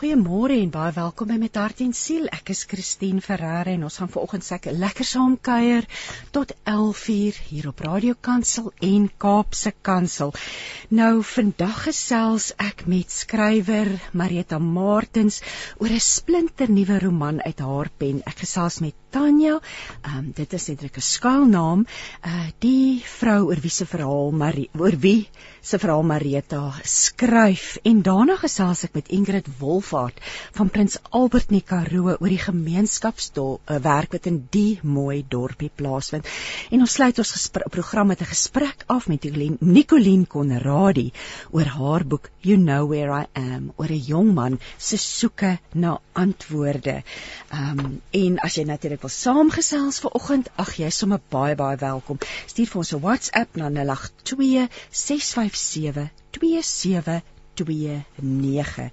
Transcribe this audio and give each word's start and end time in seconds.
Goeiemôre 0.00 0.54
en 0.56 0.70
baie 0.72 0.94
welkom 0.96 1.28
by 1.28 1.34
Met 1.36 1.58
Hart 1.60 1.82
en 1.84 1.90
Siel. 1.92 2.24
Ek 2.32 2.54
is 2.54 2.62
Christine 2.64 3.20
Ferreira 3.20 3.68
en 3.74 3.82
ons 3.84 3.98
gaan 4.00 4.08
vanoggend 4.08 4.46
seker 4.46 4.72
lekker 4.72 5.04
saam 5.04 5.34
kuier 5.36 5.84
tot 6.32 6.54
11:00 6.64 7.36
hier 7.50 7.68
op 7.68 7.82
Radio 7.84 8.14
Kansel 8.16 8.70
en 8.80 9.10
Kaapse 9.20 9.74
Kansel. 9.84 10.32
Nou 10.88 11.20
vandag 11.22 11.82
gesels 11.90 12.54
ek 12.56 12.86
met 12.86 13.12
skrywer 13.12 13.90
Marieta 14.16 14.58
Martens 14.58 15.42
oor 15.76 15.92
'n 15.92 16.00
splinternuwe 16.00 16.98
roman 17.04 17.42
uit 17.42 17.60
haar 17.60 17.90
pen. 17.98 18.22
Ek 18.24 18.38
gesels 18.38 18.80
met 18.80 18.94
Tanya. 19.10 19.60
Ehm 20.02 20.18
um, 20.18 20.32
dit 20.34 20.52
is 20.52 20.68
eintlik 20.68 20.96
'n 20.96 21.00
skuilnaam. 21.00 21.84
Uh 22.24 22.48
die 22.58 23.02
vrou 23.04 23.48
oor 23.50 23.60
wie 23.60 23.70
se 23.70 23.84
verhaal 23.86 24.30
Marie 24.30 24.70
oor 24.78 24.96
wie 24.96 25.28
se 25.60 25.78
verhaal 25.78 26.02
Marieta 26.02 26.72
skryf 26.84 27.76
en 27.82 28.02
daarna 28.02 28.36
gesels 28.36 28.84
ek 28.84 28.94
met 28.94 29.08
Ingrid 29.08 29.46
Wolf 29.58 29.89
Wolfhard 29.90 30.20
van 30.54 30.68
Prins 30.70 30.98
Albert 31.10 31.50
nie 31.50 31.62
Karoo 31.66 32.12
oor 32.12 32.30
die 32.30 32.38
gemeenskapswerk 32.38 34.12
wat 34.14 34.26
in 34.30 34.36
die 34.54 34.78
mooi 34.86 35.24
dorpie 35.34 35.70
plaasvind. 35.74 36.28
En 36.70 36.84
ons 36.84 36.94
sluit 36.94 37.18
ons 37.18 37.48
program 37.74 38.06
met 38.06 38.20
'n 38.22 38.30
gesprek 38.32 38.84
af 38.86 39.08
met 39.08 39.26
Nicoline 39.60 40.26
Conradi 40.26 41.10
oor 41.50 41.64
haar 41.64 42.04
boek 42.06 42.30
You 42.40 42.56
Know 42.56 42.86
Where 42.88 43.22
I 43.22 43.26
Am 43.34 43.72
oor 43.76 43.90
'n 43.90 44.04
jong 44.06 44.34
man 44.34 44.60
se 44.78 44.96
soeke 44.96 45.58
na 45.74 45.98
antwoorde. 46.12 47.02
Ehm 47.50 47.78
um, 47.78 48.00
en 48.10 48.38
as 48.38 48.54
jy 48.54 48.64
natuurlik 48.64 49.00
wil 49.00 49.10
saamgesels 49.10 49.98
vanoggend, 49.98 50.50
ag 50.56 50.76
jy 50.76 50.86
is 50.86 50.98
sommer 50.98 51.20
baie 51.28 51.54
baie 51.54 51.76
welkom. 51.76 52.18
Stuur 52.46 52.66
vir 52.66 52.78
ons 52.78 52.92
'n 52.92 53.00
WhatsApp 53.00 53.56
na 53.56 53.68
082 53.68 54.68
657 54.90 56.10
27 56.30 57.22
29. 57.66 58.88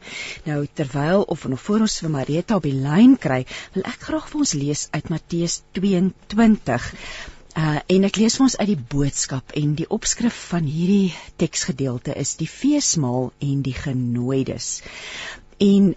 Nou 0.46 0.60
terwyl 0.74 1.22
of 1.22 1.48
nog 1.48 1.62
voor 1.62 1.86
ons 1.88 2.00
vir 2.04 2.14
Marita 2.14 2.56
op 2.60 2.68
die 2.68 2.76
lyn 2.76 3.18
kry, 3.18 3.46
wil 3.74 3.88
ek 3.88 4.06
graag 4.10 4.30
vir 4.32 4.44
ons 4.44 4.54
lees 4.58 4.88
uit 4.92 5.10
Matteus 5.14 5.62
22. 5.78 6.92
Uh 7.58 7.80
en 7.96 8.04
ek 8.06 8.20
lees 8.22 8.36
vir 8.38 8.46
ons 8.46 8.58
uit 8.62 8.70
die 8.70 8.84
boodskap 8.96 9.56
en 9.58 9.72
die 9.78 9.90
opskrif 9.90 10.36
van 10.52 10.68
hierdie 10.70 11.14
teksgedeelte 11.42 12.14
is 12.14 12.36
die 12.38 12.50
feesmaal 12.52 13.32
en 13.42 13.64
die 13.66 13.74
genooides. 13.74 14.68
En 15.64 15.96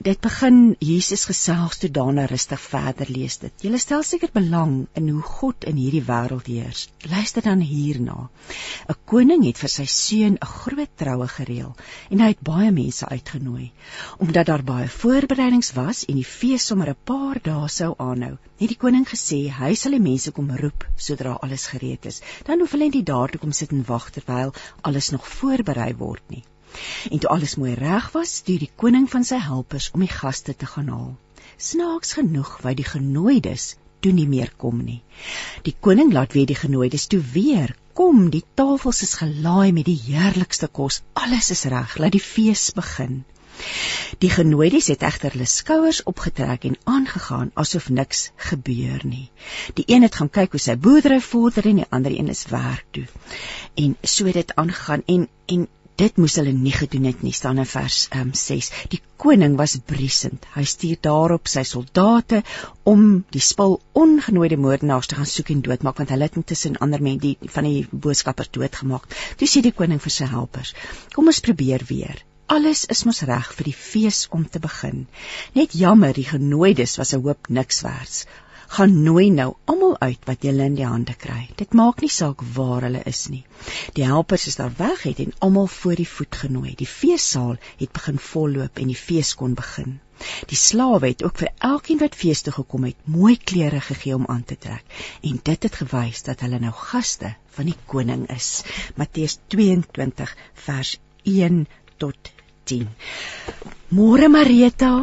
dit 0.00 0.20
begin 0.24 0.76
Jesus 0.80 1.26
gesels 1.28 1.78
toe 1.80 1.88
daarna 1.92 2.22
rustig 2.28 2.60
verder 2.64 3.08
lees 3.12 3.34
dit. 3.42 3.64
Jy 3.66 3.80
stel 3.82 4.04
seker 4.08 4.30
belang 4.32 4.86
in 4.96 5.10
hoe 5.12 5.24
God 5.40 5.66
in 5.68 5.76
hierdie 5.76 6.04
wêreld 6.06 6.46
heers. 6.48 6.86
Luister 7.04 7.44
dan 7.44 7.60
hierna. 7.60 8.30
'n 8.88 8.96
Koning 9.12 9.44
het 9.44 9.60
vir 9.60 9.72
sy 9.74 9.84
seun 9.94 10.38
'n 10.40 10.50
groot 10.52 10.92
troue 11.02 11.26
gereël 11.28 11.74
en 12.10 12.20
hy 12.24 12.28
het 12.32 12.40
baie 12.40 12.70
mense 12.72 13.06
uitgenooi. 13.06 13.72
Omdat 14.18 14.46
daar 14.46 14.64
baie 14.64 14.88
voorbereidings 14.88 15.72
was 15.76 16.04
en 16.06 16.16
die 16.16 16.30
fees 16.32 16.66
sommer 16.66 16.88
'n 16.88 17.04
paar 17.04 17.40
dae 17.42 17.68
sou 17.68 17.94
aanhou, 17.98 18.38
het 18.56 18.68
die 18.68 18.80
koning 18.86 19.04
gesê 19.04 19.52
hy 19.52 19.74
sal 19.74 19.92
die 19.92 20.06
mense 20.10 20.32
kom 20.32 20.50
roep 20.50 20.86
sodra 20.96 21.36
alles 21.42 21.66
gereed 21.66 22.06
is. 22.06 22.22
Dan 22.44 22.60
hoef 22.60 22.72
hulle 22.72 22.88
nie 22.88 23.02
daar 23.02 23.28
toe 23.28 23.40
kom 23.40 23.52
sit 23.52 23.72
en 23.72 23.84
wag 23.86 24.10
terwyl 24.10 24.54
alles 24.80 25.10
nog 25.10 25.28
voorberei 25.28 25.92
word 25.94 26.22
nie. 26.30 26.44
En 27.10 27.18
toe 27.18 27.30
alles 27.30 27.56
mooi 27.56 27.74
reg 27.74 28.10
was, 28.12 28.36
stuur 28.42 28.64
die 28.64 28.72
koning 28.76 29.08
van 29.10 29.24
sy 29.24 29.38
helpers 29.42 29.90
om 29.94 30.04
die 30.04 30.12
gaste 30.12 30.56
te 30.56 30.66
gaan 30.66 30.88
haal. 30.88 31.12
Snaaks 31.56 32.12
genoeg 32.18 32.56
wou 32.64 32.74
die 32.74 32.88
genooides 32.88 33.74
toe 34.00 34.12
nie 34.16 34.28
meer 34.28 34.52
kom 34.56 34.80
nie. 34.84 35.00
Die 35.66 35.76
koning 35.86 36.12
laat 36.12 36.32
weer 36.36 36.48
die 36.48 36.58
genooides 36.58 37.06
toe 37.12 37.20
weer 37.34 37.74
kom. 38.00 38.28
Die 38.32 38.44
tafels 38.56 39.02
is 39.06 39.18
gelaai 39.20 39.72
met 39.76 39.88
die 39.90 39.98
heerlikste 40.06 40.68
kos. 40.80 41.02
Alles 41.12 41.50
is 41.56 41.66
reg, 41.74 41.98
laat 42.00 42.16
die 42.16 42.24
fees 42.24 42.70
begin. 42.76 43.22
Die 44.24 44.30
genooides 44.32 44.88
het 44.92 45.02
egter 45.04 45.34
hulle 45.34 45.48
skouers 45.52 46.00
opgetrek 46.10 46.64
en 46.68 46.78
aangegaan 46.94 47.50
asof 47.62 47.90
niks 47.98 48.22
gebeur 48.50 49.04
nie. 49.04 49.26
Die 49.76 49.84
een 49.86 50.06
het 50.06 50.16
gaan 50.20 50.32
kyk 50.32 50.56
hoe 50.56 50.62
sy 50.64 50.76
boerdery 50.86 51.20
vorder 51.26 51.68
en 51.68 51.82
die 51.82 51.90
ander 51.98 52.14
een 52.16 52.32
is 52.32 52.46
werk 52.52 52.86
toe. 52.96 53.04
En 53.84 53.96
so 54.14 54.30
het 54.30 54.40
dit 54.40 54.54
aangegaan 54.64 55.04
en 55.16 55.28
en 55.46 55.68
dit 56.00 56.20
moes 56.22 56.36
hulle 56.40 56.52
nie 56.56 56.72
gedoen 56.72 57.08
het 57.10 57.22
nie 57.26 57.34
staan 57.36 57.60
in 57.60 57.68
vers 57.68 57.96
um, 58.08 58.20
ehm, 58.20 58.30
6 58.40 58.70
die 58.92 59.00
koning 59.20 59.56
was 59.58 59.74
briesend. 59.92 60.46
Hy 60.54 60.64
stuur 60.64 61.00
daarop 61.04 61.50
sy 61.52 61.64
soldate 61.68 62.40
om 62.92 63.02
die 63.36 63.42
spul 63.44 63.76
ongenooide 64.02 64.56
moordenaars 64.64 65.10
te 65.10 65.18
gaan 65.18 65.28
soek 65.28 65.52
en 65.54 65.60
doodmaak 65.66 66.00
want 66.00 66.14
hulle 66.14 66.28
het 66.30 66.38
intussen 66.40 66.80
ander 66.86 67.04
mense 67.04 67.26
die 67.26 67.52
van 67.56 67.68
die 67.68 67.84
boodskappers 67.92 68.52
doodgemaak. 68.56 69.08
Toe 69.36 69.48
sê 69.50 69.64
die 69.66 69.76
koning 69.76 70.00
vir 70.00 70.16
sy 70.16 70.28
helpers 70.32 70.74
kom 71.14 71.28
ons 71.32 71.44
probeer 71.44 71.84
weer. 71.92 72.24
Alles 72.50 72.86
is 72.90 73.04
mos 73.06 73.20
reg 73.28 73.52
vir 73.58 73.68
die 73.68 73.76
fees 73.76 74.24
om 74.36 74.48
te 74.48 74.62
begin. 74.62 75.04
Net 75.54 75.76
jammer 75.84 76.16
die 76.16 76.26
genooides 76.32 76.96
was 77.02 77.12
'n 77.14 77.22
hoop 77.26 77.52
niks 77.60 77.84
werd 77.86 78.24
gaan 78.70 78.92
nooi 79.02 79.30
nou 79.34 79.48
almal 79.70 79.96
uit 79.98 80.26
wat 80.28 80.44
jy 80.46 80.52
in 80.62 80.76
die 80.78 80.86
hande 80.86 81.14
kry. 81.18 81.48
Dit 81.58 81.74
maak 81.74 82.02
nie 82.04 82.12
saak 82.14 82.42
waar 82.54 82.84
hulle 82.86 83.00
is 83.10 83.24
nie. 83.32 83.42
Die 83.96 84.04
helpers 84.06 84.46
is 84.46 84.60
daar 84.60 84.70
weg 84.78 85.02
het 85.08 85.18
en 85.24 85.34
almal 85.46 85.66
voor 85.66 85.98
die 85.98 86.08
voet 86.08 86.38
genooi. 86.44 86.74
Die 86.78 86.86
feessaal 86.86 87.56
het 87.80 87.90
begin 87.92 88.20
volloop 88.30 88.78
en 88.78 88.92
die 88.92 89.00
fees 89.00 89.34
kon 89.34 89.56
begin. 89.58 89.98
Die 90.46 90.58
slawe 90.60 91.08
het 91.08 91.24
ook 91.24 91.40
vir 91.42 91.50
elkeen 91.66 91.98
wat 92.02 92.14
fees 92.22 92.44
toe 92.46 92.52
gekom 92.52 92.84
het, 92.86 92.96
mooi 93.08 93.38
klere 93.38 93.80
gegee 93.80 94.14
om 94.14 94.28
aan 94.28 94.44
te 94.44 94.58
trek 94.60 94.84
en 95.24 95.40
dit 95.42 95.66
het 95.66 95.80
gewys 95.80 96.22
dat 96.28 96.44
hulle 96.44 96.60
nou 96.60 96.72
gaste 96.76 97.34
van 97.56 97.72
die 97.72 97.78
koning 97.90 98.28
is. 98.30 98.62
Matteus 99.00 99.38
22 99.56 100.36
vers 100.68 100.94
1 101.24 101.64
tot 101.96 102.32
10. 102.70 102.86
Môre 103.96 104.30
Marita. 104.30 104.94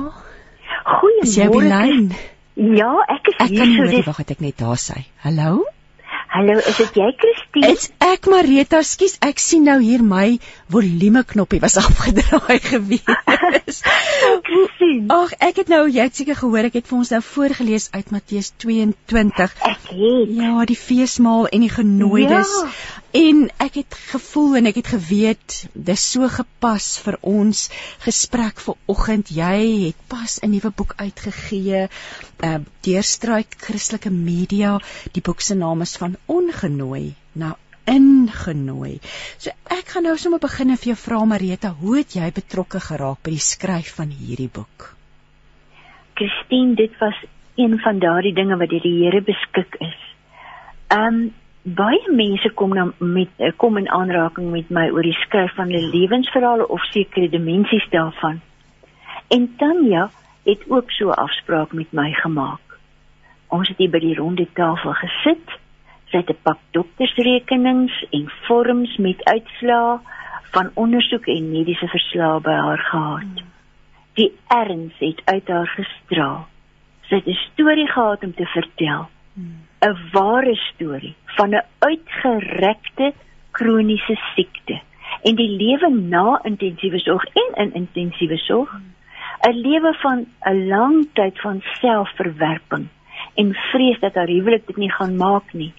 Goeiemôre. 0.87 2.36
Ja, 2.57 2.91
ek 3.05 3.27
is 3.29 3.35
ek 3.37 3.51
hier. 3.51 3.61
Ek 3.61 3.61
kan 3.61 3.69
nie 3.69 3.97
hoor 4.01 4.05
wag, 4.09 4.21
ek 4.25 4.39
net 4.41 4.57
daar 4.57 4.79
sê. 4.81 5.03
Hallo? 5.21 5.65
Hallo, 6.27 6.57
is 6.59 6.77
dit 6.77 6.97
jy, 6.97 7.05
Christine? 7.21 7.67
Dit's 7.69 7.91
ek, 8.03 8.27
Marita. 8.29 8.81
Skus, 8.85 9.13
ek 9.23 9.39
sien 9.41 9.63
nou 9.69 9.77
hier 9.79 10.01
my 10.03 10.39
volume 10.73 11.21
knoppie 11.29 11.61
was 11.63 11.77
afgedraai 11.81 12.57
gewees. 12.65 13.79
Ag, 15.17 15.33
ek 15.47 15.61
het 15.61 15.71
nou 15.71 15.83
jy 15.85 16.07
het 16.09 16.17
seker 16.17 16.37
gehoor 16.39 16.67
ek 16.71 16.79
het 16.81 16.89
vir 16.89 16.97
ons 16.99 17.13
nou 17.13 17.21
voorgeles 17.29 17.87
uit 17.93 18.11
Matteus 18.15 18.51
22. 18.65 19.55
Ek 19.71 19.89
het. 19.93 20.33
Ja, 20.41 20.53
die 20.67 20.79
feesmaal 20.81 21.47
en 21.53 21.65
die 21.65 21.73
genooides. 21.73 22.53
Ja. 22.57 23.03
En 23.15 23.47
ek 23.63 23.79
het 23.79 23.95
gevoel 24.11 24.57
en 24.59 24.65
ek 24.67 24.81
het 24.81 24.89
geweet 24.91 25.53
dis 25.73 26.03
so 26.11 26.27
gepas 26.27 26.87
vir 27.05 27.15
ons 27.21 27.61
gesprek 28.03 28.59
vir 28.59 28.75
oggend. 28.91 29.31
Jy 29.31 29.59
het 29.85 30.01
pas 30.11 30.39
'n 30.43 30.51
nuwe 30.51 30.71
boek 30.75 30.93
uitgegee, 30.97 31.87
uh 32.43 32.59
Deurstruik 32.83 33.55
Christelike 33.59 34.11
Media. 34.11 34.79
Die 35.11 35.21
boek 35.21 35.41
se 35.41 35.55
naam 35.55 35.81
is 35.81 35.95
van 35.97 36.17
Ongenooi 36.25 37.15
na 37.33 37.55
ingenooi. 37.85 38.99
So 39.37 39.51
ek 39.71 39.87
gaan 39.87 40.03
nou 40.03 40.17
sommer 40.17 40.39
begin 40.39 40.69
en 40.69 40.77
vir 40.77 40.93
jou 40.93 40.99
vra 41.05 41.23
Marita, 41.25 41.69
hoe 41.79 41.97
het 41.97 42.13
jy 42.13 42.31
betrokke 42.31 42.79
geraak 42.79 43.23
by 43.23 43.31
die 43.31 43.47
skryf 43.53 43.95
van 43.95 44.09
hierdie 44.09 44.51
boek? 44.51 44.93
Christine, 46.13 46.75
dit 46.75 46.91
was 46.99 47.15
een 47.55 47.79
van 47.79 47.99
daardie 47.99 48.33
dinge 48.33 48.57
wat 48.57 48.69
deur 48.69 48.81
die 48.81 49.03
Here 49.03 49.21
beskik 49.21 49.75
is. 49.79 49.99
Um 50.89 51.33
baie 51.75 52.11
mense 52.15 52.49
kom 52.55 52.73
dan 52.73 52.93
met 52.97 53.29
eh, 53.37 53.51
kom 53.55 53.77
in 53.77 53.89
aanraking 53.89 54.51
met 54.51 54.69
my 54.69 54.87
oor 54.89 55.03
die 55.03 55.17
skryf 55.25 55.55
van 55.55 55.71
hulle 55.71 55.89
lewensverhale 55.91 56.67
of 56.67 56.83
sekere 56.93 57.29
dimensies 57.29 57.87
daarvan. 57.89 58.39
En 59.27 59.55
Tanya 59.57 60.09
het 60.45 60.63
ook 60.67 60.91
so 60.91 61.09
'n 61.09 61.19
afspraak 61.19 61.73
met 61.73 61.91
my 61.91 62.13
gemaak. 62.13 62.79
Ons 63.47 63.67
het 63.67 63.77
hier 63.77 63.89
by 63.89 63.99
die 63.99 64.15
ronde 64.15 64.47
tafel 64.53 64.93
gesit. 64.93 65.47
Sy 66.05 66.17
het 66.17 66.29
'n 66.29 66.41
pak 66.41 66.59
doktersrekenings 66.71 68.05
en 68.09 68.31
vorms 68.47 68.97
met 68.97 69.23
uitslae 69.23 69.99
van 70.51 70.71
ondersoek 70.73 71.25
en 71.25 71.51
mediese 71.51 71.87
verslae 71.87 72.39
by 72.39 72.51
haar 72.51 72.79
gehad. 72.79 73.43
Die 74.13 74.31
erns 74.47 74.93
het 74.99 75.21
uit 75.25 75.47
haar 75.47 75.67
gestraal. 75.67 76.47
Sy 77.01 77.15
het 77.15 77.27
'n 77.27 77.39
storie 77.51 77.87
gehad 77.87 78.23
om 78.23 78.33
te 78.33 78.45
vertel. 78.45 79.09
'n 79.87 79.95
ware 80.11 80.55
storie 80.55 81.15
van 81.37 81.55
'n 81.55 81.65
uitgerekte 81.79 83.13
kroniese 83.51 84.15
siekte 84.35 84.81
en 85.23 85.35
die 85.35 85.49
lewe 85.49 85.89
na 85.89 86.39
intensiewe 86.43 86.99
sorg 86.99 87.25
en 87.33 87.49
in 87.63 87.73
intensiewe 87.73 88.37
sorg 88.37 88.71
'n 89.47 89.55
lewe 89.67 89.93
van 90.03 90.25
'n 90.51 90.67
lang 90.67 91.07
tyd 91.13 91.39
van 91.41 91.61
selfverwerping 91.81 92.87
en 93.35 93.53
vrees 93.53 93.99
dat 93.99 94.15
haar 94.15 94.27
huwelik 94.27 94.67
dit 94.67 94.77
nie 94.77 94.91
gaan 94.91 95.15
maak 95.15 95.53
nie 95.53 95.73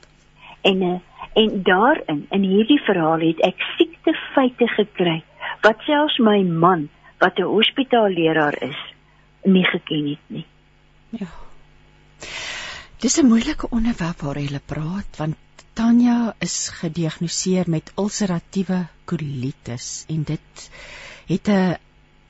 en 0.62 0.82
eh, 0.82 1.00
en 1.32 1.62
daarin 1.62 2.26
in 2.30 2.42
hierdie 2.42 2.80
verhaal 2.80 3.20
het 3.20 3.40
ek 3.40 3.60
siekte 3.76 4.14
feite 4.34 4.66
gekry 4.66 5.22
wat 5.62 5.80
selfs 5.86 6.18
my 6.18 6.42
man 6.42 6.88
wat 7.18 7.38
'n 7.38 7.42
hospitaalleraar 7.42 8.62
is 8.62 8.80
nie 9.42 9.64
geken 9.64 10.08
het 10.08 10.24
nie. 10.26 10.46
Ja. 11.08 11.26
Dis 12.98 13.16
'n 13.20 13.28
moeilike 13.30 13.68
onderwerp 13.70 14.22
waar 14.26 14.38
jy 14.42 14.58
praat 14.66 15.18
want 15.20 15.36
Tanya 15.78 16.34
is 16.42 16.54
gediagnoseer 16.80 17.68
met 17.70 17.92
ulseratiewe 17.94 18.78
kolitis 19.04 19.86
en 20.14 20.24
dit 20.30 20.64
het 21.28 21.48
'n 21.48 21.76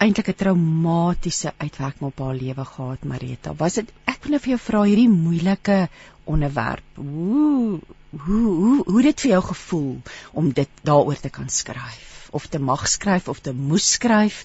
eintlik 0.04 0.28
'n 0.28 0.40
traumatiese 0.42 1.52
uitwerking 1.56 2.10
op 2.10 2.18
haar 2.18 2.34
lewe 2.34 2.64
gehad, 2.64 3.04
Marita. 3.04 3.54
Was 3.54 3.80
dit 3.80 3.88
ek 4.04 4.22
wil 4.22 4.30
nou 4.30 4.40
vir 4.40 4.50
jou 4.50 4.60
vra 4.66 4.82
hierdie 4.82 5.08
moeilike 5.08 5.88
onderwerp. 6.24 6.84
Hoe 6.96 7.80
hoe 8.26 8.46
hoe 8.60 8.82
hoe 8.84 9.02
dit 9.02 9.20
vir 9.20 9.30
jou 9.30 9.42
gevoel 9.42 10.00
om 10.32 10.52
dit 10.52 10.68
daaroor 10.82 11.20
te 11.20 11.30
kan 11.30 11.48
skryf 11.48 12.28
of 12.30 12.46
te 12.46 12.58
mag 12.58 12.88
skryf 12.88 13.28
of 13.28 13.40
te 13.40 13.52
moes 13.52 13.92
skryf? 13.92 14.44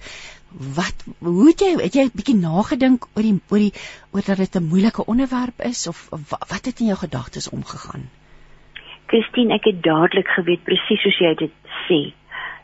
Wat 0.53 1.05
hoe 1.19 1.47
het 1.47 1.59
jy 1.59 1.71
het 1.81 1.95
jy 1.97 2.03
'n 2.05 2.15
bietjie 2.15 2.35
nagedink 2.37 3.07
oor 3.15 3.23
die 3.23 3.39
oor 3.49 3.59
die 3.59 3.73
oor 4.13 4.21
dat 4.25 4.37
dit 4.37 4.55
'n 4.55 4.69
moeilike 4.69 5.05
onderwerp 5.05 5.61
is 5.61 5.87
of 5.87 6.09
wat, 6.09 6.45
wat 6.49 6.65
het 6.65 6.79
in 6.79 6.85
jou 6.85 6.97
gedagtes 6.97 7.49
omgegaan? 7.49 8.09
Christine, 9.07 9.53
ek 9.53 9.63
het 9.63 9.83
dadelik 9.83 10.27
geweet 10.27 10.63
presies 10.63 11.01
soos 11.01 11.19
jy 11.19 11.33
dit 11.35 11.51
sê 11.87 12.13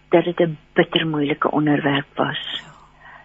dat 0.10 0.24
dit 0.26 0.40
'n 0.40 0.58
bitter 0.74 1.08
moeilike 1.08 1.52
onderwerp 1.52 2.08
was. 2.16 2.64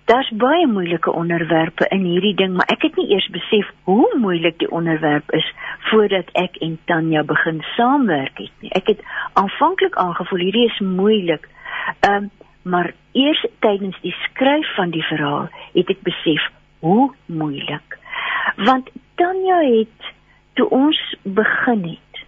Daar's 0.04 0.30
baie 0.30 0.66
moeilike 0.66 1.12
onderwerpe 1.12 1.86
in 1.88 2.04
hierdie 2.04 2.34
ding, 2.34 2.52
maar 2.56 2.68
ek 2.68 2.82
het 2.82 2.96
nie 2.96 3.08
eers 3.08 3.28
besef 3.32 3.70
hoe 3.82 4.18
moeilik 4.20 4.58
die 4.58 4.70
onderwerp 4.70 5.32
is 5.32 5.52
voordat 5.90 6.28
ek 6.32 6.56
en 6.56 6.78
Tanya 6.84 7.22
begin 7.22 7.62
saamwerk 7.76 8.38
het 8.38 8.52
nie. 8.60 8.70
Ek 8.70 8.86
het 8.86 9.00
aanvanklik 9.32 9.96
aangevoel 9.96 10.38
hierdie 10.38 10.66
is 10.72 10.78
moeilik. 10.78 11.48
Ehm 12.00 12.14
um, 12.14 12.30
maar 12.64 12.92
eers 13.12 13.44
tydens 13.64 13.96
die 14.02 14.14
skryf 14.24 14.74
van 14.74 14.90
die 14.90 15.04
verhaal 15.04 15.48
het 15.74 15.90
ek 15.92 16.00
besef 16.06 16.48
hoe 16.84 17.12
moeilik. 17.26 17.98
Want 18.56 18.90
Tanya 19.20 19.60
het 19.62 20.12
toe 20.58 20.68
ons 20.68 21.00
begin 21.22 21.84
het 21.94 22.22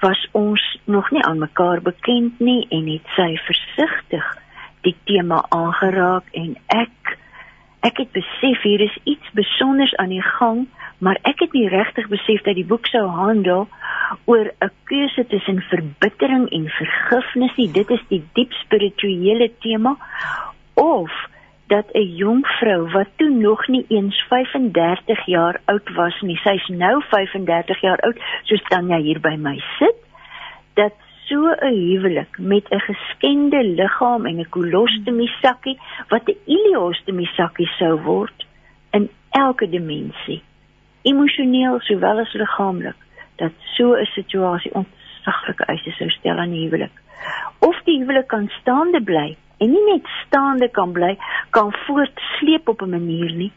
was 0.00 0.20
ons 0.32 0.62
nog 0.84 1.10
nie 1.10 1.22
aan 1.28 1.38
mekaar 1.38 1.82
bekend 1.84 2.38
nie 2.40 2.66
en 2.70 2.86
het 2.88 3.14
sy 3.16 3.34
versigtig 3.44 4.28
die 4.86 4.96
tema 5.04 5.42
aangeraak 5.52 6.30
en 6.32 6.54
ek 6.72 7.16
ek 7.80 7.96
het 7.96 8.12
besef 8.12 8.62
hier 8.62 8.80
is 8.80 8.98
iets 9.04 9.30
besonders 9.32 9.94
aan 9.96 10.08
die 10.08 10.22
gang 10.22 10.66
maar 11.00 11.18
ek 11.22 11.40
het 11.40 11.52
nie 11.56 11.68
regtig 11.68 12.08
besef 12.12 12.42
dat 12.44 12.58
die 12.58 12.66
boek 12.68 12.86
sou 12.92 13.06
handel 13.08 13.68
oor 14.28 14.50
'n 14.60 14.70
keuse 14.84 15.24
tussen 15.26 15.60
verbittering 15.72 16.48
en 16.50 16.68
vergifnis 16.68 17.56
nie. 17.56 17.70
Dit 17.72 17.90
is 17.90 18.02
die 18.08 18.22
diep 18.32 18.52
spirituele 18.52 19.50
tema 19.60 19.96
of 20.74 21.12
dat 21.66 21.86
'n 21.94 22.14
jong 22.16 22.46
vrou 22.46 22.90
wat 22.90 23.08
toe 23.16 23.30
nog 23.30 23.68
nie 23.68 23.84
eens 23.88 24.24
35 24.28 25.26
jaar 25.26 25.60
oud 25.64 25.88
was 25.94 26.20
nie, 26.20 26.36
sy's 26.36 26.68
nou 26.68 27.02
35 27.02 27.80
jaar 27.80 27.98
oud, 27.98 28.18
soos 28.42 28.62
Tanya 28.62 28.96
hier 28.96 29.20
by 29.20 29.36
my 29.36 29.62
sit, 29.78 29.96
dat 30.74 30.92
so 31.30 31.40
'n 31.46 31.74
huwelik 31.88 32.38
met 32.38 32.66
'n 32.70 32.80
geskende 32.90 33.60
liggaam 33.64 34.26
en 34.26 34.38
'n 34.38 34.48
kolostomie 34.56 35.32
sakkie 35.42 35.78
wat 36.08 36.28
'n 36.28 36.38
ileostomie 36.44 37.30
sakkie 37.38 37.70
sou 37.78 37.94
word 38.02 38.46
in 38.90 39.10
elke 39.30 39.68
dimensie, 39.68 40.42
emosioneel 41.02 41.80
sowel 41.80 42.18
as 42.18 42.32
liggaamlik, 42.32 43.00
dat 43.36 43.52
so 43.76 43.94
'n 43.94 44.04
situasie 44.04 44.74
ontsaglike 44.74 45.64
eise 45.64 45.90
sou 45.90 46.10
stel 46.10 46.38
aan 46.38 46.50
die 46.50 46.64
huwelik. 46.66 46.96
Of 47.58 47.76
die 47.84 47.98
huwelik 47.98 48.28
kan 48.28 48.50
staande 48.60 49.02
bly 49.02 49.36
en 49.58 49.70
nie 49.70 49.86
net 49.92 50.06
staande 50.26 50.68
kan 50.68 50.92
bly, 50.92 51.18
kan 51.50 51.72
voortsleep 51.72 52.68
op 52.68 52.82
'n 52.82 52.90
manier 52.90 53.32
nie, 53.32 53.52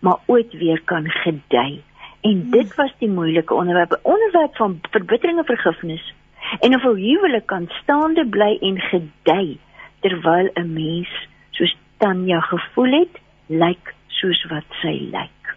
maar 0.00 0.18
ooit 0.26 0.52
weer 0.52 0.80
kan 0.84 1.10
gedei. 1.10 1.82
En 2.20 2.50
dit 2.50 2.74
was 2.74 2.92
die 2.98 3.08
moeilike 3.08 3.54
onderwerp, 3.54 3.98
onderwerp 4.02 4.56
van 4.56 4.80
verbittering 4.90 5.38
en 5.38 5.44
vergifnis. 5.44 6.14
En 6.60 6.74
of 6.74 6.84
'n 6.84 6.96
huwelik 6.96 7.46
kan 7.46 7.68
staande 7.82 8.24
bly 8.28 8.58
en 8.60 8.78
gedei 8.90 9.58
terwyl 10.00 10.50
'n 10.54 10.72
mens 10.72 11.10
soos 11.50 11.76
Tanya 11.98 12.40
gevoel 12.40 12.92
het, 13.00 13.14
lyk 13.46 13.94
soos 14.06 14.44
wat 14.50 14.66
sy 14.82 14.94
lyk. 15.12 15.54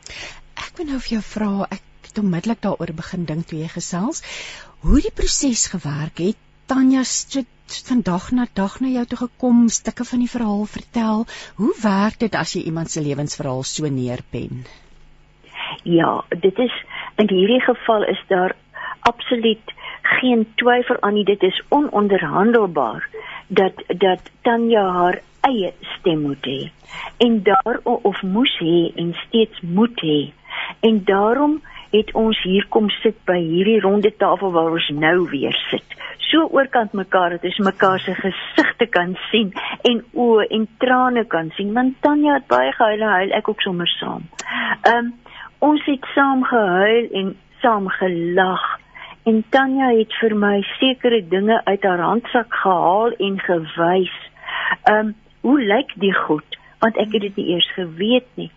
Ek 0.57 0.77
wil 0.77 0.85
nou 0.85 0.99
vir 0.99 1.13
jou 1.17 1.21
vra, 1.21 1.67
ek 1.71 1.83
het 2.09 2.17
onmiddellik 2.23 2.61
daaroor 2.61 2.93
begin 2.95 3.25
dink 3.25 3.47
toe 3.47 3.59
jy 3.59 3.67
gesels, 3.67 4.23
hoe 4.81 5.01
die 5.01 5.13
proses 5.15 5.67
gewerk 5.73 6.17
het. 6.17 6.39
Tanya 6.65 7.03
sit 7.03 7.47
vandag 7.87 8.31
na 8.31 8.45
dag 8.55 8.79
na 8.81 8.87
jou 8.87 9.05
toe 9.05 9.17
gekom, 9.17 9.67
stukke 9.69 10.05
van 10.05 10.19
die 10.23 10.31
verhaal 10.31 10.65
vertel. 10.65 11.25
Hoe 11.55 11.73
werk 11.83 12.19
dit 12.19 12.35
as 12.35 12.55
jy 12.55 12.63
iemand 12.69 12.91
se 12.91 13.01
lewensverhaal 13.01 13.63
so 13.63 13.87
neerpen? 13.87 14.65
Ja, 15.83 16.23
dit 16.29 16.57
is 16.59 16.73
in 17.15 17.29
hierdie 17.29 17.61
geval 17.61 18.03
is 18.03 18.19
daar 18.27 18.55
absoluut 19.07 19.73
geen 20.19 20.45
twyfel 20.59 21.01
aan 21.01 21.13
nie, 21.13 21.25
dit 21.25 21.43
is 21.43 21.61
ononderhandelbaar 21.69 23.07
dat 23.47 23.83
dat 23.87 24.31
Tanya 24.41 24.85
haar 24.91 25.21
eie 25.47 25.73
stem 25.97 26.21
moet 26.27 26.45
hê 26.45 26.61
en 27.17 27.41
daar 27.43 27.79
of 27.83 28.21
moes 28.21 28.53
hê 28.59 28.91
en 28.95 29.13
steeds 29.25 29.61
moet 29.61 30.01
hê. 30.01 30.31
En 30.79 31.03
daarom 31.03 31.61
het 31.91 32.13
ons 32.13 32.43
hier 32.43 32.65
kom 32.69 32.89
sit 32.89 33.17
by 33.25 33.39
hierdie 33.39 33.79
ronde 33.79 34.13
tafel 34.17 34.51
waar 34.51 34.71
ons 34.71 34.89
nou 34.95 35.29
weer 35.29 35.55
sit 35.69 35.97
so 36.31 36.47
oorkant 36.55 36.93
mekaar 36.93 37.35
dat 37.35 37.45
ons 37.49 37.57
mekaar 37.67 37.99
se 37.99 38.13
gesigte 38.15 38.87
kan 38.95 39.15
sien 39.29 39.51
en 39.89 40.03
oë 40.25 40.47
en 40.57 40.67
trane 40.83 41.25
kan 41.33 41.51
sien 41.57 41.73
want 41.75 41.97
Tanya 42.05 42.37
het 42.39 42.47
baie 42.51 42.71
gehuil 42.77 43.03
huil 43.15 43.33
ek 43.39 43.49
ook 43.51 43.63
sommer 43.65 43.89
saam. 43.97 44.27
Ehm 44.81 44.97
um, 44.97 45.11
ons 45.61 45.83
het 45.85 46.05
saam 46.15 46.43
gehuil 46.49 47.11
en 47.19 47.35
saam 47.61 47.89
gelag 47.99 48.63
en 49.23 49.43
Tanya 49.49 49.91
het 49.97 50.13
vir 50.21 50.33
my 50.35 50.61
sekere 50.79 51.21
dinge 51.33 51.61
uit 51.65 51.83
haar 51.83 52.01
handsak 52.01 52.53
gehaal 52.63 53.13
en 53.27 53.39
gewys. 53.39 54.15
Ehm 54.83 54.97
um, 54.97 55.13
hoe 55.41 55.59
lyk 55.61 55.93
die 55.97 56.13
goed? 56.13 56.57
Want 56.79 56.97
ek 57.01 57.13
het 57.15 57.21
dit 57.21 57.35
nie 57.35 57.47
eers 57.53 57.69
geweet 57.73 58.27
nie. 58.37 58.51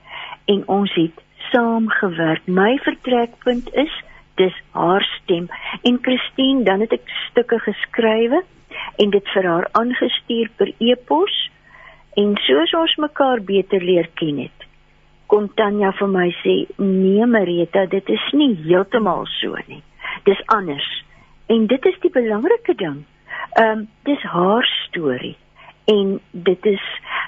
En 0.44 0.66
ons 0.69 0.93
het 0.94 1.22
saam 1.50 1.88
gewerk. 1.88 2.46
My 2.46 2.76
vertrekpunt 2.84 3.70
is 3.75 3.94
dis 4.37 4.56
haar 4.70 5.05
stem. 5.22 5.49
En 5.82 5.99
Christine 6.02 6.64
dan 6.64 6.81
het 6.81 6.93
ek 6.93 7.08
stukke 7.31 7.58
geskrywe 7.58 8.43
en 8.96 9.11
dit 9.11 9.32
vir 9.32 9.49
haar 9.49 9.69
aangestuur 9.72 10.50
per 10.56 10.75
e-pos. 10.78 11.40
En 12.20 12.37
soos 12.44 12.75
ons 12.75 12.96
mekaar 12.96 13.40
beter 13.40 13.81
leer 13.81 14.11
ken 14.14 14.44
het 14.44 14.69
kom 15.26 15.49
Tanya 15.56 15.90
vir 15.99 16.11
my 16.12 16.28
sê 16.43 16.55
nee 16.78 17.26
Marita 17.26 17.87
dit 17.90 18.11
is 18.12 18.26
nie 18.38 18.52
heeltemal 18.66 19.25
so 19.40 19.56
nie 19.66 19.80
dis 20.23 20.42
anders 20.47 21.04
en 21.47 21.66
dit 21.66 21.85
is 21.85 21.99
die 22.00 22.11
belangrike 22.11 22.75
ding 22.75 23.04
ehm 23.54 23.78
um, 23.78 23.88
dis 24.02 24.23
haar 24.23 24.66
storie 24.87 25.37
en 25.85 26.21
dit 26.30 26.66
is 26.66 26.85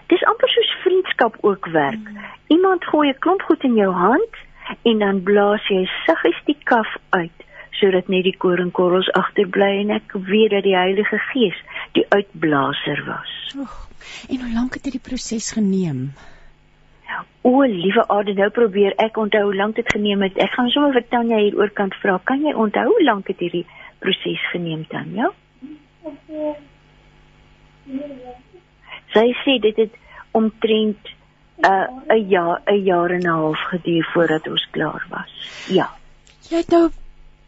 dis 0.07 0.25
amper 0.25 0.49
soos 0.49 0.75
vriendskap 0.83 1.37
ook 1.41 1.67
werk 1.67 2.11
mm. 2.11 2.19
iemand 2.47 2.85
gooi 2.85 3.09
'n 3.09 3.19
klomp 3.19 3.43
goed 3.43 3.65
in 3.65 3.75
jou 3.75 3.93
hand 3.93 4.45
en 4.83 4.99
dan 4.99 5.23
blaas 5.23 5.67
jy 5.69 5.85
saggies 6.07 6.41
die 6.45 6.59
kaf 6.65 6.97
uit 7.11 7.45
sodat 7.81 8.09
net 8.09 8.25
die 8.25 8.37
koringkorrels 8.37 9.11
agterbly 9.21 9.73
en 9.83 9.91
ek 9.99 10.15
weet 10.31 10.55
dat 10.55 10.65
die 10.65 10.77
Heilige 10.77 11.19
Gees 11.31 11.59
die 11.93 12.07
uitblaser 12.09 13.03
was. 13.09 13.35
Oeg, 13.59 13.75
en 14.33 14.41
hoe 14.41 14.53
lank 14.55 14.79
het 14.79 14.89
hierdie 14.89 15.03
proses 15.11 15.53
geneem? 15.53 16.11
O, 17.47 17.63
liewe 17.63 18.03
Ade, 18.11 18.35
nou 18.35 18.49
probeer 18.51 18.97
ek 19.03 19.19
onthou 19.23 19.45
hoe 19.49 19.55
lank 19.55 19.77
dit 19.79 19.91
geneem 19.95 20.25
het. 20.27 20.39
Ek 20.43 20.55
gaan 20.57 20.71
sommer 20.75 20.97
vir 20.97 21.05
Tanya 21.09 21.39
hier 21.39 21.55
oorkant 21.59 21.95
vra. 22.03 22.19
Kan 22.27 22.43
jy 22.43 22.55
onthou 22.55 22.87
hoe 22.89 23.05
lank 23.07 23.29
het 23.31 23.43
hierdie 23.45 23.67
proses 24.03 24.43
geneem, 24.51 24.83
Tanya? 24.91 25.31
Sy 29.15 29.27
sê 29.45 29.59
dit 29.63 29.79
het 29.85 29.95
omtrent 30.35 31.15
'n 31.57 32.13
uh, 32.13 32.29
jaar 32.29 32.61
'n 32.67 32.83
jaar 32.85 33.11
en 33.11 33.23
'n 33.23 33.39
half 33.39 33.61
geduur 33.71 34.11
voordat 34.13 34.49
ons 34.49 34.67
klaar 34.71 35.07
was. 35.11 35.33
Ja. 35.69 35.89
Jy 36.51 36.57
het 36.57 36.71
nou 36.71 36.91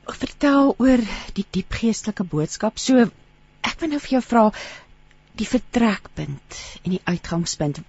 vertel 0.07 0.75
oor 0.79 1.03
die 1.35 1.45
diep 1.51 1.73
geestelike 1.73 2.25
boodskap. 2.25 2.79
So 2.79 3.11
ek 3.61 3.81
wil 3.81 3.89
nou 3.89 4.01
vir 4.01 4.11
jou 4.17 4.23
vra 4.23 4.51
die 5.39 5.47
vertrekpunt 5.47 6.81
en 6.85 6.91
die 6.91 7.05
uitgangspunt. 7.05 7.83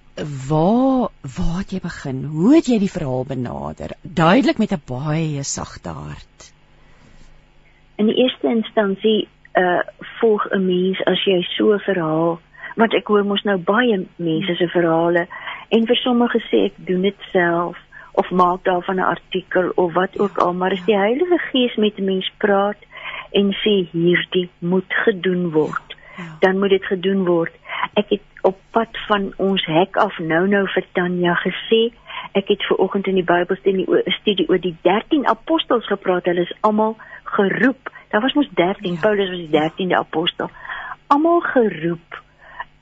Waar 0.50 1.10
waar 1.38 1.58
het 1.58 1.72
jy 1.72 1.80
begin? 1.80 2.24
Hoe 2.24 2.56
het 2.56 2.68
jy 2.68 2.80
die 2.80 2.92
verhaal 2.92 3.24
benader? 3.28 3.96
Duidelik 4.02 4.58
met 4.58 4.72
'n 4.72 4.82
baie 4.86 5.44
sagte 5.44 5.90
hart. 5.90 6.54
In 7.96 8.06
die 8.06 8.16
eerste 8.16 8.48
instansie 8.48 9.28
uh 9.54 9.82
volg 10.20 10.46
'n 10.52 10.66
mens 10.66 11.04
as 11.06 11.24
jy 11.24 11.42
so 11.42 11.74
'n 11.74 11.80
verhaal 11.80 12.40
want 12.76 12.94
ek 12.94 13.08
hoor 13.08 13.26
mos 13.26 13.44
nou 13.44 13.58
baie 13.58 14.06
mense 14.16 14.56
se 14.56 14.68
verhale 14.68 15.28
en 15.70 15.86
vir 15.86 15.96
sommige 15.96 16.40
sê 16.50 16.66
ek 16.66 16.74
doen 16.78 17.02
dit 17.02 17.20
self 17.32 17.78
of 18.14 18.30
maak 18.30 18.64
daarvan 18.64 18.96
'n 18.96 19.12
artikel 19.16 19.72
of 19.76 19.94
wat 19.94 20.20
ook 20.20 20.38
al 20.38 20.54
maar 20.54 20.72
as 20.72 20.86
die 20.86 20.98
Heilige 20.98 21.38
Gees 21.38 21.76
met 21.76 21.98
'n 21.98 22.06
mens 22.06 22.32
praat 22.38 22.78
en 23.32 23.54
sê 23.54 23.88
hierdie 23.92 24.50
moet 24.60 24.94
gedoen 25.06 25.52
word 25.52 25.88
ja. 25.88 25.88
Dan 26.40 26.60
moet 26.60 26.70
dit 26.70 26.86
gedoen 26.86 27.26
word. 27.26 27.54
Ek 27.94 28.10
het 28.10 28.22
op 28.42 28.58
pad 28.72 28.98
van 29.08 29.34
ons 29.38 29.66
hek 29.66 29.98
af 29.98 30.18
nou 30.20 30.48
nou 30.48 30.68
vir 30.74 30.86
Tanya 30.94 31.36
gesê 31.44 31.90
ek 32.38 32.48
het 32.48 32.64
ver 32.68 32.78
oggend 32.78 33.08
in 33.08 33.20
die 33.20 33.26
Bybelstudie 33.28 34.48
oor 34.50 34.62
die 34.62 34.76
13 34.82 35.28
apostels 35.28 35.88
gepraat. 35.88 36.26
Hulle 36.26 36.46
is 36.48 36.58
almal 36.62 36.98
geroep. 37.24 37.92
Daar 38.10 38.22
was 38.22 38.34
mos 38.34 38.50
13 38.54 38.94
ja. 38.94 39.00
Paulus 39.00 39.30
was 39.30 39.44
die 39.44 39.54
13de 39.88 39.98
apostel. 39.98 40.50
Almal 41.08 41.40
geroep. 41.40 42.22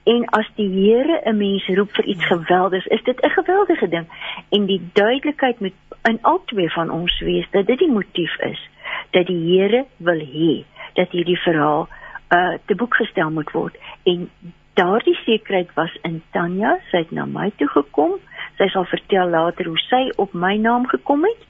En 0.08 0.25
as 0.25 0.48
die 0.56 0.70
Here 0.70 1.22
'n 1.25 1.38
mens 1.38 1.67
roep 1.67 1.91
vir 1.91 2.06
iets 2.06 2.25
geweldigs 2.25 2.86
is 2.86 3.03
dit 3.03 3.22
'n 3.22 3.29
geweldige 3.29 3.88
ding. 3.88 4.08
En 4.50 4.65
die 4.65 4.89
duidelikheid 4.94 5.60
moet 5.60 5.74
in 6.03 6.20
al 6.22 6.41
twee 6.46 6.72
van 6.72 6.89
ons 6.89 7.20
wees 7.20 7.48
dat 7.51 7.67
dit 7.67 7.79
die 7.79 7.91
motief 7.91 8.39
is 8.39 8.70
dat 9.12 9.27
die 9.27 9.39
Here 9.51 9.86
wil 9.98 10.20
hê 10.20 10.63
dat 10.94 11.12
hierdie 11.12 11.39
verhaal 11.39 11.88
uh 12.29 12.57
te 12.65 12.75
boek 12.75 12.96
gestel 12.96 13.29
moet 13.31 13.51
word. 13.51 13.75
En 14.03 14.29
daardie 14.74 15.15
sekerheid 15.25 15.74
was 15.74 15.93
in 16.01 16.22
Tanya. 16.31 16.77
Sy 16.91 17.03
het 17.05 17.12
na 17.12 17.25
my 17.25 17.51
toe 17.57 17.67
gekom. 17.74 18.17
Sy 18.57 18.69
sal 18.74 18.86
vertel 18.89 19.29
later 19.34 19.69
hoe 19.72 19.79
sy 19.88 20.03
op 20.22 20.34
my 20.34 20.55
naam 20.62 20.88
gekom 20.88 21.25
het. 21.25 21.46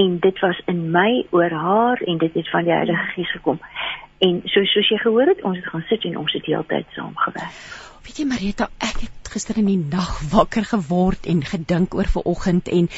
En 0.00 0.18
dit 0.22 0.40
was 0.40 0.60
in 0.70 0.90
my 0.94 1.26
oor 1.30 1.50
haar 1.50 2.02
en 2.06 2.18
dit 2.18 2.34
het 2.34 2.50
van 2.50 2.66
die 2.66 2.74
Heilige 2.74 3.10
Gees 3.14 3.30
gekom. 3.36 3.60
En 4.18 4.40
so 4.50 4.64
soos 4.70 4.90
jy 4.90 4.98
gehoor 5.02 5.30
het 5.34 5.42
ons 5.42 5.58
het 5.58 5.66
gaan 5.70 5.84
sit 5.88 6.06
en 6.08 6.18
ons 6.18 6.32
het 6.32 6.46
heeltyd 6.46 6.86
saam 6.96 7.16
gewerk. 7.26 7.60
Weet 8.04 8.20
jy 8.20 8.26
Marita 8.28 8.68
ek 8.84 9.04
het 9.06 9.30
gister 9.34 9.58
in 9.60 9.68
die 9.68 9.80
nag 9.80 10.18
wakker 10.32 10.66
geword 10.68 11.26
en 11.30 11.44
gedink 11.44 11.94
oor 11.98 12.08
vanoggend 12.10 12.68
en 12.70 12.88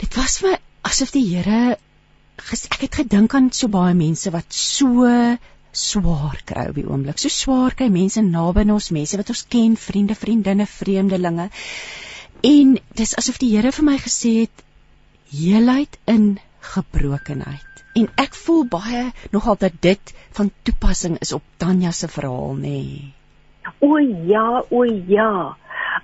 dit 0.00 0.16
was 0.18 0.38
vir 0.42 0.54
my 0.54 0.60
asof 0.90 1.12
die 1.14 1.24
Here 1.30 1.76
ek 2.38 2.80
het 2.82 2.96
gedink 2.98 3.34
aan 3.34 3.52
so 3.54 3.70
baie 3.72 3.94
mense 3.94 4.30
wat 4.34 4.56
so 4.58 5.06
swaar 5.76 6.40
kry 6.46 6.68
op 6.70 6.78
die 6.78 6.86
oomblik. 6.86 7.18
So 7.18 7.32
swaar 7.32 7.74
kry 7.76 7.90
mense 7.92 8.22
naby 8.22 8.64
ons, 8.70 8.90
mense 8.94 9.18
wat 9.20 9.30
ons 9.34 9.44
ken, 9.50 9.76
vriende, 9.76 10.16
vriendinne, 10.18 10.66
vreemdelinge. 10.70 11.50
En 12.44 12.74
dis 13.00 13.14
asof 13.20 13.38
die 13.42 13.54
Here 13.54 13.72
vir 13.72 13.86
my 13.86 13.96
gesê 13.98 14.34
het 14.44 14.64
heelheid 15.34 15.98
in 16.10 16.36
gebrokenheid. 16.74 17.82
En 17.94 18.08
ek 18.18 18.34
voel 18.34 18.64
baie 18.70 19.04
nogal 19.34 19.58
dat 19.60 19.76
dit 19.86 20.14
van 20.34 20.50
toepassing 20.66 21.18
is 21.22 21.32
op 21.32 21.44
Tanya 21.62 21.92
se 21.94 22.08
verhaal, 22.10 22.56
nê. 22.58 22.78
Nee. 22.78 23.12
O 23.80 23.98
ja, 23.98 24.62
o 24.70 24.84
ja. 24.84 25.56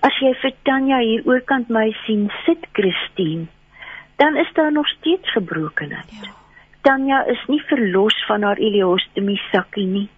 As 0.07 0.17
jy 0.23 0.33
vir 0.43 0.55
Tanya 0.65 1.01
hier 1.03 1.27
oorkant 1.29 1.69
my 1.69 1.89
sien 2.05 2.29
sit, 2.45 2.69
Christine, 2.79 3.49
dan 4.23 4.37
is 4.37 4.53
daar 4.55 4.73
nog 4.73 4.89
steeds 4.97 5.33
gebrokenheid. 5.33 6.13
Ja. 6.23 6.40
Tanya 6.83 7.25
is 7.29 7.41
nie 7.49 7.61
verlos 7.69 8.17
van 8.29 8.43
haar 8.43 8.59
ileostomie 8.59 9.41
sakkie 9.51 9.87
nie. 9.87 10.09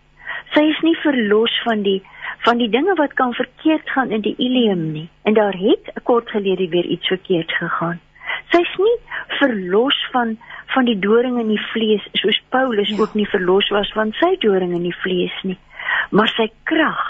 Sy 0.54 0.62
is 0.70 0.80
nie 0.86 0.94
verlos 1.02 1.54
van 1.66 1.82
die 1.86 2.00
van 2.42 2.58
die 2.58 2.68
dinge 2.70 2.94
wat 2.98 3.12
kan 3.14 3.34
verkeerd 3.38 3.90
gaan 3.94 4.10
in 4.10 4.22
die 4.22 4.34
ileum 4.38 4.88
nie. 4.92 5.08
En 5.22 5.34
daar 5.34 5.54
het 5.54 5.92
kort 6.02 6.30
gelede 6.30 6.68
weer 6.68 6.84
iets 6.84 7.06
verkeerd 7.06 7.52
gegaan. 7.58 8.00
Sy's 8.50 8.72
nie 8.78 8.96
verlos 9.38 9.98
van 10.12 10.36
van 10.74 10.86
die 10.88 10.98
doring 10.98 11.38
in 11.40 11.50
die 11.52 11.64
vlees 11.72 12.04
soos 12.16 12.38
Paulus 12.48 12.88
ja. 12.88 12.98
ook 13.00 13.14
nie 13.14 13.28
verlos 13.28 13.68
was 13.68 13.90
van 13.92 14.14
sy 14.20 14.36
doring 14.40 14.72
in 14.72 14.86
die 14.88 14.98
vlees 15.02 15.34
nie. 15.42 15.58
Maar 16.10 16.30
sy 16.36 16.48
krag 16.68 17.02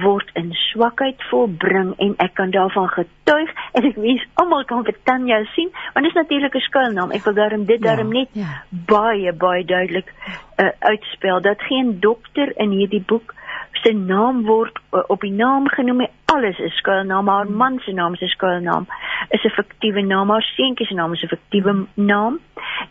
word 0.00 0.30
in 0.34 0.52
swakheid 0.52 1.20
volbring 1.30 1.92
en 1.98 2.14
ek 2.24 2.34
kan 2.34 2.50
daarvan 2.50 2.88
getuig 2.88 3.50
en 3.76 3.84
ek 3.84 3.98
wens 4.00 4.24
almal 4.40 4.64
kan 4.64 4.84
vir 4.84 4.96
Tanya 5.04 5.42
sien 5.52 5.68
want 5.94 6.06
dit 6.06 6.12
is 6.12 6.20
natuurlik 6.20 6.54
'n 6.54 6.66
skuilnaam. 6.68 7.10
Ek 7.10 7.24
wil 7.24 7.34
daarom 7.34 7.64
dit 7.64 7.80
ja, 7.80 7.86
daarom 7.86 8.12
net 8.12 8.28
ja. 8.32 8.62
baie 8.70 9.32
baie 9.32 9.64
duidelik 9.64 10.12
uh, 10.56 10.70
uitspel 10.78 11.40
dat 11.40 11.62
geen 11.62 12.00
dokter 12.00 12.52
in 12.56 12.70
hierdie 12.70 13.04
boek 13.06 13.34
se 13.82 13.92
naam 13.92 14.44
word 14.46 14.78
uh, 14.92 15.02
op 15.06 15.20
die 15.20 15.32
naam 15.32 15.68
genoem 15.68 16.06
alles 16.24 16.58
is 16.58 16.76
skuilnaam. 16.76 17.28
Haar 17.28 17.46
hmm. 17.46 17.56
man 17.56 17.78
se 17.84 17.92
naam 17.92 18.12
is 18.14 18.20
'n 18.20 18.34
skuilnaam. 18.36 18.86
Is 19.28 19.44
'n 19.44 19.54
fiktiewe 19.58 20.02
naam. 20.02 20.30
Haar 20.30 20.42
seentjie 20.42 20.86
se 20.86 20.94
naam 20.94 21.12
is 21.12 21.22
'n 21.22 21.28
fiktiewe 21.28 21.86
naam. 21.94 22.38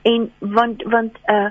En 0.01 0.31
want 0.39 0.84
want 0.84 1.17
uh, 1.25 1.50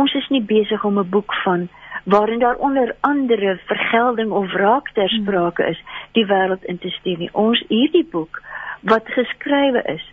ons 0.00 0.14
is 0.14 0.28
nie 0.34 0.42
besig 0.42 0.84
om 0.84 0.98
'n 0.98 1.10
boek 1.10 1.34
van 1.44 1.68
waarin 2.04 2.38
daar 2.38 2.56
onder 2.56 2.94
andere 3.00 3.60
vergelding 3.66 4.30
of 4.30 4.52
wraak 4.52 4.90
ter 4.94 5.08
sprake 5.08 5.64
is, 5.66 5.80
die 6.12 6.26
wêreld 6.26 6.64
in 6.64 6.78
te 6.78 6.90
stuur 6.90 7.18
nie. 7.18 7.32
Ons 7.32 7.64
hierdie 7.68 8.06
boek 8.10 8.42
wat 8.80 9.08
geskrywe 9.18 9.82
is, 9.94 10.04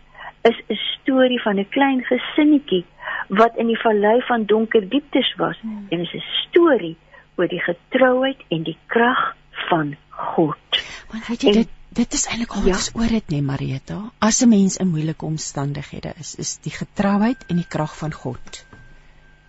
is 0.41 0.57
'n 0.69 0.79
storie 0.99 1.41
van 1.41 1.59
'n 1.59 1.69
klein 1.69 2.01
gesinnetjie 2.03 2.85
wat 3.27 3.55
in 3.57 3.67
die 3.67 3.81
vallei 3.81 4.21
van 4.21 4.45
donker 4.45 4.89
dieptes 4.89 5.35
was 5.37 5.57
hmm. 5.61 5.85
en 5.89 5.99
is 5.99 6.13
'n 6.13 6.23
storie 6.47 6.97
oor 7.35 7.47
die 7.47 7.61
getrouheid 7.61 8.41
en 8.47 8.63
die 8.63 8.77
krag 8.87 9.35
van 9.69 9.95
God. 10.09 10.81
Want 11.11 11.27
weet 11.27 11.41
jy 11.41 11.49
en, 11.49 11.53
dit 11.53 11.69
dit 11.93 12.13
is 12.13 12.25
eintlik 12.25 12.51
al 12.57 12.65
ja. 12.65 12.77
oor 12.93 13.07
dit 13.07 13.29
nê 13.29 13.41
Marieta. 13.41 13.99
As 14.19 14.41
'n 14.41 14.49
mens 14.49 14.77
in 14.77 14.89
moeilike 14.89 15.25
omstandighede 15.25 16.13
is, 16.19 16.35
is 16.35 16.57
die 16.57 16.73
getrouheid 16.73 17.45
en 17.47 17.55
die 17.55 17.69
krag 17.69 17.97
van 17.97 18.13
God. 18.13 18.65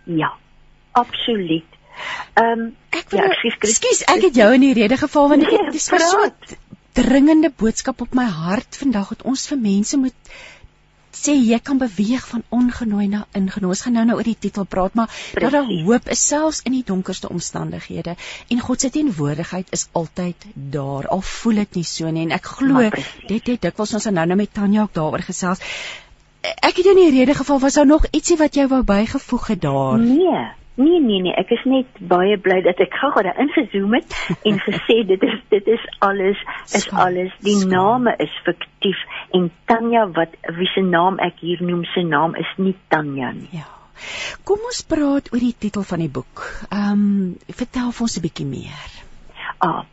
Ja. 0.04 0.32
Absoluut. 0.92 1.70
Ehm 2.34 2.60
um, 2.60 2.76
ek 2.90 3.10
wil 3.10 3.20
ja, 3.20 3.30
ekskuus, 3.50 4.02
ek 4.10 4.22
het 4.28 4.38
jou 4.38 4.48
in 4.54 4.62
die 4.66 4.74
rede 4.74 4.96
geval 4.98 5.28
want 5.32 5.46
nee, 5.46 5.62
dit 5.66 5.78
is 5.78 5.88
vir 5.90 6.02
so 6.02 6.24
'n 6.26 6.58
dringende 6.94 7.50
boodskap 7.62 8.00
op 8.00 8.14
my 8.14 8.26
hart 8.30 8.76
vandag 8.78 9.08
dat 9.14 9.22
ons 9.22 9.46
vir 9.50 9.58
mense 9.58 9.98
moet 9.98 10.34
sê 11.14 11.34
jy 11.34 11.58
kan 11.62 11.78
beweeg 11.78 12.26
van 12.28 12.42
ongenooi 12.48 13.06
na 13.08 13.24
ingenooi. 13.38 13.70
Ons 13.72 13.82
gaan 13.86 13.94
nou 13.96 14.04
nou 14.04 14.16
oor 14.18 14.28
die 14.28 14.38
titel 14.46 14.66
praat, 14.68 14.94
maar 14.98 15.10
dat 15.40 15.54
daar 15.54 15.70
hoop 15.70 16.08
is 16.14 16.26
selfs 16.26 16.60
in 16.68 16.74
die 16.76 16.84
donkerste 16.86 17.30
omstandighede 17.30 18.16
en 18.48 18.60
God 18.60 18.80
se 18.80 18.90
teenwoordigheid 18.90 19.70
is 19.70 19.86
altyd 19.92 20.46
daar. 20.54 21.08
Al 21.08 21.22
voel 21.22 21.62
dit 21.62 21.80
nie 21.80 21.86
so 21.90 22.10
nie 22.10 22.26
en 22.26 22.34
ek 22.38 22.50
glo 22.58 22.90
dit 23.28 23.44
dit 23.44 23.62
dikwels 23.62 23.94
ons 23.94 24.10
nou 24.10 24.26
nou 24.26 24.38
met 24.42 24.54
Tanya 24.54 24.82
ook 24.82 24.94
daaroor 24.94 25.26
gesels. 25.30 25.62
Ek 26.44 26.76
het 26.76 26.86
in 26.86 26.98
die 26.98 27.10
rede 27.10 27.34
geval 27.34 27.60
was 27.60 27.74
daar 27.74 27.86
nog 27.86 28.04
ietsie 28.12 28.36
wat 28.36 28.54
jy 28.54 28.66
wou 28.68 28.82
bygevoeg 28.84 29.46
het 29.46 29.60
daar? 29.62 29.98
Nee. 29.98 30.44
Nee 30.76 30.98
nee 31.00 31.20
nee, 31.22 31.32
ek 31.38 31.52
is 31.54 31.62
net 31.70 31.86
baie 32.10 32.34
bly 32.42 32.56
dat 32.66 32.80
ek 32.82 32.96
gou 32.98 33.12
daar 33.22 33.38
ingezoom 33.38 33.92
het 33.94 34.16
en 34.42 34.58
gesê 34.66 34.96
dit 35.06 35.22
is 35.22 35.36
dit 35.54 35.70
is 35.70 35.84
alles 36.02 36.40
is 36.64 36.82
Skam. 36.82 36.98
alles 36.98 37.36
die 37.46 37.54
Skam. 37.60 37.70
name 37.70 38.14
is 38.18 38.34
fiktief 38.42 39.04
en 39.38 39.46
Tanya 39.70 40.08
wat 40.16 40.34
wie 40.58 40.66
se 40.72 40.82
naam 40.82 41.20
ek 41.22 41.38
hier 41.46 41.62
noem 41.62 41.84
se 41.94 42.02
naam 42.02 42.34
is 42.34 42.50
nie 42.56 42.74
Tanya 42.90 43.30
nie. 43.38 43.48
Ja. 43.54 43.70
Kom 44.42 44.66
ons 44.66 44.82
praat 44.82 45.30
oor 45.32 45.46
die 45.46 45.54
titel 45.54 45.86
van 45.86 46.02
die 46.02 46.10
boek. 46.10 46.42
Ehm 46.72 46.90
um, 46.90 47.54
vertel 47.62 47.94
vir 47.94 48.06
ons 48.08 48.18
'n 48.18 48.26
bietjie 48.26 48.50
meer. 48.50 48.90
Ah. 49.62 49.86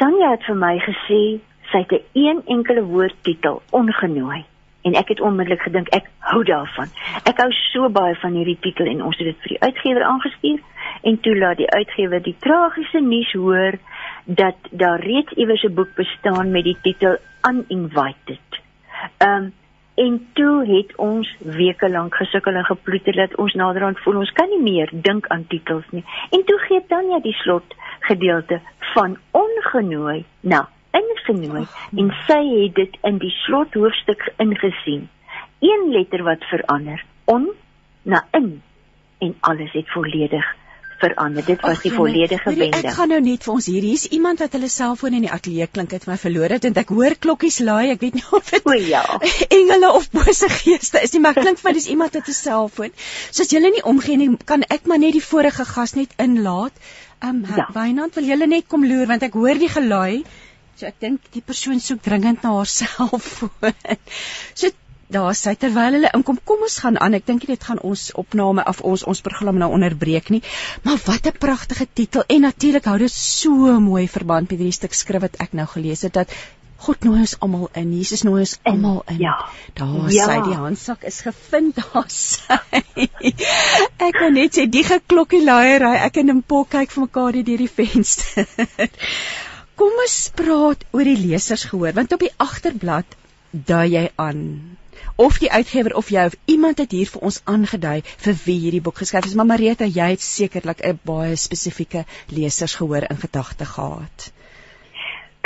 Tanya 0.00 0.32
het 0.32 0.48
vir 0.48 0.56
my 0.64 0.74
gesê 0.88 1.22
sy 1.70 1.84
het 1.84 1.92
'n 1.92 2.04
een 2.24 2.42
enkele 2.56 2.88
woord 2.88 3.16
titel 3.22 3.62
ongenooi 3.70 4.46
en 4.86 4.94
ek 4.94 5.08
het 5.14 5.20
onmiddellik 5.20 5.64
gedink 5.66 5.90
ek 5.96 6.08
hou 6.30 6.42
daarvan. 6.46 6.90
Ek 7.26 7.40
hou 7.42 7.50
so 7.58 7.90
baie 7.90 8.14
van 8.22 8.38
hierdie 8.38 8.58
titel 8.62 8.86
en 8.90 9.02
ons 9.08 9.18
het 9.18 9.26
dit 9.32 9.44
vir 9.44 9.54
die 9.54 9.62
uitgewer 9.66 10.06
aangestuur 10.06 10.60
en 11.10 11.20
toe 11.26 11.34
laat 11.38 11.60
die 11.60 11.70
uitgewer 11.70 12.22
die 12.22 12.36
tragiese 12.46 13.02
nuus 13.02 13.32
hoor 13.32 13.78
dat 14.24 14.70
daar 14.70 15.02
reeds 15.02 15.32
iewers 15.36 15.64
'n 15.64 15.74
boek 15.74 15.94
bestaan 15.94 16.50
met 16.50 16.64
die 16.64 16.78
titel 16.82 17.16
Uninvited. 17.50 18.60
Ehm 19.18 19.42
um, 19.42 19.52
en 19.96 20.28
toe 20.32 20.66
het 20.68 20.96
ons 20.96 21.36
weke 21.38 21.88
lank 21.90 22.14
gesukkel 22.14 22.54
en 22.54 22.64
geploeter 22.64 23.16
dat 23.16 23.36
ons 23.36 23.54
naderhand 23.54 23.98
voel 24.04 24.16
ons 24.16 24.32
kan 24.32 24.48
nie 24.48 24.62
meer 24.62 24.90
dink 24.92 25.26
aan 25.26 25.46
titels 25.48 25.84
nie. 25.90 26.04
En 26.30 26.44
toe 26.44 26.58
gee 26.58 26.84
Tanya 26.88 27.20
die 27.24 27.32
slot 27.32 27.74
gedeelte 28.00 28.60
van 28.92 29.16
ongenooi. 29.30 30.24
Nou, 30.40 30.64
ingenooi 31.00 31.64
en 32.02 32.12
sy 32.26 32.40
het 32.50 32.74
dit 32.80 32.98
in 33.10 33.18
die 33.22 33.32
slothoofstuk 33.44 34.28
ingesien. 34.42 35.08
Een 35.64 35.88
letter 35.92 36.22
wat 36.26 36.44
verander, 36.52 37.04
on 37.24 37.50
na 38.02 38.26
in 38.36 38.62
en 39.18 39.34
alles 39.40 39.72
het 39.72 39.90
volledig 39.90 40.54
verander. 40.98 41.44
Dit 41.44 41.60
was 41.60 41.76
Ach, 41.76 41.82
die 41.82 41.92
volledige 41.92 42.50
wending. 42.50 42.74
Ek 42.74 42.94
gaan 42.96 43.10
nou 43.12 43.20
net 43.24 43.44
vir 43.46 43.54
ons 43.54 43.68
hier. 43.70 43.84
Hier's 43.84 44.06
iemand 44.16 44.40
wat 44.44 44.54
hulle 44.56 44.68
selfoon 44.72 45.16
in 45.18 45.26
die 45.26 45.32
ateljee 45.32 45.68
klink 45.72 45.92
het 45.96 46.06
my 46.08 46.16
verloor 46.20 46.56
het 46.56 46.68
en 46.68 46.78
ek 46.80 46.92
hoor 46.96 47.16
klokkies 47.26 47.58
laai. 47.66 47.92
Ek 47.94 48.04
weet 48.04 48.18
nie 48.18 48.24
of 48.36 48.50
dit 48.52 48.68
O 48.68 48.76
ja. 48.76 49.02
Engele 49.58 49.92
of 49.98 50.08
bose 50.14 50.50
geeste 50.52 51.02
is 51.04 51.14
nie, 51.16 51.22
maar 51.24 51.36
klink 51.38 51.60
vir 51.60 51.70
my 51.70 51.74
dis 51.76 51.90
iemand 51.92 52.16
met 52.16 52.28
'n 52.28 52.38
selfoon. 52.38 52.94
So 53.30 53.44
as 53.44 53.52
jy 53.52 53.62
nie 53.66 53.84
omgee 53.84 54.16
nie, 54.16 54.30
kan 54.44 54.64
ek 54.68 54.86
maar 54.86 55.02
net 55.02 55.16
die 55.18 55.24
vorige 55.24 55.68
gas 55.68 55.96
net 55.98 56.16
inlaat. 56.22 56.72
Ehm 57.20 57.44
um, 57.44 57.56
ja. 57.56 57.68
Wynand, 57.72 58.14
wil 58.14 58.24
jy 58.24 58.36
net 58.46 58.68
kom 58.68 58.84
loer 58.84 59.06
want 59.06 59.22
ek 59.22 59.34
hoor 59.34 59.58
die 59.58 59.72
gelaai. 59.72 60.24
So 60.76 60.84
ek 60.84 60.98
dink 61.00 61.30
die 61.32 61.40
persoon 61.40 61.78
soek 61.80 62.02
dringend 62.04 62.42
na 62.44 62.50
haarself. 62.52 63.28
so 64.60 64.68
daar 65.14 65.36
sy 65.38 65.54
terwyl 65.56 65.94
hulle 65.96 66.10
inkom, 66.18 66.36
kom 66.44 66.66
ons 66.66 66.76
gaan 66.82 66.98
aan. 67.00 67.16
Ek 67.16 67.24
dink 67.24 67.46
dit 67.48 67.64
gaan 67.68 67.80
ons 67.86 68.02
opname 68.20 68.64
af 68.66 68.82
ons 68.84 69.06
ons 69.08 69.22
program 69.24 69.56
nou 69.62 69.70
onderbreek 69.72 70.28
nie. 70.34 70.42
Maar 70.84 71.00
wat 71.06 71.30
'n 71.30 71.40
pragtige 71.46 71.86
titel 71.92 72.26
en 72.28 72.44
natuurlik 72.48 72.84
hou 72.84 72.98
dit 72.98 73.12
so 73.12 73.80
mooi 73.80 74.04
verband 74.08 74.50
met 74.50 74.58
hierdie 74.58 74.76
stuk 74.76 74.92
skrif 74.92 75.24
wat 75.24 75.40
ek 75.40 75.56
nou 75.56 75.66
gelees 75.66 76.02
het 76.02 76.12
dat 76.12 76.36
God 76.76 77.04
nooi 77.04 77.20
ons 77.20 77.36
almal 77.40 77.70
in. 77.72 77.92
Jesus 77.96 78.22
nooi 78.22 78.40
ons 78.44 78.58
almal 78.68 79.02
in. 79.08 79.20
Ja. 79.24 79.36
Daar 79.74 80.12
ja. 80.12 80.26
sy 80.28 80.40
die 80.44 80.58
handsak 80.60 81.04
is 81.08 81.22
gevind 81.24 81.76
daar 81.80 82.10
sy. 82.12 82.60
ek 83.96 84.12
kan 84.12 84.34
net 84.36 84.58
sê 84.58 84.66
die 84.68 84.84
geklokkie 84.84 85.40
laiery, 85.40 85.94
ek 86.04 86.20
en 86.20 86.36
'n 86.36 86.42
pol 86.42 86.68
kyk 86.68 86.92
vir 86.92 87.08
mekaar 87.08 87.32
deur 87.32 87.64
die 87.64 87.72
venster. 87.80 88.44
Kom 89.76 89.92
ons 90.00 90.16
praat 90.32 90.84
oor 90.96 91.04
die 91.04 91.18
lesers 91.20 91.66
gehoor 91.68 91.92
want 91.96 92.12
op 92.16 92.22
die 92.24 92.32
agterblad 92.40 93.16
dui 93.70 93.86
jy 93.92 94.04
aan 94.16 94.40
of 95.20 95.36
die 95.42 95.50
uitgewer 95.52 95.94
of 96.00 96.08
jy 96.12 96.24
of 96.30 96.36
iemand 96.54 96.80
het 96.80 96.94
hier 96.96 97.10
vir 97.12 97.26
ons 97.28 97.42
aangedui 97.44 97.98
vir 98.06 98.38
wie 98.46 98.56
hierdie 98.62 98.80
boek 98.86 99.02
geskryf 99.02 99.28
is 99.28 99.36
maar 99.36 99.48
Marita 99.50 99.88
jy 99.98 100.08
het 100.14 100.24
sekerlik 100.24 100.80
'n 100.80 100.98
baie 101.12 101.36
spesifieke 101.44 102.04
lesers 102.38 102.78
gehoor 102.80 103.04
in 103.10 103.20
gedagte 103.26 103.68
gehad. 103.74 104.32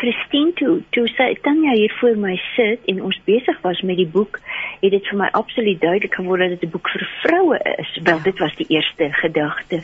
Christine 0.01 0.53
toe 0.63 0.83
toe 0.91 1.07
sy 1.09 1.35
Tanya 1.43 1.75
hier 1.75 1.95
voor 2.01 2.17
my 2.17 2.37
sit 2.57 2.87
en 2.87 3.03
ons 3.03 3.21
besig 3.25 3.63
was 3.63 3.83
met 3.83 3.97
die 3.97 4.11
boek 4.19 4.41
het 4.81 4.91
dit 4.91 5.07
vir 5.11 5.19
my 5.19 5.29
absoluut 5.43 5.81
duidelik 5.81 6.15
geword 6.15 6.41
dat 6.41 6.51
dit 6.51 6.69
'n 6.69 6.73
boek 6.77 6.89
vir 6.89 7.09
vroue 7.23 7.59
is. 7.79 7.99
Wel 8.03 8.17
ja. 8.17 8.23
dit 8.23 8.39
was 8.39 8.55
die 8.57 8.67
eerste 8.69 9.13
gedagte 9.13 9.83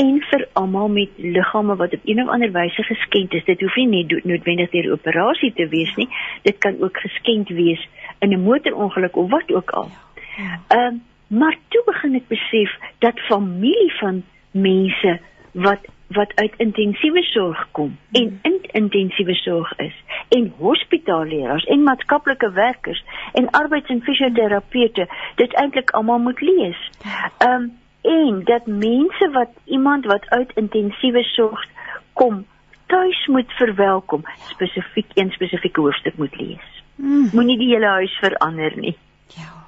en 0.00 0.20
vir 0.30 0.46
almal 0.52 0.88
met 0.88 1.08
liggame 1.16 1.76
wat 1.76 1.94
op 1.94 2.08
een 2.08 2.22
of 2.22 2.28
ander 2.28 2.52
wyse 2.52 2.82
geskenk 2.82 3.32
is. 3.32 3.44
Dit 3.44 3.60
hoef 3.60 3.76
nie 3.76 3.86
net 3.86 4.24
noodwendig 4.24 4.70
deur 4.70 4.92
operasie 4.92 5.52
te 5.52 5.68
wees 5.68 5.94
nie. 5.96 6.08
Dit 6.42 6.58
kan 6.58 6.80
ook 6.80 6.96
geskenk 7.04 7.48
wees 7.48 7.88
in 8.18 8.32
'n 8.32 8.42
motorongeluk 8.42 9.16
of 9.16 9.30
wat 9.30 9.52
ook 9.52 9.70
al. 9.70 9.88
Ja, 10.36 10.44
ja. 10.44 10.58
Ehm 10.68 10.94
uh, 10.94 11.00
maar 11.30 11.56
toe 11.68 11.82
begin 11.86 12.14
ek 12.18 12.26
besef 12.28 12.72
dat 12.98 13.20
familie 13.28 13.92
van 14.00 14.22
mense 14.50 15.20
wat 15.52 15.86
wat 16.10 16.32
uit 16.34 16.54
intensiewe 16.56 17.22
sorg 17.22 17.68
kom 17.70 17.92
en 18.12 18.24
hmm. 18.26 18.38
in 18.42 18.58
intensiewe 18.82 19.34
sorg 19.34 19.76
is 19.78 19.94
en 20.28 20.52
hospitaalleerders 20.58 21.64
en 21.64 21.82
maatskaplike 21.82 22.50
werkers 22.52 23.04
en 23.32 23.50
arbeids- 23.50 23.90
en 23.94 24.02
fisioterapeute 24.02 25.06
dit 25.34 25.54
eintlik 25.54 25.90
almal 25.90 26.18
moet 26.18 26.40
lees. 26.40 26.90
Ehm 27.38 27.52
um, 27.52 27.70
en 28.00 28.44
dat 28.44 28.66
mense 28.66 29.30
wat 29.32 29.50
iemand 29.64 30.04
wat 30.04 30.28
uit 30.28 30.52
intensiewe 30.54 31.22
sorg 31.22 31.66
kom 32.12 32.46
tuis 32.86 33.26
moet 33.26 33.52
verwelkom 33.52 34.22
spesifiek 34.48 35.10
een 35.14 35.30
spesifieke 35.30 35.80
hoofstuk 35.80 36.16
moet 36.16 36.40
lees 36.40 36.82
mm. 36.94 37.28
moenie 37.32 37.58
die 37.58 37.72
hele 37.74 37.86
huis 37.86 38.18
verander 38.18 38.72
nie 38.76 38.96
ja 39.26 39.59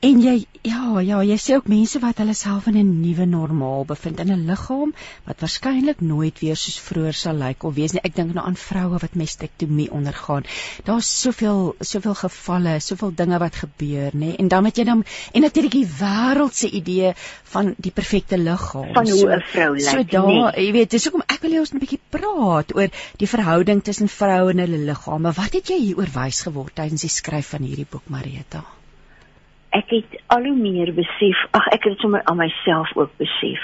En 0.00 0.20
jy 0.22 0.46
ja, 0.64 1.00
ja, 1.04 1.18
jy 1.20 1.36
sê 1.36 1.56
ook 1.58 1.66
mense 1.68 2.00
wat 2.00 2.20
hulle 2.22 2.34
self 2.34 2.66
in 2.70 2.76
'n 2.80 3.00
nuwe 3.02 3.26
normaal 3.28 3.84
bevind 3.84 4.20
in 4.20 4.30
'n 4.32 4.46
liggaam 4.48 4.94
wat 5.26 5.40
waarskynlik 5.44 6.00
nooit 6.00 6.38
weer 6.40 6.56
soos 6.56 6.78
vroeër 6.80 7.16
sal 7.18 7.36
lyk 7.36 7.64
of 7.64 7.74
wees 7.74 7.92
nie. 7.92 8.00
Ek 8.04 8.14
dink 8.16 8.32
nou 8.34 8.44
aan 8.46 8.56
vroue 8.56 8.98
wat 9.02 9.14
mastektomie 9.14 9.90
ondergaan. 9.90 10.44
Daar's 10.84 11.10
soveel 11.20 11.74
soveel 11.80 12.14
gevalle, 12.14 12.80
soveel 12.80 13.12
dinge 13.14 13.38
wat 13.38 13.54
gebeur, 13.54 14.10
nê? 14.16 14.36
En 14.38 14.48
dan 14.48 14.64
het 14.64 14.76
jy 14.76 14.84
dan 14.84 15.04
en 15.32 15.40
natuurlik 15.42 15.72
die 15.72 15.88
wêreldse 16.00 16.70
idee 16.70 17.12
van 17.54 17.74
die 17.78 17.92
perfekte 17.92 18.38
liggaam. 18.38 18.94
Van 18.94 19.10
hoe 19.10 19.36
'n 19.36 19.42
vrou 19.52 19.74
lyk. 19.74 19.88
So 19.88 20.04
daar, 20.04 20.60
jy 20.60 20.72
weet, 20.72 20.90
dis 20.90 21.04
hoekom 21.04 21.22
ek 21.26 21.42
wil 21.42 21.50
hê 21.50 21.58
ons 21.58 21.72
'n 21.74 21.78
bietjie 21.78 22.00
praat 22.08 22.74
oor 22.74 22.88
die 23.16 23.28
verhouding 23.28 23.82
tussen 23.82 24.08
vroue 24.08 24.50
en 24.50 24.58
hulle 24.58 24.78
liggame. 24.78 25.32
Wat 25.32 25.52
het 25.52 25.68
jy 25.68 25.78
hieroor 25.78 26.08
wys 26.14 26.40
geword 26.40 26.74
tydens 26.74 27.00
die 27.00 27.10
skryf 27.10 27.48
van 27.48 27.62
hierdie 27.62 27.86
boek, 27.90 28.08
Marita? 28.08 28.64
Ek 29.74 29.90
het 29.90 30.18
al 30.26 30.46
hoe 30.46 30.56
meer 30.56 30.92
besef, 30.94 31.38
ag 31.50 31.66
ek 31.74 31.82
het 31.84 31.96
dit 31.96 32.02
sommer 32.04 32.22
aan 32.30 32.38
myself 32.38 32.92
ook 32.96 33.16
besef 33.18 33.62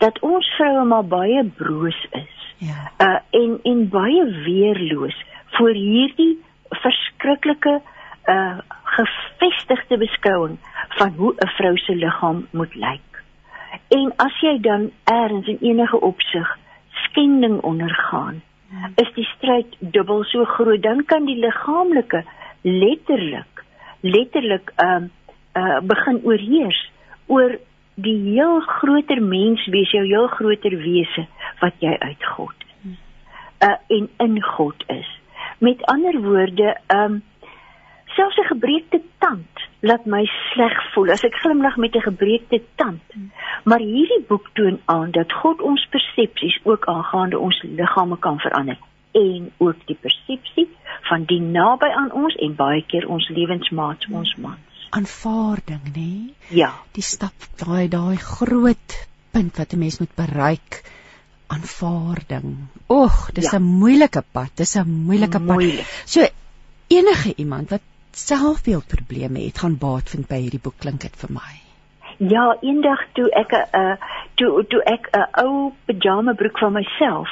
dat 0.00 0.18
ons 0.24 0.46
vroue 0.56 0.84
maar 0.88 1.04
baie 1.04 1.44
broos 1.44 1.98
is. 2.16 2.36
Ja. 2.58 2.78
Uh 3.04 3.18
en 3.40 3.58
en 3.62 3.88
baie 3.88 4.24
weerloos 4.44 5.16
voor 5.56 5.76
hierdie 5.76 6.38
verskriklike 6.68 7.80
uh 8.24 8.58
gevestigde 8.96 9.98
beskouing 9.98 10.58
van 10.98 11.12
hoe 11.16 11.34
'n 11.36 11.48
vrou 11.56 11.76
se 11.76 11.94
liggaam 11.94 12.46
moet 12.50 12.74
lyk. 12.74 13.22
En 13.88 14.12
as 14.16 14.40
jy 14.40 14.58
dan 14.60 14.90
eers 15.04 15.46
in 15.46 15.58
enige 15.60 16.00
opsig 16.00 16.58
skending 16.90 17.60
ondergaan, 17.60 18.42
ja. 18.70 18.90
is 18.94 19.12
die 19.14 19.28
stryd 19.36 19.76
dubbel 19.78 20.24
so 20.24 20.44
groot. 20.44 20.82
Dan 20.82 21.04
kan 21.04 21.24
die 21.24 21.38
liggaamlike 21.38 22.24
letterlik 22.60 23.64
letterlik 24.00 24.72
ehm 24.76 25.08
uh, 25.54 25.80
begin 25.82 26.20
oorheers 26.24 26.90
oor 27.26 27.58
die 27.94 28.18
heel 28.32 28.60
groter 28.60 29.22
mens 29.22 29.66
wees 29.66 29.90
jou 29.90 30.04
heel 30.06 30.26
groter 30.26 30.76
wese 30.82 31.26
wat 31.60 31.74
jy 31.84 31.96
uit 31.98 32.28
God 32.34 32.66
is. 32.66 32.98
Uh 33.66 33.76
en 33.96 34.08
in 34.18 34.42
God 34.42 34.84
is. 34.88 35.08
Met 35.58 35.84
ander 35.92 36.20
woorde, 36.20 36.76
um 36.94 37.22
selfs 38.16 38.38
'n 38.38 38.52
gebreekte 38.52 39.00
tand 39.18 39.68
laat 39.80 40.04
my 40.06 40.24
sleg 40.24 40.92
voel 40.92 41.10
as 41.10 41.24
ek 41.24 41.34
glimlag 41.34 41.76
met 41.76 41.94
'n 41.94 42.08
gebreekte 42.08 42.62
tand. 42.74 43.02
Maar 43.64 43.78
hierdie 43.78 44.24
boek 44.28 44.50
toon 44.52 44.80
aan 44.84 45.10
dat 45.10 45.32
God 45.32 45.60
ons 45.60 45.86
persepsies 45.90 46.60
ook 46.62 46.86
aangaande 46.86 47.38
ons 47.38 47.62
liggame 47.62 48.18
kan 48.18 48.38
verander 48.38 48.78
en 49.12 49.52
ook 49.58 49.76
die 49.86 49.98
persepsie 50.00 50.68
van 51.02 51.24
die 51.24 51.40
naby 51.40 51.86
aan 51.86 52.12
ons 52.12 52.34
en 52.34 52.54
baie 52.54 52.84
keer 52.86 53.08
ons 53.08 53.28
lewensmaats, 53.28 54.06
ons 54.10 54.34
man 54.36 54.58
aanvaarding, 54.90 55.84
nê? 55.94 56.34
Ja. 56.48 56.72
Die 56.96 57.04
stap 57.04 57.46
daai 57.62 57.88
daai 57.88 58.16
groot 58.16 58.96
punt 59.32 59.58
wat 59.58 59.72
'n 59.74 59.78
mens 59.78 59.98
moet 59.98 60.14
bereik, 60.14 60.82
aanvaarding. 61.46 62.56
Oeg, 62.88 63.32
dis 63.32 63.52
'n 63.52 63.56
ja. 63.56 63.58
moeilike 63.82 64.22
pad, 64.32 64.50
dis 64.54 64.76
'n 64.76 64.88
moeilike 65.06 65.38
Moeilik. 65.38 65.86
pad. 65.86 66.02
So 66.06 66.26
enige 66.88 67.34
iemand 67.36 67.70
wat 67.70 67.82
selfbeeldprobleme 68.12 69.40
het, 69.40 69.58
gaan 69.58 69.78
baat 69.78 70.10
vind 70.10 70.26
by 70.28 70.40
hierdie 70.42 70.62
boek 70.62 70.78
klink 70.78 71.00
dit 71.00 71.16
vir 71.16 71.32
my. 71.32 71.52
Ja, 72.18 72.56
eendag 72.60 73.00
toe 73.14 73.30
ek 73.30 73.52
'n 73.52 73.80
uh, 73.80 73.96
toe 74.34 74.64
toe 74.68 74.82
ek 74.82 75.08
'n 75.12 75.18
uh, 75.20 75.44
ou 75.44 75.72
pyjama 75.86 76.32
broek 76.32 76.58
van 76.58 76.72
myself 76.72 77.28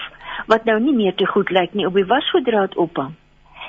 wat 0.46 0.64
nou 0.64 0.80
nie 0.80 0.94
meer 0.94 1.14
te 1.14 1.26
goed 1.26 1.50
lyk 1.50 1.74
nie 1.74 1.86
op 1.86 1.94
die 1.94 2.06
wasgoeddraad 2.06 2.76
ophang, 2.76 3.14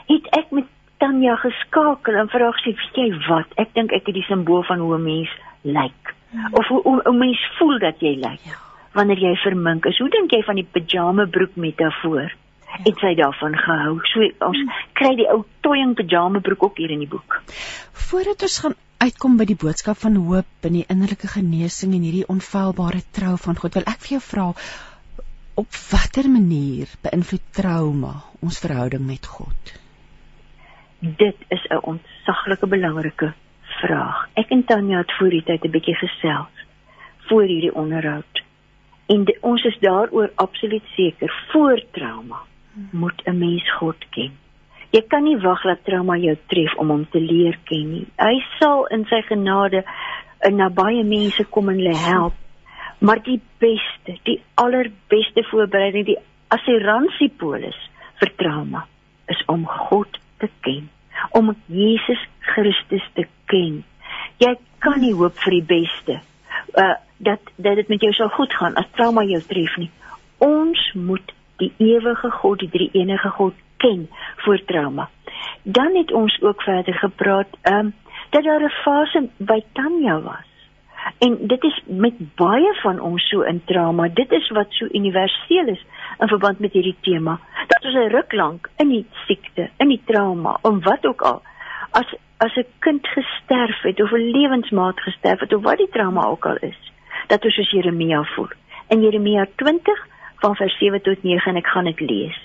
het 0.07 0.27
ek 0.37 0.51
met 0.51 0.65
Tanya 0.99 1.35
geskakel 1.39 2.17
en 2.19 2.29
vra 2.31 2.51
sy, 2.63 2.73
"Weet 2.75 2.95
jy 3.01 3.09
wat? 3.27 3.47
Ek 3.57 3.73
dink 3.73 3.91
ek 3.91 4.05
het 4.05 4.15
die 4.15 4.25
simbool 4.27 4.63
van 4.63 4.79
hoe 4.79 4.97
'n 4.97 5.03
mens 5.03 5.29
lyk. 5.63 6.15
Ja. 6.31 6.49
Of 6.51 6.67
hoe 6.67 7.01
'n 7.05 7.17
mens 7.17 7.39
voel 7.57 7.79
dat 7.79 7.99
jy 7.99 8.15
lyk 8.15 8.43
ja. 8.43 8.57
wanneer 8.93 9.17
jy 9.17 9.35
vermink 9.35 9.85
is. 9.85 9.97
Hoe 9.97 10.09
dink 10.09 10.31
jy 10.31 10.43
van 10.43 10.55
die 10.55 10.67
pyjama 10.71 11.25
broek 11.25 11.55
metafoor?" 11.55 12.29
Ja. 12.67 12.83
Het 12.83 12.97
sy 12.97 13.15
daarvan 13.15 13.55
gehou. 13.55 13.99
So 14.03 14.19
ons 14.21 14.57
hmm. 14.57 14.69
kry 14.93 15.15
die 15.15 15.29
ou 15.31 15.45
toying 15.61 15.95
pyjama 15.95 16.39
broek 16.39 16.63
ook 16.63 16.77
hier 16.77 16.91
in 16.91 16.99
die 16.99 17.07
boek. 17.07 17.41
Voordat 17.93 18.41
ons 18.41 18.59
gaan 18.59 18.75
uitkom 18.99 19.37
by 19.37 19.45
die 19.45 19.59
boodskap 19.59 19.97
van 19.97 20.15
hoop 20.15 20.67
en 20.67 20.73
die 20.73 20.85
innerlike 20.91 21.27
genesing 21.31 21.93
en 21.95 22.01
hierdie 22.01 22.27
onfeilbare 22.27 23.01
trou 23.15 23.37
van 23.37 23.55
God, 23.55 23.73
wil 23.73 23.87
ek 23.87 24.01
vir 24.05 24.17
jou 24.17 24.23
vra 24.27 24.47
op 25.59 25.77
watter 25.91 26.29
manier 26.31 26.91
beïnvloed 27.05 27.45
trauma 27.55 28.13
ons 28.43 28.59
verhouding 28.59 29.05
met 29.07 29.25
God? 29.25 29.79
Dit 30.99 31.35
is 31.47 31.65
'n 31.69 31.79
ontsaglike 31.81 32.67
belangrike 32.67 33.33
vraag. 33.61 34.27
Ek 34.33 34.49
en 34.49 34.65
Tanya 34.65 34.97
het 34.97 35.11
voor 35.17 35.29
die 35.29 35.43
tyd 35.43 35.63
'n 35.63 35.71
bietjie 35.71 35.95
gesels 35.95 36.65
voor 37.29 37.43
hierdie 37.43 37.75
onderhoud. 37.75 38.43
En 39.05 39.23
de, 39.23 39.37
ons 39.41 39.63
is 39.63 39.77
daaroor 39.79 40.31
absoluut 40.35 40.83
seker, 40.95 41.45
voor 41.51 41.81
trauma 41.91 42.39
moet 42.91 43.21
'n 43.25 43.37
mens 43.37 43.71
God 43.71 44.09
ken. 44.09 44.31
Jy 44.89 45.01
kan 45.07 45.23
nie 45.23 45.37
wag 45.37 45.61
dat 45.61 45.83
trauma 45.83 46.17
jou 46.17 46.37
tref 46.47 46.75
om 46.75 46.89
hom 46.89 47.09
te 47.09 47.21
leer 47.21 47.57
ken 47.63 47.91
nie. 47.91 48.07
Hy 48.15 48.43
sal 48.59 48.87
in 48.87 49.05
sy 49.05 49.21
genade 49.21 49.83
in 50.47 50.55
na 50.55 50.69
baie 50.69 51.03
mense 51.03 51.43
kom 51.43 51.69
en 51.69 51.75
hulle 51.75 51.97
help. 51.97 52.33
Maar 52.99 53.21
die 53.23 53.41
beste, 53.57 54.17
die 54.23 54.41
allerbeste 54.53 55.43
voorbereiding, 55.43 56.05
die 56.05 56.17
assuransiepolis 56.47 57.77
vir 58.19 58.31
trauma 58.35 58.85
is 59.27 59.43
om 59.45 59.65
God 59.65 60.19
te 60.39 60.49
ken, 60.65 60.89
om 61.31 61.53
Jesus 61.65 62.21
Christus 62.39 63.05
te 63.13 63.27
ken. 63.51 63.83
Jy 64.37 64.55
kan 64.83 64.99
nie 65.03 65.13
hoop 65.13 65.37
vir 65.43 65.59
die 65.59 65.67
beste. 65.75 66.19
Uh 66.73 66.95
dat 67.19 67.49
dat 67.59 67.75
dit 67.75 67.89
met 67.91 68.01
jou 68.01 68.13
sal 68.15 68.29
goed 68.31 68.53
gaan 68.55 68.77
as 68.79 68.87
trauma 68.95 69.25
jou 69.27 69.41
tref 69.43 69.73
nie. 69.77 69.89
Ons 70.39 70.79
moet 70.95 71.33
die 71.59 71.73
ewige 71.83 72.29
God, 72.31 72.61
die 72.63 72.69
drie 72.71 72.87
enige 72.95 73.29
God 73.35 73.57
ken 73.83 74.05
voor 74.45 74.61
trauma. 74.65 75.09
Dan 75.63 75.97
het 75.99 76.13
ons 76.15 76.37
ook 76.41 76.63
verder 76.63 76.95
gepraat 76.95 77.57
um 77.67 77.91
dat 78.29 78.43
daar 78.43 78.63
'n 78.63 78.77
fase 78.83 79.27
by 79.37 79.59
Tanya 79.73 80.21
was 80.21 80.47
En 81.19 81.37
dit 81.47 81.63
is 81.63 81.81
met 81.85 82.35
baie 82.35 82.73
van 82.81 82.99
ons 82.99 83.27
so 83.29 83.41
in 83.41 83.61
trauma. 83.65 84.07
Dit 84.07 84.31
is 84.31 84.49
wat 84.49 84.67
so 84.69 84.87
universeel 84.91 85.67
is 85.67 85.85
in 86.19 86.27
verband 86.27 86.59
met 86.59 86.73
hierdie 86.73 86.95
tema. 87.01 87.39
Dat 87.67 87.85
ons 87.85 87.95
'n 87.95 88.11
ruk 88.15 88.33
lank 88.33 88.69
in 88.77 88.89
die 88.89 89.05
siekte, 89.25 89.69
in 89.77 89.87
die 89.87 90.01
trauma, 90.05 90.57
om 90.61 90.81
wat 90.81 91.05
ook 91.05 91.21
al 91.21 91.41
as 91.91 92.15
as 92.37 92.55
'n 92.55 92.65
kind 92.79 93.07
gesterf 93.07 93.81
het 93.81 94.01
of 94.01 94.11
'n 94.11 94.31
lewensmaat 94.31 94.99
gesterf 94.99 95.39
het 95.39 95.53
of 95.53 95.63
wat 95.63 95.77
die 95.77 95.89
trauma 95.89 96.25
ook 96.25 96.45
al 96.45 96.55
is, 96.55 96.91
dat 97.27 97.43
ons 97.45 97.53
soos 97.53 97.71
Jeremia 97.71 98.23
voel. 98.23 98.49
In 98.87 99.01
Jeremia 99.01 99.47
20 99.55 100.07
van 100.35 100.55
vers 100.55 100.77
7 100.77 101.01
tot 101.01 101.23
9 101.23 101.51
en 101.51 101.57
ek 101.57 101.67
gaan 101.67 101.83
dit 101.83 101.99
lees. 101.99 102.39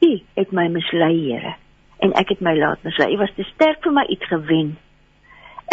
U 0.00 0.20
het 0.34 0.50
my 0.52 0.68
mislei, 0.68 1.32
Here, 1.32 1.54
en 1.98 2.12
ek 2.12 2.28
het 2.28 2.40
my 2.40 2.58
laat 2.58 2.82
mislei. 2.82 3.14
U 3.14 3.16
was 3.16 3.32
te 3.34 3.42
sterk 3.42 3.82
vir 3.82 3.92
my 3.92 4.04
iets 4.08 4.26
gewen. 4.26 4.78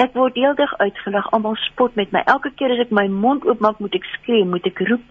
Ek 0.02 0.16
word 0.18 0.38
heeldag 0.40 0.74
uitgelag, 0.82 1.28
almal 1.32 1.56
spot 1.70 1.96
met 1.96 2.12
my. 2.12 2.24
Elke 2.26 2.50
keer 2.58 2.74
as 2.74 2.82
ek 2.86 2.94
my 2.96 3.06
mond 3.08 3.46
oopmaak, 3.46 3.78
moet 3.84 3.94
ek 4.00 4.08
skree, 4.18 4.46
moet 4.46 4.66
ek 4.66 4.82
roep. 4.90 5.06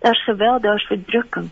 Daar's 0.00 0.22
geweld, 0.24 0.62
daar's 0.64 0.86
verdrukking. 0.88 1.50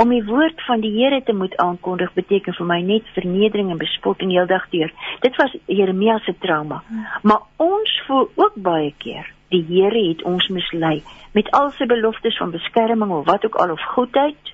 Om 0.00 0.10
die 0.12 0.24
woord 0.24 0.60
van 0.64 0.80
die 0.80 0.92
Here 0.96 1.22
te 1.22 1.32
moet 1.36 1.56
aankondig 1.60 2.12
beteken 2.16 2.56
vir 2.56 2.66
my 2.68 2.80
net 2.84 3.06
vernedering 3.14 3.70
en 3.72 3.80
bespotting 3.80 4.32
heeldag 4.32 4.64
deur. 4.72 4.92
Dit 5.20 5.36
was 5.36 5.54
Jeremia 5.66 6.18
se 6.24 6.34
trauma. 6.40 6.82
Maar 7.22 7.44
ons 7.56 7.96
voel 8.06 8.28
ook 8.34 8.56
baie 8.56 8.92
keer 8.98 9.28
die 9.54 9.62
Here 9.68 10.08
het 10.08 10.22
ons 10.22 10.48
mislei 10.48 11.02
met 11.36 11.50
al 11.54 11.70
sy 11.76 11.86
beloftes 11.86 12.36
van 12.40 12.54
beskerming 12.54 13.12
of 13.12 13.26
wat 13.28 13.44
ook 13.44 13.58
al 13.62 13.72
of 13.76 13.82
goedheid. 13.94 14.52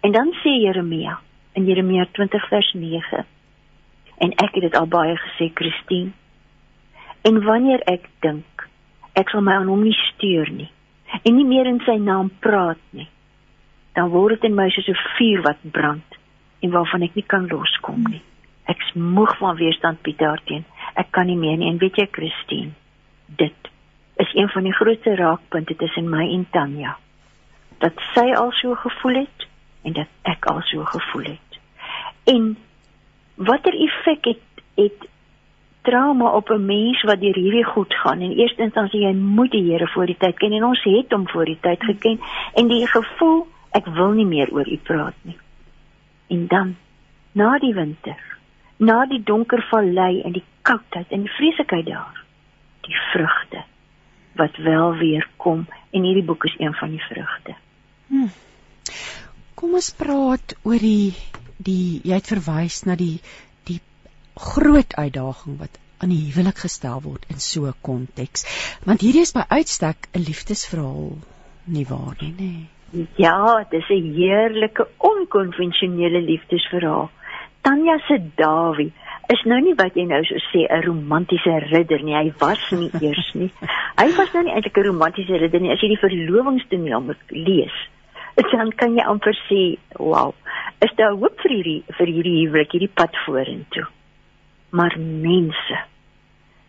En 0.00 0.12
dan 0.12 0.32
sê 0.42 0.54
Jeremia 0.62 1.18
in 1.52 1.66
Jeremia 1.66 2.06
20 2.12 2.48
vers 2.48 2.72
9 2.72 3.24
en 4.16 4.32
ek 4.32 4.54
het 4.54 4.62
dit 4.68 4.76
al 4.78 4.86
baie 4.86 5.16
gesê 5.16 5.50
Christine. 5.54 6.14
En 7.26 7.42
wanneer 7.42 7.82
ek 7.90 8.06
dink 8.24 8.68
ek 9.16 9.32
sal 9.32 9.42
my 9.42 9.56
aan 9.58 9.70
hom 9.72 9.82
nie 9.82 9.96
steur 10.12 10.50
nie 10.52 10.68
en 11.22 11.34
nie 11.34 11.46
meer 11.48 11.68
in 11.70 11.80
sy 11.86 11.96
naam 12.02 12.28
praat 12.44 12.82
nie, 12.92 13.08
dan 13.96 14.10
word 14.12 14.36
dit 14.36 14.50
in 14.50 14.56
my 14.58 14.68
soos 14.70 14.88
'n 14.92 14.98
vuur 15.16 15.42
wat 15.46 15.60
brand 15.76 16.18
en 16.62 16.70
waarvan 16.70 17.02
ek 17.02 17.14
nie 17.14 17.26
kan 17.26 17.46
loskom 17.48 18.02
nie. 18.10 18.22
Ek's 18.66 18.92
moeg 18.94 19.36
van 19.38 19.56
weerstand 19.56 20.02
Piet 20.02 20.18
daarteen. 20.18 20.64
Ek 20.94 21.10
kan 21.10 21.26
nie 21.26 21.36
meer 21.36 21.56
nie 21.56 21.70
en 21.70 21.78
weet 21.78 21.96
jy 21.96 22.08
Christine, 22.10 22.72
dit 23.26 23.70
is 24.16 24.34
een 24.34 24.48
van 24.48 24.62
die 24.62 24.72
grootste 24.72 25.14
raakpunte 25.14 25.76
tussen 25.76 26.10
my 26.10 26.24
en 26.32 26.46
Tanya. 26.50 26.96
Dat 27.78 27.92
sy 28.14 28.32
al 28.34 28.52
so 28.52 28.74
gevoel 28.74 29.14
het 29.14 29.48
en 29.82 29.92
dat 29.92 30.08
ek 30.22 30.46
al 30.46 30.62
so 30.62 30.84
gevoel 30.84 31.24
het. 31.24 31.60
En 32.24 32.56
watter 33.34 33.74
effek 33.74 34.24
het 34.24 34.42
het 34.76 35.08
trauma 35.86 36.30
op 36.34 36.50
'n 36.50 36.64
mens 36.66 37.02
wat 37.02 37.20
deur 37.20 37.34
hierdie 37.34 37.64
goed 37.64 37.94
gaan? 37.94 38.20
In 38.20 38.38
eerste 38.38 38.62
instansie 38.62 39.00
jy 39.00 39.12
moet 39.14 39.50
die 39.50 39.70
Here 39.70 39.86
voor 39.86 40.06
die 40.06 40.16
tyd 40.18 40.36
ken 40.38 40.52
en 40.52 40.64
ons 40.64 40.82
het 40.82 41.12
hom 41.12 41.28
voor 41.28 41.44
die 41.44 41.58
tyd 41.60 41.82
geken 41.82 42.20
en 42.54 42.68
die 42.68 42.86
gevoel 42.86 43.46
ek 43.70 43.86
wil 43.86 44.10
nie 44.10 44.26
meer 44.26 44.50
oor 44.52 44.68
u 44.68 44.78
praat 44.82 45.14
nie. 45.22 45.38
En 46.28 46.46
dan 46.46 46.76
na 47.32 47.58
die 47.58 47.74
winter, 47.74 48.20
na 48.76 49.06
die 49.06 49.22
donker 49.22 49.62
vallei 49.70 50.22
en 50.22 50.32
die 50.32 50.44
koudheid 50.62 51.10
en 51.12 51.26
die 51.26 51.34
vreesikheid 51.38 51.86
daar, 51.86 52.24
die 52.80 52.96
vrugte 53.12 53.64
wat 54.36 54.56
wel 54.56 54.96
weer 54.96 55.28
kom 55.36 55.66
en 55.90 56.02
hierdie 56.02 56.24
boek 56.24 56.44
is 56.44 56.56
een 56.58 56.74
van 56.74 56.90
die 56.90 57.04
vrugte. 57.08 57.54
Hmm. 58.06 58.30
Kom 59.54 59.74
ons 59.74 59.94
praat 59.96 60.56
oor 60.62 60.78
die 60.78 61.14
die 61.56 62.00
jy 62.04 62.18
het 62.18 62.28
verwys 62.28 62.82
na 62.84 62.94
die 63.00 63.20
groot 64.36 64.96
uitdaging 64.96 65.58
wat 65.58 65.78
aan 65.98 66.12
die 66.12 66.20
huwelik 66.28 66.58
gestel 66.60 67.00
word 67.02 67.24
in 67.32 67.40
so 67.40 67.66
'n 67.66 67.74
konteks. 67.80 68.44
Want 68.84 69.00
hierdie 69.00 69.24
is 69.24 69.32
by 69.32 69.44
uitstek 69.48 70.08
'n 70.12 70.26
liefdesverhaal 70.28 71.16
nie 71.64 71.86
waar 71.88 72.16
nie, 72.20 72.34
nê? 72.40 72.52
Ja, 73.16 73.64
dit 73.70 73.80
is 73.80 73.88
'n 73.88 74.12
heerlike 74.14 74.88
onkonvensionele 74.98 76.20
liefdesverhaal. 76.20 77.10
Tanya 77.62 77.98
se 77.98 78.20
Dawie 78.36 78.92
is 79.28 79.42
nou 79.44 79.60
nie 79.60 79.74
wat 79.74 79.94
jy 79.94 80.04
nou 80.04 80.22
so 80.24 80.34
sê 80.52 80.66
'n 80.68 80.82
romantiese 80.82 81.58
ridder 81.72 82.02
nie. 82.02 82.14
Hy 82.14 82.32
was 82.38 82.70
nie 82.70 82.90
eers 83.06 83.34
nie. 83.34 83.50
Hy 83.96 84.08
was 84.16 84.32
nou 84.32 84.44
nie 84.44 84.52
eintlik 84.52 84.78
'n 84.78 84.86
romantiese 84.86 85.36
ridder 85.38 85.60
nie 85.60 85.72
as 85.72 85.80
jy 85.80 85.88
die 85.88 86.04
verlovingstoneel 86.04 87.00
moet 87.00 87.22
lees. 87.30 87.76
Dan 88.52 88.70
kan 88.72 88.94
jy 88.94 89.02
amper 89.02 89.36
sê, 89.48 89.78
"Wow, 89.98 90.34
is 90.80 90.92
daar 90.96 91.12
hoop 91.12 91.40
vir 91.40 91.50
hierdie 91.50 91.84
vir 91.98 92.06
hierdie 92.06 92.46
huwelik, 92.46 92.72
hierdie 92.72 92.94
pad 92.94 93.16
vorentoe?" 93.24 93.86
Maar 94.76 94.96
mense, 95.00 95.78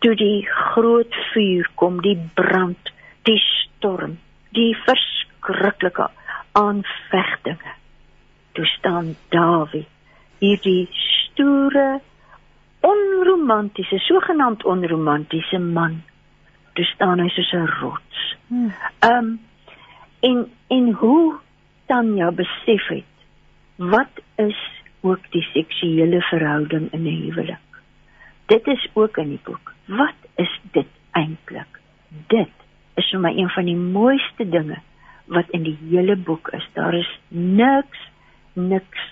toe 0.04 0.14
die 0.16 0.46
groot 0.48 1.14
vuur 1.32 1.68
kom, 1.80 2.00
die 2.04 2.16
brand, 2.38 2.92
die 3.28 3.40
storm, 3.42 4.16
die 4.56 4.72
verskriklike 4.86 6.08
aanvegtinge. 6.58 7.74
Toe 8.56 8.66
staan 8.66 9.12
Dawid, 9.34 9.86
hierdie 10.40 10.88
stoere 10.92 12.00
onromantiese, 12.86 13.98
sogenaamd 13.98 14.64
onromantiese 14.64 15.58
man. 15.58 16.00
Toe 16.78 16.86
staan 16.94 17.20
hy 17.20 17.28
soos 17.34 17.52
'n 17.52 17.68
rots. 17.80 18.24
Hmm. 18.48 18.72
Ehm 19.00 19.18
um, 19.18 19.40
en 20.20 20.50
en 20.68 20.92
hoe 20.92 21.36
Tanya 21.86 22.30
besef 22.30 22.86
het 22.88 23.14
wat 23.76 24.14
is 24.36 24.58
ook 25.00 25.30
die 25.30 25.46
seksuele 25.52 26.20
verhouding 26.20 26.92
in 26.92 27.02
'n 27.02 27.22
huwelik. 27.22 27.67
Dit 28.48 28.66
is 28.66 28.88
ook 28.96 29.16
in 29.20 29.34
die 29.34 29.42
boek. 29.44 29.72
Wat 29.86 30.28
is 30.40 30.52
dit 30.72 30.88
eintlik? 31.16 31.80
Dit 32.32 32.52
is 33.00 33.08
vir 33.12 33.20
my 33.20 33.32
een 33.36 33.50
van 33.52 33.68
die 33.68 33.76
mooiste 33.76 34.46
dinge 34.48 34.80
wat 35.28 35.50
in 35.56 35.66
die 35.66 35.76
hele 35.90 36.16
boek 36.16 36.48
is. 36.56 36.64
Daar 36.74 36.96
is 36.96 37.10
niks 37.28 38.06
niks 38.58 39.04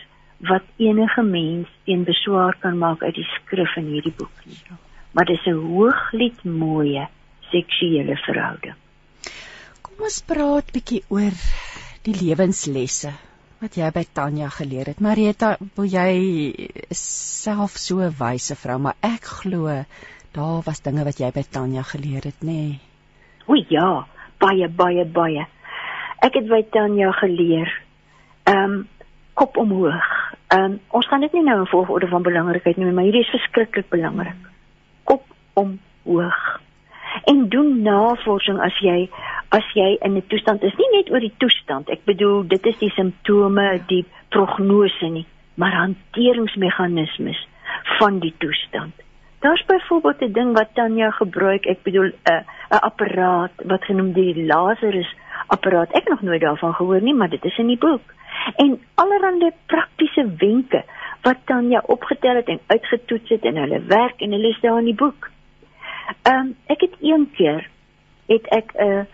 wat 0.49 0.65
enige 0.77 1.23
mens 1.23 1.69
teen 1.85 2.05
beswaar 2.05 2.57
kan 2.61 2.79
maak 2.79 3.03
uit 3.03 3.15
die 3.15 3.29
skrif 3.37 3.77
in 3.81 3.93
hierdie 3.93 4.15
boek 4.17 4.43
nie. 4.45 4.59
Maar 5.13 5.25
dit 5.25 5.39
is 5.39 5.47
'n 5.47 5.61
hooglied 5.69 6.45
mooie 6.45 7.07
seksuele 7.53 8.17
verhouding. 8.17 8.75
Kom 9.83 10.05
ons 10.09 10.23
praat 10.23 10.73
bietjie 10.73 11.03
oor 11.09 11.37
die 12.03 12.17
lewenslesse 12.21 13.13
wat 13.61 13.77
jy 13.77 13.89
by 13.93 14.05
Tanya 14.13 14.49
geleer 14.53 14.91
het. 14.93 15.01
Marita, 15.01 15.57
wil 15.77 15.89
jy 15.89 16.69
self 16.93 17.79
so 17.81 18.01
'n 18.01 18.15
wyse 18.19 18.55
vrou, 18.55 18.79
maar 18.79 18.97
ek 19.03 19.25
glo 19.25 19.85
daar 20.33 20.61
was 20.65 20.83
dinge 20.83 21.05
wat 21.05 21.19
jy 21.21 21.31
by 21.33 21.43
Tanya 21.43 21.83
geleer 21.83 22.25
het, 22.25 22.41
nê? 22.43 22.53
Nee. 22.53 22.81
O 23.47 23.55
ja, 23.55 24.07
baie 24.39 24.69
baie 24.69 25.05
baie. 25.05 25.47
Ek 26.21 26.35
het 26.35 26.49
by 26.49 26.63
Tanya 26.71 27.13
geleer. 27.13 27.71
Ehm 28.45 28.65
um, 28.65 28.89
kop 29.35 29.57
omhoog. 29.57 30.09
Ehm 30.49 30.65
um, 30.65 30.81
ons 30.91 31.09
gaan 31.09 31.21
dit 31.21 31.33
nie 31.33 31.45
nou 31.45 31.59
in 31.61 31.67
volgorde 31.67 32.09
van 32.09 32.23
belangrikheid 32.23 32.77
noem, 32.77 32.95
maar 32.95 33.05
hierdie 33.05 33.25
is 33.25 33.31
verskriklik 33.31 33.89
belangrik. 33.89 34.51
Kop 35.05 35.25
omhoog. 35.55 36.61
En 37.25 37.49
doen 37.49 37.83
navorsing 37.83 38.61
as 38.61 38.79
jy 38.79 39.09
as 39.49 39.67
jy 39.75 39.97
in 40.03 40.17
'n 40.17 40.27
toestand 40.27 40.63
is, 40.63 40.75
nie 40.77 40.91
net 40.93 41.11
oor 41.11 41.21
die 41.21 41.35
toestand. 41.39 41.89
Ek 41.89 42.05
bedoel, 42.05 42.43
dit 42.47 42.67
is 42.67 42.79
die 42.79 42.91
simptome, 42.91 43.81
die 43.87 44.05
prognose 44.29 45.07
nie, 45.07 45.27
maar 45.55 45.73
hanteringsmeganismes 45.73 47.47
van 47.99 48.19
die 48.19 48.35
toestand. 48.39 48.93
Daar's 49.41 49.65
byvoorbeeld 49.65 50.21
'n 50.23 50.33
ding 50.33 50.53
wat 50.53 50.75
Tanya 50.75 51.11
gebruik, 51.11 51.67
ek 51.67 51.83
bedoel 51.83 52.11
'n 52.11 52.45
'n 52.71 52.83
apparaat 52.83 53.53
wat 53.65 53.85
genoem 53.85 54.13
die 54.13 54.47
Lazarus 54.47 55.15
apparaat. 55.47 55.93
Ek 55.93 56.05
het 56.05 56.09
nog 56.09 56.23
nooit 56.23 56.41
daarvan 56.41 56.75
gehoor 56.75 57.01
nie, 57.01 57.15
maar 57.15 57.29
dit 57.29 57.45
is 57.45 57.59
in 57.59 57.67
die 57.67 57.79
boek 57.79 58.15
en 58.55 58.81
allerlei 58.95 59.51
praktiese 59.67 60.27
wenke 60.39 60.83
wat 61.23 61.37
Tanya 61.45 61.83
opgetel 61.87 62.35
het 62.35 62.49
en 62.49 62.61
uitgetoets 62.67 63.29
het 63.29 63.45
in 63.45 63.57
hulle 63.57 63.81
werk 63.89 64.21
en 64.21 64.31
hulle 64.37 64.49
is 64.49 64.61
daar 64.61 64.79
in 64.79 64.93
die 64.93 64.95
boek. 64.95 65.31
Ehm 66.23 66.39
um, 66.39 66.57
ek 66.67 66.81
het 66.81 66.95
een 67.01 67.31
keer 67.35 67.69
het 68.27 68.47
ek 68.49 68.73
'n 68.75 69.07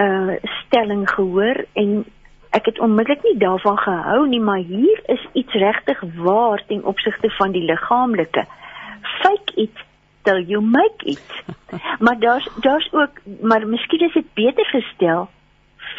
'n 0.00 0.38
stelling 0.42 1.10
gehoor 1.10 1.64
en 1.72 2.04
ek 2.50 2.64
het 2.64 2.80
onmiddellik 2.80 3.22
nie 3.22 3.36
daarvan 3.38 3.78
gehou 3.78 4.28
nie, 4.28 4.40
maar 4.40 4.58
hier 4.58 5.00
is 5.06 5.26
iets 5.32 5.52
regtig 5.52 6.00
waar 6.14 6.62
ten 6.66 6.84
opsigte 6.84 7.30
van 7.30 7.52
die 7.52 7.62
liggaamlike. 7.62 8.44
Fake 9.22 9.52
it 9.54 9.84
till 10.22 10.42
you 10.44 10.60
make 10.62 11.04
it. 11.04 11.28
Maar 12.04 12.18
daar's 12.18 12.48
daar's 12.60 12.92
ook 12.92 13.20
maar 13.40 13.66
miskien 13.66 14.00
is 14.00 14.12
dit 14.12 14.34
beter 14.34 14.64
gestel 14.64 15.28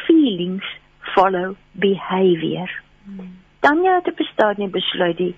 feelings 0.06 0.66
follow 1.00 1.56
behavior. 1.72 2.82
Hmm. 3.04 3.38
Tanya 3.60 3.96
het 3.96 4.08
op 4.08 4.20
'n 4.20 4.24
stadium 4.34 4.72
besluit 4.72 5.18
die 5.18 5.36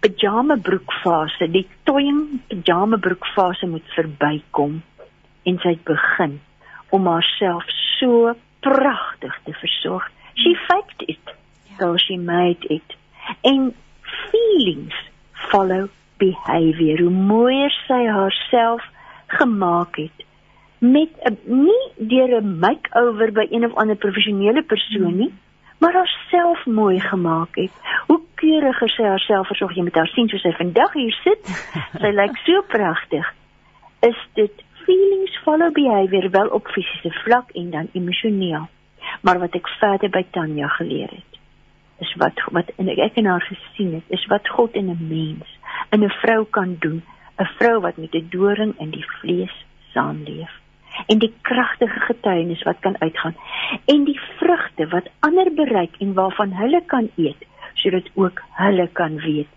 pyjama 0.00 0.56
broekfase, 0.56 1.48
die 1.52 1.66
toying 1.88 2.40
pyjama 2.48 2.96
broekfase 2.96 3.66
moet 3.66 3.86
verbykom 3.96 4.80
en 5.48 5.58
sy 5.62 5.74
het 5.74 5.84
begin 5.88 6.38
om 6.90 7.06
haarself 7.06 7.68
so 7.98 8.34
pragtig 8.64 9.36
te 9.44 9.54
versorg. 9.60 10.08
She 10.34 10.54
faked 10.68 11.04
it. 11.08 11.36
So 11.78 11.96
she 11.96 12.16
made 12.16 12.66
it. 12.68 12.96
En 13.44 13.74
feelings 14.30 14.96
follow 15.50 15.88
behavior. 16.18 17.00
Hoe 17.00 17.10
mooier 17.10 17.72
sy 17.86 18.02
haarself 18.06 18.84
gemaak 19.38 19.96
het, 19.96 20.26
met 20.80 21.12
'n 21.28 21.36
nie 21.44 22.08
deur 22.08 22.40
'n 22.40 22.58
make-over 22.58 23.32
by 23.32 23.46
een 23.50 23.64
of 23.64 23.74
ander 23.74 23.96
professionele 23.96 24.62
persoon 24.62 25.16
nie, 25.16 25.32
maar 25.80 25.92
haarself 25.92 26.66
mooi 26.66 27.00
gemaak 27.00 27.56
het. 27.56 27.72
Hoe 28.06 28.20
keuriger 28.34 28.88
sy 28.88 29.02
haarself 29.02 29.46
versorg, 29.46 29.74
jy 29.76 29.84
met 29.86 29.96
haar 29.96 30.10
sien 30.12 30.28
soos 30.28 30.44
sy 30.44 30.52
vandag 30.58 30.92
hier 30.92 31.14
sit. 31.24 31.52
Sy 31.96 32.12
lyk 32.20 32.36
so 32.44 32.60
pragtig. 32.68 33.30
Is 34.06 34.20
dit 34.38 34.64
feelings 34.84 35.38
follow 35.44 35.72
behavior 35.72 36.30
wel 36.30 36.52
op 36.56 36.68
fisiese 36.74 37.12
vlak 37.24 37.50
en 37.56 37.70
dan 37.70 37.88
emosioneel. 37.92 38.68
Maar 39.24 39.40
wat 39.46 39.56
ek 39.56 39.68
verder 39.80 40.12
by 40.12 40.22
Tanya 40.36 40.68
geleer 40.76 41.10
het, 41.16 41.40
is 42.04 42.12
wat 42.20 42.40
wat 42.52 42.72
in 42.76 42.92
ek 42.92 43.16
en 43.20 43.28
haar 43.32 43.44
gesien 43.48 43.94
het, 43.98 44.16
is 44.16 44.26
wat 44.32 44.48
God 44.48 44.76
in 44.76 44.92
'n 44.92 45.08
mens, 45.08 45.48
in 45.90 46.04
'n 46.04 46.16
vrou 46.22 46.44
kan 46.44 46.76
doen, 46.80 47.02
'n 47.40 47.50
vrou 47.58 47.80
wat 47.80 47.96
met 47.96 48.14
'n 48.14 48.28
doring 48.30 48.74
in 48.78 48.90
die 48.90 49.06
vlees 49.20 49.56
saamleef 49.92 50.60
en 51.06 51.20
die 51.22 51.32
kragtige 51.42 52.00
getuienis 52.06 52.62
wat 52.68 52.80
kan 52.80 52.96
uitgaan 52.98 53.36
en 53.84 54.04
die 54.04 54.18
vrugte 54.38 54.88
wat 54.94 55.10
ander 55.26 55.52
bereik 55.54 55.96
en 55.98 56.14
waarvan 56.14 56.52
hulle 56.52 56.82
kan 56.86 57.10
eet 57.16 57.46
sodat 57.74 58.10
ook 58.14 58.42
hulle 58.58 58.88
kan 58.92 59.16
weet. 59.16 59.48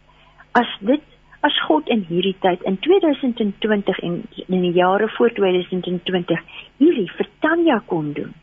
As 0.52 0.70
dit 0.80 1.02
as 1.44 1.60
God 1.68 1.90
in 1.92 2.06
hierdie 2.08 2.36
tyd 2.40 2.62
in 2.64 2.78
2020 2.80 4.00
en 4.00 4.22
in 4.48 4.62
die 4.62 4.72
jare 4.72 5.10
voor 5.18 5.34
2020 5.36 6.44
hierdie 6.78 7.10
vir 7.18 7.30
Tanya 7.40 7.82
kon 7.86 8.14
doen 8.14 8.34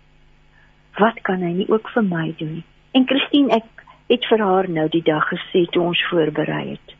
wat 0.99 1.21
kan 1.25 1.43
hy 1.47 1.53
nie 1.63 1.69
ook 1.71 1.89
vir 1.95 2.05
my 2.05 2.27
doen 2.39 2.55
nie? 2.59 2.67
En 2.93 3.07
Christine 3.09 3.55
ek 3.55 3.87
het 4.11 4.27
vir 4.27 4.43
haar 4.43 4.69
nou 4.69 4.89
die 4.91 5.05
dag 5.07 5.29
gesê 5.31 5.65
toe 5.71 5.87
ons 5.93 6.03
voorberei 6.11 6.65
het 6.75 6.97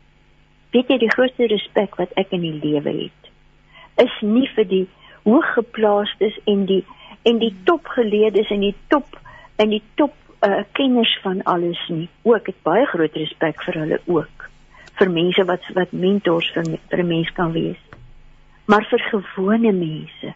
weet 0.71 0.89
jy 0.89 0.97
die 1.03 1.11
grootste 1.11 1.49
respek 1.51 1.97
wat 1.99 2.13
ek 2.19 2.31
in 2.37 2.45
die 2.47 2.57
lewe 2.63 2.95
het 3.03 3.31
is 4.05 4.17
nie 4.23 4.47
vir 4.55 4.67
die 4.71 4.85
hooggeplaastes 5.23 6.39
en 6.45 6.65
die 6.65 6.85
en 7.23 7.37
die 7.37 7.53
topgeleerdes 7.63 8.49
en 8.49 8.63
die 8.65 8.75
top 8.87 9.19
en 9.61 9.69
die 9.69 9.83
top 9.95 10.15
uh, 10.41 10.63
kenners 10.71 11.11
van 11.21 11.43
alles 11.43 11.81
nie. 11.89 12.09
Ook 12.25 12.49
ek 12.49 12.63
baie 12.65 12.85
groot 12.89 13.15
respek 13.15 13.61
vir 13.67 13.79
hulle 13.83 13.99
ook. 14.05 14.47
Vir 14.97 15.13
mense 15.13 15.45
wat 15.49 15.67
wat 15.77 15.93
mentors 15.93 16.49
vir, 16.55 16.65
vir 16.89 17.03
'n 17.03 17.07
mens 17.07 17.31
kan 17.37 17.51
wees. 17.51 17.81
Maar 18.65 18.85
vir 18.89 19.01
gewone 19.11 19.71
mense 19.71 20.33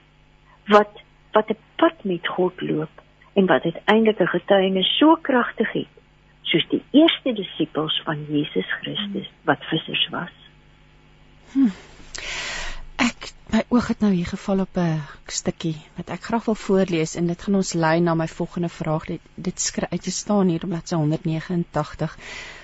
wat 0.68 1.02
wat 1.34 1.50
'n 1.50 1.58
pad 1.76 2.04
met 2.04 2.28
God 2.28 2.62
loop 2.62 3.02
en 3.34 3.46
wat 3.46 3.64
uiteindelik 3.64 4.20
'n 4.20 4.36
getuienis 4.38 4.98
so 4.98 5.16
kragtig 5.22 5.72
het 5.72 5.94
soos 6.42 6.68
die 6.70 6.84
eerste 6.92 7.34
disippels 7.34 8.02
van 8.06 8.26
Jesus 8.30 8.70
Christus 8.82 9.30
wat 9.44 9.64
vissers 9.64 10.08
was. 10.10 10.34
Hm. 11.54 11.70
My 13.56 13.62
oog 13.72 13.86
het 13.88 14.02
nou 14.04 14.10
hier 14.12 14.28
geval 14.28 14.60
op 14.60 14.78
'n 14.78 15.04
stukkie 15.32 15.78
wat 15.98 16.10
ek 16.10 16.24
graag 16.28 16.46
wil 16.46 16.56
voorlees 16.56 17.14
en 17.16 17.28
dit 17.28 17.42
gaan 17.42 17.56
ons 17.56 17.74
lei 17.74 18.00
na 18.00 18.14
my 18.14 18.28
volgende 18.28 18.70
vraag. 18.70 19.06
Dit 19.06 19.22
dit 19.36 19.62
skryf 19.62 19.92
uit 19.92 20.04
te 20.04 20.12
staan 20.12 20.48
hier 20.48 20.64
op 20.64 20.70
bladsy 20.70 20.96
189. 20.96 22.18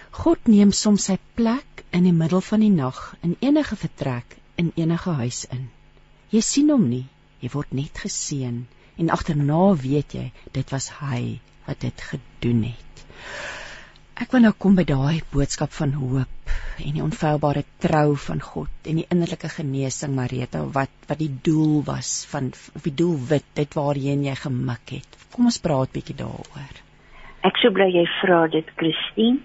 God 0.09 0.47
neem 0.47 0.71
soms 0.71 1.03
sy 1.03 1.17
plek 1.33 1.85
in 1.89 2.03
die 2.03 2.13
middel 2.13 2.41
van 2.41 2.59
die 2.59 2.69
nag 2.69 3.15
in 3.21 3.37
enige 3.39 3.75
vertrek 3.75 4.35
in 4.55 4.71
enige 4.75 5.09
huis 5.09 5.45
in. 5.45 5.69
Jy 6.29 6.41
sien 6.41 6.69
hom 6.69 6.89
nie, 6.89 7.07
jy 7.39 7.49
word 7.53 7.71
net 7.71 7.97
geseën 7.97 8.67
en 8.97 9.09
agterna 9.09 9.73
weet 9.75 10.13
jy 10.13 10.31
dit 10.51 10.69
was 10.71 10.89
hy 10.99 11.39
wat 11.65 11.79
dit 11.79 12.01
gedoen 12.01 12.63
het. 12.63 13.05
Ek 14.21 14.35
wil 14.35 14.43
nou 14.45 14.51
kom 14.53 14.75
by 14.77 14.83
daai 14.85 15.23
boodskap 15.33 15.71
van 15.73 15.95
hoop 15.97 16.51
en 16.85 16.93
die 16.93 17.01
onfeilbare 17.01 17.63
trou 17.81 18.11
van 18.25 18.43
God 18.45 18.89
en 18.91 18.99
die 18.99 19.05
innerlike 19.15 19.49
genesing 19.49 20.13
Marita 20.13 20.61
wat 20.75 20.93
wat 21.09 21.17
die 21.23 21.31
doel 21.47 21.79
was 21.87 22.11
van 22.29 22.51
die 22.83 22.93
doelwit 23.01 23.47
dit 23.57 23.77
waarheen 23.79 24.21
jy 24.27 24.35
gemik 24.43 24.93
het. 24.93 25.17
Kom 25.33 25.49
ons 25.49 25.57
praat 25.65 25.89
bietjie 25.97 26.19
daaroor. 26.21 26.77
Ek 27.49 27.57
sou 27.63 27.73
bly 27.73 27.89
jy 27.95 28.05
vra 28.19 28.43
dit 28.59 28.71
Christine. 28.77 29.41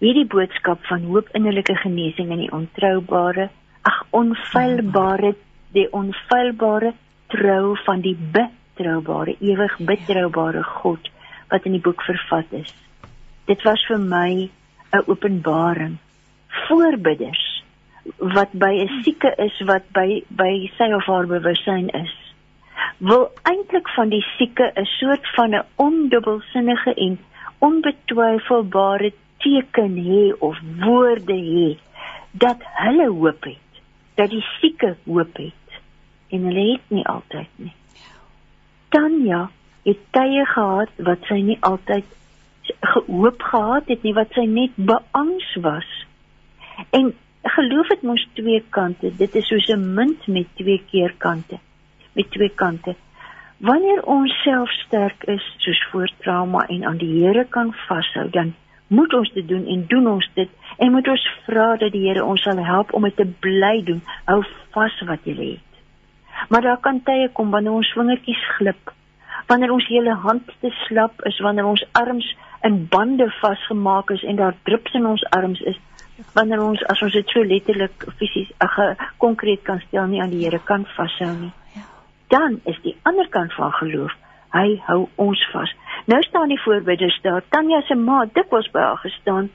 Hierdie 0.00 0.26
boodskap 0.32 0.80
van 0.88 1.04
hoop 1.12 1.28
innerlike 1.36 1.76
genesing 1.84 2.32
en 2.32 2.40
die 2.46 2.52
ontroubare, 2.56 3.50
ag 3.84 4.02
onfeilbare, 4.16 5.34
die 5.76 5.90
onfeilbare 5.92 6.96
trou 7.36 7.76
van 7.84 8.00
die 8.08 8.16
betroubare, 8.16 9.36
ewig 9.44 9.80
betroubare 9.92 10.64
God 10.78 11.16
wat 11.52 11.68
in 11.68 11.76
die 11.76 11.84
boek 11.84 12.08
vervat 12.08 12.62
is 12.64 12.72
dit 13.50 13.62
was 13.66 13.82
vir 13.90 13.98
my 13.98 14.30
'n 14.92 15.04
openbaring. 15.06 15.98
Voorbidders 16.66 17.44
wat 18.18 18.52
by 18.52 18.72
'n 18.86 19.02
sieke 19.02 19.34
is 19.36 19.60
wat 19.66 19.84
by 19.92 20.24
by 20.28 20.70
sy 20.78 20.92
of 20.94 21.06
haar 21.06 21.26
bewussyn 21.26 21.88
is 21.88 22.14
wil 23.00 23.30
eintlik 23.48 23.88
van 23.96 24.08
die 24.12 24.24
sieke 24.36 24.72
'n 24.76 24.84
soort 24.84 25.26
van 25.34 25.54
'n 25.54 25.64
ondubbelsinnige 25.76 26.94
en 26.94 27.18
onbetwyfelbare 27.58 29.12
teken 29.38 29.94
hê 29.96 30.34
of 30.38 30.58
woorde 30.84 31.38
hê 31.52 31.78
dat 32.30 32.60
hulle 32.60 33.08
hoop 33.08 33.44
het 33.44 33.70
dat 34.14 34.30
die 34.30 34.44
sieke 34.60 34.96
hoop 35.04 35.36
het 35.36 35.68
en 36.28 36.44
hulle 36.44 36.72
het 36.72 36.86
nie 36.88 37.06
altyd 37.06 37.48
nie. 37.56 37.72
Tanya 38.88 39.50
het 39.82 40.00
tye 40.10 40.44
gehad 40.44 40.90
wat 40.96 41.24
sy 41.28 41.40
nie 41.40 41.58
altyd 41.60 42.04
gehoop 42.80 43.42
gehad 43.42 43.86
het 43.86 44.02
nie 44.02 44.14
wat 44.14 44.32
sy 44.32 44.44
net 44.46 44.70
beangs 44.76 45.54
was. 45.64 45.88
En 46.90 47.14
geloof 47.42 47.88
het 47.88 48.02
mos 48.02 48.28
twee 48.32 48.64
kante. 48.68 49.12
Dit 49.16 49.34
is 49.34 49.46
soos 49.46 49.68
'n 49.68 49.94
munt 49.94 50.26
met 50.26 50.46
twee 50.54 50.82
keerkante. 50.90 51.58
Met 52.12 52.30
twee 52.30 52.52
kante. 52.54 52.94
Wanneer 53.56 54.02
ons 54.02 54.32
self 54.42 54.70
sterk 54.70 55.24
is 55.24 55.54
soos 55.56 55.86
voor 55.90 56.10
trauma 56.18 56.66
en 56.66 56.84
aan 56.84 56.96
die 56.96 57.24
Here 57.24 57.44
kan 57.44 57.74
vashou, 57.86 58.30
dan 58.30 58.54
moet 58.86 59.14
ons 59.14 59.32
dit 59.32 59.48
doen 59.48 59.66
en 59.66 59.86
doen 59.86 60.06
ons 60.06 60.30
dit 60.34 60.48
en 60.76 60.92
moet 60.92 61.08
ons 61.08 61.26
vra 61.44 61.76
dat 61.76 61.92
die 61.92 62.08
Here 62.08 62.24
ons 62.24 62.42
sal 62.42 62.64
help 62.64 62.92
om 62.92 63.02
dit 63.02 63.16
te 63.16 63.26
bly 63.26 63.82
doen. 63.84 64.02
Hou 64.24 64.44
vas 64.70 65.02
wat 65.06 65.28
jy 65.28 65.34
het. 65.34 65.70
Maar 66.48 66.60
daar 66.60 66.80
kan 66.80 67.02
tye 67.02 67.28
kom 67.32 67.50
wanneer 67.50 67.72
ons 67.72 67.92
vingertjies 67.92 68.46
glip. 68.56 68.92
Wanneer 69.46 69.72
ons 69.72 69.86
hele 69.86 70.14
hand 70.14 70.48
te 70.60 70.70
slap 70.86 71.20
is, 71.28 71.38
wanneer 71.38 71.68
ons 71.68 71.84
arms 71.92 72.36
in 72.62 72.86
bande 72.88 73.30
vasgemaak 73.40 74.10
is 74.10 74.22
en 74.22 74.36
daar 74.36 74.56
drups 74.62 74.92
in 74.94 75.06
ons 75.06 75.24
arms 75.30 75.60
is 75.60 75.78
wanneer 76.32 76.62
ons 76.62 76.82
as 76.92 77.02
ons 77.02 77.12
dit 77.12 77.32
so 77.32 77.44
letterlik 77.44 78.04
fisies 78.18 78.50
ag 78.64 78.76
konkreet 79.18 79.62
kan 79.64 79.80
stel 79.86 80.06
nie 80.10 80.20
aan 80.22 80.32
die 80.34 80.44
Here 80.44 80.60
kan 80.64 80.84
vashou 80.96 81.30
nie. 81.36 81.52
Ja. 81.76 81.86
Dan 82.28 82.60
is 82.64 82.76
die 82.84 82.96
ander 83.08 83.28
kant 83.28 83.54
van 83.56 83.72
geloof, 83.72 84.12
hy 84.52 84.76
hou 84.88 85.08
ons 85.16 85.46
vas. 85.52 85.72
Nou 86.10 86.20
staan 86.22 86.52
die 86.52 86.60
voorbeelde 86.60 87.08
daar. 87.22 87.42
Tanya 87.48 87.80
se 87.88 87.94
ma 87.94 88.24
dikwels 88.24 88.68
by 88.74 88.84
haar 88.90 89.00
gestaan 89.04 89.50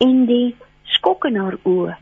en 0.00 0.24
die 0.26 0.56
skok 0.96 1.28
in 1.30 1.38
haar 1.40 1.58
oë 1.62 1.96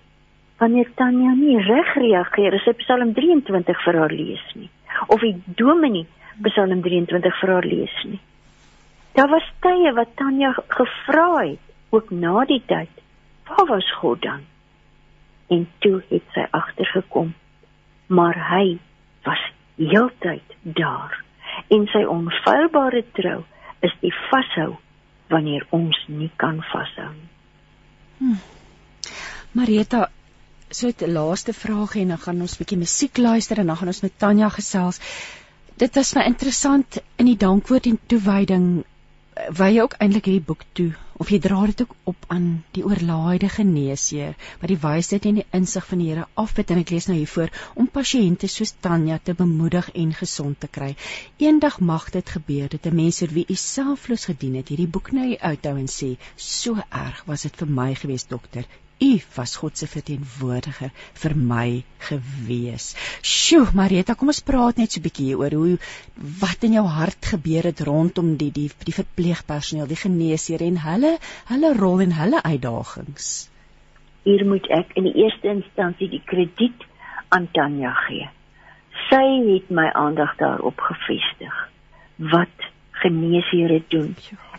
wanneer 0.58 0.90
Tanya 0.98 1.34
nie 1.38 1.58
reg 1.62 1.94
reageer 2.00 2.56
as 2.58 2.64
sy 2.66 2.74
Psalm 2.82 3.12
23 3.14 3.84
vir 3.84 4.00
haar 4.00 4.14
lees 4.14 4.44
nie 4.54 4.70
of 5.06 5.22
die 5.22 5.36
dominee 5.60 6.06
Psalm 6.48 6.82
23 6.82 7.40
vir 7.40 7.52
haar 7.52 7.66
lees 7.66 7.94
nie. 8.06 8.20
Daar 9.12 9.28
was 9.28 9.46
tye 9.60 9.92
wat 9.92 10.16
Tanya 10.16 10.52
gevra 10.68 11.28
het, 11.40 11.60
ook 11.90 12.10
na 12.10 12.44
die 12.44 12.62
tyd, 12.66 12.90
waar 13.48 13.66
was 13.66 13.92
God 14.00 14.22
dan? 14.22 14.44
En 15.48 15.68
toe 15.78 16.02
het 16.08 16.22
sy 16.34 16.44
agtergekom, 16.50 17.34
maar 18.06 18.36
hy 18.50 18.78
was 19.24 19.40
heeltyd 19.76 20.56
daar. 20.62 21.24
En 21.68 21.86
sy 21.86 22.04
onfeilbare 22.04 23.04
trou 23.12 23.40
is 23.80 23.94
die 24.02 24.12
vashou 24.28 24.76
wanneer 25.32 25.66
ons 25.70 25.98
nie 26.08 26.30
kan 26.36 26.60
vashou 26.72 27.08
nie. 27.12 27.28
Hmm. 28.18 28.38
Marita, 29.52 30.08
so 30.70 30.88
'n 30.88 31.12
laaste 31.12 31.52
vraag 31.52 31.96
en 31.96 32.08
dan 32.08 32.18
gaan 32.18 32.40
ons 32.40 32.54
'n 32.54 32.62
bietjie 32.62 32.78
musiek 32.78 33.16
luister 33.16 33.58
en 33.58 33.66
dan 33.66 33.76
gaan 33.76 33.88
ons 33.88 34.02
met 34.02 34.18
Tanya 34.18 34.48
gesels. 34.48 35.00
Dit 35.76 35.96
is 35.96 36.14
my 36.14 36.22
interessant 36.22 36.98
in 37.16 37.26
die 37.26 37.36
dankwoord 37.36 37.86
en 37.86 37.98
toewyding 38.06 38.84
wy 39.58 39.68
jy 39.74 39.82
ook 39.84 39.94
eintlik 40.02 40.26
hierdie 40.28 40.46
boek 40.46 40.64
toe 40.78 40.90
of 41.22 41.30
jy 41.32 41.38
dra 41.42 41.58
dit 41.66 41.80
ook 41.82 41.94
op 42.12 42.24
aan 42.34 42.46
die 42.76 42.84
oorlaaide 42.86 43.48
geneesheer 43.54 44.34
wat 44.62 44.70
die 44.72 44.78
wysheid 44.84 45.28
en 45.30 45.40
die 45.40 45.46
insig 45.58 45.86
van 45.90 46.02
die 46.02 46.08
Here 46.08 46.26
afbid 46.42 46.72
en 46.74 46.80
ek 46.82 46.92
lees 46.94 47.08
nou 47.10 47.16
hiervoor 47.18 47.52
om 47.82 47.90
pasiënte 47.98 48.50
soos 48.54 48.74
Tanya 48.86 49.18
te 49.18 49.34
bemoedig 49.38 49.90
en 50.02 50.14
gesond 50.22 50.60
te 50.62 50.70
kry. 50.78 50.90
Eendag 51.42 51.80
mag 51.92 52.10
dit 52.18 52.34
gebeur 52.38 52.68
dat 52.74 52.86
'n 52.86 53.00
mens 53.02 53.22
vir 53.24 53.34
wie 53.38 53.46
u 53.48 53.54
selfloos 53.54 54.28
gedien 54.32 54.58
het 54.62 54.68
hierdie 54.74 54.92
boek 54.98 55.12
nou 55.12 55.30
uithou 55.36 55.76
en 55.78 55.90
sê 55.98 56.16
so 56.36 56.76
erg 56.90 57.24
was 57.26 57.42
dit 57.42 57.56
vir 57.62 57.74
my 57.80 57.94
gewees 57.94 58.26
dokter 58.26 58.66
U 59.00 59.20
was 59.36 59.56
God 59.56 59.78
se 59.78 59.86
verteenwoordiger 59.86 60.90
vir 61.22 61.34
my 61.38 61.84
gewees. 62.02 62.96
Sjoe, 63.22 63.68
Marita, 63.74 64.16
kom 64.18 64.32
ons 64.32 64.42
praat 64.42 64.80
net 64.82 64.90
so 64.90 64.98
'n 64.98 65.04
bietjie 65.04 65.36
oor 65.38 65.54
hoe 65.54 65.76
wat 66.40 66.64
in 66.66 66.74
jou 66.78 66.86
hart 66.86 67.28
gebeur 67.32 67.68
het 67.70 67.80
rondom 67.86 68.34
die 68.40 68.50
die 68.50 68.70
die 68.88 68.96
verpleegpersoneel, 68.96 69.86
die 69.86 70.02
geneesheer 70.02 70.66
en 70.66 70.82
hulle 70.82 71.12
hulle 71.52 71.70
rol 71.78 72.02
en 72.06 72.16
hulle 72.18 72.42
uitdagings. 72.42 73.48
Hier 74.24 74.44
moet 74.44 74.66
ek 74.80 74.98
in 74.98 75.06
die 75.06 75.14
eerste 75.22 75.48
instansie 75.48 76.10
die 76.10 76.22
krediet 76.26 76.82
aan 77.28 77.48
Tanya 77.54 77.94
gee. 78.08 78.28
Sy 79.08 79.24
het 79.46 79.70
my 79.70 79.88
aandag 79.94 80.34
daarop 80.42 80.80
gefestig 80.90 81.54
wat 82.18 82.68
geneesheer 82.98 83.78
doen 83.88 84.16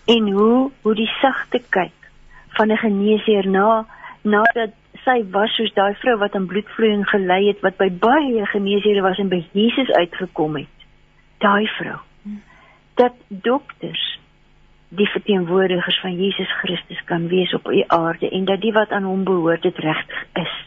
en 0.08 0.32
hoe 0.32 0.72
hoe 0.82 0.96
die 0.96 1.12
sagte 1.22 1.60
kyk 1.70 2.12
van 2.58 2.72
'n 2.72 2.84
geneesheer 2.88 3.48
na 3.48 3.86
nadat 4.30 4.76
sy 5.06 5.18
was 5.34 5.54
soos 5.58 5.74
daai 5.78 5.96
vrou 6.02 6.18
wat 6.22 6.36
aan 6.36 6.48
bloedvloeiing 6.52 7.06
gelei 7.10 7.42
het 7.48 7.64
wat 7.66 7.78
by 7.82 7.90
baie 8.04 8.46
geneesere 8.54 9.04
was 9.06 9.20
en 9.22 9.30
by 9.32 9.42
Jesus 9.58 9.92
uitgekom 9.92 10.58
het. 10.62 10.88
Daai 11.44 11.68
vrou. 11.78 12.00
Dat 13.00 13.16
dokters 13.28 14.06
die 14.90 15.08
verteenwoordigers 15.10 16.00
van 16.02 16.16
Jesus 16.18 16.50
Christus 16.62 17.04
kan 17.06 17.28
wees 17.28 17.54
op 17.54 17.70
die 17.70 17.86
aarde 17.92 18.30
en 18.30 18.46
dat 18.46 18.62
die 18.62 18.74
wat 18.74 18.92
aan 18.92 19.06
hom 19.06 19.24
behoort 19.24 19.62
dit 19.62 19.78
reg 19.78 20.06
is. 20.34 20.58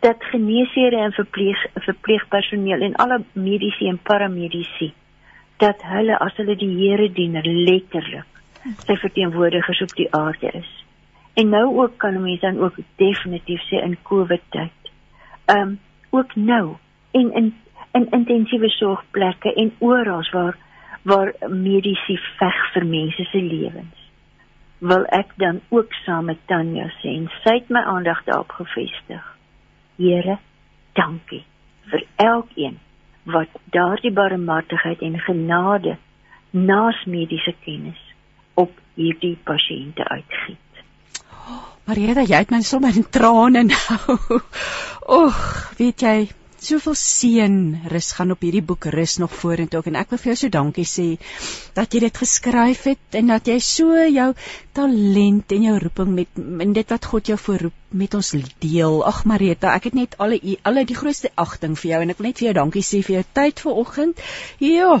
dat 0.00 0.24
geneesere 0.24 0.96
en 0.96 1.12
verpleeg 1.12 1.66
verpleegpersoneel 1.74 2.80
en 2.80 2.94
alle 2.94 3.22
mediese 3.32 3.86
en 3.86 3.98
paramedici 4.02 4.92
dat 5.56 5.82
hulle 5.82 6.18
as 6.18 6.36
hulle 6.38 6.54
die 6.56 6.70
Here 6.76 7.08
dien 7.12 7.40
letterlik 7.42 8.42
sy 8.86 8.96
verteenwoordigers 9.02 9.80
op 9.82 9.94
die 9.98 10.06
aarde 10.14 10.50
is. 10.60 10.70
En 11.38 11.48
nou 11.54 11.66
ook 11.78 11.98
kan 12.02 12.22
mense 12.22 12.40
dan 12.40 12.58
ook 12.58 12.76
definitief 12.96 13.62
sê 13.70 13.82
in 13.82 13.98
COVID 14.02 14.42
tyd. 14.48 14.92
Ehm 15.44 15.60
um, 15.60 15.78
ook 16.10 16.34
nou 16.34 16.76
en 17.10 17.32
in 17.32 17.54
in 17.92 18.10
intensiewe 18.10 18.68
sorgplekke 18.68 19.54
en 19.54 19.72
oral 19.78 20.28
waar 20.32 20.56
waar 21.02 21.32
mediese 21.48 22.16
veg 22.38 22.58
vir 22.72 22.86
mense 22.86 23.24
se 23.24 23.42
lewens. 23.42 24.10
Wil 24.78 25.04
ek 25.04 25.32
dan 25.36 25.60
ook 25.68 25.92
saam 25.92 26.24
met 26.24 26.38
Tanya 26.46 26.88
sê 27.00 27.14
en 27.14 27.30
sy 27.42 27.54
het 27.60 27.68
my 27.68 27.80
aandag 27.80 28.24
daarop 28.24 28.50
gefestig. 28.50 29.24
Here, 29.96 30.38
dankie 30.92 31.44
vir 31.90 32.04
elkeen 32.16 32.78
wat 33.24 33.48
daardie 33.64 34.12
barmhartigheid 34.12 35.00
en 35.00 35.18
genade 35.18 35.96
naas 36.50 37.04
mediese 37.04 37.54
kennis 37.64 38.00
op 38.54 38.72
hierdie 38.94 39.36
pasiënte 39.44 40.04
uitgiet. 40.08 40.67
Marieta, 41.88 42.20
jy 42.20 42.36
het 42.42 42.50
my 42.52 42.58
sommer 42.68 42.96
in 43.00 43.06
trane 43.08 43.62
nou. 43.64 44.16
Oeg, 45.18 45.38
weet 45.78 46.02
jy, 46.04 46.16
soveel 46.60 46.96
seën 47.00 47.54
rus 47.88 48.10
gaan 48.18 48.34
op 48.34 48.44
hierdie 48.44 48.60
boek 48.66 48.90
rus 48.92 49.16
nog 49.22 49.32
vorentoe 49.32 49.80
en 49.88 49.96
ek 49.96 50.12
wil 50.12 50.20
vir 50.20 50.32
jou 50.32 50.36
so 50.42 50.52
dankie 50.58 50.84
sê 50.90 51.06
dat 51.78 51.94
jy 51.94 52.02
dit 52.04 52.20
geskryf 52.22 52.84
het 52.90 53.18
en 53.20 53.32
dat 53.32 53.48
jy 53.48 53.56
so 53.64 54.04
jou 54.04 54.28
talent 54.76 55.56
en 55.56 55.66
jou 55.70 55.76
roeping 55.86 56.14
met 56.18 56.42
in 56.66 56.76
dit 56.76 56.92
wat 56.92 57.08
God 57.08 57.32
jou 57.32 57.40
voorroep 57.40 57.98
met 58.04 58.16
ons 58.20 58.34
deel. 58.60 59.02
Ag 59.08 59.24
Marita, 59.24 59.72
ek 59.72 59.88
het 59.88 59.96
net 59.96 60.18
alle 60.20 60.42
alle 60.68 60.84
die 60.84 60.98
grootste 60.98 61.32
agting 61.40 61.78
vir 61.78 61.94
jou 61.94 62.02
en 62.04 62.12
ek 62.12 62.20
wil 62.20 62.28
net 62.28 62.42
vir 62.42 62.50
jou 62.50 62.58
dankie 62.60 62.84
sê 62.84 63.00
vir 63.06 63.22
jou 63.22 63.28
tyd 63.40 63.64
vanoggend. 63.64 64.28
Ja. 64.60 64.98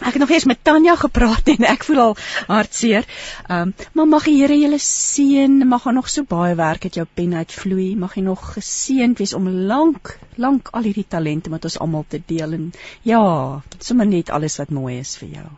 Ek 0.00 0.14
het 0.16 0.22
nog 0.22 0.30
eers 0.32 0.48
met 0.48 0.64
Tanya 0.64 0.94
gepraat 0.96 1.48
en 1.52 1.66
ek 1.68 1.84
voel 1.84 2.00
al 2.00 2.14
hartseer. 2.48 3.04
Ehm, 3.48 3.68
um, 3.68 3.74
maar 3.92 4.08
mag 4.08 4.24
die 4.24 4.38
Here 4.40 4.56
julle 4.56 4.78
seën, 4.80 5.58
mag 5.68 5.84
daar 5.84 5.94
nog 5.94 6.08
so 6.08 6.24
baie 6.28 6.54
werk 6.56 6.84
uit 6.84 6.94
jou 6.94 7.06
pen 7.14 7.34
uitvloei. 7.34 7.96
Mag 7.96 8.14
jy 8.16 8.22
nog 8.24 8.54
geseënd 8.54 9.18
wees 9.18 9.34
om 9.36 9.48
lank, 9.48 10.16
lank 10.36 10.72
al 10.72 10.88
hierdie 10.88 11.06
talente 11.08 11.50
met 11.50 11.64
ons 11.64 11.78
almal 11.78 12.04
te 12.08 12.22
deel 12.26 12.56
en 12.56 12.72
ja, 13.02 13.22
sommer 13.78 14.06
net 14.06 14.30
alles 14.30 14.56
wat 14.58 14.70
mooi 14.70 14.98
is 14.98 15.16
vir 15.20 15.28
jou. 15.28 15.48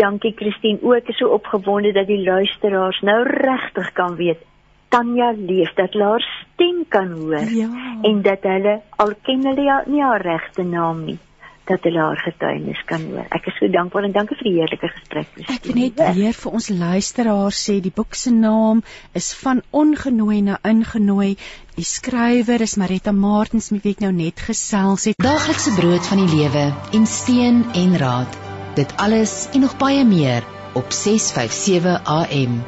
Dankie 0.00 0.32
Christine, 0.36 0.80
ook 0.82 1.12
so 1.12 1.28
opgewonde 1.36 1.92
dat 1.92 2.06
die 2.06 2.22
luisteraars 2.24 3.00
nou 3.04 3.22
regtig 3.28 3.92
kan 3.92 4.16
weet 4.16 4.40
Tanya 4.88 5.32
leef 5.36 5.74
dat 5.74 5.92
haar 5.92 6.22
stem 6.22 6.84
kan 6.88 7.10
hoor 7.12 7.50
ja. 7.52 7.68
en 8.02 8.22
dat 8.22 8.42
hulle 8.42 8.80
al 8.96 9.12
ken 9.22 9.44
hulle 9.44 9.82
nie 9.86 10.02
haar 10.02 10.22
regte 10.22 10.62
naam 10.62 11.04
nie 11.04 11.18
dat 11.68 11.86
hulle 11.86 12.02
haar 12.02 12.20
getuienis 12.22 12.82
kan 12.88 13.02
hoor. 13.10 13.26
Ek 13.34 13.48
is 13.50 13.56
so 13.60 13.68
dankbaar 13.72 14.06
en 14.08 14.14
dankie 14.14 14.38
vir 14.38 14.48
die 14.48 14.54
heerlike 14.58 14.90
gesprek. 14.92 15.32
Ek 15.50 15.66
wil 15.68 15.78
net 15.80 16.02
weer 16.18 16.36
vir 16.40 16.58
ons 16.58 16.68
luisteraars 16.70 17.62
sê 17.68 17.78
die 17.84 17.94
boek 17.94 18.14
se 18.18 18.32
naam 18.34 18.82
is 19.18 19.32
van 19.42 19.62
ongenooi 19.70 20.40
na 20.46 20.58
ingenooi. 20.66 21.34
Die 21.76 21.86
skrywer 21.86 22.62
is 22.64 22.76
Marita 22.80 23.12
Martens 23.12 23.70
met 23.74 23.84
wie 23.84 23.96
ek 23.96 24.04
nou 24.06 24.12
net 24.14 24.40
gesels 24.48 25.08
het. 25.10 25.18
Daaglikse 25.22 25.74
brood 25.78 26.06
van 26.12 26.22
die 26.24 26.30
lewe 26.38 26.68
en 26.96 27.10
steen 27.10 27.64
en 27.74 27.98
raad. 28.00 28.40
Dit 28.78 28.94
alles 29.02 29.46
en 29.52 29.66
nog 29.66 29.76
baie 29.80 30.04
meer 30.04 30.46
op 30.76 30.92
657 30.92 32.00
AM. 32.04 32.58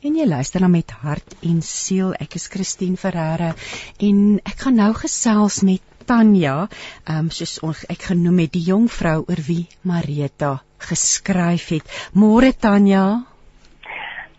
En 0.00 0.14
jy 0.16 0.24
luister 0.24 0.62
na 0.64 0.68
met 0.72 0.90
hart 1.02 1.34
en 1.44 1.58
siel. 1.62 2.14
Ek 2.16 2.34
is 2.38 2.48
Christine 2.48 2.96
Ferreira 2.96 3.52
en 4.00 4.38
ek 4.48 4.64
gaan 4.64 4.78
nou 4.80 4.92
gesels 4.96 5.60
met 5.68 5.84
Tanya, 6.10 6.66
ehm 7.06 7.26
um, 7.26 7.26
soos 7.30 7.60
ons 7.62 7.84
ek 7.94 8.08
genoem 8.10 8.40
het 8.42 8.54
die 8.56 8.64
jong 8.66 8.88
vrou 8.90 9.20
oor 9.22 9.42
wie 9.46 9.68
Marita 9.86 10.56
geskryf 10.82 11.68
het. 11.70 11.92
Môre 12.18 12.50
Tanya. 12.50 13.02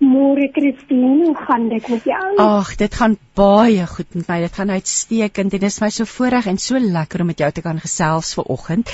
Môre 0.02 0.50
Christine, 0.52 1.30
hoe 1.30 1.36
gaan 1.46 1.70
dit 1.70 1.88
met 1.94 2.10
jou? 2.12 2.28
Ag, 2.44 2.76
dit 2.76 3.00
gaan 3.00 3.16
baie 3.40 3.88
goed 3.88 4.20
met 4.20 4.28
my. 4.28 4.42
Dit 4.44 4.60
gaan 4.60 4.76
uitstekend 4.76 5.56
en 5.56 5.64
dit 5.64 5.70
is 5.70 5.80
my 5.86 5.92
so 5.96 6.10
voorreg 6.18 6.52
en 6.52 6.60
so 6.60 6.80
lekker 6.82 7.24
om 7.24 7.32
met 7.32 7.40
jou 7.40 7.52
te 7.56 7.64
kan 7.64 7.80
gesels 7.80 8.34
ver 8.36 8.52
oggend. 8.52 8.92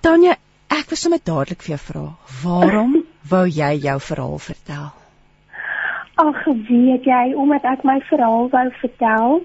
Tanya, 0.00 0.40
ek 0.72 0.88
wil 0.88 1.04
sommer 1.04 1.20
dadelik 1.20 1.60
vir 1.66 1.76
jou 1.76 1.82
vra, 1.90 2.08
waarom 2.40 3.00
wou 3.34 3.46
jy 3.60 3.74
jou 3.84 4.00
verhaal 4.08 4.38
vertel? 4.48 4.92
Ag, 6.24 6.44
weet 6.70 7.04
jy, 7.04 7.24
omdat 7.36 7.66
ek 7.68 7.84
my 7.84 8.00
verhaal 8.08 8.48
wou 8.48 8.68
vertel, 8.80 9.42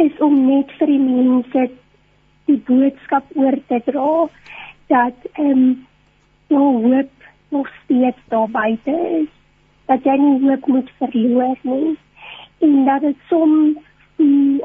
is 0.00 0.22
om 0.24 0.46
net 0.46 0.72
vir 0.78 0.96
die 0.96 1.02
mense 1.02 1.72
die 2.46 2.58
boodskap 2.66 3.24
oor 3.34 3.58
te 3.68 3.80
dra 3.90 4.28
dat 4.92 5.28
ehm 5.34 5.50
um, 5.50 5.86
jou 6.46 6.66
hoop 6.86 7.10
nog 7.48 7.68
steeds 7.84 8.22
daar 8.28 8.50
buite 8.50 8.90
is. 9.20 9.28
Dat 9.86 10.04
jy 10.04 10.16
nie 10.18 10.48
hoop 10.48 10.66
moet 10.66 10.90
verloor 10.98 11.56
nie. 11.62 11.96
En 12.58 12.84
dat 12.84 13.00
dit 13.00 13.16
soms 13.28 13.76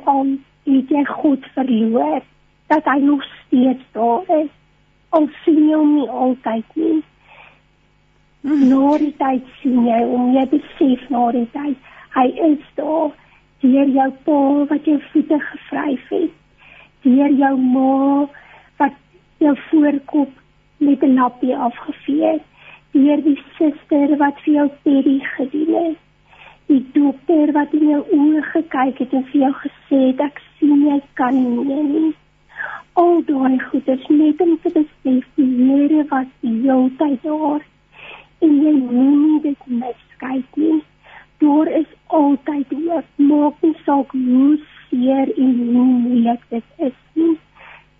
om 0.05 0.43
dit 0.63 0.89
jy 0.89 1.03
goed 1.05 1.45
verloor, 1.53 2.21
dat 2.67 2.85
hy 2.85 2.99
nog 2.99 3.23
steeds 3.23 3.83
daar 3.91 4.23
is. 4.41 4.51
Al 5.09 5.27
sien 5.43 5.67
jy 5.69 5.75
hom 5.75 5.95
nie 5.95 6.09
altyd 6.09 6.75
nie. 6.75 6.99
Nou 8.41 8.97
die 8.97 9.13
tyd 9.17 9.47
sien 9.61 9.85
jy 9.85 10.03
om 10.05 10.31
jy 10.33 10.45
besef 10.53 11.09
na 11.13 11.25
die 11.35 11.47
tyd. 11.53 11.89
Hy 12.15 12.27
is 12.51 12.69
daar 12.75 13.11
deur 13.61 13.91
jou 13.97 14.07
pa 14.25 14.39
wat 14.71 14.87
jou 14.89 14.99
voete 15.11 15.39
gevryf 15.39 16.07
het. 16.09 16.40
Deur 17.01 17.31
jou 17.33 17.55
ma 17.57 18.27
wat 18.77 18.93
jou 19.37 19.55
voorkop 19.69 20.29
met 20.77 21.03
'n 21.03 21.13
nappie 21.13 21.55
afgevee 21.55 22.25
het. 22.25 22.43
Deur 22.91 23.23
die 23.23 23.39
suster 23.57 24.17
wat 24.17 24.39
vir 24.43 24.53
jou 24.53 24.69
teddy 24.83 25.19
gedoen 25.19 25.73
het. 25.85 25.97
Die 26.65 26.85
dokter 26.93 27.51
wat 27.51 27.73
in 27.73 27.89
jou 27.89 28.03
oë 28.17 28.41
gekyk 28.41 28.97
het 28.97 29.13
en 29.13 29.25
vir 29.31 29.41
jou 29.41 29.53
gesê 29.53 29.99
het 30.07 30.19
ek 30.19 30.41
sien 30.57 30.85
jy 30.87 31.01
kan 31.13 31.35
nie 31.35 31.83
nie. 31.83 32.13
Al 32.93 33.23
daai 33.25 33.59
goed 33.59 33.87
is 33.87 34.07
net 34.07 34.41
om 34.41 34.57
te 34.61 34.69
besef 34.69 35.25
die 35.35 35.49
Here 35.61 36.05
was 36.09 36.27
die 36.41 36.61
hele 36.61 36.89
tyd 36.97 37.23
daar 37.23 37.61
en 38.41 38.63
jy 38.63 38.73
moet 38.73 39.43
dit 39.43 39.65
miskyk 39.65 40.55
nie. 40.55 40.83
Daar 41.37 41.67
is 41.67 41.89
altyd 42.07 42.67
hoop. 42.69 43.05
Maak 43.15 43.53
nie 43.61 43.75
saak 43.85 44.11
hoe 44.11 44.57
seer 44.91 45.31
en 45.37 45.55
hoe 45.73 45.85
moeilik 45.85 46.43
dit 46.49 46.63
is 46.77 46.99
nie. 47.13 47.37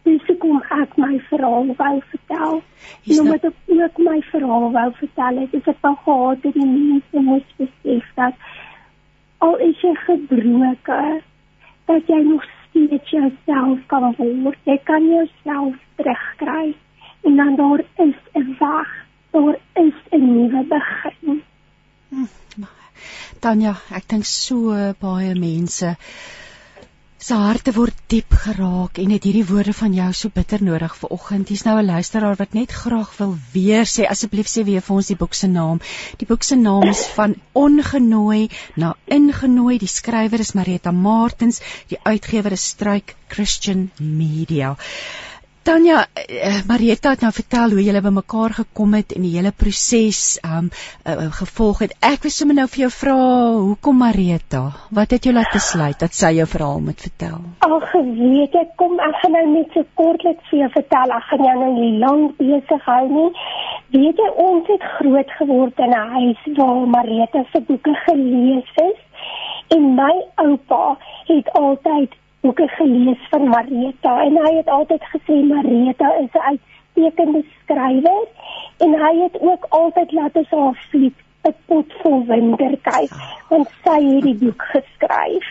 Dis 0.04 0.30
kom 0.41 0.62
ek 0.75 0.95
my 0.97 1.17
verhaal 1.30 1.73
wou 1.80 1.95
vertel. 2.12 2.62
Nou 3.10 3.25
moet 3.27 3.43
ek 3.49 3.73
ook 3.77 3.99
my 4.06 4.19
verhaal 4.30 4.69
wou 4.77 4.88
vertel. 4.99 5.41
Dit 5.43 5.54
is 5.60 5.73
'n 5.73 5.77
pagaat 5.82 6.41
dat 6.43 6.54
die 6.54 6.65
mense 6.65 7.25
moet 7.30 7.49
besef 7.58 8.08
dat 8.15 8.34
al 9.38 9.58
is 9.58 9.82
jy 9.82 9.93
gebroken, 10.06 11.21
dat 11.86 12.08
jy 12.08 12.21
nog 12.23 12.43
steeds 12.69 13.10
jouself 13.10 13.80
kan 13.88 14.13
word. 14.17 14.58
Jy 14.63 14.80
kan 14.84 15.08
jouself 15.08 15.75
terugkry 15.95 16.75
en 17.23 17.36
dan 17.36 17.56
daar 17.56 17.80
is 17.80 18.19
'n 18.34 18.56
weg 18.60 19.01
daar 19.32 19.56
is 19.73 19.93
'n 20.10 20.34
nuwe 20.34 20.65
begin. 20.67 21.43
Hm, 22.10 22.25
Tanya, 23.39 23.75
ek 23.91 24.08
dink 24.08 24.25
so 24.25 24.93
baie 24.99 25.36
mense 25.36 25.95
se 27.21 27.36
harte 27.38 27.69
word 27.75 27.97
diep 28.10 28.34
geraak 28.43 28.97
en 29.01 29.12
het 29.13 29.25
hierdie 29.27 29.45
woorde 29.45 29.75
van 29.77 29.93
jou 29.93 30.07
so 30.17 30.34
bitter 30.34 30.63
nodig 30.65 30.95
vir 30.97 31.12
oggend. 31.13 31.51
Hier's 31.53 31.63
nou 31.67 31.75
'n 31.77 31.86
luisteraar 31.86 32.36
wat 32.39 32.55
net 32.57 32.71
graag 32.71 33.12
wil 33.17 33.36
weer 33.53 33.86
sê 33.86 34.07
asseblief 34.10 34.49
sê 34.49 34.63
weer 34.65 34.81
vir 34.81 34.95
ons 34.95 35.07
die 35.07 35.19
boek 35.19 35.38
se 35.38 35.47
naam. 35.47 35.79
Die 36.17 36.25
boek 36.25 36.43
se 36.43 36.55
naam 36.55 36.89
is 36.89 37.05
van 37.17 37.36
ongenooi 37.53 38.49
na 38.75 38.95
ingenooi. 39.05 39.77
Die 39.77 39.88
skrywer 39.88 40.39
is 40.39 40.53
Marita 40.53 40.91
Martens, 40.91 41.62
die 41.89 41.99
uitgewer 42.03 42.51
is 42.51 42.67
Struik 42.67 43.15
Christian 43.27 43.91
Media. 43.99 44.75
Tanya 45.63 45.97
uh, 46.10 46.62
Marieta 46.65 47.12
het 47.13 47.21
nou 47.21 47.30
vertel 47.36 47.76
hoe 47.76 47.84
julle 47.86 48.02
bymekaar 48.02 48.56
gekom 48.60 48.95
het 48.97 49.12
en 49.13 49.21
die 49.28 49.34
hele 49.36 49.52
proses 49.54 50.39
um 50.41 50.71
uh, 50.71 51.28
gevolg 51.38 51.84
het. 51.86 51.93
Ek 52.02 52.24
wil 52.26 52.34
sommer 52.34 52.58
nou 52.58 52.65
vir 52.71 52.88
jou 52.88 52.89
vra, 52.95 53.17
hoekom 53.60 54.00
Marieta? 54.02 54.62
Wat 54.89 55.14
het 55.14 55.28
jou 55.30 55.34
laat 55.36 55.53
besluit 55.53 55.99
dat 56.01 56.18
sy 56.18 56.32
jou 56.39 56.47
verhaal 56.49 56.82
moet 56.88 57.05
vertel? 57.05 57.43
Ag, 57.68 57.93
weet 57.93 58.57
ek 58.64 58.74
kom 58.82 58.97
ek 59.05 59.20
gaan 59.22 59.38
nou 59.38 59.45
net 59.51 59.78
so 59.78 59.86
kortliks 60.01 60.49
vir 60.49 60.64
jou 60.64 60.72
vertel. 60.80 61.14
Ek 61.20 61.30
gaan 61.30 61.45
jou 61.45 61.55
nou 61.62 61.70
nie 61.78 61.93
lank 62.01 62.41
besig 62.41 62.89
hou 62.89 63.05
nie. 63.12 63.30
Weet 63.93 64.26
jy 64.26 64.32
ons 64.47 64.74
het 64.74 64.89
groot 64.97 65.38
geword 65.38 65.86
in 65.86 65.93
'n 65.93 66.09
huis 66.18 66.41
waar 66.57 66.89
Marieta 66.97 67.45
se 67.51 67.62
boeke 67.70 67.93
gelees 68.07 68.74
is 68.88 68.99
en 69.78 69.93
my 69.95 70.16
oupa 70.41 70.97
het 71.30 71.53
altyd 71.53 72.18
boeke 72.42 72.68
gelees 72.68 73.28
van 73.30 73.48
Marita. 73.50 74.22
En 74.24 74.38
hy 74.46 74.56
het 74.56 74.68
altyd 74.68 75.04
gesê 75.14 75.42
Marita 75.54 76.14
is 76.24 76.34
'n 76.34 76.48
uitstekende 76.52 77.44
skrywer 77.62 78.26
en 78.78 78.94
hy 79.04 79.14
het 79.24 79.42
ook 79.42 79.66
altyd 79.70 80.12
laat 80.12 80.36
ons 80.36 80.50
haar 80.50 80.88
vlieg 80.89 81.14
'n 81.50 81.56
pot 81.66 81.94
vol 82.02 82.26
winter 82.26 82.74
kyk 82.82 83.14
want 83.50 83.68
sy 83.84 84.00
het 84.08 84.24
die 84.24 84.39
boek 84.44 84.62
geskryf. 84.74 85.46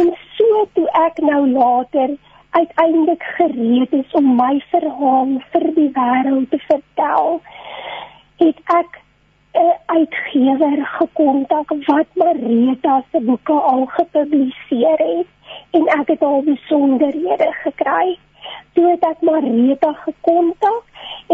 En 0.00 0.12
so 0.36 0.66
toe 0.74 0.88
ek 1.06 1.18
nou 1.18 1.48
later 1.50 2.16
uiteindelik 2.50 3.22
gereed 3.22 3.92
is 3.92 4.12
om 4.20 4.36
my 4.36 4.54
verhaal 4.70 5.32
vir 5.52 5.66
die 5.74 5.90
wêreld 5.98 6.50
te 6.50 6.58
vertel, 6.58 7.40
het 8.42 8.58
ek 8.80 9.00
'n 9.54 9.74
uitgewer 9.86 10.78
gekontak 10.98 11.68
wat 11.86 12.08
Marita 12.14 13.02
se 13.10 13.20
boeke 13.20 13.52
al 13.52 13.84
gepubliseer 13.86 14.98
het 14.98 15.30
en 15.70 15.86
ek 16.00 16.12
het 16.14 16.22
al 16.22 16.42
besonderhede 16.42 17.48
gekry. 17.62 18.18
Toe 18.74 18.86
het 18.90 19.04
ek 19.04 19.22
Marita 19.26 19.92
gekontak 20.04 20.84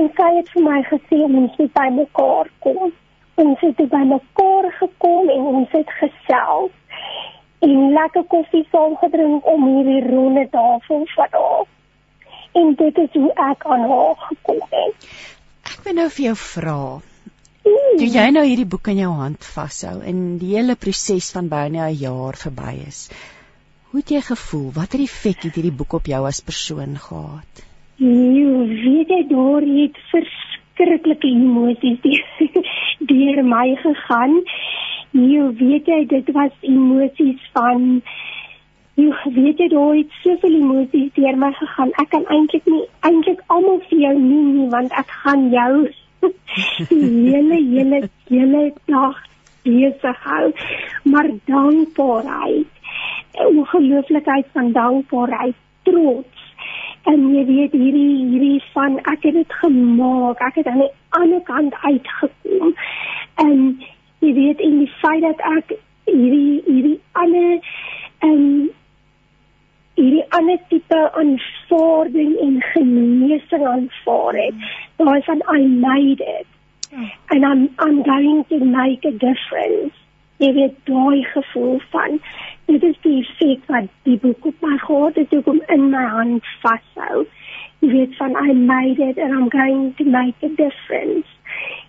en 0.01 0.09
sy 0.17 0.31
het 0.39 0.49
vir 0.55 0.65
my 0.67 0.81
gesê 0.91 1.21
ons 1.29 1.59
moet 1.59 1.73
by 1.79 1.89
mekaar 2.01 2.51
kom. 2.65 2.93
Ons 3.37 3.61
het 3.61 3.81
by 3.93 4.03
mekaar 4.09 4.71
gekom 4.81 5.31
en 5.33 5.49
ons 5.61 5.73
het 5.77 5.91
gesels 6.01 6.73
en 7.67 7.93
lekker 7.93 8.25
koffie 8.33 8.67
saam 8.73 8.97
gedrink 9.01 9.47
om 9.49 9.65
hierdie 9.71 10.03
ronde 10.11 10.47
tafel 10.53 11.07
van 11.15 11.33
haar. 11.33 11.65
En 12.53 12.75
dit 12.75 12.99
is 12.99 13.13
hoe 13.13 13.33
ek 13.51 13.65
aan 13.65 13.85
haar 13.91 14.17
gekom 14.29 14.63
het. 14.71 15.11
Ek 15.73 15.85
wil 15.85 15.99
nou 16.01 16.09
vir 16.17 16.25
jou 16.31 16.37
vra. 16.43 16.81
Toe 17.67 18.07
jy 18.07 18.27
nou 18.31 18.45
hierdie 18.47 18.69
boek 18.73 18.93
in 18.93 19.01
jou 19.03 19.13
hand 19.19 19.47
vashou 19.55 19.97
en 20.07 20.21
die 20.41 20.53
hele 20.55 20.77
proses 20.79 21.33
van 21.35 21.49
byna 21.53 21.89
'n 21.89 21.99
jaar 22.03 22.37
verby 22.43 22.75
is. 22.87 23.09
Hoe 23.91 24.01
het 24.01 24.11
jy 24.11 24.21
gevoel? 24.27 24.71
Watter 24.75 25.01
effek 25.01 25.45
het 25.47 25.55
hierdie 25.55 25.77
boek 25.81 25.93
op 26.01 26.09
jou 26.11 26.23
as 26.27 26.43
persoon 26.43 26.97
gehad? 26.99 27.65
Nee, 27.97 28.47
weet 28.85 29.13
jy 29.15 29.21
daar 29.31 29.63
het 29.63 30.01
verskriklike 30.11 31.29
emosies 31.31 32.01
deur 33.11 33.45
my 33.47 33.69
gegaan. 33.83 34.41
Nee, 35.11 35.43
weet 35.61 35.87
jy 35.87 36.01
dit 36.11 36.33
was 36.35 36.57
emosies 36.61 37.47
van 37.55 38.03
jy 38.97 39.07
weet 39.39 39.63
jy 39.63 39.69
daar 39.73 39.95
het 39.95 40.19
soveel 40.25 40.59
emosies 40.59 41.15
deur 41.15 41.39
my 41.39 41.53
gegaan. 41.61 41.95
Ek 42.03 42.11
kan 42.11 42.27
eintlik 42.33 42.67
nie 42.67 42.83
eintlik 43.07 43.43
almal 43.47 43.81
vir 43.87 44.03
jou 44.09 44.15
noem 44.19 44.53
nie 44.59 44.69
want 44.75 44.99
ek 45.05 45.15
gaan 45.23 45.49
jou 45.55 45.73
die 46.91 47.11
hele 47.31 47.63
hele 47.71 48.03
hele 48.29 48.63
dag 48.91 49.23
besig 49.67 50.23
hou. 50.31 50.47
Maar 51.13 51.31
dankbaarheid, 51.51 52.76
ongelooflikheid 53.45 54.47
van 54.53 54.73
dankbaarheid, 54.73 55.55
trots. 55.83 56.55
En 57.03 57.35
jy 57.35 57.45
weet 57.47 57.73
hierdie 57.73 58.15
hierdie 58.27 58.63
van 58.73 58.99
ek 58.99 59.23
het 59.29 59.35
dit 59.35 59.53
gemaak. 59.63 60.41
Ek 60.43 60.55
het 60.55 60.67
aan 60.67 60.83
die 60.83 60.95
ander 61.19 61.43
kant 61.47 61.75
uitgekom. 61.83 62.73
En 63.35 63.61
jy 64.25 64.33
weet 64.35 64.65
in 64.65 64.79
die 64.79 64.93
feit 65.03 65.23
dat 65.23 65.45
ek 65.57 65.77
hierdie 66.09 66.63
hierdie 66.67 66.99
ander 67.13 67.61
en 68.27 68.43
hierdie 69.97 70.25
ander 70.39 70.59
tipe 70.69 70.99
aanvaarding 71.21 72.35
en 72.43 72.59
genesing 72.73 73.67
aanvaar 73.67 74.41
het. 74.43 74.67
Daai 74.97 75.23
van 75.29 75.43
I 75.53 75.61
made 75.67 76.21
it. 76.21 76.47
And 77.31 77.45
I'm 77.45 77.69
I'm 77.79 78.03
going 78.03 78.45
to 78.49 78.59
make 78.65 79.05
a 79.05 79.11
difference. 79.11 79.95
Jy 80.37 80.53
weet 80.53 80.75
daai 80.85 81.25
gevoel 81.33 81.81
van 81.91 82.19
dit 82.67 82.83
is 82.83 82.97
die 83.01 83.23
feit 83.39 83.63
wat 83.73 83.89
die 84.03 84.19
boek 84.21 84.45
op 84.51 84.61
my 84.61 84.77
gehad 84.83 85.15
het 85.15 85.47
om 85.49 85.63
in 85.75 85.91
my 85.91 86.05
hand 86.05 86.45
vashou. 86.65 87.25
Jy 87.81 87.89
weet 87.93 88.17
van 88.17 88.37
I 88.37 88.53
made 88.53 89.01
it 89.01 89.19
and 89.19 89.33
I'm 89.33 89.49
going 89.49 89.95
to 89.97 90.05
make 90.05 90.37
a 90.43 90.49
difference. 90.49 91.29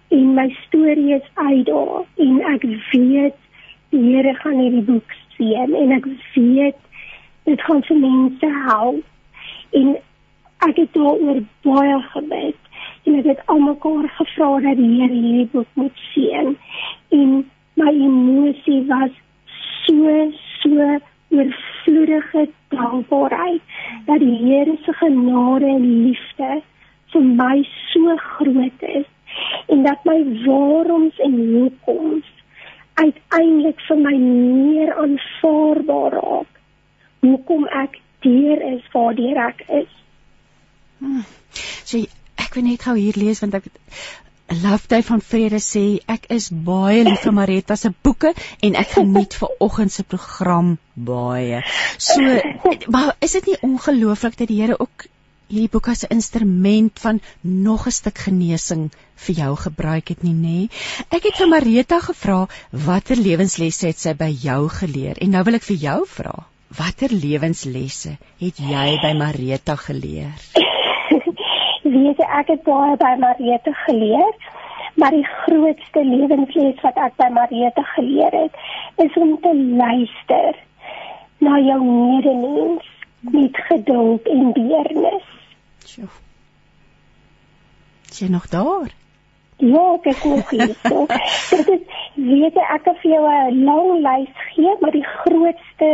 En 0.07 0.33
my 0.33 0.47
storie 0.67 1.13
is 1.15 1.27
uit 1.33 1.65
daar 1.65 2.05
en 2.15 2.41
ek 2.53 2.63
weet 2.91 3.35
die 3.89 4.03
Here 4.03 4.33
gaan 4.35 4.59
hierdie 4.59 4.85
boek 4.87 5.15
sien 5.35 5.75
en 5.75 5.91
ek 5.95 6.07
weet 6.35 6.79
dit 7.47 7.61
gaan 7.67 7.83
vir 7.89 7.99
mense 8.03 8.53
help. 8.67 9.03
En 9.71 9.95
ek 10.67 10.79
het 10.83 10.93
daaroor 10.95 11.43
baie 11.67 11.99
gebid 12.13 12.63
en 13.03 13.19
ek 13.19 13.27
het 13.33 13.41
almekaar 13.51 14.07
gevra 14.19 14.49
dat 14.67 14.79
die 14.79 14.93
Here 14.95 15.13
hierdie 15.13 15.49
boek 15.51 15.67
moet 15.79 16.05
sien 16.13 16.55
en 17.15 17.26
was 18.87 19.11
so 19.85 20.31
so 20.61 20.99
oorvloedige 21.29 22.47
dankbaarheid 22.67 23.61
dat 24.05 24.19
die 24.19 24.37
Here 24.37 24.77
se 24.85 24.93
genade 24.93 25.65
en 25.65 25.85
liefde 26.03 26.61
vir 27.11 27.23
my 27.41 27.67
so 27.91 28.15
groot 28.15 28.81
is 28.81 29.05
en 29.67 29.83
dat 29.83 30.03
my 30.03 30.17
waaroms 30.45 31.19
en 31.19 31.37
hoekoms 31.53 32.27
uiteindelik 32.93 33.79
vir 33.87 33.99
my 34.01 34.15
meer 34.17 34.93
aanvaarbaar 34.97 36.15
raak. 36.17 36.53
Hoekom 37.21 37.67
ek 37.83 37.99
hier 38.25 38.61
is 38.73 38.85
waar 38.93 39.19
ek 39.49 39.61
is. 39.67 39.91
Hmm. 40.97 41.25
So 41.85 42.01
ek 42.35 42.57
wil 42.57 42.63
net 42.63 42.87
gou 42.87 42.95
hier 42.97 43.17
lees 43.19 43.43
want 43.43 43.53
ek 43.59 43.69
Loveday 44.67 45.03
van 45.07 45.21
Vrede 45.23 45.59
sê 45.63 45.81
ek 46.11 46.25
is 46.35 46.49
baie 46.51 47.03
lief 47.07 47.21
vir 47.23 47.33
Marita 47.35 47.75
se 47.79 47.91
boeke 48.03 48.33
en 48.67 48.73
ek 48.81 48.97
geniet 48.97 49.35
ver 49.39 49.53
oggend 49.63 49.93
se 49.93 50.03
program 50.03 50.73
baie. 51.09 51.61
So 52.07 52.39
maar 52.95 53.13
is 53.27 53.37
dit 53.37 53.47
nie 53.51 53.61
ongelooflik 53.69 54.35
dat 54.41 54.51
die 54.51 54.59
Here 54.59 54.75
ook 54.79 55.07
hierdie 55.47 55.71
boek 55.71 55.87
as 55.93 56.03
'n 56.03 56.17
instrument 56.17 56.99
van 57.05 57.21
nog 57.41 57.87
'n 57.87 57.95
stuk 57.99 58.17
genesing 58.25 58.89
vir 59.15 59.35
jou 59.35 59.55
gebruik 59.55 60.09
het 60.09 60.23
nie 60.23 60.35
nê. 60.35 60.59
Ek 61.15 61.23
het 61.23 61.39
vir 61.39 61.47
Marita 61.47 61.99
gevra 61.99 62.47
watter 62.71 63.15
lewenslesse 63.15 63.87
het 63.87 63.99
sy 63.99 64.13
by 64.13 64.31
jou 64.49 64.67
geleer 64.67 65.15
en 65.21 65.31
nou 65.31 65.43
wil 65.43 65.55
ek 65.55 65.69
vir 65.71 65.77
jou 65.77 65.99
vra 66.17 66.35
watter 66.77 67.11
lewenslesse 67.11 68.17
het 68.39 68.57
jy 68.59 68.87
by 69.01 69.13
Marita 69.13 69.75
geleer? 69.75 70.35
Weet 71.87 72.19
jy 72.19 72.29
ek 72.39 72.47
het 72.53 72.63
baie 72.67 72.95
by 72.99 73.15
Marita 73.21 73.73
geleer 73.85 74.33
maar 74.97 75.11
die 75.11 75.25
grootste 75.25 76.01
lewensles 76.05 76.81
wat 76.81 76.95
ek 76.97 77.17
by 77.21 77.27
Marita 77.33 77.83
geleer 77.93 78.33
het 78.33 78.55
is 79.05 79.17
om 79.21 79.35
te 79.41 79.53
luister 79.55 80.57
na 81.37 81.59
jou 81.61 81.81
medemens 81.85 82.87
met 83.19 83.57
geduld 83.69 84.25
en 84.27 84.53
deernis. 84.53 85.27
Sjoe. 85.85 86.09
Is 88.09 88.23
jy 88.23 88.29
nog 88.33 88.47
daar? 88.49 88.89
Ja, 89.57 89.83
ek 89.99 90.09
is 90.13 90.23
nog 90.23 90.49
hier. 90.49 90.73
So, 90.81 91.05
dit 91.69 91.69
is 91.75 91.85
weet 92.15 92.57
jy 92.57 92.65
ek 92.77 92.89
het 92.89 93.01
vir 93.03 93.11
jou 93.11 93.23
'n 93.29 93.63
lang 93.69 93.91
lys 94.07 94.33
gee, 94.55 94.75
maar 94.81 94.95
die 94.97 95.05
grootste 95.05 95.91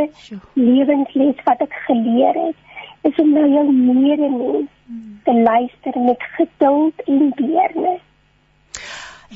lewensles 0.54 1.44
wat 1.44 1.60
ek 1.68 1.76
geleer 1.88 2.40
het 2.48 2.60
is 3.04 3.16
om 3.16 3.34
na 3.34 3.46
jou 3.48 3.72
medemens 3.74 4.70
hmm. 4.86 5.20
te 5.24 5.34
luister 5.34 6.02
met 6.02 6.24
geduld 6.38 7.04
en 7.06 7.32
deernis. 7.36 8.02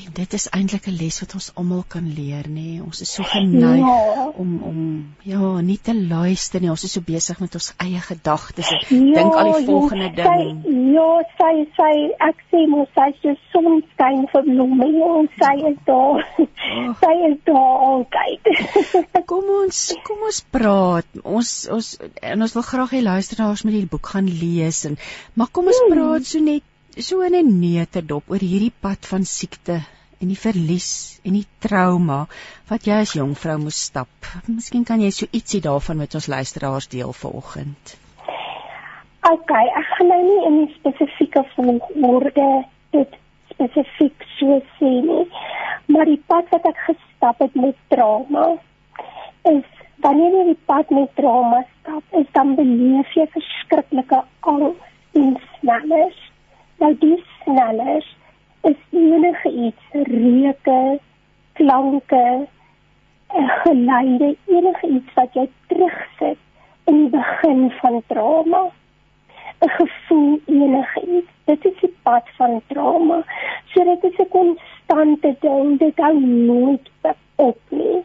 En 0.06 0.12
dit 0.12 0.32
is 0.32 0.46
eintlik 0.54 0.86
'n 0.86 0.96
les 1.00 1.16
wat 1.20 1.34
ons 1.34 1.50
almal 1.54 1.84
kan 1.94 2.06
leer, 2.14 2.46
nê. 2.46 2.52
Nee. 2.54 2.82
Ons 2.82 3.00
is 3.00 3.12
so 3.12 3.22
geneig 3.22 3.78
ja. 3.78 4.32
om 4.42 4.50
om 4.62 4.78
ja, 5.22 5.60
nie 5.60 5.78
te 5.82 5.94
luister 5.94 6.60
nie. 6.60 6.70
Ons 6.70 6.84
is 6.84 6.92
so 6.92 7.00
besig 7.00 7.40
met 7.40 7.54
ons 7.54 7.72
eie 7.84 8.00
gedagtes 8.00 8.70
en 8.70 9.06
ja, 9.08 9.14
dink 9.18 9.34
al 9.34 9.52
die 9.52 9.64
volgende 9.66 10.10
ja, 10.10 10.36
ding. 10.36 10.62
Sy, 10.62 10.76
ja, 10.94 11.08
sy 11.40 11.52
sy 11.80 11.90
ek 12.28 12.44
sê 12.52 12.62
mos 12.74 12.94
sy 12.94 13.08
is 13.14 13.24
so 13.24 13.34
sonskyn 13.56 14.24
vir 14.32 14.46
blomme. 14.50 14.88
Ja, 15.00 15.10
sy 15.42 15.52
is 15.72 15.82
daar. 15.90 16.22
Oh. 16.38 16.94
Sy 17.02 17.12
is 17.30 17.38
daar 17.48 17.76
altyd. 17.90 18.50
kom 19.30 19.52
ons 19.60 19.84
kom 20.06 20.24
ons 20.30 20.40
praat. 20.54 21.20
Ons 21.24 21.52
ons 21.74 21.92
en 22.22 22.48
ons 22.48 22.58
wil 22.58 22.66
graag 22.70 22.96
hê 22.96 23.04
luisteraars 23.10 23.64
moet 23.66 23.80
die 23.80 23.92
boek 23.94 24.14
gaan 24.14 24.28
lees 24.42 24.84
en 24.88 24.98
maar 25.34 25.50
kom 25.50 25.70
ons 25.72 25.80
hmm. 25.84 25.94
praat 25.94 26.28
so 26.28 26.42
net 26.44 26.66
so 26.98 27.20
in 27.22 27.34
'n 27.34 27.60
neutedop 27.60 28.24
oor 28.26 28.42
hierdie 28.42 28.74
pad 28.80 29.06
van 29.06 29.24
siekte 29.24 29.76
en 30.20 30.30
die 30.32 30.38
verlies 30.38 31.20
en 31.22 31.36
die 31.38 31.46
trauma 31.62 32.26
wat 32.70 32.86
jy 32.90 32.96
as 33.02 33.12
jong 33.14 33.36
vrou 33.38 33.58
moes 33.62 33.78
stap. 33.90 34.10
Miskien 34.48 34.84
kan 34.84 35.00
jy 35.00 35.10
so 35.14 35.26
ietsie 35.30 35.60
daarvan 35.62 35.96
met 36.02 36.14
ons 36.18 36.26
luisteraars 36.26 36.88
deel 36.88 37.12
vanoggend. 37.12 37.94
OK, 39.30 39.50
ek 39.50 39.86
gaan 39.94 40.08
nou 40.08 40.22
nie 40.26 40.40
in 40.48 40.56
'n 40.62 40.74
spesifieke 40.74 41.44
volgorde 41.54 42.64
dit 42.90 43.16
spesifiek 43.52 44.26
so 44.38 44.60
sê 44.78 44.90
nie, 45.10 45.26
maar 45.86 46.04
die 46.04 46.22
pad 46.26 46.50
wat 46.50 46.66
ek 46.66 46.78
gestap 46.86 47.38
het 47.38 47.54
met 47.54 47.76
trauma 47.88 48.56
is 49.42 49.64
wanneer 50.02 50.32
jy 50.38 50.44
die 50.44 50.62
pad 50.66 50.90
met 50.90 51.14
trauma 51.14 51.62
stap, 51.80 52.02
is 52.12 52.26
dan 52.32 52.54
beleef 52.54 53.14
jy 53.14 53.26
verskriklike 53.26 54.24
angs 54.40 54.82
en 55.14 55.38
smalles 55.58 56.27
Nou 56.78 56.94
die 56.98 57.24
sneller 57.42 58.04
is 58.68 58.76
enige 58.90 59.50
iets, 59.50 59.86
reuke, 59.92 60.98
klanke, 61.52 62.46
geluide, 63.64 64.36
enige 64.46 64.86
iets 64.88 65.16
wat 65.16 65.34
jy 65.34 65.48
terugsit 65.72 66.38
in 66.90 67.00
die 67.00 67.10
begin 67.16 67.64
van 67.80 67.98
trauma. 68.12 68.62
'n 69.58 69.70
Gevoel 69.74 70.40
enige 70.46 71.00
iets, 71.18 71.32
dit 71.50 71.64
is 71.64 71.80
die 71.80 71.94
pad 72.02 72.30
van 72.36 72.60
trauma. 72.66 73.22
So 73.74 73.84
dit 73.84 74.04
is 74.12 74.18
'n 74.18 74.28
konstante 74.28 75.36
ding, 75.40 75.78
dit 75.78 75.98
hou 75.98 76.14
nooit 76.20 76.90
op 77.36 77.58
nie. 77.68 78.02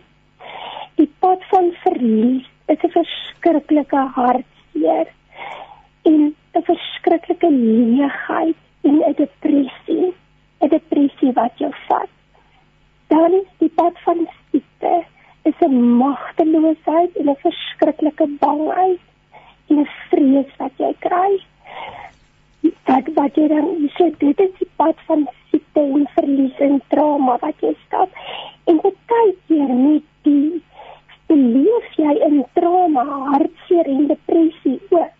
Die 0.95 1.11
pad 1.19 1.45
van 1.53 1.71
verlies 1.83 2.49
is 2.65 2.81
'n 2.83 2.95
verskriklike 2.97 4.01
hartseer 4.17 5.07
en 6.11 6.35
'n 6.55 6.63
verskriklike 6.69 7.49
leegheid 7.49 8.55
en 8.81 8.95
'n 8.99 9.13
depressie, 9.17 10.13
'n 10.61 10.69
depressie 10.69 11.31
wat 11.33 11.57
jou 11.57 11.71
vat. 11.87 12.09
Dan 13.07 13.31
is 13.33 13.49
die 13.57 13.69
pad 13.69 13.99
van 14.05 14.27
siekte 14.51 15.03
is 15.43 15.59
'n 15.59 15.97
magteloosheid 15.97 17.15
en 17.15 17.29
'n 17.29 17.35
verskriklike 17.35 18.27
bangheid 18.39 18.99
en 19.69 19.79
'n 19.79 19.89
vrees 20.09 20.51
wat 20.57 20.71
jy 20.77 20.93
kry. 20.99 21.31
Dat 22.83 23.07
wat 23.13 23.35
jy 23.35 23.47
dan 23.47 23.89
sê 23.97 24.05
dit 24.17 24.39
is 24.39 24.53
die 24.59 24.71
pad 24.75 24.97
van 25.05 25.27
siekte 25.49 25.79
en 25.79 26.07
verlies 26.15 26.57
en 26.59 26.81
trauma 26.87 27.37
wat 27.41 27.55
jy 27.59 27.75
stap. 27.85 28.09
En 28.65 28.79
baie 29.07 29.35
keer 29.47 29.73
met 29.75 30.03
die 30.21 30.61
beleef 31.27 31.89
jy 31.97 32.13
in 32.27 32.43
trauma, 32.53 33.03
hartseer 33.31 33.89
en 33.95 34.07
depressie 34.07 34.79
ook. 34.89 35.11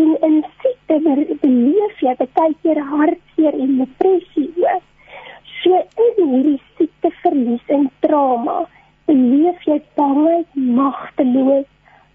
En 0.00 0.16
in 0.28 0.40
siekte 0.62 0.98
beleef 1.40 2.00
jy 2.06 2.14
baie 2.20 2.54
keer 2.62 2.80
hartseer 2.92 3.58
en 3.66 3.76
depressie 3.82 4.50
ook. 4.56 4.82
So 5.62 5.82
in 6.06 6.32
hierdie 6.32 6.60
siekte 6.78 7.12
verlies 7.22 7.74
en 7.76 7.86
trauma 8.06 8.64
beleef 9.08 9.62
jy 9.68 9.78
bangheid, 9.98 10.48
magteloos, 10.54 11.68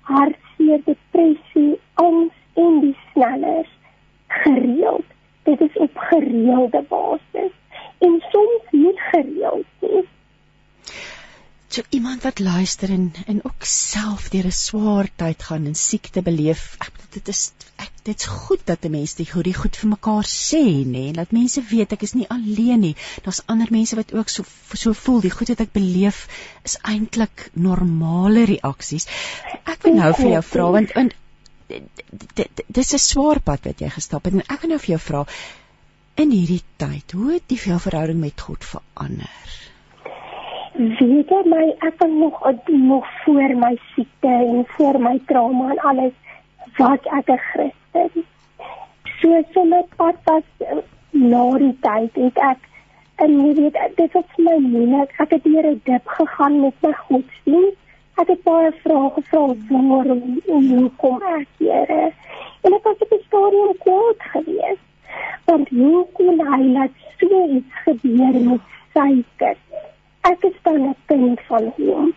hartseer, 0.10 0.84
depressie, 0.86 1.72
angs 2.02 2.36
en 2.60 2.82
die 2.86 2.96
snellers 3.12 3.72
gereeld. 4.44 5.06
Dit 5.50 5.62
is 5.66 5.82
op 5.88 5.98
gereelde 6.12 6.84
basis 6.92 7.54
en 8.06 8.22
soms 8.32 8.72
nie 8.72 8.96
gereeld 9.10 9.86
nie. 9.86 10.06
So 11.70 11.82
iemand 11.90 12.24
wat 12.24 12.40
luister 12.80 12.96
en 12.96 13.14
en 13.28 13.44
ook 13.44 13.64
self 13.64 14.30
deur 14.30 14.46
'n 14.46 14.52
swaar 14.52 15.10
tyd 15.16 15.44
gaan 15.44 15.66
en 15.66 15.76
siekte 15.76 16.22
beleef. 16.22 16.76
Ek 16.80 16.92
dit 17.12 17.28
is 17.28 17.52
ek 17.78 17.92
dit's 18.04 18.26
goed 18.26 18.62
dat 18.66 18.86
'n 18.86 18.92
mens 18.92 19.16
dit 19.16 19.30
goed, 19.30 19.56
goed 19.56 19.76
vir 19.76 19.90
mekaar 19.90 20.26
sê, 20.26 20.86
nê, 20.86 21.08
en 21.08 21.14
dat 21.14 21.32
mense 21.32 21.62
weet 21.62 21.92
ek 21.92 22.02
is 22.02 22.14
nie 22.14 22.30
alleen 22.30 22.80
nie. 22.80 22.96
Daar's 23.24 23.42
ander 23.46 23.68
mense 23.72 23.96
wat 23.96 24.14
ook 24.14 24.30
so 24.30 24.44
so 24.74 24.94
voel. 24.94 25.22
Die 25.22 25.32
goed 25.32 25.48
wat 25.48 25.60
ek 25.60 25.74
beleef 25.74 26.28
is 26.64 26.78
eintlik 26.82 27.50
normale 27.54 28.46
reaksies. 28.46 29.08
Ek 29.66 29.84
wil 29.84 29.94
nou 29.94 30.14
vir 30.14 30.30
jou 30.30 30.44
vra 30.44 30.72
want 30.72 30.92
in 30.92 31.12
dis 32.68 32.94
'n 32.94 32.98
swaar 32.98 33.40
pad 33.40 33.66
wat 33.66 33.80
jy 33.80 33.90
gestap 33.90 34.26
het 34.26 34.34
en 34.34 34.42
ek 34.48 34.62
wil 34.62 34.70
nou 34.70 34.80
vir 34.80 34.98
jou 34.98 35.00
vra 35.00 35.26
in 36.16 36.32
hierdie 36.32 36.64
tyd, 36.78 37.12
hoe 37.12 37.34
het 37.34 37.44
die 37.48 37.60
verhouding 37.60 38.20
met 38.20 38.42
God 38.42 38.64
verander? 38.64 39.69
Weet 40.80 41.32
jy 41.34 41.40
my 41.52 41.66
ek 41.84 41.98
kan 42.00 42.14
nog 42.20 42.40
nog 42.68 43.08
voor 43.24 43.56
my 43.64 43.76
siekte 43.94 44.28
en 44.28 44.66
voor 44.68 45.00
my 45.00 45.20
trauma 45.28 45.72
en 45.74 45.80
alles 45.80 46.14
wat 46.78 47.06
ek 47.18 47.28
'n 47.28 47.42
Christen. 47.48 48.24
So 49.20 49.44
so 49.54 49.64
my 49.64 49.84
pad 49.98 50.16
was 50.24 50.44
eh, 50.58 50.78
na 51.12 51.58
die 51.58 51.76
tyd 51.82 52.16
het 52.16 52.38
ek 52.38 52.62
en 53.16 53.32
jy 53.40 53.54
weet 53.54 53.78
dit 53.96 54.12
was 54.14 54.32
my 54.38 54.56
moeilik. 54.58 55.12
Ek 55.18 55.30
het 55.30 55.44
deur 55.44 55.68
'n 55.68 55.82
dip 55.84 56.08
gegaan 56.08 56.62
met 56.62 56.76
my 56.82 56.94
godsdienst. 56.94 57.78
Ek 58.16 58.28
het 58.28 58.44
baie 58.44 58.72
vrae 58.72 59.10
gevra 59.16 59.44
waarom 59.70 60.42
en 60.48 60.70
hoe 60.76 60.92
kom 60.96 61.22
ek 61.22 61.48
hier? 61.58 62.14
En 62.62 62.74
ek 62.74 62.84
was 62.84 63.04
op 63.04 63.12
'n 63.12 63.24
stadium 63.28 63.74
kwaad 63.84 64.20
geweest. 64.32 64.88
Want 65.46 65.70
hoe 65.70 66.06
kon 66.14 66.40
hy 66.52 66.62
laat 66.64 66.96
so 67.18 67.48
iets 67.48 67.74
gebeur 67.84 68.36
met 68.48 68.62
sy 68.94 69.24
kind? 69.36 69.69
Ek 70.22 70.44
is 70.44 70.58
dan 70.64 70.82
'n 70.90 70.96
kind 71.06 71.42
van 71.48 71.74
hom. 71.76 72.14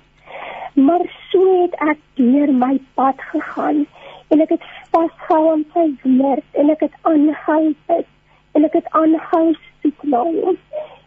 Maar 0.75 1.05
so 1.31 1.63
het 1.63 1.75
ek 1.75 1.99
deur 2.15 2.53
my 2.55 2.81
pad 2.95 3.21
gegaan 3.33 3.87
en 4.29 4.41
ek 4.41 4.49
het 4.49 4.65
vasgehou 4.91 5.51
aan 5.53 5.65
sy 5.75 5.87
woord 6.03 6.45
en 6.53 6.71
ek 6.71 6.81
het 6.81 6.95
aangehou 7.03 7.75
bid 7.87 8.07
en 8.53 8.65
ek 8.65 8.73
het 8.73 8.89
aangehou 8.91 9.55
soek 9.83 10.03
na 10.03 10.23
hom. 10.23 10.57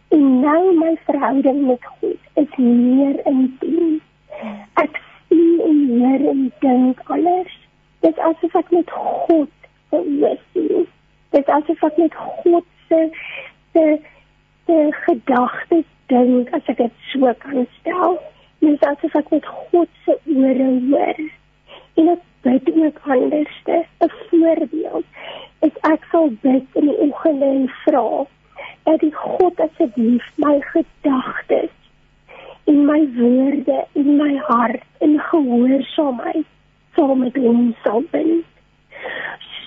En 0.08 0.40
nou 0.40 0.74
my 0.78 0.96
verhouding 1.04 1.66
met 1.66 1.84
God 1.84 2.20
is 2.34 2.56
meer 2.56 3.26
intiem. 3.26 4.00
Ek 4.74 5.00
sien 5.28 5.60
en 5.60 5.80
hoor 5.98 6.28
en 6.30 6.52
dink 6.60 7.00
alles. 7.04 7.58
Dit 8.00 8.16
is 8.16 8.22
asof 8.22 8.54
ek 8.54 8.70
met 8.70 8.90
God 8.90 9.50
verhoor. 9.90 10.38
Dit 11.30 11.42
is 11.42 11.52
asof 11.58 11.82
ek 11.90 11.96
met 11.96 12.14
God 12.14 12.64
se 12.88 13.02
se 13.72 13.98
se 14.66 14.88
gedagtes 14.90 15.86
dink 16.12 16.52
as 16.54 16.70
ek 16.72 16.78
dit 16.82 16.92
so 17.12 17.32
kan 17.42 17.66
stel. 17.80 18.18
Dis 18.64 18.86
asof 18.90 19.14
ek 19.20 19.30
met 19.34 19.46
God 19.46 19.88
se 20.04 20.16
ore 20.34 20.70
hoor. 20.90 21.20
En 21.96 22.08
ek 22.14 22.24
bid 22.46 22.70
ook 22.84 22.98
anderste. 23.16 23.84
'n 24.00 24.12
Voorbeeld 24.28 25.04
is 25.66 25.76
ek 25.92 26.04
sal 26.10 26.30
bid 26.42 26.66
in 26.80 26.90
die 26.90 26.98
oggend 27.08 27.42
en 27.42 27.68
vra 27.84 28.26
dat 28.84 29.00
die 29.00 29.14
God 29.14 29.60
asseblief 29.60 30.26
my 30.36 30.60
gedagtes 30.72 31.74
en 32.70 32.84
my 32.86 33.00
woorde 33.16 33.78
en 33.92 34.16
my 34.16 34.34
hart 34.48 34.82
in 35.06 35.18
gehoorsaamheid 35.30 36.46
saam 36.94 37.18
met 37.18 37.36
hom 37.36 37.74
sal 37.82 38.02
bind. 38.10 38.44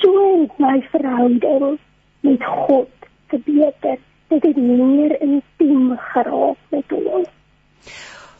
So 0.02 0.48
my 0.58 0.78
verhouding 0.92 1.80
met 2.22 2.44
God 2.44 3.10
verbeter 3.28 3.98
dit 4.30 4.44
het 4.44 4.58
meer 4.58 5.22
intiem 5.22 5.98
geraak 6.12 6.58
met 6.70 6.96
hom. 6.96 7.26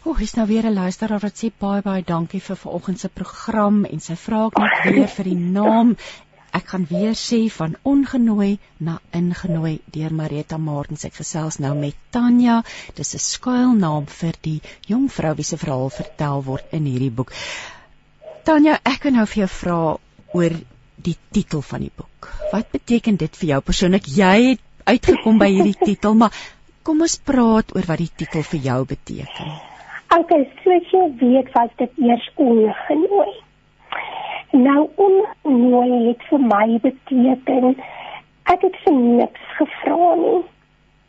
O, 0.04 0.12
oh, 0.12 0.22
is 0.22 0.34
nou 0.38 0.48
weer 0.48 0.66
'n 0.66 0.74
luisteraar 0.74 1.20
wat 1.20 1.42
sê 1.42 1.52
baie 1.60 1.82
baie 1.82 2.04
dankie 2.04 2.42
vir 2.42 2.56
vanoggend 2.56 3.00
se 3.00 3.10
program 3.10 3.86
en 3.86 4.00
sy 4.00 4.16
vra 4.16 4.46
ek 4.48 4.60
net 4.60 4.94
weer 4.96 5.08
vir 5.08 5.26
die 5.26 5.42
naam. 5.58 5.96
Ek 6.52 6.68
gaan 6.68 6.86
weer 6.90 7.14
sê 7.14 7.40
van 7.54 7.76
ongenooi 7.84 8.58
na 8.78 9.00
ingenooi 9.12 9.82
deur 9.86 10.14
Marita 10.14 10.58
Martens. 10.58 11.06
Ek 11.06 11.14
gesels 11.14 11.60
nou 11.60 11.76
met 11.76 11.96
Tanya. 12.10 12.64
Dis 12.96 13.14
'n 13.16 13.20
skuilnaam 13.20 14.08
vir 14.08 14.34
die 14.42 14.62
jong 14.88 15.10
vrou 15.12 15.36
wie 15.36 15.46
se 15.46 15.58
verhaal 15.58 15.90
vertel 15.90 16.44
word 16.44 16.66
in 16.72 16.86
hierdie 16.86 17.12
boek. 17.12 17.32
Tanya, 18.44 18.80
ek 18.84 19.00
kan 19.00 19.14
nou 19.14 19.26
vir 19.26 19.40
jou 19.46 19.48
vra 19.48 19.98
oor 20.34 20.54
die 20.96 21.18
titel 21.32 21.62
van 21.62 21.82
die 21.82 21.92
boek. 21.96 22.32
Wat 22.52 22.72
beteken 22.72 23.16
dit 23.18 23.36
vir 23.36 23.50
jou 23.50 23.62
persoonlik? 23.62 24.08
Jy 24.08 24.50
het 24.50 24.60
uitgekom 24.94 25.40
by 25.42 25.50
hierdie 25.54 25.78
titel, 25.92 26.18
maar 26.20 26.36
kom 26.84 27.04
ons 27.06 27.20
praat 27.26 27.76
oor 27.76 27.86
wat 27.90 28.02
die 28.02 28.12
titel 28.24 28.46
vir 28.52 28.66
jou 28.70 28.80
beteken. 28.90 29.54
Okay, 30.10 30.46
soos 30.64 30.90
jy 30.94 31.06
weet, 31.22 31.54
was 31.54 31.70
dit 31.78 32.02
eers 32.02 32.26
ongenooi. 32.42 33.32
Nou 34.58 34.88
ongenooi 34.98 36.08
het 36.08 36.24
vir 36.32 36.42
my 36.42 36.80
beteken 36.82 37.76
ek 38.50 38.64
het 38.66 38.78
vir 38.84 38.96
niks 38.98 39.52
gevra 39.58 40.16
nie. 40.22 40.40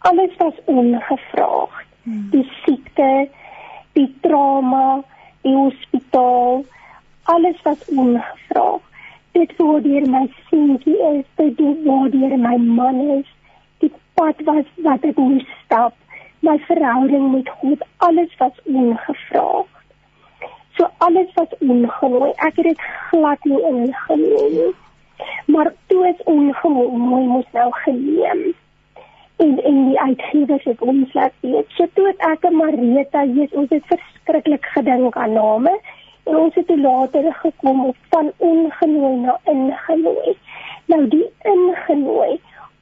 Alles 0.09 0.37
was 0.41 0.59
ongevraagd. 0.65 1.89
Hmm. 2.05 2.29
Die 2.33 2.45
siekte, 2.65 3.29
die 3.97 4.09
trauma, 4.25 5.01
die 5.45 5.57
hospitaal, 5.57 6.65
alles 7.33 7.61
was 7.65 7.89
ongevraagd. 7.89 8.87
Dit 9.33 9.53
word 9.57 9.85
deur 9.87 10.07
my 10.11 10.25
seentjie 10.51 10.97
is, 11.15 11.27
dit 11.39 11.61
word 11.87 12.13
deur 12.13 12.37
my 12.45 12.57
man 12.59 13.01
is, 13.21 13.29
pad 14.21 14.41
was 14.45 14.65
wat 14.85 15.05
ek 15.09 15.17
moes 15.17 15.49
stap, 15.65 15.95
my 16.45 16.57
verhouding 16.69 17.31
met 17.33 17.49
God, 17.61 17.85
alles 18.05 18.33
was 18.37 18.57
ongevraag. 18.69 19.69
So 20.77 20.89
alles 21.07 21.31
was 21.39 21.53
ongenooi. 21.59 22.33
Ek 22.37 22.59
het 22.61 22.69
dit 22.69 22.83
glad 23.09 23.45
nie 23.49 23.61
ingenooi 23.71 24.51
nie. 24.57 24.73
Maar 25.53 25.73
toe 25.93 26.03
is 26.09 26.21
ongenooi 26.33 27.25
moes 27.33 27.49
nou 27.57 27.71
geneem. 27.85 28.43
En 29.41 29.57
en 29.71 29.81
die 29.89 30.01
uitgewers 30.01 30.69
het 30.69 30.85
ons 30.93 31.17
laat 31.17 31.33
weet. 31.41 31.73
So 31.79 31.89
toe 31.97 32.11
het 32.11 32.21
ek 32.29 32.45
en 32.51 32.61
Marita, 32.61 33.25
Jesus, 33.25 33.57
ons 33.65 33.73
het 33.73 33.89
verskriklik 33.89 34.69
gedink 34.77 35.17
aan 35.17 35.33
name 35.39 35.75
en 36.29 36.37
ons 36.37 36.55
het 36.61 36.77
later 36.77 37.33
gekom 37.41 37.85
op 37.89 37.97
van 38.13 38.33
ongenooi 38.37 39.17
na 39.25 39.41
ingenooi. 39.49 40.37
Nou 40.93 41.03
die 41.09 41.27
ingenooi 41.57 42.37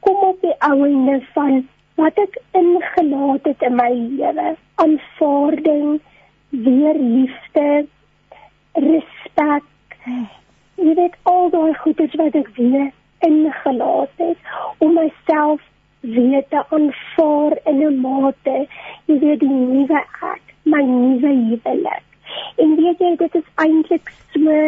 kom 0.09 0.29
op 0.29 0.41
die 0.41 0.55
ouende 0.59 1.21
van 1.33 1.69
wat 2.01 2.19
ek 2.23 2.37
ingelaat 2.57 3.45
het 3.45 3.65
in 3.69 3.75
my 3.77 3.91
lewe. 3.93 4.55
Aanvaarding 4.81 6.01
weer 6.49 6.97
liefde 7.01 7.67
respek. 8.73 9.67
Jy 10.81 10.95
weet 11.01 11.19
al 11.33 11.51
daai 11.53 11.75
goedes 11.83 12.17
wat 12.23 12.41
ek 12.41 12.49
weer 12.57 12.89
ingelaat 13.29 14.25
het 14.25 14.51
om 14.79 14.97
myself 14.97 15.61
weer 16.01 16.45
te 16.55 16.65
aanvaar 16.79 17.59
in 17.69 17.85
'n 17.85 18.01
mate 18.01 18.59
jy 19.07 19.19
weet 19.19 19.41
die 19.45 19.55
nuwe 19.55 20.05
ek 20.33 20.45
my 20.65 20.83
nuwe 20.83 21.33
huwelik. 21.45 22.05
En 22.57 22.77
weet 22.81 22.99
jy 22.99 23.17
dit 23.17 23.35
is 23.35 23.49
eintlik 23.55 24.13
so 24.33 24.61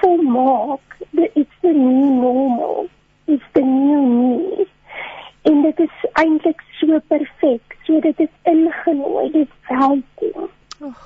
volmaak 0.00 0.98
it's 1.34 1.56
the 1.62 1.72
new 1.72 2.10
normal 2.22 2.86
is 3.26 3.40
the 3.52 3.60
new 3.60 4.02
me. 4.02 4.66
En 5.42 5.62
dit 5.62 5.78
is 5.78 6.04
eintlik 6.12 6.60
so 6.80 6.98
perfek. 7.08 7.76
So 7.84 8.00
dit 8.00 8.20
is 8.20 8.32
ingenooi, 8.42 9.30
dit 9.32 9.48
welkom. 9.68 10.48
Oh, 10.80 11.02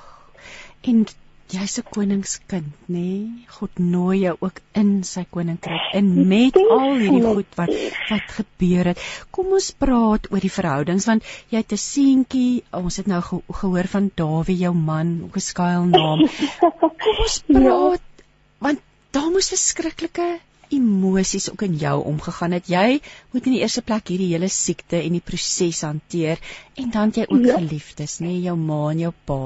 en 0.87 1.01
jy 1.49 1.59
jy's 1.59 1.79
'n 1.81 1.89
koningskind, 1.95 2.73
nê? 2.87 2.95
Nee? 2.95 3.45
God 3.57 3.79
nooi 3.79 4.19
jou 4.19 4.35
ook 4.39 4.59
in 4.81 5.03
sy 5.03 5.25
koninkryk 5.35 5.95
in 5.99 6.27
met 6.27 6.55
al 6.55 6.99
hierdie 7.01 7.23
goed 7.25 7.55
wat 7.57 7.71
wat 8.09 8.27
gebeur 8.37 8.91
het. 8.91 9.01
Kom 9.31 9.55
ons 9.57 9.71
praat 9.83 10.29
oor 10.31 10.39
die 10.39 10.53
verhoudings 10.57 11.07
want 11.09 11.25
jy 11.49 11.63
het 11.63 11.73
'n 11.73 11.83
seentjie, 11.83 12.63
ons 12.71 12.97
het 12.97 13.07
nou 13.07 13.21
ge 13.21 13.41
gehoor 13.61 13.87
van 13.95 14.11
Dawie, 14.15 14.57
jou 14.57 14.73
man, 14.73 15.23
ook 15.25 15.35
'n 15.35 15.47
skuilnaam. 15.51 16.27
Kom 17.03 17.17
ons 17.25 17.39
praat 17.47 18.03
ja. 18.03 18.23
want 18.59 18.79
daar 19.11 19.31
moes 19.31 19.49
verskriklike 19.49 20.39
emosies 20.69 21.49
ook 21.51 21.61
in 21.65 21.75
jou 21.81 21.95
omgegaan 22.11 22.51
het. 22.51 22.69
Jy 22.69 22.99
moet 23.31 23.45
in 23.45 23.55
die 23.55 23.61
eerste 23.61 23.81
plek 23.85 24.11
hierdie 24.11 24.31
hele 24.33 24.49
siekte 24.53 24.99
en 25.01 25.15
die 25.17 25.23
proses 25.25 25.81
hanteer 25.85 26.41
en 26.79 26.91
dan 26.93 27.13
jy 27.15 27.25
ook 27.27 27.45
ja. 27.45 27.57
geliefdes, 27.57 28.19
nê, 28.21 28.33
nee, 28.33 28.43
jou 28.47 28.55
ma 28.59 28.81
en 28.91 29.03
jou 29.07 29.13
pa. 29.25 29.41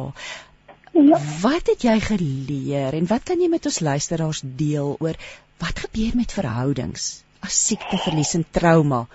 Ja. 0.93 1.17
Wat 1.41 1.71
het 1.71 1.84
jy 1.88 1.97
geleer 2.05 2.93
en 2.93 3.09
wat 3.09 3.26
kan 3.26 3.41
jy 3.41 3.49
met 3.49 3.65
ons 3.65 3.80
luisteraars 3.82 4.43
deel 4.59 4.95
oor 4.99 5.17
wat 5.63 5.86
gebeur 5.88 6.13
met 6.19 6.36
verhoudings 6.36 7.24
as 7.43 7.57
siekte, 7.67 7.97
verlies 7.97 8.36
en 8.38 8.45
trauma 8.51 9.05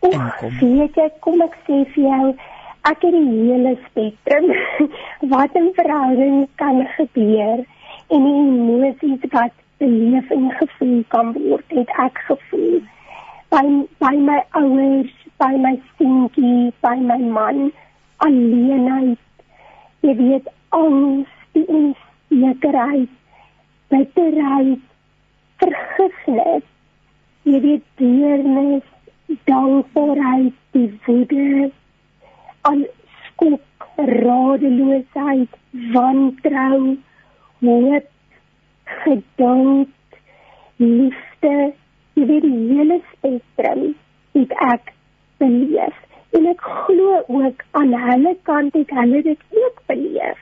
inkom? 0.00 0.56
Weet 0.62 0.96
jy, 0.96 1.08
kom 1.20 1.42
ek 1.44 1.58
sê 1.66 1.82
vir 1.94 2.06
jou, 2.06 2.32
ek 2.88 3.04
het 3.04 3.14
die 3.14 3.26
hele 3.50 3.74
spektrum 3.88 4.48
wat 5.34 5.58
in 5.58 5.68
verhoudings 5.76 6.54
kan 6.62 6.80
gebeur 6.96 7.60
en 8.12 8.26
die 8.28 8.38
emosies 8.40 9.28
wat 9.34 9.61
beleef 9.82 10.30
en 10.30 10.50
gevoel 10.60 10.98
kan 11.14 11.32
word, 11.34 11.66
het 11.74 11.90
ek 12.06 12.24
gevoel 12.30 12.80
by 13.52 13.64
by 14.00 14.14
my 14.16 14.38
ouers, 14.58 15.12
by 15.42 15.52
my 15.64 15.74
seentjie, 15.98 16.72
by 16.84 16.94
my 16.96 17.18
man 17.36 17.66
alleenheid. 18.24 19.20
Jy 20.06 20.14
weet 20.20 20.48
angs, 20.78 21.28
die 21.56 21.64
onsekerheid, 21.78 23.12
bitterheid, 23.92 24.86
vergifnis, 25.60 26.64
jy 27.44 27.60
weet 27.66 27.84
deernis, 28.00 28.88
dankbaarheid, 29.50 30.56
die 30.76 30.88
woede, 31.04 31.68
al 32.70 32.86
skok, 33.26 33.88
radeloosheid, 33.98 35.60
wantrou, 35.92 36.96
hoop, 37.60 38.11
geduld, 38.84 39.88
liefde, 40.76 41.72
jy 42.14 42.26
weet 42.26 42.46
die 42.46 42.62
hele 42.70 43.00
spektrum 43.12 43.84
het 44.32 44.56
ek 44.68 44.92
beleef. 45.42 46.00
En 46.32 46.48
ek 46.48 46.64
glo 46.86 47.20
ook 47.26 47.62
aan 47.70 47.94
hulle 48.06 48.36
kant 48.48 48.74
het 48.74 48.90
hulle 48.90 49.22
dit 49.22 49.46
ook 49.50 49.82
beleef. 49.86 50.38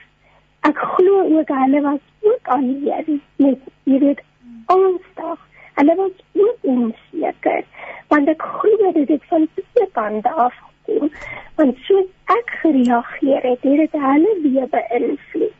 Ek 0.67 0.77
glo 0.95 1.23
ook 1.37 1.53
hulle 1.61 1.81
was 1.81 2.03
ook 2.21 2.47
alleen 2.55 3.21
met 3.35 3.71
jy 3.83 3.99
weet 3.99 4.21
angstig 4.65 5.39
hulle 5.73 5.95
was 5.95 6.11
ook 6.33 6.57
onseker 6.61 7.63
want 8.07 8.29
ek 8.33 8.43
glo 8.59 8.91
dit 8.97 9.09
het 9.09 9.25
van 9.31 9.47
twee 9.55 9.87
kante 9.97 10.33
af 10.45 10.57
gekom 10.59 11.09
want 11.55 11.81
so 11.87 12.03
ek 12.35 12.53
gereageer 12.63 13.47
het 13.49 13.65
het 13.69 13.81
dit 13.83 13.97
hulle 14.05 14.35
weer 14.43 14.69
beïnvloed 14.75 15.57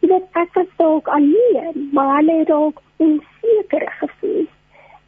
jy 0.00 0.08
weet 0.12 0.42
ek 0.42 0.54
was 0.60 0.72
dalk 0.76 1.08
alleen 1.18 1.88
maar 1.92 2.16
hulle 2.16 2.38
het 2.42 2.50
ook 2.50 2.82
onseker 2.96 3.86
gevoel 4.00 4.44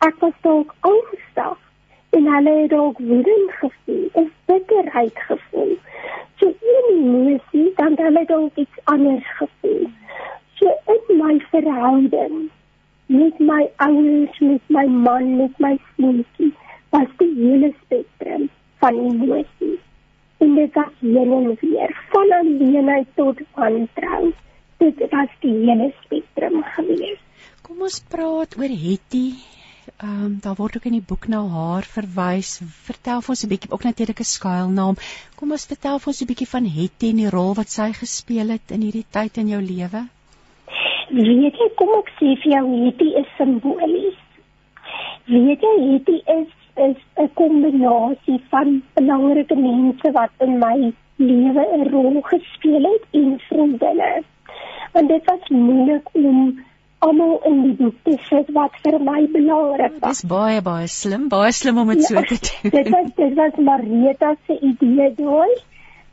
ek 0.08 0.16
was 0.24 0.36
dalk 0.46 0.74
angstig 0.80 1.58
en 2.18 2.32
hulle 2.34 2.56
het 2.62 2.72
ook 2.72 2.98
woedend 2.98 3.52
gevoel 3.62 4.08
of 4.12 4.28
bitterheid 4.44 5.18
gevoel 5.28 5.76
so 6.40 6.46
een 6.46 6.96
emosie 6.96 7.72
dan 7.76 7.90
het 7.90 8.30
ek 8.30 8.30
iets 8.54 8.78
anders 8.84 9.26
gevoel. 9.36 9.90
So 10.54 10.72
in 10.86 11.18
my 11.18 11.40
verhouding 11.50 12.50
met 13.06 13.38
my 13.38 13.70
ouers, 13.76 14.38
met 14.38 14.60
my 14.66 14.86
man, 14.86 15.36
met 15.36 15.58
my 15.58 15.78
seentjie, 15.96 16.52
was 16.90 17.08
die 17.16 17.34
hele 17.36 17.72
spektrum 17.84 18.48
van 18.78 18.98
emosies. 18.98 19.80
En 20.38 20.54
dit 20.54 20.74
was 20.74 20.92
heen 21.00 21.32
en 21.32 21.56
weer, 21.60 21.96
van 22.10 22.32
alleenheid 22.32 23.06
tot 23.14 23.40
wantrou. 23.54 24.32
Dit 24.80 25.00
was 25.12 25.32
die 25.44 25.54
hele 25.62 25.92
spektrum 26.02 26.62
gewees. 26.74 27.22
Kom 27.62 27.82
ons 27.86 28.00
praat 28.12 28.56
oor 28.58 28.76
Hetty 28.84 29.24
Ehm 29.98 30.24
um, 30.24 30.38
daar 30.40 30.54
word 30.56 30.76
ook 30.76 30.84
in 30.88 30.96
die 30.96 31.06
boek 31.08 31.26
na 31.28 31.40
haar 31.54 31.86
verwys. 31.94 32.50
Vertel 32.88 33.20
vir 33.24 33.32
ons 33.34 33.42
'n 33.44 33.50
bietjie 33.52 33.72
ook 33.72 33.82
natuurlik 33.84 34.20
'n 34.20 34.32
skuilnaam. 34.32 34.96
Kom 35.36 35.50
ons 35.56 35.66
vertel 35.72 35.98
vir 35.98 36.10
ons 36.12 36.22
'n 36.22 36.28
bietjie 36.30 36.48
van 36.54 36.66
Hetty 36.76 37.10
en 37.10 37.20
die 37.22 37.32
rol 37.36 37.52
wat 37.60 37.70
sy 37.76 37.88
gespeel 38.02 38.48
het 38.54 38.70
in 38.76 38.84
hierdie 38.86 39.08
tyd 39.16 39.36
in 39.42 39.48
jou 39.54 39.60
lewe. 39.72 40.02
Weet 41.10 41.56
jy 41.62 41.68
kom 41.80 41.92
ek 41.98 42.08
sê 42.20 42.28
vir 42.42 42.52
jou 42.54 42.66
Hetty 42.84 43.08
is 43.22 43.30
simbolies. 43.36 44.18
Weet 45.26 45.60
jy 45.68 45.76
Hetty 45.90 46.18
is 46.38 46.50
is 46.88 47.00
'n 47.16 47.30
kombinasie 47.34 48.40
van 48.50 48.82
belangrike 48.94 49.56
mense 49.56 50.12
wat 50.12 50.30
in 50.40 50.58
my 50.58 50.92
lewe 51.16 51.64
'n 51.76 51.88
rol 51.90 52.20
gespeel 52.22 52.84
het 52.92 53.04
en 53.10 53.38
vriendinne. 53.48 54.12
Want 54.92 55.08
dit 55.08 55.24
was 55.24 55.48
moeilik 55.48 56.08
om 56.12 56.58
almal 56.98 57.40
in 57.48 57.60
die 57.62 57.74
boek 57.78 57.96
te 58.04 58.16
sit 58.28 58.48
wat 58.56 58.74
vir 58.84 58.98
my 59.04 59.20
belangrik 59.32 59.94
was. 60.02 60.20
Dis 60.20 60.30
baie 60.32 60.60
baie 60.64 60.88
slim, 60.92 61.28
baie 61.32 61.52
slim 61.56 61.78
om 61.80 61.92
dit 61.94 62.02
ja, 62.04 62.08
so 62.08 62.22
te 62.28 62.38
doen. 62.62 62.74
Dit 62.74 62.90
was 62.94 63.12
dit 63.20 63.36
was 63.38 63.60
Marita 63.68 64.34
se 64.46 64.58
idee 64.72 65.08
daai. 65.20 65.54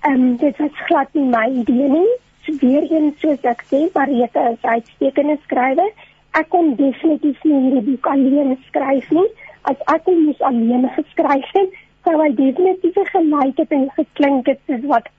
Ehm 0.08 0.14
um, 0.14 0.38
dit 0.44 0.62
was 0.64 0.86
glad 0.88 1.18
nie 1.18 1.26
my 1.34 1.48
idee 1.64 1.90
nie. 1.96 2.14
Weer 2.62 2.86
een 2.88 3.10
soos 3.20 3.44
ek 3.52 3.66
sê, 3.72 3.82
Marita 3.96 4.46
is 4.54 4.62
'n 4.64 4.76
uitstekende 4.76 5.36
skrywer. 5.44 5.92
Ek 6.40 6.48
kon 6.54 6.76
definitief 6.80 7.44
nie 7.44 7.60
hierdie 7.66 7.84
boek 7.90 8.08
alleen 8.14 8.56
skryf 8.70 9.10
nie. 9.12 9.28
As 9.68 9.82
ek 9.96 10.08
hom 10.08 10.24
moes 10.30 10.42
alleen 10.50 10.88
geskryf 10.96 11.50
het, 11.58 11.76
sou 12.06 12.16
hy 12.22 12.30
definitief 12.38 12.96
gelyk 13.12 13.60
het 13.64 13.76
en 13.76 13.90
geklink 13.98 14.48
het 14.54 14.62
soos 14.70 14.88
wat 14.94 15.12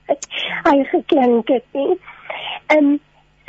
hy 0.65 0.77
geklink 0.95 1.53
het 1.53 1.67
nie. 1.77 1.99
Ehm 2.73 2.89
um, 2.93 2.99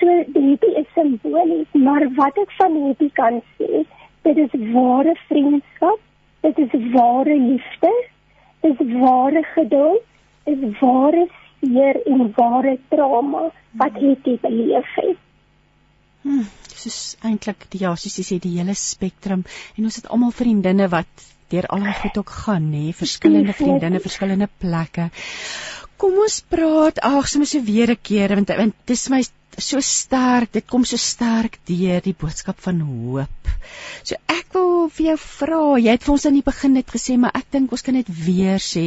So 0.00 0.06
dit 0.32 0.62
is 0.64 0.86
simbolies, 0.94 1.72
maar 1.72 2.06
wat 2.16 2.38
ek 2.40 2.52
van 2.58 2.76
hierdie 2.84 3.10
kan 3.12 3.42
sê, 3.58 3.82
dit 4.24 4.38
is 4.44 4.54
ware 4.72 5.14
vriendskap, 5.28 6.00
dit 6.46 6.62
is 6.64 6.76
ware 6.94 7.36
liefde, 7.36 7.90
dit 8.64 8.80
is 8.86 8.94
ware 9.02 9.42
geduld, 9.54 10.06
dit 10.48 10.62
is 10.68 10.78
ware 10.80 11.26
seer 11.60 12.00
en 12.06 12.32
ware 12.36 12.78
trauma 12.88 13.50
wat 13.82 14.00
het 14.00 14.30
beleef 14.40 14.94
het. 14.96 15.20
Hmm, 16.22 16.48
is 16.86 17.16
eintlik 17.24 17.66
die 17.72 17.82
ja, 17.84 17.92
soos 17.96 18.16
jy 18.20 18.24
sê 18.26 18.38
die 18.42 18.56
hele 18.58 18.76
spektrum 18.76 19.44
en 19.76 19.88
ons 19.88 20.00
het 20.00 20.08
almal 20.12 20.32
vriendinne 20.36 20.88
wat 20.92 21.28
deur 21.50 21.66
al 21.74 21.82
die 21.84 21.96
goed 21.98 22.20
ook 22.20 22.32
gaan, 22.44 22.68
nê, 22.70 22.90
verskillende 22.94 23.52
vriendinne, 23.58 24.00
verskillende 24.00 24.46
plekke. 24.62 25.08
Kom 26.00 26.16
ons 26.24 26.38
praat, 26.48 26.96
ag, 27.04 27.26
soms 27.28 27.50
so 27.52 27.60
weer 27.60 27.90
'n 27.92 28.00
keer 28.08 28.34
want 28.36 28.50
want 28.60 28.74
dis 28.88 29.08
my 29.12 29.20
so 29.58 29.80
sterk, 29.84 30.52
dit 30.52 30.66
kom 30.66 30.84
so 30.84 30.96
sterk 30.96 31.58
deur 31.68 32.00
die 32.00 32.14
boodskap 32.22 32.60
van 32.66 32.80
hoop. 32.80 33.50
So 34.02 34.16
ek 34.32 34.54
wil 34.56 34.88
vir 34.88 35.06
jou 35.10 35.16
vra, 35.24 35.62
jy 35.78 35.96
het 35.96 36.06
vir 36.06 36.14
ons 36.14 36.26
aan 36.26 36.38
die 36.38 36.46
begin 36.46 36.72
net 36.78 36.94
gesê, 36.94 37.18
maar 37.18 37.34
ek 37.34 37.50
dink 37.56 37.72
ons 37.76 37.84
kan 37.84 37.98
dit 37.98 38.12
weer 38.26 38.62
sê. 38.64 38.84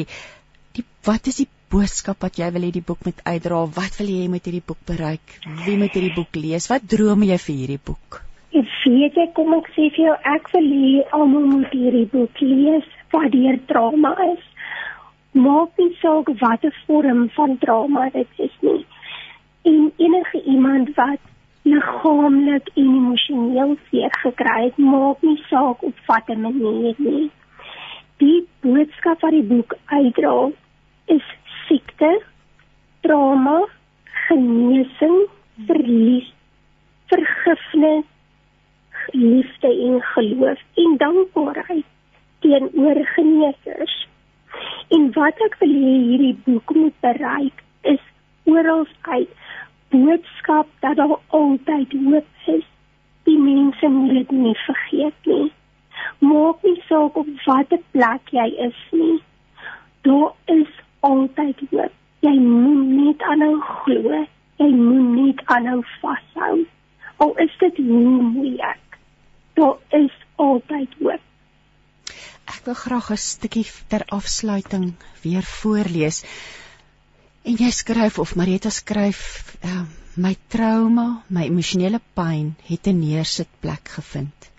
Die 0.74 0.86
wat 1.06 1.28
is 1.28 1.42
die 1.44 1.50
boodskap 1.74 2.26
wat 2.26 2.40
jy 2.42 2.50
wil 2.56 2.66
hê 2.66 2.72
die 2.74 2.86
boek 2.88 3.06
moet 3.06 3.22
uitdra? 3.26 3.62
Wat 3.78 3.98
wil 4.00 4.10
jy 4.14 4.28
met 4.30 4.46
hierdie 4.50 4.66
boek 4.66 4.82
bereik? 4.90 5.38
Wie 5.66 5.78
moet 5.78 5.94
hierdie 5.94 6.16
boek 6.16 6.36
lees? 6.36 6.70
Wat 6.72 6.88
droom 6.96 7.26
jy 7.30 7.38
vir 7.46 7.56
hierdie 7.62 7.84
boek? 7.92 8.24
Ek 8.54 8.74
weet 8.86 9.16
jy 9.18 9.28
kom 9.38 9.54
ek 9.58 9.70
sê 9.76 9.90
vir 9.96 10.04
jou 10.08 10.18
ek 10.34 10.50
wil 10.54 10.72
hê 10.78 11.06
almal 11.20 11.46
moet 11.52 11.78
hierdie 11.78 12.10
boek 12.10 12.42
lees 12.42 12.90
wat 13.14 13.32
deur 13.34 13.58
trauma 13.70 14.14
is. 14.32 14.44
Maak 15.34 15.78
nie 15.78 15.96
saak 16.02 16.30
watter 16.40 16.74
vorm 16.88 17.30
van 17.36 17.58
trauma 17.58 18.10
dit 18.14 18.28
is 18.38 18.58
nie 18.62 18.86
en 19.64 19.92
enige 19.98 20.44
iemand 20.44 20.96
wat 20.96 21.20
liggaamlik 21.62 22.70
en 22.74 22.84
emosioneel 22.84 23.78
seer 23.90 24.12
gekry 24.24 24.64
het, 24.64 24.78
maak 24.78 25.22
nie 25.22 25.40
saak 25.48 25.84
op 25.84 26.00
watter 26.08 26.38
manier 26.38 26.96
nie. 26.98 27.30
Die 28.20 28.48
boodskap 28.66 29.24
wat 29.24 29.32
die 29.32 29.46
boek 29.48 29.76
uitdra 29.86 30.36
is 31.16 31.30
siekte, 31.68 32.12
trauma, 33.08 33.62
genesing, 34.28 35.18
verlies, 35.68 36.28
vergifnis, 37.12 38.06
liefde 39.12 39.72
en 39.88 40.02
geloof 40.14 40.60
en 40.84 40.98
dankbaarheid 40.98 41.86
teenoor 42.40 43.06
genesers. 43.16 43.96
En 44.90 45.12
wat 45.14 45.40
ek 45.46 45.56
wil 45.62 45.74
hê 45.74 45.94
hierdie 46.08 46.38
boek 46.46 46.74
moet 46.76 46.96
bereik 47.06 47.64
is 47.94 48.04
oral 48.44 48.86
uit 49.02 49.30
boodskap 49.94 50.68
dat 50.80 50.96
daar 50.96 51.18
altyd 51.28 51.96
hoop 52.06 52.28
is. 52.56 52.68
Die 53.24 53.40
mense 53.40 53.88
moet 53.88 54.14
dit 54.20 54.32
nie 54.32 54.58
vergeet 54.66 55.32
nie. 55.32 55.52
Maak 56.20 56.64
nie 56.64 56.82
saak 56.90 57.18
op 57.18 57.30
watter 57.46 57.82
plek 57.92 58.36
jy 58.36 58.48
is 58.68 58.80
nie. 58.92 59.18
Daar 60.02 60.32
is 60.46 60.72
altyd 61.00 61.66
hoop. 61.72 61.92
Jy 62.20 62.38
moet 62.40 62.88
net 63.00 63.28
aanhou 63.32 63.60
glo. 63.62 64.24
Jy 64.62 64.72
moet 64.76 65.12
net 65.18 65.46
aanhou 65.46 65.82
vashou. 66.02 66.64
al 67.24 67.38
is 67.38 67.58
dit 67.58 67.78
hoe 67.78 68.22
moeilik 68.22 68.98
daar 69.54 69.78
is 69.90 70.16
altyd 70.36 70.90
hoop 71.00 71.22
ek 72.54 72.70
wil 72.70 72.78
graag 72.84 73.10
'n 73.12 73.18
stukkie 73.18 73.66
ter 73.88 74.06
afsluiting 74.20 74.94
weer 75.24 75.44
voorlees 75.44 76.24
en 77.44 77.60
jy 77.64 77.72
skryf 77.72 78.20
of 78.20 78.36
Marita 78.36 78.70
skryf 78.70 79.22
uh, 79.66 79.84
my 80.16 80.36
trauma 80.48 81.08
my 81.30 81.46
emosionele 81.52 82.02
pyn 82.20 82.56
het 82.70 82.88
'n 82.88 83.00
neersitplek 83.00 83.94
gevind 83.98 84.50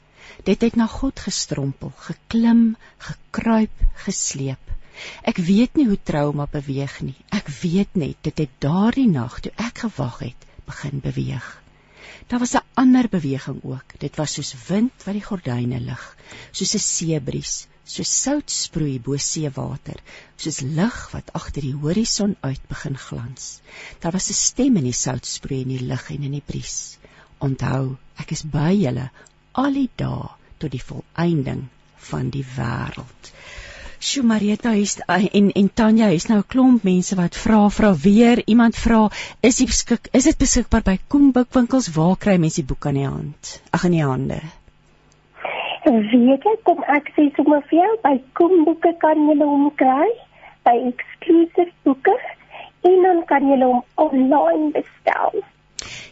dit 0.45 0.69
het 0.69 0.77
na 0.77 0.87
God 0.87 1.27
gestrompel 1.29 1.93
geklim 2.09 2.77
gekruip 3.09 3.85
gesleep 4.07 4.65
Ek 5.31 5.39
weet 5.47 5.75
nie 5.77 5.87
hoe 5.89 5.99
trauma 6.11 6.47
beweeg 6.51 7.01
nie. 7.03 7.17
Ek 7.39 7.49
weet 7.63 7.97
net 7.99 8.17
dit 8.23 8.43
het 8.45 8.53
daardie 8.63 9.09
nag 9.11 9.41
toe 9.43 9.53
ek 9.59 9.85
gewag 9.87 10.19
het, 10.29 10.47
begin 10.71 11.01
beweeg. 11.03 11.49
Daar 12.29 12.43
was 12.43 12.55
'n 12.55 12.67
ander 12.75 13.09
beweging 13.09 13.61
ook. 13.63 13.99
Dit 13.99 14.17
was 14.17 14.33
soos 14.33 14.55
wind 14.69 15.05
wat 15.05 15.15
die 15.15 15.25
gordyne 15.29 15.81
lig, 15.81 16.17
soos 16.51 16.75
'n 16.75 16.85
seebries, 16.87 17.67
soos 17.85 18.13
sout 18.23 18.51
sproei 18.51 19.01
bo 19.01 19.17
seewater, 19.17 20.01
soos 20.37 20.61
lig 20.61 21.11
wat 21.13 21.33
agter 21.33 21.63
die 21.63 21.75
horison 21.75 22.37
uit 22.41 22.69
begin 22.69 22.99
glans. 22.99 23.61
Daar 24.01 24.13
was 24.13 24.31
'n 24.31 24.41
stem 24.41 24.77
in 24.77 24.89
die 24.91 24.99
sout 25.05 25.27
sproei 25.27 25.61
in 25.61 25.69
die 25.77 25.87
lig 25.93 26.11
en 26.11 26.23
in 26.23 26.33
die 26.39 26.47
bries. 26.47 26.99
Onthou, 27.39 27.97
ek 28.17 28.31
is 28.31 28.43
by 28.43 28.73
julle 28.73 29.11
al 29.53 29.73
die 29.73 29.91
dae 29.97 30.29
tot 30.59 30.71
die 30.71 30.85
volëinding 30.89 31.69
van 32.11 32.31
die 32.31 32.47
wêreld. 32.57 33.33
Sjoe 34.05 34.27
Marieta 34.29 34.75
is 34.77 34.99
eh, 35.09 35.23
en 35.39 35.47
en 35.59 35.69
Tanya 35.81 36.09
is 36.13 36.27
nou 36.29 36.39
'n 36.39 36.49
klomp 36.53 36.83
mense 36.85 37.17
wat 37.17 37.37
vra 37.45 37.61
vra 37.77 37.93
weer 38.07 38.43
iemand 38.55 38.77
vra 38.77 38.99
is 39.49 39.57
dit 39.61 39.71
beskik 39.71 40.09
is 40.19 40.27
dit 40.29 40.39
beskikbaar 40.43 40.85
by 40.89 40.97
Koenboekwinkels 41.15 41.89
waar 41.95 42.19
kry 42.25 42.35
mense 42.43 42.61
die 42.61 42.69
boek 42.73 42.87
aan 42.87 42.99
die 43.01 43.07
hand? 43.07 43.53
Ag 43.71 43.87
in 43.89 43.97
die 43.97 44.05
hande. 44.05 44.41
Weet 45.87 46.45
jy 46.51 46.55
kom 46.69 46.85
ek 46.99 47.09
sê 47.17 47.31
sommer 47.39 47.65
vir 47.71 47.79
jou 47.81 47.97
by 48.05 48.15
Koenboeke 48.41 48.93
kan 49.07 49.25
jy 49.31 49.39
hom 49.41 49.67
kry 49.83 50.13
by 50.69 50.77
exclusive 50.93 51.73
boeke 51.89 52.19
en 52.93 53.03
dan 53.09 53.25
kan 53.33 53.49
jy 53.49 53.61
hom 53.65 53.83
online 53.97 54.71
bestel 54.77 55.45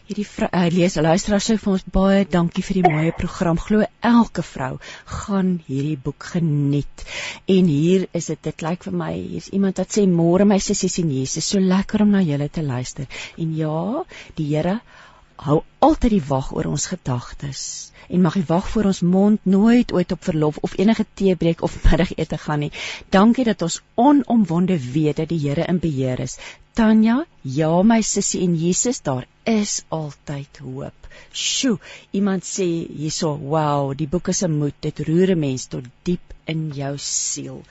hierdie 0.09 0.25
uh, 0.47 0.65
lees 0.73 0.97
luisteraar 0.99 1.43
sê 1.43 1.57
vir 1.61 1.73
ons 1.73 1.85
baie 1.97 2.25
dankie 2.29 2.63
vir 2.65 2.79
die 2.81 2.93
mooi 2.93 3.11
program. 3.17 3.59
Glo 3.59 3.85
elke 4.09 4.43
vrou 4.45 4.73
gaan 5.19 5.55
hierdie 5.67 5.97
boek 6.07 6.31
geniet. 6.35 7.05
En 7.47 7.71
hier 7.71 8.07
is 8.13 8.31
dit 8.31 8.43
dit 8.49 8.65
lyk 8.67 8.87
vir 8.89 8.99
my 9.03 9.13
hier's 9.15 9.51
iemand 9.53 9.81
wat 9.81 9.95
sê 9.95 10.05
môre 10.09 10.47
my 10.49 10.59
sussie 10.59 10.91
sien 10.91 11.11
Jesus. 11.11 11.47
So 11.47 11.59
lekker 11.59 12.05
om 12.05 12.13
na 12.15 12.23
julle 12.25 12.49
te 12.49 12.65
luister. 12.65 13.07
En 13.37 13.55
ja, 13.57 14.03
die 14.37 14.49
Here 14.53 14.79
hou 15.47 15.63
altyd 15.79 16.15
die 16.15 16.25
wag 16.27 16.51
oor 16.55 16.69
ons 16.69 16.85
gedagtes 16.91 17.63
en 18.09 18.21
mag 18.21 18.35
die 18.37 18.47
wag 18.47 18.67
voor 18.69 18.89
ons 18.91 19.01
mond 19.15 19.45
nooit 19.47 19.93
ooit 19.95 20.11
op 20.15 20.23
verlof 20.27 20.57
of 20.67 20.75
enige 20.77 21.05
teebreek 21.19 21.61
of 21.67 21.77
middagete 21.85 22.37
gaan 22.37 22.63
nie. 22.65 22.71
Dankie 23.09 23.45
dat 23.47 23.61
ons 23.61 23.79
onomwonde 23.95 24.77
weet 24.93 25.21
dat 25.21 25.31
die 25.31 25.39
Here 25.43 25.65
in 25.67 25.79
beheer 25.79 26.19
is. 26.19 26.37
Tanya, 26.73 27.23
ja 27.41 27.71
my 27.83 28.01
sussie 28.01 28.41
en 28.45 28.55
Jesus, 28.57 29.01
daar 29.01 29.27
is 29.45 29.83
altyd 29.89 30.61
hoop. 30.65 31.09
Sjoe, 31.31 31.77
iemand 32.11 32.47
sê 32.47 32.65
hierso, 32.87 33.35
wow, 33.37 33.93
die 33.97 34.07
boek 34.07 34.31
is 34.33 34.43
'n 34.43 34.57
moed, 34.57 34.77
dit 34.79 34.99
roer 35.07 35.35
'n 35.35 35.39
mens 35.39 35.67
tot 35.67 35.85
diep 36.03 36.33
in 36.45 36.71
jou 36.73 36.97
siel. 36.97 37.61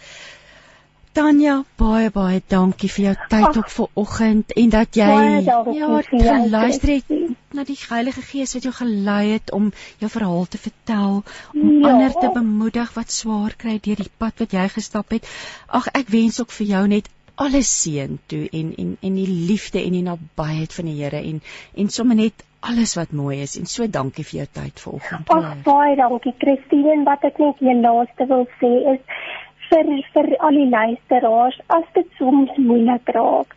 Tanya, 1.12 1.58
baie 1.76 2.08
baie 2.08 2.40
dankie 2.48 2.88
vir 2.88 3.04
jou 3.04 3.14
tyd 3.28 3.56
op 3.60 3.72
vanoggend 3.74 4.52
en 4.56 4.70
dat 4.72 4.96
jy 4.96 5.08
ja, 5.44 6.36
luister 6.54 6.92
het 6.94 7.10
na 7.52 7.66
die 7.68 7.76
Heilige 7.76 8.22
Gees 8.24 8.54
wat 8.56 8.64
jou 8.64 8.72
gelei 8.72 9.34
het 9.34 9.52
om 9.52 9.66
jou 10.00 10.08
verhaal 10.14 10.46
te 10.48 10.60
vertel, 10.62 11.18
om 11.52 11.66
ja. 11.82 11.90
ander 11.90 12.16
te 12.16 12.30
bemoedig 12.32 12.94
wat 12.96 13.12
swaar 13.12 13.52
kry 13.60 13.76
deur 13.84 14.00
die 14.00 14.14
pad 14.24 14.40
wat 14.40 14.56
jy 14.56 14.64
gestap 14.72 15.12
het. 15.12 15.28
Ag, 15.68 15.90
ek 15.92 16.08
wens 16.14 16.40
ook 16.40 16.54
vir 16.56 16.70
jou 16.70 16.86
net 16.94 17.12
alles 17.42 17.68
seën 17.82 18.16
toe 18.32 18.46
en 18.48 18.72
en 18.78 18.96
en 19.00 19.20
die 19.20 19.28
liefde 19.28 19.84
en 19.84 19.98
die 19.98 20.06
nabyheid 20.08 20.72
van 20.72 20.88
die 20.88 20.96
Here 21.02 21.20
en 21.20 21.42
en 21.76 21.92
sommer 21.92 22.16
net 22.16 22.44
alles 22.62 22.94
wat 22.96 23.12
mooi 23.12 23.42
is 23.42 23.58
en 23.58 23.66
so 23.66 23.86
dankie 23.86 24.24
vir 24.24 24.38
jou 24.40 24.48
tyd 24.62 24.80
vanoggend. 24.80 25.30
Ag 25.36 25.62
baie 25.68 25.96
dankie 26.00 26.34
Christine 26.38 26.96
en 26.96 27.04
wat 27.08 27.24
ek 27.28 27.40
net 27.42 27.60
hier 27.60 27.80
laaste 27.84 28.28
wil 28.32 28.46
sê 28.60 28.72
is 28.94 29.22
vir 29.72 29.90
vir 30.14 30.26
al 30.46 30.58
die 30.60 30.70
luisteraars 30.70 31.58
as 31.76 31.84
dit 31.98 32.08
soms 32.18 32.56
moeilik 32.70 33.12
raak 33.16 33.54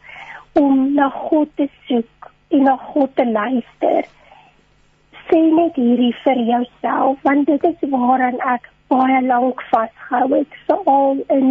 om 0.61 0.93
na 0.99 1.09
God 1.15 1.49
te 1.61 1.67
soek 1.87 2.29
en 2.55 2.63
na 2.69 2.75
God 2.91 3.15
te 3.19 3.25
luister 3.37 4.07
sê 5.29 5.41
net 5.57 5.79
hierdie 5.81 6.13
vir 6.23 6.41
jouself 6.51 7.25
want 7.27 7.49
dit 7.51 7.67
is 7.71 7.89
waaraan 7.95 8.39
ek 8.53 8.69
baie 8.93 9.21
lank 9.25 9.63
vasgehou 9.71 10.29
het 10.35 10.59
veral 10.69 11.19
in 11.37 11.49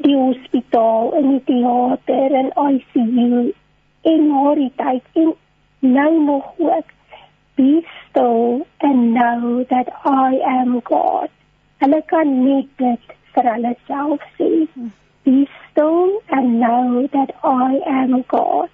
die 0.00 0.16
hospitaal 0.16 1.12
in 1.20 1.30
die 1.34 1.44
teater 1.52 2.38
en 2.42 2.50
ICU 2.66 3.44
en 4.14 4.28
hierdie 4.36 4.72
tyd 4.82 5.22
en 5.22 5.34
nou 5.98 6.12
nog 6.30 6.52
ook 6.58 6.94
be 7.56 7.84
still 8.00 8.66
and 8.80 9.14
know 9.14 9.64
that 9.70 9.88
I 10.04 10.40
am 10.58 10.80
God. 10.82 11.30
Hulle 11.78 12.00
kan 12.10 12.32
net 12.44 12.66
dit 12.82 13.14
vir 13.34 13.50
hulle 13.52 13.74
self 13.90 14.26
sê 14.38 14.50
be 15.24 15.36
still 15.60 16.20
and 16.38 16.60
know 16.60 17.06
that 17.12 17.34
I 17.42 17.80
am 18.00 18.22
God. 18.34 18.68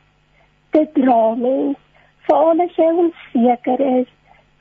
Dit 0.72 0.94
dra 0.94 1.34
mens 1.42 1.76
vir 2.26 2.36
alles 2.36 2.78
jy 2.78 2.88
onseker 3.04 3.84
is 3.90 4.08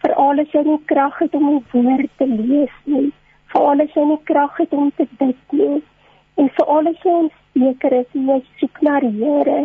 vir 0.03 0.13
alles 0.25 0.53
jy 0.55 0.63
nie 0.67 0.81
krag 0.91 1.17
het 1.23 1.35
om 1.39 1.49
'n 1.55 1.63
woord 1.71 2.11
te 2.17 2.27
lees 2.35 2.75
nie 2.85 3.11
vir 3.53 3.67
alles 3.71 3.95
jy 3.95 4.05
nie 4.11 4.21
krag 4.31 4.57
het 4.61 4.73
om 4.73 4.91
te 4.97 5.05
bid 5.19 5.53
nie 5.59 5.81
en 6.37 6.49
vir 6.57 6.71
alles 6.77 7.05
jy 7.05 7.15
onseker 7.23 7.93
is 7.99 8.17
jy 8.31 8.39
soek 8.59 8.81
na 8.87 8.99
die 9.05 9.13
Here 9.19 9.59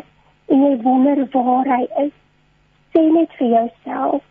en 0.48 0.62
jy 0.66 0.76
wonder 0.84 1.24
waar 1.32 1.68
hy 1.76 1.82
is. 2.04 2.14
Sê 2.92 3.02
net 3.16 3.32
vir 3.38 3.48
jouself 3.56 4.22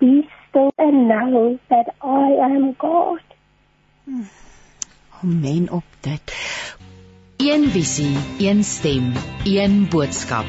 be 0.00 0.12
still 0.48 0.72
and 0.78 1.08
know 1.08 1.58
that 1.68 1.94
I 2.02 2.38
am 2.50 2.72
God. 2.78 3.22
Hmm. 4.04 4.24
Amen 5.22 5.70
op 5.70 5.84
dit. 6.00 6.32
Een 7.36 7.70
visie, 7.70 8.16
een 8.38 8.64
stem, 8.64 9.12
een 9.44 9.88
boodskap. 9.88 10.46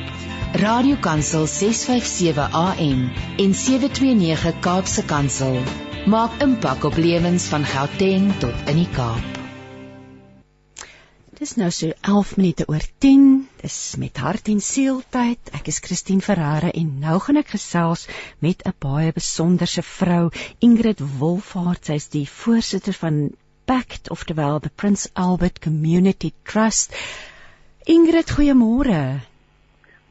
Radiokansel 0.53 1.47
657 1.47 2.51
AM 2.51 3.11
en 3.37 3.55
729 3.55 4.59
Kaapse 4.59 5.03
Kansel 5.05 5.59
maak 6.05 6.39
impak 6.41 6.83
op 6.83 6.95
lewens 6.95 7.49
van 7.51 7.65
Gauteng 7.65 8.31
tot 8.39 8.55
in 8.65 8.79
die 8.79 8.87
Kaap. 8.95 9.39
Dis 11.41 11.55
nou 11.59 11.71
so 11.71 11.91
11 12.01 12.37
minute 12.37 12.67
oor 12.67 12.87
10. 12.97 13.27
Dis 13.61 13.95
met 13.97 14.17
hart 14.23 14.47
en 14.47 14.63
siel 14.63 15.03
tyd. 15.09 15.51
Ek 15.57 15.67
is 15.67 15.83
Christine 15.83 16.23
Ferreira 16.23 16.71
en 16.71 16.99
nou 17.03 17.19
gaan 17.19 17.43
ek 17.43 17.57
gesels 17.57 18.07
met 18.39 18.63
'n 18.63 18.75
baie 18.79 19.11
besonderse 19.11 19.83
vrou, 19.83 20.31
Ingrid 20.59 21.03
Wolfhard. 21.19 21.85
Sy 21.85 21.99
is 21.99 22.07
die 22.07 22.27
voorsitter 22.29 22.93
van 22.93 23.31
Pact 23.71 24.09
oftewel 24.09 24.59
the 24.59 24.69
Prince 24.69 25.07
Albert 25.15 25.61
Community 25.61 26.33
Trust. 26.43 26.91
Ingrid, 27.87 28.27
goeiemôre. 28.27 29.21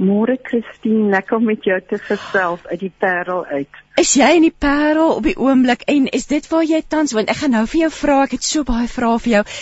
Môre 0.00 0.38
Christine, 0.40 1.10
lekker 1.12 1.36
om 1.36 1.44
met 1.44 1.66
jou 1.68 1.76
te 1.84 1.98
gesels 2.00 2.64
uit 2.70 2.80
die 2.80 2.92
Parel 3.04 3.44
uit. 3.50 3.82
Is 4.00 4.14
jy 4.16 4.30
in 4.38 4.46
die 4.46 4.54
Parel 4.64 5.12
op 5.18 5.28
die 5.28 5.36
oomblik 5.36 5.84
en 5.92 6.08
is 6.08 6.24
dit 6.30 6.48
waar 6.48 6.64
jy 6.64 6.80
tans 6.88 7.12
woon? 7.12 7.28
Ek 7.28 7.42
gaan 7.42 7.52
nou 7.52 7.66
vir 7.68 7.82
jou 7.82 7.90
vra, 7.98 8.16
ek 8.24 8.38
het 8.38 8.48
so 8.48 8.64
baie 8.64 8.88
vrae 8.88 9.20
vir 9.26 9.34
jou. 9.34 9.44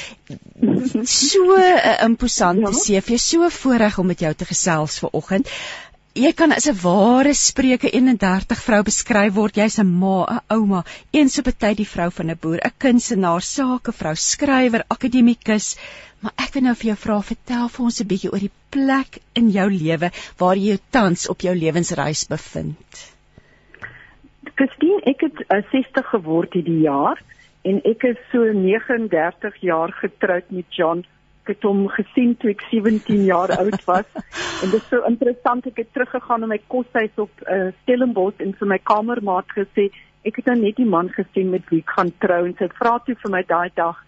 So 1.08 1.56
'n 1.56 1.66
uh, 1.74 1.98
imposante 2.06 2.70
ja? 2.70 2.78
CV, 2.78 3.18
so 3.18 3.50
voorreg 3.50 3.98
om 3.98 4.06
met 4.06 4.22
jou 4.22 4.30
te 4.34 4.46
gesels 4.46 4.98
vanoggend 5.02 5.50
jy 6.18 6.32
kan 6.34 6.52
as 6.52 6.66
'n 6.66 6.78
ware 6.82 7.32
Spreuke 7.34 7.88
31 7.94 8.62
vrou 8.66 8.82
beskryf 8.82 9.34
word. 9.34 9.56
Jy's 9.56 9.78
'n 9.78 9.86
ma, 9.86 10.26
'n 10.26 10.40
ouma, 10.56 10.84
eens 11.12 11.38
op 11.38 11.46
'n 11.46 11.58
tyd 11.64 11.76
die 11.76 11.92
vrou 11.94 12.10
van 12.10 12.30
'n 12.30 12.38
boer, 12.42 12.58
'n 12.64 12.74
kunstenaar, 12.78 13.42
sakevrou, 13.42 14.14
skrywer, 14.14 14.84
akademikus. 14.88 15.76
Maar 16.20 16.32
ek 16.36 16.54
wil 16.54 16.62
nou 16.62 16.74
vir 16.74 16.88
jou 16.90 16.96
vra, 16.96 17.20
vertel 17.22 17.68
vir 17.68 17.84
ons 17.84 18.00
'n 18.00 18.08
bietjie 18.10 18.32
oor 18.32 18.44
die 18.46 18.56
plek 18.70 19.18
in 19.34 19.50
jou 19.50 19.68
lewe 19.70 20.10
waar 20.38 20.56
jy 20.56 20.66
jou 20.74 20.80
tans 20.90 21.28
op 21.28 21.40
jou 21.40 21.54
lewensreis 21.54 22.26
bevind. 22.26 23.14
Christine, 24.56 25.00
ek 25.06 25.20
het 25.20 25.38
uh, 25.52 25.62
60 25.70 26.06
geword 26.10 26.52
hierdie 26.52 26.82
jaar 26.82 27.22
en 27.62 27.80
ek 27.84 28.02
is 28.02 28.18
so 28.32 28.42
39 28.52 29.60
jaar 29.60 29.92
getroud 29.92 30.50
met 30.50 30.66
John 30.74 31.04
het 31.52 31.64
hom 31.66 31.86
gesien 31.92 32.34
toe 32.40 32.50
ek 32.54 32.64
17 32.70 33.24
jaar 33.28 33.52
oud 33.58 33.84
was. 33.88 34.08
En 34.62 34.70
dit 34.72 34.80
is 34.80 34.88
so 34.90 35.06
interessant 35.06 35.66
ek 35.70 35.76
het 35.84 35.92
teruggegaan 35.94 36.42
na 36.42 36.50
my 36.50 36.58
koshuis 36.66 37.14
op 37.22 37.30
uh, 37.46 37.70
Stellenbosch 37.82 38.42
en 38.42 38.54
vir 38.58 38.70
my 38.72 38.78
kamermaat 38.90 39.50
gesê 39.54 39.88
ek 40.26 40.40
het 40.40 40.50
nou 40.50 40.58
net 40.60 40.76
die 40.76 40.88
man 40.88 41.08
gesien 41.14 41.52
met 41.54 41.66
wie 41.70 41.80
ek 41.84 41.94
gaan 41.96 42.10
trou. 42.24 42.44
En 42.46 42.54
sy 42.58 42.68
vra 42.80 42.98
toe 43.06 43.14
vir 43.22 43.34
my 43.36 43.42
daai 43.46 43.70
dag 43.78 44.00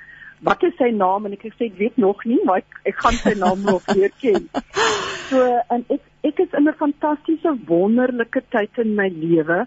wat 0.46 0.62
is 0.64 0.76
sy 0.80 0.88
naam? 0.96 1.26
En 1.26 1.36
ek 1.36 1.44
het 1.46 1.54
gesê 1.54 1.68
ek 1.68 1.78
weet 1.78 1.98
nog 2.00 2.24
nie 2.28 2.40
maar 2.48 2.62
ek, 2.64 2.78
ek 2.88 3.00
gaan 3.04 3.18
sy 3.20 3.34
naam 3.38 3.64
nog 3.66 3.86
weer 3.92 4.12
ken. 4.22 4.48
So 5.30 5.44
en 5.70 5.84
ek 5.94 6.02
ek 6.26 6.40
is 6.42 6.54
in 6.58 6.66
'n 6.68 6.74
fantastiese 6.74 7.52
wonderlike 7.68 8.42
tyd 8.50 8.78
in 8.82 8.96
my 8.96 9.06
lewe. 9.08 9.66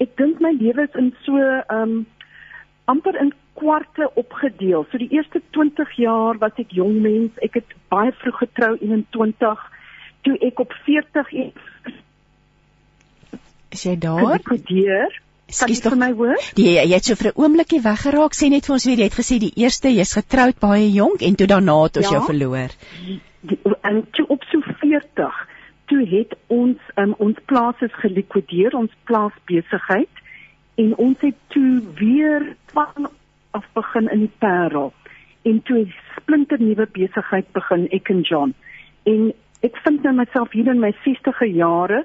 Ek 0.00 0.16
dink 0.16 0.40
my 0.40 0.50
lewe 0.56 0.88
is 0.88 0.96
in 0.96 1.12
so 1.26 1.36
um, 1.68 2.06
amper 2.88 3.16
in 3.20 3.34
kwarte 3.54 4.10
opgedeel. 4.14 4.86
So 4.90 4.98
die 4.98 5.10
eerste 5.10 5.42
20 5.50 5.96
jaar 5.96 6.38
was 6.38 6.56
ek 6.56 6.74
jong 6.74 7.00
mens. 7.02 7.32
Ek 7.42 7.60
het 7.60 7.76
baie 7.88 8.12
vroeg 8.12 8.38
getrou 8.46 8.74
21 8.80 9.70
toe 10.24 10.36
ek 10.40 10.60
op 10.60 10.72
40 10.86 11.30
is 13.74 13.84
jy 13.88 13.94
daar? 13.98 14.38
Gekodeer. 14.38 15.20
Skus 15.54 15.82
tog 15.84 15.96
my 16.00 16.10
hoor. 16.16 16.38
Die, 16.56 16.70
jy 16.72 16.94
het 16.94 17.06
so 17.06 17.18
vir 17.20 17.32
'n 17.32 17.40
oombliekie 17.42 17.80
weggeraak. 17.84 18.34
Sê 18.34 18.48
net 18.50 18.66
vir 18.66 18.74
ons 18.76 18.86
weer, 18.88 18.98
jy 19.02 19.08
het 19.10 19.18
gesê 19.20 19.38
die 19.38 19.52
eerste 19.62 19.90
jy's 19.92 20.14
getroud 20.18 20.58
baie 20.60 20.88
jonk 20.90 21.22
en 21.22 21.34
toe 21.34 21.46
daarna 21.46 21.76
het 21.82 21.96
ons 22.00 22.10
ja, 22.10 22.14
jou 22.16 22.22
verloor. 22.30 22.70
Die, 23.06 23.20
en 23.82 24.06
toe 24.16 24.26
op 24.28 24.42
so 24.50 24.60
40 24.80 25.34
toe 25.86 26.02
het 26.08 26.32
ons 26.48 26.78
um, 26.96 27.14
ons 27.18 27.36
plaas 27.46 27.80
is 27.80 27.92
gelikwideer, 28.00 28.74
ons 28.74 28.90
plaasbesigheid 29.04 30.22
en 30.80 30.94
ons 30.96 31.18
het 31.20 31.36
toe 31.52 31.82
weer 32.00 32.56
van 32.72 33.10
af 33.54 33.66
begin 33.72 34.10
in 34.10 34.26
die 34.26 34.36
Parel 34.38 34.92
en 35.44 35.62
toe 35.62 35.78
'n 35.78 35.92
splinter 36.16 36.60
nuwe 36.60 36.86
besigheid 36.92 37.52
begin 37.52 37.88
ek 37.90 38.08
en 38.08 38.20
John. 38.20 38.54
En 39.02 39.32
ek 39.60 39.76
vind 39.84 40.02
nou 40.02 40.14
myself 40.14 40.52
hier 40.52 40.66
in 40.72 40.80
my 40.80 40.92
60e 41.04 41.46
jare 41.54 42.04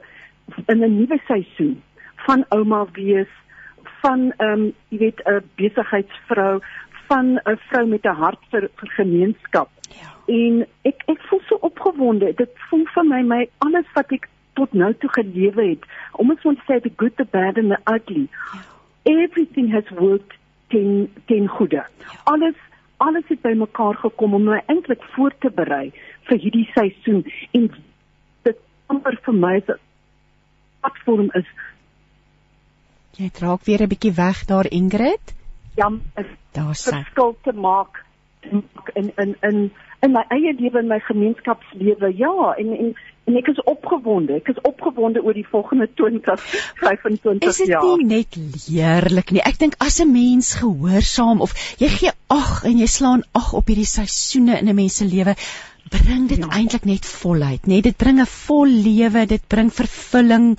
in 0.66 0.84
'n 0.84 0.98
nuwe 0.98 1.20
seisoen 1.28 1.82
van 2.16 2.46
ouma 2.50 2.86
wees, 2.94 3.32
van 4.02 4.34
ehm 4.38 4.52
um, 4.52 4.74
jy 4.90 4.98
weet 4.98 5.22
'n 5.26 5.44
besigheidsvrou, 5.56 6.60
van 7.08 7.40
'n 7.46 7.58
vrou 7.70 7.86
met 7.88 8.06
'n 8.06 8.20
hart 8.24 8.42
vir, 8.50 8.70
vir 8.76 8.90
gemeenskap. 8.90 9.70
Ja. 9.90 10.10
En 10.26 10.68
ek 10.82 11.04
ek 11.06 11.22
voel 11.22 11.42
so 11.48 11.56
opgewonde. 11.56 12.34
Dit 12.36 12.52
voel 12.70 12.86
vir 12.86 13.06
my 13.06 13.22
my 13.22 13.50
alles 13.58 13.88
wat 13.94 14.12
ek 14.12 14.28
tot 14.54 14.74
nou 14.74 14.94
toe 14.94 15.10
gelewe 15.10 15.70
het, 15.70 15.84
om 16.12 16.30
ons 16.30 16.42
te 16.42 16.64
sê 16.68 16.82
the 16.82 16.92
good, 16.96 17.16
the 17.16 17.26
bad 17.26 17.58
and 17.58 17.70
the 17.72 17.82
ugly. 17.94 18.28
Ja. 18.54 18.62
Everything 19.04 19.72
has 19.72 19.90
worked 19.90 20.39
ten 20.70 21.10
ten 21.26 21.48
goeie. 21.48 21.84
Alles 22.24 22.56
alles 22.98 23.28
het 23.28 23.42
bymekaar 23.42 23.96
gekom 23.96 24.34
om 24.34 24.44
my 24.44 24.62
eintlik 24.68 25.04
voor 25.16 25.34
te 25.40 25.50
berei 25.50 25.92
vir 26.28 26.38
hierdie 26.38 26.68
seisoen 26.74 27.24
en 27.52 27.70
dit 28.48 28.58
amper 28.92 29.20
vir 29.28 29.38
my 29.44 29.56
is 29.62 29.80
wat 30.84 30.98
vorm 31.06 31.30
is 31.40 31.48
Jy 33.20 33.30
draak 33.36 33.66
weer 33.68 33.82
'n 33.84 33.92
bietjie 33.92 34.14
weg 34.16 34.46
daar 34.48 34.68
Ingrid. 34.72 35.36
Ja, 35.76 35.92
daar 36.52 36.76
sê 36.76 36.92
verskil 36.96 37.38
te 37.44 37.54
maak 37.54 38.06
in 38.94 39.12
in 39.16 39.36
in 39.42 39.72
in 40.02 40.12
my 40.16 40.24
eie 40.32 40.54
lewe 40.58 40.80
en 40.80 40.88
my 40.88 41.00
gemeenskapslewe. 41.00 42.12
Ja, 42.18 42.54
en 42.58 42.76
en 42.78 42.94
en 43.30 43.38
ek 43.38 43.52
is 43.52 43.60
opgewonde. 43.70 44.40
Ek 44.40 44.50
is 44.54 44.62
opgewonde 44.66 45.22
oor 45.22 45.38
die 45.38 45.46
volgende 45.46 45.86
20 46.00 46.46
25 46.82 47.42
jaar. 47.44 47.50
Is 47.50 47.60
dit 47.62 47.76
nie 47.86 48.08
net 48.10 48.38
heerlik 48.66 49.34
nie? 49.36 49.44
Ek 49.46 49.60
dink 49.62 49.76
as 49.78 50.00
'n 50.02 50.12
mens 50.12 50.56
gehoorsaam 50.62 51.42
of 51.46 51.54
jy 51.78 51.90
gee 51.98 52.14
ag 52.28 52.64
en 52.66 52.78
jy 52.78 52.88
slaan 52.88 53.24
ag 53.38 53.54
op 53.54 53.68
hierdie 53.68 53.90
seisoene 53.90 54.58
in 54.60 54.70
'n 54.70 54.76
mens 54.76 54.98
se 54.98 55.06
lewe, 55.06 55.36
bring 55.90 56.28
dit 56.30 56.42
ja. 56.42 56.50
eintlik 56.50 56.86
net 56.86 57.06
volheid, 57.06 57.68
nê? 57.68 57.82
Dit 57.82 57.98
bring 57.98 58.20
'n 58.20 58.26
vol 58.26 58.68
lewe, 58.68 59.26
dit 59.26 59.48
bring 59.48 59.70
vervulling 59.74 60.58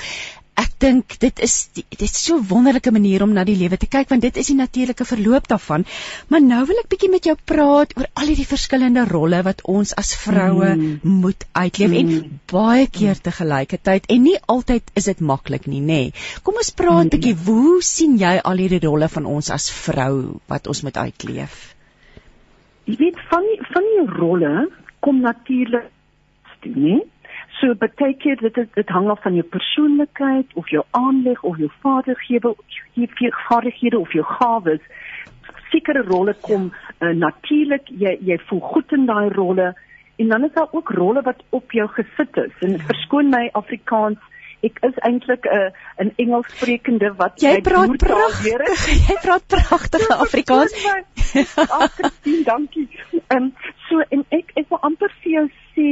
ek 0.60 0.76
dink 0.82 1.16
dit 1.22 1.40
is 1.44 1.54
dit 1.76 2.02
is 2.04 2.12
so 2.24 2.36
'n 2.36 2.46
wonderlike 2.50 2.92
manier 2.96 3.22
om 3.22 3.32
na 3.36 3.44
die 3.48 3.56
lewe 3.56 3.76
te 3.80 3.88
kyk 3.94 4.10
want 4.12 4.22
dit 4.26 4.36
is 4.42 4.50
die 4.52 4.56
natuurlike 4.58 5.04
verloop 5.08 5.48
daarvan. 5.48 5.84
Maar 6.28 6.42
nou 6.44 6.60
wil 6.70 6.80
ek 6.82 6.90
bietjie 6.92 7.10
met 7.10 7.28
jou 7.28 7.36
praat 7.52 7.94
oor 7.96 8.08
al 8.14 8.30
hierdie 8.32 8.48
verskillende 8.52 9.04
rolle 9.10 9.42
wat 9.46 9.62
ons 9.74 9.94
as 10.02 10.14
vroue 10.24 10.70
mm. 10.74 11.00
moet 11.24 11.46
uitleef 11.52 11.90
mm. 11.90 12.00
en 12.00 12.40
baie 12.52 12.86
keer 12.98 13.20
te 13.20 13.32
gelykertyd 13.40 14.08
en 14.14 14.22
nie 14.22 14.36
altyd 14.46 14.90
is 14.94 15.08
dit 15.10 15.20
maklik 15.20 15.66
nie, 15.66 15.80
nê. 15.80 16.00
Nee. 16.00 16.12
Kom 16.42 16.60
ons 16.62 16.72
praat 16.82 17.06
mm. 17.06 17.12
bietjie, 17.14 17.36
hoe 17.46 17.82
sien 17.82 18.18
jy 18.18 18.34
al 18.38 18.64
hierdie 18.64 18.82
rolle 18.84 19.08
van 19.08 19.26
ons 19.26 19.50
as 19.50 19.70
vrou 19.70 20.40
wat 20.52 20.66
ons 20.66 20.82
moet 20.86 20.96
uitleef? 20.96 21.56
Jy 22.90 22.96
weet 22.98 23.24
van 23.30 23.46
die, 23.46 23.60
van 23.72 23.88
die 23.94 24.04
rolle 24.18 24.52
kom 25.00 25.20
natuurlik, 25.24 25.88
nee 26.66 27.00
So 27.60 27.74
baie 27.76 28.14
keer 28.16 28.40
dit 28.40 28.56
is, 28.56 28.68
dit 28.74 28.88
hang 28.88 29.10
af 29.12 29.20
van 29.22 29.34
jou 29.36 29.44
persoonlikheid 29.44 30.54
of 30.56 30.70
jou 30.72 30.82
aanleg 30.96 31.42
of 31.44 31.58
jou 31.60 31.68
vaardighede 31.82 32.54
jou 32.94 33.32
vaardighede 33.48 33.98
of 33.98 34.12
jou 34.16 34.24
gawes. 34.24 34.80
Sekere 35.70 36.02
rolle 36.06 36.34
kom 36.40 36.70
uh, 36.72 37.12
natuurlik 37.12 37.92
jy 38.02 38.16
jy 38.26 38.40
voel 38.48 38.64
goed 38.72 38.96
in 38.96 39.06
daai 39.10 39.28
rolle 39.36 39.74
en 40.20 40.32
dan 40.32 40.44
is 40.44 40.56
daar 40.56 40.72
ook 40.72 40.90
rolle 40.96 41.22
wat 41.22 41.44
op 41.50 41.72
jou 41.72 41.88
gesit 41.88 42.36
is. 42.46 42.56
En 42.64 42.80
verskoon 42.88 43.30
my 43.30 43.48
Afrikaans 43.52 44.18
Ek 44.60 44.76
is 44.84 44.96
eintlik 45.08 45.46
'n 45.48 45.56
uh, 45.56 46.04
'n 46.04 46.12
Engelssprekende 46.20 47.14
wat 47.16 47.40
jy 47.40 47.60
praat 47.64 47.96
pragtig. 47.96 48.82
Jy 49.08 49.16
praat 49.22 49.46
pragtige 49.46 50.14
Afrikaans. 50.14 50.74
Ag, 51.56 51.94
Christine, 51.96 52.44
dankie. 52.44 52.88
Ehm 53.32 53.36
um, 53.36 53.54
so 53.88 54.04
en 54.08 54.24
ek 54.28 54.52
ek 54.60 54.68
wil 54.68 54.82
amper 54.88 55.12
vir 55.22 55.32
jou 55.32 55.46
sê 55.72 55.88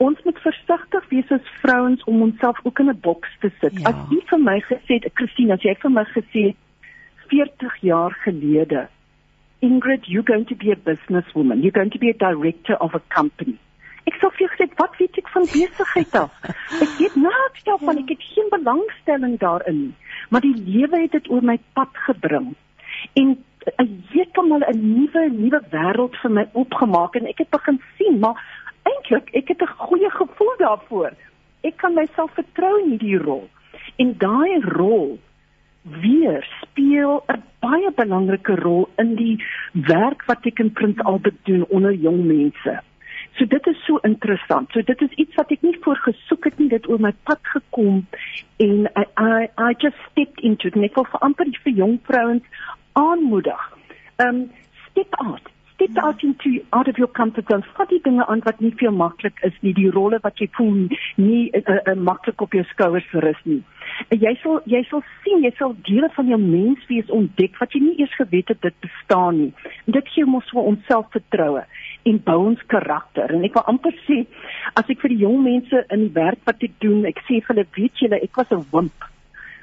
ons 0.00 0.22
moet 0.24 0.38
versigtig 0.40 1.08
wees 1.08 1.32
as 1.36 1.48
vrouens 1.60 2.04
om 2.08 2.22
onsself 2.22 2.60
ook 2.64 2.78
in 2.78 2.88
'n 2.88 3.00
boks 3.00 3.32
te 3.40 3.50
sit. 3.60 3.80
Ja. 3.80 3.88
As 3.90 3.96
jy 4.10 4.20
vir 4.30 4.40
my 4.40 4.58
gesê 4.60 4.96
het, 4.96 5.10
Christine, 5.14 5.52
as 5.52 5.62
jy 5.62 5.74
vir 5.82 5.90
my 5.90 6.04
gesê 6.04 6.44
40 7.28 7.76
jaar 7.80 8.12
gelede, 8.24 8.88
Ingrid, 9.60 10.08
you're 10.08 10.26
going 10.32 10.46
to 10.46 10.54
be 10.54 10.70
a 10.72 10.76
businesswoman. 10.76 11.62
You're 11.62 11.78
going 11.80 11.90
to 11.90 11.98
be 11.98 12.08
a 12.08 12.14
director 12.14 12.76
of 12.80 12.94
a 12.94 13.02
company. 13.14 13.58
Ek 14.08 14.16
sou 14.20 14.30
vir 14.38 14.48
gesê, 14.48 14.66
wat 14.80 14.96
weet 14.96 15.18
ek 15.20 15.28
van 15.28 15.44
besigheid 15.44 16.14
af? 16.16 16.32
Ek 16.84 16.92
weet 16.98 17.16
niks 17.20 17.64
daarvan. 17.68 18.00
Ek 18.00 18.08
het 18.08 18.24
geen 18.32 18.48
belangstelling 18.50 19.36
daarin 19.38 19.78
nie. 19.82 19.94
Maar 20.30 20.40
die 20.40 20.56
lewe 20.56 21.02
het 21.04 21.12
dit 21.12 21.30
oor 21.30 21.44
my 21.44 21.58
pad 21.76 21.92
gebring. 22.08 22.54
En 23.20 23.36
'n 23.84 23.88
heeltemal 24.12 24.62
'n 24.72 24.80
nuwe 24.96 25.22
nuwe 25.30 25.60
wêreld 25.70 26.16
vir 26.22 26.30
my 26.30 26.44
oopgemaak 26.52 27.14
en 27.14 27.26
ek 27.26 27.44
het 27.44 27.50
begin 27.50 27.80
sien 27.96 28.18
maar 28.18 28.40
eintlik 28.82 29.30
ek 29.34 29.48
het 29.48 29.62
'n 29.62 29.76
goeie 29.76 30.10
gevoel 30.10 30.54
daarvoor. 30.58 31.12
Ek 31.62 31.76
kan 31.76 31.94
myself 31.94 32.30
vertrou 32.34 32.78
in 32.82 32.90
hierdie 32.90 33.18
rol. 33.18 33.48
En 33.96 34.14
daai 34.18 34.60
rol 34.60 35.18
weer 35.82 36.46
speel 36.60 37.22
'n 37.28 37.42
baie 37.60 37.90
belangrike 37.96 38.54
rol 38.54 38.88
in 38.96 39.14
die 39.14 39.44
werk 39.72 40.24
wat 40.26 40.46
ek 40.46 40.58
in 40.58 40.72
Prins 40.72 41.00
Albert 41.00 41.44
doen 41.44 41.64
onder 41.68 41.92
jong 41.92 42.24
mense. 42.24 42.80
So 43.38 43.44
dit 43.44 43.66
is 43.66 43.84
so 43.84 43.98
interessant. 44.02 44.70
So 44.72 44.82
dit 44.82 45.00
is 45.02 45.10
iets 45.10 45.34
wat 45.34 45.50
ek 45.50 45.62
nie 45.62 45.76
voorgesoek 45.80 46.44
het 46.44 46.58
nie, 46.58 46.68
dit 46.68 46.88
oor 46.88 47.00
my 47.00 47.12
pad 47.24 47.40
gekom 47.42 48.06
en 48.56 48.88
I 48.96 49.04
I, 49.16 49.48
I 49.56 49.74
just 49.78 49.96
stepped 50.10 50.40
into 50.40 50.68
it. 50.68 50.74
Net 50.74 50.94
vir 50.94 51.20
amper 51.20 51.46
vir 51.64 51.72
jong 51.72 51.98
vrouens 52.02 52.44
aanmoedig. 52.92 53.78
Um 54.16 54.50
step 54.90 55.14
out 55.24 55.48
step 55.80 56.04
out 56.04 56.22
into 56.22 56.62
out 56.72 56.88
of 56.88 56.98
your 56.98 57.08
comfort 57.08 57.46
zone. 57.48 57.64
Vat 57.76 57.88
die 57.88 58.00
dinge 58.04 58.26
aan 58.26 58.42
wat 58.44 58.60
nie 58.60 58.72
veel 58.76 58.92
maklik 58.92 59.38
is 59.46 59.56
nie, 59.60 59.72
die 59.74 59.90
rolle 59.90 60.18
wat 60.22 60.40
jy 60.40 60.48
voel 60.56 60.88
nie 61.16 61.50
uh, 61.56 61.76
uh, 61.80 61.94
maklik 61.96 62.40
op 62.40 62.56
jou 62.56 62.64
skouers 62.72 63.06
rus 63.24 63.40
nie. 63.44 63.60
En 64.12 64.20
jy 64.20 64.34
sal 64.42 64.60
jy 64.70 64.82
sal 64.90 65.02
sien, 65.22 65.44
jy 65.44 65.52
sal 65.58 65.74
dele 65.88 66.10
van 66.16 66.28
jou 66.32 66.40
menswees 66.40 67.12
ontdek 67.16 67.58
wat 67.60 67.74
jy 67.74 67.82
nie 67.84 67.96
eers 68.02 68.16
geweet 68.20 68.52
het 68.52 68.62
dit 68.66 68.76
bestaan 68.84 69.40
nie. 69.40 69.52
En 69.86 69.96
dit 69.96 70.12
gee 70.14 70.26
ons 70.26 70.52
vir 70.54 70.72
onsself 70.74 71.08
vertroue 71.16 71.64
en 72.08 72.22
bou 72.24 72.38
ons 72.52 72.66
karakter. 72.72 73.32
En 73.36 73.44
ek 73.46 73.56
wil 73.56 73.68
amper 73.72 73.96
sê 74.06 74.22
as 74.78 74.88
ek 74.88 75.00
vir 75.04 75.14
die 75.14 75.22
jong 75.24 75.40
mense 75.44 75.84
in 75.88 76.08
die 76.08 76.14
werk 76.16 76.44
wat 76.48 76.62
ek 76.64 76.76
doen, 76.84 77.06
ek 77.08 77.24
sê 77.26 77.40
vir 77.40 77.54
hulle, 77.54 77.68
weet 77.76 78.04
julle, 78.04 78.20
ek 78.20 78.36
was 78.40 78.52
'n 78.52 78.64
wimp 78.72 79.08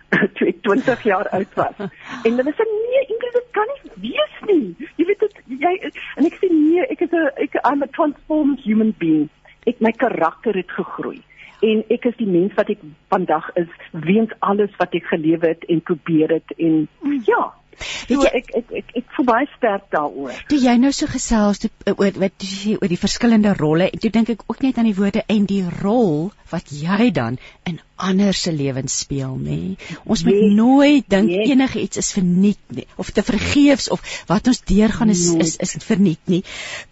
toe 0.37 0.47
ek 0.47 0.61
20 0.63 1.03
jaar 1.07 1.27
oud 1.35 1.57
was. 1.59 1.79
En 2.23 2.39
hulle 2.39 2.53
sê 2.55 2.65
nee, 2.67 2.96
Ingrid, 3.27 3.33
dit 3.33 3.47
kan 3.51 3.67
nie 3.73 3.91
wees 4.09 4.35
nie. 4.49 4.89
Jy 4.97 5.05
weet 5.05 5.19
dit 5.19 5.61
jy 5.63 5.73
en 6.17 6.25
ek 6.25 6.37
sê 6.41 6.51
nee, 6.51 6.83
ek 6.87 7.01
is 7.01 7.11
'n 7.11 7.29
ek 7.43 7.59
I'm 7.63 7.83
a 7.83 7.87
transformed 7.87 8.59
human 8.59 8.93
being. 8.97 9.29
Ek 9.67 9.81
my 9.81 9.91
karakter 9.91 10.55
het 10.55 10.71
gegroei 10.71 11.21
en 11.61 11.83
ek 11.89 12.05
is 12.05 12.17
die 12.17 12.29
mens 12.29 12.53
wat 12.57 12.69
ek 12.69 12.81
vandag 13.09 13.49
is 13.55 13.69
weens 13.91 14.33
alles 14.39 14.73
wat 14.77 14.93
ek 14.93 15.09
gelewe 15.09 15.47
het 15.47 15.63
en 15.65 15.81
probeer 15.81 16.29
het 16.37 16.53
en 16.57 16.87
ja 17.25 17.53
So 17.79 18.21
jy, 18.21 18.29
ek 18.39 18.49
ek 18.59 18.71
ek 18.79 18.95
ek 19.01 19.11
voel 19.15 19.27
baie 19.27 19.47
sterk 19.55 19.85
daaroor. 19.93 20.37
Toe 20.49 20.59
jy 20.61 20.75
nou 20.81 20.91
so 20.95 21.09
gesels 21.11 21.61
toe, 21.63 21.69
oor 21.93 22.19
wat 22.23 22.43
jy 22.43 22.49
sê 22.53 22.73
oor 22.79 22.91
die 22.91 22.99
verskillende 22.99 23.53
rolle, 23.57 23.89
toe 24.01 24.11
dink 24.13 24.31
ek 24.33 24.45
ook 24.47 24.63
net 24.65 24.79
aan 24.79 24.89
die 24.89 24.95
woorde 24.97 25.23
en 25.27 25.45
die 25.49 25.63
rol 25.81 26.31
wat 26.51 26.71
jy 26.71 27.09
dan 27.15 27.37
in 27.69 27.79
ander 28.09 28.33
se 28.37 28.53
lewens 28.55 28.95
speel, 29.03 29.35
nê? 29.41 29.75
Ons 30.05 30.23
moet 30.27 30.37
yes, 30.37 30.53
nooit 30.57 31.07
dink 31.11 31.31
yes. 31.33 31.49
enige 31.53 31.81
iets 31.83 32.01
is 32.03 32.11
verniet 32.15 32.75
nie 32.79 32.85
of 32.95 33.11
te 33.11 33.25
vergeefs 33.25 33.89
of 33.93 34.03
wat 34.31 34.47
ons 34.47 34.61
deurgaan 34.69 35.13
is 35.13 35.25
is 35.35 35.57
is 35.65 35.77
verniet 35.85 36.21
nie. 36.31 36.43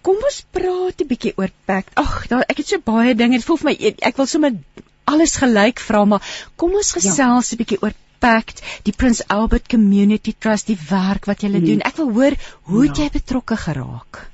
Kom 0.05 0.19
ons 0.21 0.41
praat 0.57 1.01
'n 1.01 1.09
bietjie 1.11 1.36
oor 1.38 1.53
pact. 1.65 1.95
Ag, 2.01 2.27
daar 2.31 2.45
ek 2.49 2.61
het 2.61 2.73
so 2.73 2.81
baie 2.83 3.15
dinge. 3.15 3.39
Dit 3.39 3.47
voel 3.47 3.61
vir 3.63 3.71
my 3.71 3.95
ek 4.11 4.17
wil 4.17 4.29
sommer 4.29 4.57
alles 5.05 5.36
gelyk 5.41 5.79
vra, 5.79 6.05
maar 6.05 6.25
kom 6.55 6.73
ons 6.73 6.91
ja. 6.93 6.99
gesels 6.99 7.51
'n 7.51 7.55
ja. 7.55 7.59
bietjie 7.61 7.81
oor 7.81 7.93
Pact, 8.20 8.61
die 8.84 8.93
Prince 8.95 9.24
Albert 9.28 9.70
Community 9.70 10.34
Trust, 10.38 10.68
die 10.68 10.80
werk 10.89 11.26
wat 11.26 11.41
julle 11.41 11.61
hmm. 11.61 11.66
doen. 11.66 11.82
Ek 11.82 11.97
wil 12.01 12.11
hoor 12.11 12.38
hoe 12.72 12.86
ja. 12.86 12.93
jy 13.01 13.09
betrokke 13.13 13.57
geraak. 13.57 14.26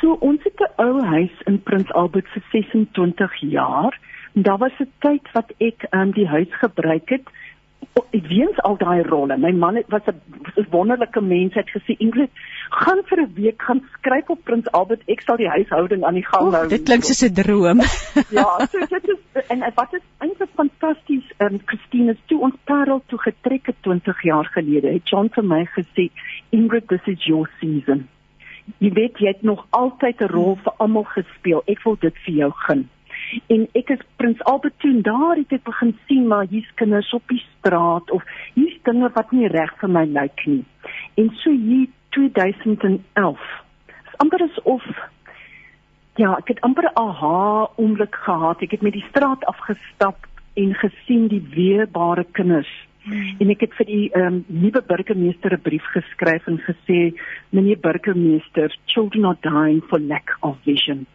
So 0.00 0.16
ons 0.24 0.40
het 0.44 0.60
'n 0.60 0.72
ou 0.82 1.04
huis 1.04 1.34
in 1.46 1.60
Prince 1.62 1.92
Albert 1.92 2.28
vir 2.32 2.42
26 2.52 3.40
jaar. 3.52 3.98
Daar 4.32 4.58
was 4.58 4.72
'n 4.80 4.92
tyd 5.00 5.28
wat 5.32 5.52
ek 5.58 5.86
um, 5.90 6.12
die 6.12 6.26
huis 6.26 6.52
gebruik 6.60 7.08
het 7.10 7.26
weens 8.10 8.58
al 8.66 8.76
daai 8.78 9.02
rolle. 9.06 9.36
My 9.38 9.50
man 9.52 9.76
het 9.76 9.88
was 9.88 10.02
'n 10.06 10.66
wonderlike 10.70 11.20
mens 11.20 11.54
het 11.54 11.70
gesê 11.70 11.96
Ingrid, 11.98 12.30
gaan 12.70 13.02
vir 13.04 13.20
'n 13.20 13.32
week 13.34 13.62
gaan 13.62 13.82
skryf 13.92 14.28
op 14.28 14.44
Prins 14.44 14.70
Albert, 14.72 15.02
ek 15.06 15.20
sal 15.20 15.36
die 15.36 15.48
huishouding 15.48 16.04
aan 16.04 16.14
die 16.14 16.26
gang 16.26 16.52
hou. 16.52 16.68
Dit 16.68 16.82
klink 16.82 17.04
soos 17.04 17.22
'n 17.22 17.34
droom. 17.34 17.80
ja, 18.38 18.66
so 18.70 18.78
dit 18.78 19.08
is 19.08 19.46
en 19.48 19.72
wat 19.74 19.92
is 19.92 20.06
eintlik 20.18 20.48
fantasties, 20.54 21.26
ehm 21.36 21.54
um, 21.54 21.60
Christine, 21.64 22.16
toe 22.26 22.40
ons 22.40 22.54
Parel 22.64 23.02
toe 23.06 23.18
getrek 23.18 23.66
het 23.66 23.76
20 23.80 24.22
jaar 24.22 24.44
gelede, 24.44 24.92
het 24.92 25.08
John 25.08 25.28
vir 25.28 25.44
my 25.44 25.64
gesê, 25.64 26.10
Ingrid, 26.50 26.88
this 26.88 27.06
is 27.06 27.24
your 27.24 27.50
season. 27.60 28.08
Jy 28.78 28.92
weet 28.92 29.18
jy 29.18 29.26
het 29.26 29.42
nog 29.42 29.66
altyd 29.70 30.20
'n 30.20 30.32
rol 30.32 30.56
vir 30.56 30.72
almal 30.76 31.04
gespeel. 31.04 31.62
Ek 31.66 31.82
wil 31.84 31.96
dit 32.00 32.16
vir 32.24 32.34
jou 32.34 32.50
gun 32.50 32.88
en 33.46 33.68
ek 33.78 33.90
is 33.94 34.02
Prins 34.16 34.42
Albertoon 34.50 35.02
daar 35.02 35.36
het 35.36 35.52
ek 35.52 35.64
begin 35.64 35.94
sien 36.06 36.26
maar 36.26 36.46
hier's 36.50 36.70
kinders 36.74 37.12
op 37.12 37.22
die 37.28 37.42
straat 37.58 38.10
of 38.10 38.22
hier's 38.54 38.76
dinge 38.88 39.10
wat 39.14 39.32
nie 39.32 39.48
reg 39.48 39.72
vir 39.80 39.88
my 39.88 40.04
lyk 40.04 40.46
nie. 40.46 40.64
En 41.14 41.30
so 41.42 41.50
hier 41.50 41.88
2011 42.16 43.48
is 44.06 44.18
amper 44.18 44.42
asof 44.48 44.86
ja, 46.20 46.34
ek 46.36 46.48
het 46.48 46.60
amper 46.60 46.84
'n 46.90 46.98
aha 46.98 47.70
oomblik 47.76 48.14
gehad. 48.14 48.62
Ek 48.62 48.70
het 48.70 48.82
met 48.82 48.92
die 48.92 49.06
straat 49.08 49.44
afgestap 49.44 50.26
en 50.54 50.74
gesien 50.74 51.28
die 51.28 51.44
weerbare 51.54 52.26
kinders. 52.32 52.72
Hmm. 53.02 53.36
En 53.38 53.50
ek 53.50 53.60
het 53.60 53.74
vir 53.74 53.86
die 53.86 54.10
um, 54.16 54.44
nuwe 54.46 54.82
burgemeester 54.82 55.52
'n 55.52 55.62
brief 55.62 55.84
geskryf 55.94 56.46
en 56.46 56.58
gesê, 56.58 57.14
meneer 57.50 57.78
burgemeester, 57.80 58.76
children 58.84 59.24
are 59.24 59.38
dying 59.40 59.82
for 59.88 60.00
lack 60.00 60.36
of 60.40 60.56
vision. 60.64 61.06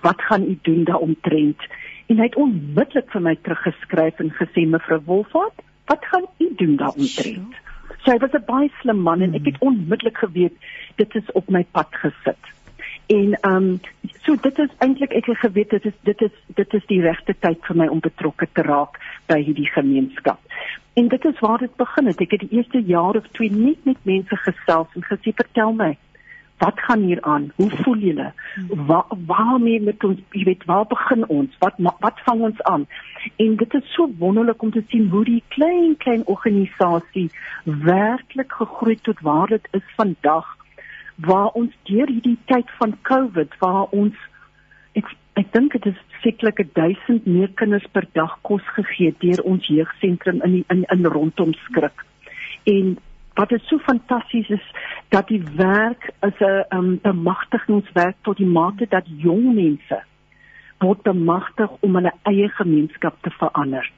Wat 0.00 0.20
gaan 0.22 0.42
u 0.42 0.58
doen 0.62 0.84
daaromtrent? 0.84 1.66
En 2.06 2.18
hy 2.18 2.26
het 2.26 2.36
onmiddellik 2.36 3.10
vir 3.10 3.22
my 3.22 3.36
teruggeskryf 3.42 4.22
en 4.22 4.32
gesê 4.38 4.66
mevrou 4.66 5.00
Wolfhard, 5.06 5.62
wat 5.90 6.04
gaan 6.12 6.26
u 6.38 6.48
doen 6.56 6.76
daaromtrent? 6.76 7.58
So 8.02 8.12
hy 8.12 8.18
was 8.18 8.32
'n 8.32 8.44
baie 8.46 8.70
slim 8.80 9.00
man 9.02 9.20
en 9.20 9.34
ek 9.34 9.44
het 9.44 9.58
onmiddellik 9.58 10.18
geweet 10.18 10.56
dit 10.96 11.14
is 11.14 11.32
op 11.32 11.48
my 11.48 11.64
pad 11.70 11.88
gesit. 11.90 12.44
En 13.06 13.32
ehm 13.40 13.56
um, 13.56 13.80
so 14.22 14.36
dit 14.36 14.58
is 14.58 14.70
eintlik 14.78 15.12
ek 15.12 15.26
het 15.26 15.38
geweet 15.38 15.70
dit 15.70 15.84
is 15.84 15.96
dit 16.02 16.20
is 16.22 16.34
dit 16.46 16.74
is 16.74 16.86
die 16.86 17.00
regte 17.02 17.34
tyd 17.38 17.58
vir 17.66 17.76
my 17.76 17.86
om 17.86 18.00
betrokke 18.00 18.46
te 18.52 18.62
raak 18.62 19.00
by 19.26 19.40
hierdie 19.42 19.70
gemeenskap. 19.74 20.38
En 20.94 21.08
dit 21.08 21.24
is 21.24 21.40
waar 21.40 21.58
dit 21.58 21.76
begin 21.76 22.06
het. 22.06 22.20
Ek 22.20 22.30
het 22.30 22.40
die 22.40 22.56
eerste 22.58 22.82
jaar 22.82 23.16
of 23.16 23.26
twee 23.38 23.50
net 23.50 23.84
met 23.84 24.04
mense 24.04 24.36
gesels 24.36 24.94
en 24.94 25.06
gesê 25.10 25.34
vertel 25.34 25.72
my, 25.72 25.96
wat 26.60 26.80
gaan 26.86 27.02
hier 27.08 27.20
aan? 27.22 27.50
Hoe 27.56 27.70
voel 27.82 27.96
julle? 27.96 28.32
Waar 28.68 29.08
waarmee 29.26 29.80
met 29.80 30.04
ons, 30.04 30.20
jy 30.36 30.44
weet, 30.44 30.64
waar 30.68 30.86
begin 30.86 31.26
ons? 31.28 31.56
Wat 31.58 31.78
wat 31.78 32.20
vang 32.28 32.40
ons 32.50 32.62
aan? 32.62 32.86
En 33.36 33.56
dit 33.56 33.74
is 33.74 33.92
so 33.94 34.08
wonderlik 34.18 34.62
om 34.62 34.70
te 34.70 34.84
sien 34.88 35.08
hoe 35.08 35.24
die 35.24 35.42
klein 35.48 35.96
klein 35.96 36.26
organisasie 36.26 37.30
werklik 37.64 38.52
gegroei 38.52 38.96
tot 39.08 39.20
waar 39.20 39.48
dit 39.56 39.68
is 39.70 39.86
vandag 39.96 40.56
waar 41.20 41.48
ons 41.58 41.72
deur 41.88 42.08
hierdie 42.08 42.38
tyd 42.44 42.68
van 42.78 42.94
COVID 43.08 43.56
waar 43.64 43.88
ons 43.96 44.16
ek 44.98 45.10
ek 45.40 45.52
dink 45.54 45.72
dit 45.72 45.86
is 45.92 45.98
sekerlik 46.22 46.60
1000 46.76 47.26
meer 47.26 47.52
kinders 47.60 47.86
per 47.92 48.06
dag 48.18 48.36
kos 48.46 48.64
gegee 48.76 49.14
deur 49.24 49.40
ons 49.48 49.68
jeugsentrum 49.72 50.42
in 50.44 50.58
die, 50.58 50.64
in 50.74 50.84
in 50.92 51.06
rondom 51.06 51.54
skrik. 51.66 52.04
En 52.68 52.98
wat 53.40 53.52
is 53.52 53.68
so 53.68 53.78
fantasties 53.78 54.48
is 54.48 54.66
dat 55.08 55.28
die 55.28 55.42
werk 55.56 56.10
is 56.28 56.38
'n 56.40 56.64
um, 56.76 56.98
bemagtigingswerk 57.02 58.16
tot 58.22 58.36
die 58.36 58.52
mate 58.58 58.86
dat 58.88 59.06
jong 59.06 59.54
mense 59.54 59.98
word 60.78 61.02
bemagtig 61.02 61.70
om 61.80 61.94
hulle 61.94 62.12
eie 62.22 62.48
gemeenskap 62.48 63.16
te 63.20 63.30
verander. 63.30 63.90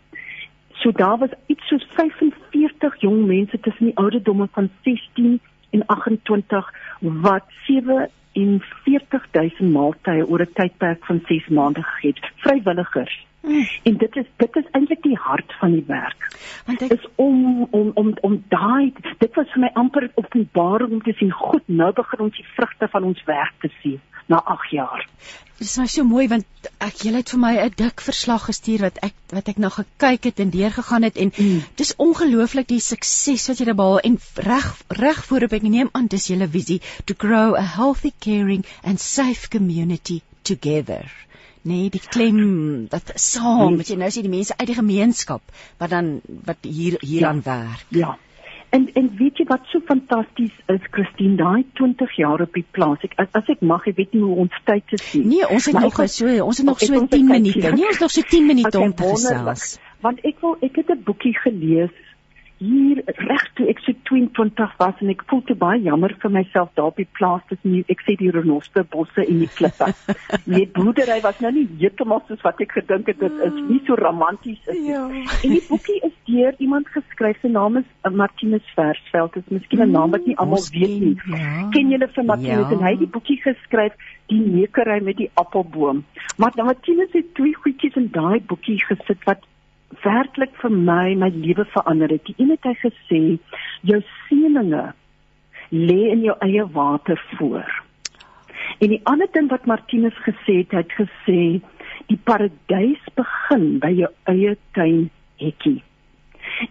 So 0.80 0.92
daar 0.92 1.18
was 1.18 1.34
iets 1.46 1.66
soos 1.68 1.86
45 1.94 3.00
jong 3.00 3.26
mense 3.26 3.60
tussen 3.60 3.86
die 3.86 3.96
ouderdomme 3.96 4.48
van 4.52 4.70
16 4.82 5.40
en 5.70 5.86
28 5.86 6.72
wat 7.00 7.44
7 7.66 8.08
en 8.32 8.62
40000 8.84 9.72
maaltye 9.72 10.26
oor 10.26 10.40
'n 10.40 10.52
tydperk 10.54 11.04
van 11.04 11.20
6 11.24 11.48
maande 11.48 11.82
gegee 11.82 12.10
het 12.14 12.32
vrywilligers 12.36 13.26
Mm. 13.42 13.66
En 13.82 13.96
dit 13.96 14.16
is 14.16 14.26
dit 14.36 14.56
is 14.56 14.66
eintlik 14.70 15.02
die 15.02 15.18
hart 15.18 15.54
van 15.58 15.72
die 15.74 15.84
werk. 15.86 16.26
Want 16.66 16.82
ek 16.86 16.92
is 16.98 17.06
om 17.14 17.66
om 17.70 17.90
om 17.94 18.12
om 18.20 18.36
daai 18.54 18.92
dit 19.18 19.34
was 19.34 19.50
vir 19.54 19.64
my 19.64 19.70
amper 19.82 20.10
openbaring 20.14 20.92
om 20.98 21.02
te 21.02 21.14
sien 21.18 21.32
goed 21.34 21.66
nou 21.66 21.90
begin 21.92 22.28
ons 22.28 22.36
die 22.38 22.46
vrugte 22.54 22.88
van 22.92 23.08
ons 23.10 23.24
werk 23.26 23.56
te 23.64 23.70
sien 23.80 23.98
na 24.30 24.38
8 24.54 24.70
jaar. 24.70 25.08
Dit 25.58 25.66
is 25.66 25.74
nou 25.76 25.88
so 25.90 26.04
mooi 26.06 26.28
want 26.30 26.68
ek 26.86 27.02
jy 27.06 27.12
het 27.16 27.32
vir 27.34 27.40
my 27.42 27.52
'n 27.64 27.74
dik 27.82 28.04
verslag 28.06 28.46
gestuur 28.50 28.86
wat 28.86 29.02
ek 29.08 29.18
wat 29.34 29.50
ek 29.52 29.58
nou 29.64 29.70
gekyk 29.74 30.30
het 30.30 30.40
en 30.44 30.54
deurgegaan 30.54 31.02
het 31.08 31.18
en 31.24 31.32
mm. 31.34 31.60
dis 31.82 31.94
ongelooflik 32.06 32.68
die 32.68 32.80
sukses 32.80 33.48
wat 33.50 33.58
jy 33.58 33.74
behaal 33.74 33.98
en 34.10 34.18
reg 34.50 34.70
reg 35.02 35.24
voorop 35.26 35.58
ek 35.58 35.66
neem 35.66 35.90
aan 35.92 36.06
dis 36.06 36.30
julle 36.30 36.48
visie 36.48 36.80
to 37.04 37.14
grow 37.18 37.58
a 37.58 37.66
healthy 37.76 38.12
caring 38.18 38.64
and 38.82 39.00
safe 39.00 39.50
community 39.50 40.22
together 40.42 41.10
nee 41.62 41.90
die 41.90 42.02
klem 42.02 42.86
dat 42.90 43.12
saam 43.14 43.76
met 43.76 43.88
jy 43.88 43.96
nou 44.00 44.10
sien 44.10 44.26
die 44.26 44.34
mense 44.34 44.56
uit 44.56 44.66
die 44.66 44.78
gemeenskap 44.78 45.42
wat 45.78 45.90
dan 45.90 46.20
wat 46.46 46.66
hier 46.66 46.98
hieraan 47.00 47.42
ja, 47.44 47.48
werk. 47.50 47.86
Ja. 47.88 48.18
En 48.72 48.86
en 48.96 49.10
weet 49.18 49.36
jy 49.36 49.44
wat 49.50 49.66
so 49.68 49.84
fantasties 49.84 50.52
is 50.72 50.84
Christine 50.96 51.36
daai 51.36 51.64
20 51.80 52.16
jaar 52.16 52.40
op 52.40 52.54
die 52.56 52.64
plaas 52.76 53.04
ek 53.04 53.18
as 53.20 53.50
ek 53.52 53.60
mag 53.60 53.86
ek 53.90 53.98
weet 54.00 54.14
nie 54.16 54.22
hoe 54.24 54.38
ons 54.46 54.60
tyd 54.64 54.86
te 54.88 55.00
sien. 55.00 55.26
Nee 55.28 55.48
ons 55.48 55.68
het 55.68 55.76
maar 55.76 55.88
nog 55.90 56.00
so 56.08 56.38
ons 56.46 56.62
het 56.62 56.66
nog 56.66 56.80
so 56.80 57.06
10 57.06 57.28
minute. 57.28 57.74
nee 57.76 57.88
ons 57.90 58.00
nog 58.00 58.14
so 58.14 58.28
10 58.34 58.46
minute 58.46 58.80
om 58.80 58.94
te 58.94 59.10
gesels. 59.12 59.76
want 60.00 60.24
ek 60.26 60.40
wil 60.40 60.56
ek 60.60 60.80
het 60.80 60.90
'n 60.90 61.02
boekie 61.04 61.36
gelees 61.44 61.92
hier 62.62 63.02
reg 63.28 63.44
toe 63.58 63.66
ek 63.70 63.80
so 63.82 63.94
22 64.08 64.74
was 64.78 65.00
en 65.02 65.10
ek 65.12 65.24
voel 65.30 65.42
te 65.48 65.56
baie 65.58 65.80
jammer 65.82 66.14
vir 66.22 66.32
myself 66.36 66.70
daar 66.78 66.90
op 66.92 67.00
die 67.00 67.08
plaas 67.18 67.42
tussen 67.50 67.76
die 67.76 67.82
ek 67.92 68.04
sê 68.06 68.14
die 68.20 68.30
renoster 68.34 68.86
bosse 68.94 69.24
en 69.24 69.42
die 69.42 69.50
klippe. 69.58 69.90
Die 70.52 70.66
boerdery 70.76 71.18
was 71.24 71.38
nou 71.42 71.50
nie 71.54 71.64
heeltemal 71.80 72.22
soos 72.28 72.42
wat 72.46 72.60
ek 72.62 72.74
gedink 72.78 73.08
het 73.10 73.20
dit 73.20 73.38
is 73.46 73.58
nie 73.68 73.80
so 73.86 73.96
romanties 73.98 74.60
is 74.66 74.78
nie. 74.78 74.90
Ja. 74.90 75.02
En 75.08 75.54
die 75.54 75.62
boekie 75.68 75.98
is 76.08 76.14
deur 76.28 76.58
iemand 76.64 76.90
geskryf 76.94 77.40
se 77.42 77.50
naam 77.52 77.78
is 77.80 77.88
Martinus 78.22 78.66
Versveld. 78.76 79.36
Dit 79.36 79.46
is 79.46 79.58
miskien 79.58 79.84
'n 79.86 79.94
naam 79.94 80.10
wat 80.14 80.26
nie 80.26 80.36
almal 80.36 80.64
weet 80.72 80.96
nie. 81.04 81.14
Ja. 81.36 81.68
Ken 81.74 81.94
julle 81.94 82.08
vir 82.08 82.24
Martinus 82.24 82.68
ja. 82.68 82.76
en 82.76 82.84
hy 82.86 82.94
het 82.96 83.04
die 83.04 83.12
boekie 83.16 83.38
geskryf 83.42 83.94
die 84.32 84.40
neukery 84.40 85.00
met 85.02 85.16
die 85.16 85.30
appelboom. 85.34 86.04
Maar 86.36 86.52
Martinus 86.56 87.12
het 87.12 87.34
twee 87.34 87.54
goedjies 87.54 87.96
in 87.96 88.10
daai 88.12 88.40
boekie 88.40 88.78
gesit 88.88 89.24
wat 89.24 89.46
werklik 90.00 90.54
vir 90.62 90.72
my 90.72 91.14
my 91.14 91.28
lewe 91.34 91.64
verander 91.74 92.08
het. 92.08 92.24
Die 92.26 92.34
een 92.38 92.50
het 92.54 92.64
hy 92.64 92.74
gesê, 92.80 93.22
jou 93.82 94.00
seëninge 94.28 94.92
lê 95.72 96.00
in 96.12 96.24
jou 96.26 96.36
eie 96.44 96.66
water 96.74 97.20
voor. 97.36 97.68
En 98.80 98.92
die 98.92 99.00
ander 99.10 99.28
ding 99.32 99.48
wat 99.50 99.66
Martinus 99.66 100.16
gesê 100.26 100.62
het, 100.62 100.72
hy 100.72 100.82
het 100.84 100.96
gesê 100.98 101.42
die 102.10 102.18
paradys 102.28 103.02
begin 103.18 103.78
by 103.82 103.92
jou 103.94 104.10
eie 104.30 104.56
tuin 104.76 105.08
hekkie. 105.40 105.80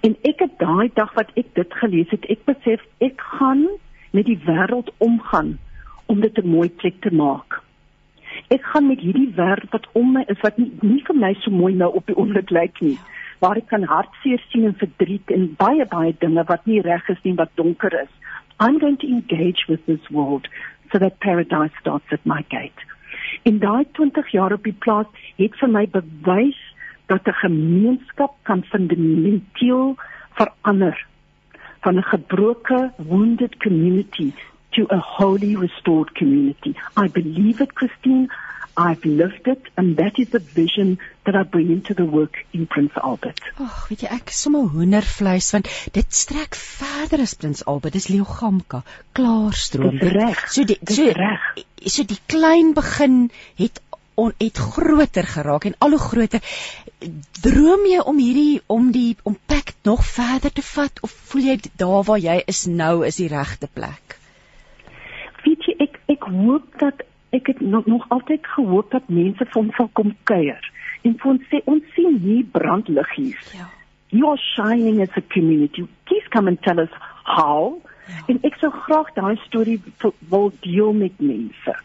En 0.05 0.15
ek 0.27 0.43
het 0.43 0.57
daai 0.59 0.91
dag 0.95 1.13
wat 1.17 1.31
ek 1.39 1.53
dit 1.57 1.73
gelees 1.81 2.11
het, 2.13 2.27
ek 2.29 2.45
besef 2.49 2.83
ek 2.99 3.21
gaan 3.39 3.65
met 4.11 4.27
die 4.27 4.39
wêreld 4.45 4.91
omgaan 4.99 5.57
om 6.11 6.21
dit 6.21 6.37
'n 6.37 6.47
mooi 6.47 6.69
plek 6.69 7.01
te 7.01 7.13
maak 7.15 7.61
ek 8.47 8.63
gaan 8.73 8.87
met 8.87 8.99
hierdie 8.99 9.33
wêreld 9.35 9.71
wat 9.71 9.87
om 9.93 10.13
my 10.13 10.23
is 10.27 10.41
wat 10.41 10.57
nie, 10.57 10.71
nie 10.81 11.03
vir 11.07 11.15
my 11.15 11.33
so 11.41 11.51
mooi 11.51 11.73
nou 11.73 11.91
op 11.93 12.05
die 12.07 12.17
oomblik 12.17 12.49
lyk 12.49 12.81
nie 12.81 12.97
waar 13.41 13.57
ek 13.57 13.71
kan 13.73 13.83
hartseer 13.89 14.41
sien 14.49 14.67
en 14.69 14.77
verdriet 14.77 15.31
en 15.33 15.47
baie 15.57 15.85
baie 15.93 16.13
dinge 16.23 16.43
wat 16.49 16.67
nie 16.69 16.81
reg 16.85 17.07
is 17.09 17.21
nie 17.23 17.33
wat 17.39 17.49
donker 17.57 17.93
is. 18.03 18.11
I'm 18.59 18.77
going 18.79 18.97
to 19.01 19.07
engage 19.07 19.65
with 19.67 19.85
this 19.87 20.09
world 20.11 20.47
so 20.91 20.99
that 20.99 21.19
paradise 21.19 21.73
starts 21.79 22.13
at 22.13 22.25
my 22.25 22.43
gate. 22.53 22.85
In 23.49 23.57
daai 23.63 23.85
20 23.97 24.29
jaar 24.35 24.53
op 24.53 24.67
die 24.69 24.77
plaas 24.85 25.09
het 25.41 25.57
vir 25.61 25.71
my 25.77 25.87
bewys 25.95 26.59
dat 27.09 27.27
'n 27.27 27.39
gemeenskap 27.41 28.37
kan 28.43 28.63
fundamenteel 28.63 29.95
verander 30.37 31.05
van 31.81 31.97
'n 31.97 32.09
gebroke 32.13 32.91
wounded 32.97 33.57
community 33.57 34.31
to 34.75 34.87
a 34.89 34.99
wholly 34.99 35.55
restored 35.55 36.15
community. 36.15 36.75
I 36.95 37.07
believe 37.07 37.61
it, 37.61 37.75
Christine. 37.75 38.29
I've 38.77 39.03
lived 39.03 39.47
it 39.47 39.61
and 39.77 39.97
that 39.97 40.17
is 40.17 40.29
the 40.29 40.39
vision 40.39 40.99
that 41.25 41.35
I 41.35 41.43
bring 41.43 41.71
into 41.71 41.93
the 41.93 42.05
work 42.05 42.45
in 42.53 42.67
Prince 42.67 42.93
Albert. 42.95 43.41
Ag, 43.59 43.81
weet 43.89 44.05
jy, 44.05 44.11
ek 44.15 44.31
is 44.31 44.39
sommer 44.45 44.63
hoendervleis 44.71 45.51
want 45.55 45.67
dit 45.97 46.15
strek 46.15 46.55
verder 46.55 47.21
as 47.25 47.35
Prince 47.35 47.65
Albert. 47.67 47.97
Dis 47.97 48.07
Leogamka, 48.13 48.81
klaarstroom. 49.17 49.99
Reg. 49.99 50.45
So 50.55 50.63
die 50.67 50.79
so 50.87 51.09
reg. 51.17 51.49
So 51.83 52.07
die 52.07 52.19
klein 52.31 52.71
begin 52.77 53.25
het 53.59 53.81
on 54.21 54.33
het 54.39 54.57
groter 54.57 55.27
geraak 55.27 55.67
en 55.67 55.75
al 55.79 55.97
hoe 55.97 56.01
groter. 56.05 56.55
Droom 57.43 57.85
jy 57.89 57.99
om 58.07 58.23
hierdie 58.23 58.61
om 58.71 58.89
die 58.95 59.17
om 59.27 59.37
pak 59.51 59.75
nog 59.83 60.05
verder 60.05 60.53
te 60.53 60.63
vat 60.71 61.03
of 61.03 61.13
voel 61.31 61.51
jy 61.51 61.59
daar 61.75 62.07
waar 62.07 62.23
jy 62.23 62.39
is 62.47 62.65
nou 62.71 63.01
is 63.07 63.19
die 63.19 63.29
regte 63.31 63.67
plek? 63.67 64.20
Ek 66.21 66.29
hoop 66.29 66.79
dat 66.79 67.01
ek 67.31 67.47
het 67.47 67.61
nog, 67.61 67.85
nog 67.85 68.05
altyd 68.09 68.47
gehoop 68.55 68.91
dat 68.91 69.09
mense 69.09 69.45
vir 69.45 69.61
ons 69.61 69.75
sal 69.75 69.89
kom 69.97 70.13
kuier 70.29 70.71
en 71.01 71.15
vir 71.17 71.29
ons 71.33 71.45
sê 71.49 71.61
ons 71.65 71.93
sien 71.95 72.17
hier 72.21 72.45
brandliggies. 72.53 73.53
Ja. 73.57 73.69
You 74.11 74.27
are 74.29 74.41
shining 74.41 75.01
as 75.01 75.15
a 75.17 75.21
community. 75.21 75.87
Please 76.05 76.27
come 76.29 76.47
and 76.47 76.61
tell 76.61 76.79
us 76.79 76.91
how. 77.23 77.79
Ja. 78.07 78.25
En 78.27 78.41
ek 78.45 78.59
sou 78.61 78.69
graag 78.85 79.13
daai 79.15 79.39
storie 79.47 79.79
wil 80.29 80.51
deel 80.61 80.93
met 80.93 81.17
mense. 81.23 81.77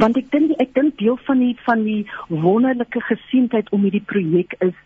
Want 0.00 0.16
ek 0.20 0.30
dink 0.32 0.54
ek 0.62 0.72
dink 0.78 0.96
deel 1.02 1.18
van 1.26 1.42
die 1.42 1.54
van 1.66 1.84
die 1.84 2.04
wonderlike 2.30 3.02
gesienheid 3.10 3.68
om 3.74 3.84
hierdie 3.84 4.04
projek 4.06 4.56
is 4.64 4.76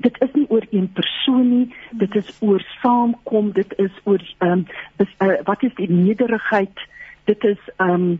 dit 0.00 0.16
is 0.24 0.32
nie 0.32 0.46
oor 0.48 0.64
een 0.72 0.86
persoon 0.96 1.48
nie, 1.50 1.66
dit 2.00 2.14
is 2.16 2.30
oor 2.40 2.62
saamkom, 2.80 3.50
dit 3.52 3.74
is 3.82 3.92
oor 4.08 4.22
ehm 4.38 4.62
um, 4.62 5.10
uh, 5.20 5.36
wat 5.44 5.66
is 5.66 5.74
die 5.76 5.90
nederigheid? 5.92 6.86
Dit 7.28 7.44
is 7.44 7.60
ehm 7.76 7.94
um, 7.98 8.10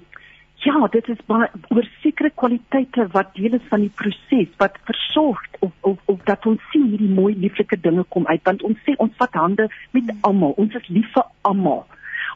ja, 0.65 0.87
dit 0.93 1.09
is 1.09 1.21
baie 1.27 1.49
oor 1.69 1.87
sekere 2.03 2.31
kwaliteite 2.43 3.07
wat 3.15 3.35
deel 3.37 3.57
is 3.59 3.69
van 3.69 3.85
die 3.85 3.93
proses 4.03 4.51
wat 4.63 4.77
versorg 4.89 5.47
of 5.65 5.73
of 5.91 5.99
of 6.13 6.25
dat 6.29 6.47
ons 6.47 6.65
sien 6.73 6.89
hierdie 6.93 7.13
mooi 7.21 7.35
lieflike 7.35 7.79
dinge 7.81 8.05
kom 8.09 8.27
uit 8.27 8.43
want 8.49 8.65
ons 8.69 8.83
sê 8.87 8.97
ons 8.99 9.15
vat 9.23 9.39
hande 9.43 9.69
met 9.97 10.13
almal. 10.21 10.57
Ons 10.57 10.77
is 10.81 10.89
lief 10.89 11.09
vir 11.15 11.25
almal. 11.53 11.87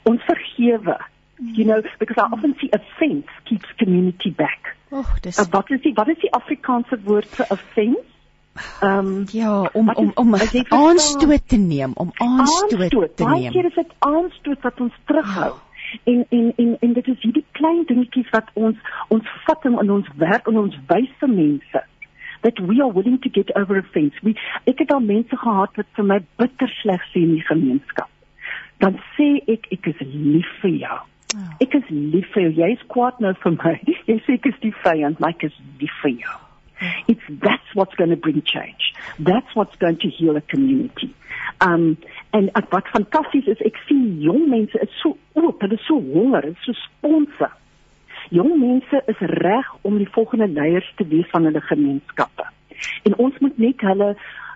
Ons 0.04 0.24
vergewe. 0.28 0.96
You 1.36 1.64
know, 1.64 1.82
because 1.98 2.16
I 2.16 2.28
often 2.32 2.54
see 2.60 2.70
offense 2.72 3.26
keeps 3.44 3.68
community 3.76 4.30
back. 4.30 4.76
Oh, 4.90 5.08
dis 5.20 5.38
uh, 5.38 5.48
wat 5.50 5.70
is 5.74 5.82
die 5.82 5.92
wat 5.98 6.08
is 6.08 6.20
die 6.22 6.30
Afrikaanse 6.32 7.00
woord 7.04 7.28
vir 7.36 7.50
offense? 7.50 8.04
Ehm 8.80 8.98
um, 8.98 9.24
ja, 9.34 9.54
om 9.72 9.90
om 9.90 10.12
om 10.14 10.34
aanstoot 10.36 11.48
te 11.48 11.56
neem, 11.56 11.92
om 11.94 12.12
aanstoot, 12.14 12.72
aanstoot 12.72 13.16
te 13.16 13.24
neem. 13.24 13.32
Baie 13.32 13.50
keer 13.50 13.66
is 13.66 13.74
dit 13.74 13.94
aanstoot 13.98 14.60
wat 14.62 14.80
ons 14.80 14.98
terughou. 15.10 15.50
Oh. 15.50 15.73
En 16.04 16.26
en 16.28 16.52
en 16.56 16.76
en 16.80 16.92
dit 16.92 17.08
is 17.08 17.20
hierdie 17.20 17.44
klein 17.52 17.84
dingetjies 17.88 18.30
wat 18.34 18.50
ons 18.54 18.76
ons 19.08 19.34
vat 19.46 19.64
in 19.70 19.90
ons 19.90 20.08
werk 20.16 20.48
en 20.50 20.62
ons 20.66 20.78
wys 20.92 21.10
vir 21.20 21.32
mense 21.32 21.84
that 22.44 22.58
we 22.60 22.80
are 22.82 22.92
willing 22.92 23.18
to 23.20 23.30
get 23.30 23.56
over 23.56 23.78
a 23.78 23.82
fence. 23.82 24.14
We 24.22 24.34
ek 24.70 24.84
het 24.84 24.92
al 24.92 25.00
mense 25.00 25.36
gehad 25.36 25.76
wat 25.80 25.90
vir 25.96 26.08
my 26.12 26.20
bitter 26.36 26.68
sleg 26.80 27.04
sê 27.12 27.24
in 27.24 27.34
die 27.38 27.48
gemeenskap. 27.48 28.10
Dan 28.84 29.00
sê 29.16 29.28
ek 29.48 29.70
ek 29.72 29.92
is 29.94 30.00
lief 30.12 30.50
vir 30.62 30.74
jou. 30.84 30.98
Oh. 31.34 31.50
Ek 31.64 31.74
is 31.74 31.88
lief 31.90 32.28
vir 32.34 32.46
jou. 32.46 32.56
Jy 32.62 32.72
is 32.76 32.88
kwaad 32.92 33.20
nou 33.24 33.32
vir 33.44 33.56
my. 33.58 33.76
Jy 34.10 34.18
sê 34.26 34.38
ek 34.38 34.50
is 34.52 34.60
die 34.66 34.74
vyand, 34.84 35.20
maar 35.20 35.36
ek 35.36 35.48
is 35.48 35.56
lief 35.80 35.94
vir 36.02 36.18
jou. 36.20 36.40
It's 37.08 37.22
that's 37.28 37.74
what's 37.74 37.94
going 37.94 38.10
to 38.10 38.16
bring 38.16 38.42
change. 38.42 38.94
That's 39.18 39.54
what's 39.54 39.76
going 39.76 39.98
to 39.98 40.08
heal 40.08 40.36
a 40.36 40.40
community. 40.40 41.14
Um 41.60 41.96
en 42.30 42.50
wat 42.70 42.88
fantasties 42.88 43.46
is, 43.46 43.60
ek 43.60 43.76
sien 43.88 44.20
jong 44.20 44.48
mense 44.50 44.78
is 44.82 44.94
so 45.02 45.16
oop, 45.38 45.60
hulle 45.62 45.78
is 45.78 45.86
so 45.86 46.00
honger, 46.00 46.46
is 46.48 46.56
so 46.66 46.72
sponse. 46.86 47.50
Jong 48.30 48.56
mense 48.60 49.02
is 49.06 49.20
reg 49.44 49.68
om 49.82 49.98
die 49.98 50.10
volgende 50.10 50.48
leiers 50.48 50.88
te 50.96 51.06
wees 51.06 51.28
van 51.30 51.44
hulle 51.44 51.60
gemeenskappe. 51.60 52.48
En 53.04 53.14
ons 53.26 53.38
moet 53.44 53.58
net 53.58 53.84
hulle 53.86 54.14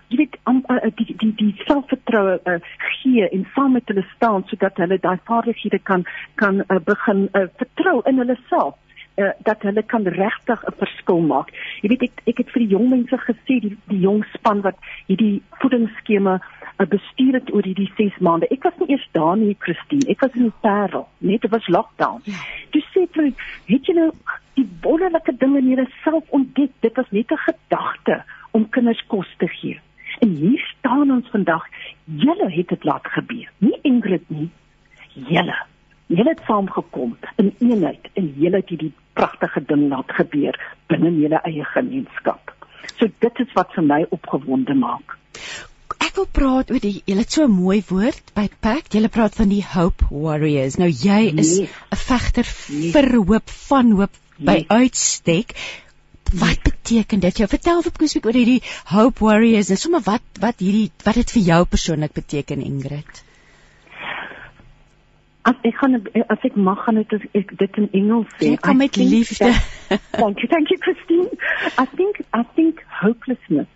jy 0.09 0.23
weet 0.23 0.37
um, 0.49 0.63
uh, 0.73 0.89
die 0.97 1.13
die 1.21 1.31
die 1.37 1.51
selfvertroue 1.67 2.39
uh, 2.49 2.57
gee 2.99 3.27
en 3.29 3.45
saam 3.53 3.75
met 3.77 3.89
hulle 3.91 4.03
staan 4.15 4.45
sodat 4.49 4.79
hulle 4.81 4.97
daai 5.03 5.19
vaardighede 5.29 5.79
kan 5.89 6.05
kan 6.41 6.63
uh, 6.65 6.79
begin 6.85 7.27
uh, 7.37 7.45
vertrou 7.61 7.99
in 8.09 8.21
hulle 8.21 8.37
self 8.49 8.77
uh, 9.19 9.31
dat 9.43 9.61
hulle 9.61 9.83
kan 9.83 10.07
regtig 10.07 10.63
'n 10.65 10.77
verskil 10.77 11.19
maak. 11.19 11.49
Jy 11.81 11.89
weet 11.89 12.03
ek 12.07 12.21
ek 12.25 12.37
het 12.37 12.51
vir 12.53 12.61
die 12.63 12.73
jong 12.75 12.89
mense 12.89 13.17
gesê 13.17 13.59
die 13.65 13.75
die 13.91 13.99
jong 13.99 14.23
span 14.33 14.61
wat 14.61 14.77
hierdie 15.07 15.41
voedingsskema 15.61 16.35
uh, 16.39 16.85
bestuur 16.85 17.33
het 17.33 17.53
oor 17.53 17.63
hierdie 17.63 17.91
6 17.97 18.19
maande. 18.19 18.47
Ek 18.49 18.63
was 18.63 18.77
nie 18.79 18.89
eers 18.95 19.07
daar 19.11 19.37
nie, 19.37 19.55
Christine. 19.59 20.07
Ek 20.09 20.21
was 20.21 20.33
in 20.33 20.49
die 20.49 20.59
Parel. 20.61 21.07
Net 21.17 21.41
dit 21.41 21.51
was 21.51 21.67
lockdown. 21.67 22.21
Ja. 22.23 22.39
Jy 22.71 22.83
sê 22.93 23.07
vir 23.13 23.31
het 23.67 23.85
jy 23.85 23.95
nou 23.95 24.11
die 24.59 24.67
wonderlike 24.81 25.35
dinge 25.37 25.59
in 25.59 25.73
jouself 25.75 26.23
ontdek. 26.29 26.71
Dit 26.81 26.95
was 26.95 27.11
net 27.11 27.31
'n 27.31 27.43
gedagte 27.47 28.23
om 28.51 28.69
kinders 28.69 29.03
kos 29.07 29.27
te 29.37 29.47
gee. 29.47 29.79
En 30.19 30.29
hier 30.29 30.63
staan 30.77 31.11
ons 31.11 31.27
vandag. 31.31 31.65
Julle 32.05 32.49
het 32.51 32.67
dit 32.67 32.83
laat 32.83 33.07
gebeur. 33.07 33.51
Nie 33.57 33.79
Ingrid 33.81 34.29
nie. 34.29 34.49
Julle 35.13 35.57
julle 36.09 36.33
het 36.33 36.41
saamgekom 36.47 37.17
in 37.41 37.51
eenheid 37.59 38.09
en 38.17 38.29
julle 38.41 38.61
het 38.61 38.71
hierdie 38.73 38.93
pragtige 39.17 39.61
ding 39.71 39.89
laat 39.91 40.11
gebeur 40.17 40.57
binne 40.91 41.11
julle 41.15 41.41
eie 41.45 41.65
gemeenskap. 41.73 42.53
So 42.97 43.09
dit 43.25 43.41
is 43.43 43.51
wat 43.57 43.75
vir 43.75 43.85
my 43.85 43.99
opgewonde 44.15 44.75
maak. 44.79 45.17
Ek 45.99 46.15
wil 46.17 46.27
praat 46.39 46.71
oor 46.73 46.81
die 46.81 46.95
julle 47.05 47.25
het 47.25 47.35
so 47.35 47.45
'n 47.45 47.51
mooi 47.51 47.83
woord 47.89 48.33
by 48.33 48.47
Pact. 48.65 48.93
Julle 48.93 49.09
praat 49.09 49.35
van 49.35 49.49
die 49.49 49.63
Hope 49.73 50.07
Warriors. 50.09 50.79
Nou 50.81 50.89
jy 50.89 51.21
is 51.43 51.59
'n 51.59 51.61
nee. 51.61 51.69
vegter 52.07 52.47
nee. 52.69 52.91
vir 52.91 53.15
hoop 53.15 53.49
van 53.69 53.91
hoop 53.91 54.17
by 54.37 54.65
nee. 54.65 54.65
uitstek. 54.67 55.53
Wat 56.33 56.61
beteken 56.63 57.19
dit? 57.19 57.37
Jy 57.37 57.47
vertel 57.47 57.81
vir 57.81 57.91
Kooswiek 57.91 58.25
oor 58.25 58.37
hierdie 58.37 58.61
Hope 58.85 59.25
Warriors 59.25 59.69
en 59.69 59.77
sommer 59.77 60.01
wat 60.01 60.21
wat 60.39 60.59
hierdie 60.59 60.91
wat 61.03 61.15
dit 61.15 61.31
vir 61.31 61.43
jou 61.53 61.65
persoonlik 61.65 62.13
beteken 62.13 62.61
Ingrid. 62.61 63.23
As 65.49 65.55
ek 65.65 65.79
gaan 65.81 65.97
as 66.35 66.43
ek 66.49 66.57
mag 66.67 66.83
gaan 66.85 66.99
ek 67.01 67.15
dit 67.61 67.77
in 67.81 67.87
Engels 68.01 68.29
sê. 68.37 68.53
Met 68.81 68.99
liefde. 69.01 69.49
That, 69.89 70.01
thank 70.21 70.43
you, 70.43 70.47
thank 70.53 70.69
you 70.69 70.77
Christine. 70.77 71.29
I 71.77 71.85
think 71.85 72.21
I 72.33 72.43
think 72.55 72.83
hopelessness 73.01 73.69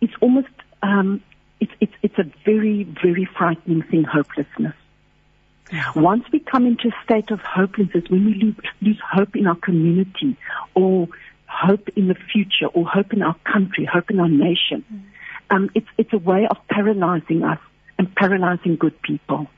is 0.00 0.10
almost 0.20 0.56
um 0.82 1.20
it's 1.60 1.76
it's 1.80 1.98
it's 2.02 2.18
a 2.18 2.26
very 2.44 2.88
very 3.02 3.28
frightening 3.36 3.82
thing 3.90 4.04
hopelessness. 4.04 4.74
Once 5.96 6.24
we 6.32 6.38
come 6.40 6.66
into 6.66 6.88
a 6.88 7.04
state 7.04 7.30
of 7.30 7.40
hopelessness, 7.40 8.04
when 8.08 8.26
we 8.26 8.34
lose, 8.34 8.54
lose 8.80 9.00
hope 9.12 9.34
in 9.34 9.46
our 9.46 9.56
community 9.56 10.36
or 10.74 11.08
hope 11.46 11.88
in 11.96 12.08
the 12.08 12.14
future 12.14 12.66
or 12.66 12.86
hope 12.86 13.12
in 13.12 13.22
our 13.22 13.36
country, 13.44 13.84
hope 13.84 14.10
in 14.10 14.20
our 14.20 14.28
nation, 14.28 14.84
mm. 14.92 15.00
um, 15.50 15.70
it's, 15.74 15.86
it's 15.96 16.12
a 16.12 16.18
way 16.18 16.46
of 16.48 16.56
paralyzing 16.68 17.42
us 17.42 17.58
and 17.98 18.14
paralyzing 18.14 18.76
good 18.76 19.00
people. 19.02 19.48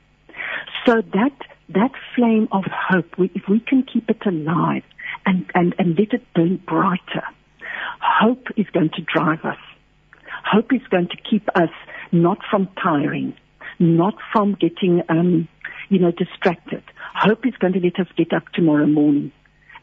So 0.87 1.03
that 1.03 1.37
that 1.70 1.91
flame 2.14 2.49
of 2.53 2.64
hope, 2.70 3.18
we, 3.18 3.30
if 3.34 3.49
we 3.49 3.59
can 3.59 3.82
keep 3.82 4.09
it 4.09 4.24
alive 4.24 4.84
and, 5.24 5.51
and, 5.53 5.74
and 5.80 5.99
let 5.99 6.12
it 6.12 6.22
burn 6.32 6.59
brighter, 6.59 7.24
hope 8.01 8.47
is 8.57 8.66
going 8.72 8.91
to 8.91 9.03
drive 9.03 9.45
us. 9.45 9.59
Hope 10.45 10.72
is 10.72 10.87
going 10.89 11.09
to 11.09 11.16
keep 11.28 11.49
us 11.57 11.70
not 12.12 12.39
from 12.49 12.68
tiring, 12.80 13.34
not 13.80 14.14
from 14.32 14.55
getting, 14.55 15.03
um, 15.09 15.49
you 15.89 15.99
know, 15.99 16.12
distracted. 16.12 16.84
Hope 17.14 17.45
is 17.45 17.55
going 17.57 17.72
to 17.72 17.80
let 17.80 17.99
us 17.99 18.07
get 18.16 18.32
up 18.32 18.45
tomorrow 18.53 18.87
morning. 18.87 19.32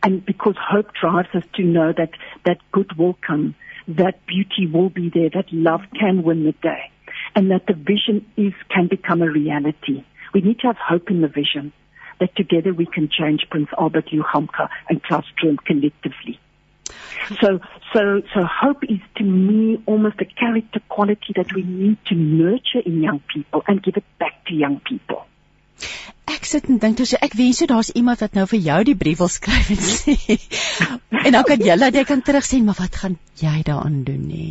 And 0.03 0.25
because 0.25 0.55
hope 0.57 0.93
drives 0.93 1.29
us 1.33 1.43
to 1.55 1.63
know 1.63 1.91
that, 1.97 2.11
that 2.45 2.59
good 2.71 2.97
will 2.97 3.17
come, 3.27 3.55
that 3.89 4.25
beauty 4.25 4.67
will 4.71 4.89
be 4.89 5.09
there, 5.13 5.29
that 5.33 5.51
love 5.51 5.81
can 5.99 6.23
win 6.23 6.45
the 6.45 6.53
day, 6.53 6.91
and 7.35 7.51
that 7.51 7.67
the 7.67 7.73
vision 7.73 8.25
is, 8.37 8.53
can 8.69 8.87
become 8.87 9.21
a 9.21 9.29
reality. 9.29 10.05
We 10.33 10.41
need 10.41 10.59
to 10.59 10.67
have 10.67 10.77
hope 10.77 11.09
in 11.09 11.21
the 11.21 11.27
vision 11.27 11.71
that 12.19 12.35
together 12.35 12.73
we 12.73 12.85
can 12.85 13.09
change 13.09 13.47
Prince 13.49 13.69
Albert 13.77 14.07
Luhamka 14.07 14.69
and 14.89 15.01
Klaus 15.03 15.25
Strom 15.35 15.57
collectively. 15.57 16.39
So, 17.41 17.59
so, 17.93 18.21
so 18.33 18.43
hope 18.43 18.83
is 18.83 18.99
to 19.17 19.23
me 19.23 19.81
almost 19.85 20.19
a 20.19 20.25
character 20.25 20.81
quality 20.89 21.33
that 21.35 21.53
we 21.53 21.63
need 21.63 21.97
to 22.07 22.15
nurture 22.15 22.79
in 22.85 23.01
young 23.01 23.21
people 23.33 23.63
and 23.67 23.81
give 23.81 23.97
it 23.97 24.03
back 24.19 24.45
to 24.47 24.53
young 24.53 24.81
people. 24.81 25.25
Ek 26.31 26.45
sit 26.47 26.69
en 26.71 26.79
dink 26.79 26.97
toe 26.97 27.05
so 27.09 27.19
ek 27.21 27.35
wens 27.35 27.59
so 27.59 27.67
daar's 27.67 27.91
iemand 27.99 28.21
wat 28.23 28.35
nou 28.37 28.45
vir 28.47 28.59
jou 28.59 28.79
die 28.89 28.95
brief 28.95 29.19
wil 29.19 29.31
skryf 29.31 29.69
en 29.75 29.81
sê 29.97 30.37
en 31.23 31.35
dan 31.35 31.43
kan 31.47 31.61
jy 31.67 31.75
laat 31.77 31.95
jy 31.95 32.03
kan 32.07 32.21
terug 32.25 32.45
sê 32.47 32.59
maar 32.63 32.79
wat 32.79 32.95
gaan 33.01 33.17
jy 33.39 33.63
daaraan 33.67 34.03
doen 34.07 34.23
nê 34.29 34.47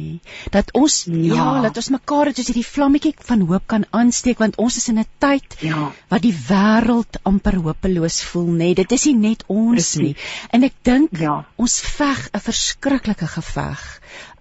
dat 0.55 0.73
ons 0.79 0.97
ja, 1.07 1.37
ja 1.37 1.47
dat 1.67 1.79
ons 1.81 1.91
mekaar 1.95 2.31
dit 2.31 2.41
soos 2.41 2.51
hierdie 2.51 2.67
vlammetjie 2.67 3.13
van 3.29 3.45
hoop 3.49 3.67
kan 3.75 3.87
aansteek 3.91 4.43
want 4.43 4.59
ons 4.63 4.77
is 4.81 4.89
in 4.93 4.99
'n 5.01 5.09
tyd 5.25 5.57
ja. 5.61 5.93
wat 6.13 6.23
die 6.27 6.35
wêreld 6.49 7.21
amper 7.29 7.61
hopeloos 7.67 8.21
voel 8.33 8.51
nê 8.63 8.73
dit 8.75 8.93
is 8.99 9.07
nie 9.11 9.19
net 9.29 9.45
ons 9.47 9.73
Precies. 9.73 10.03
nie 10.03 10.15
en 10.51 10.69
ek 10.69 10.77
dink 10.83 11.19
ja. 11.21 11.45
ons 11.57 11.81
veg 11.81 12.29
'n 12.33 12.45
verskriklike 12.49 13.29
geveg 13.37 13.87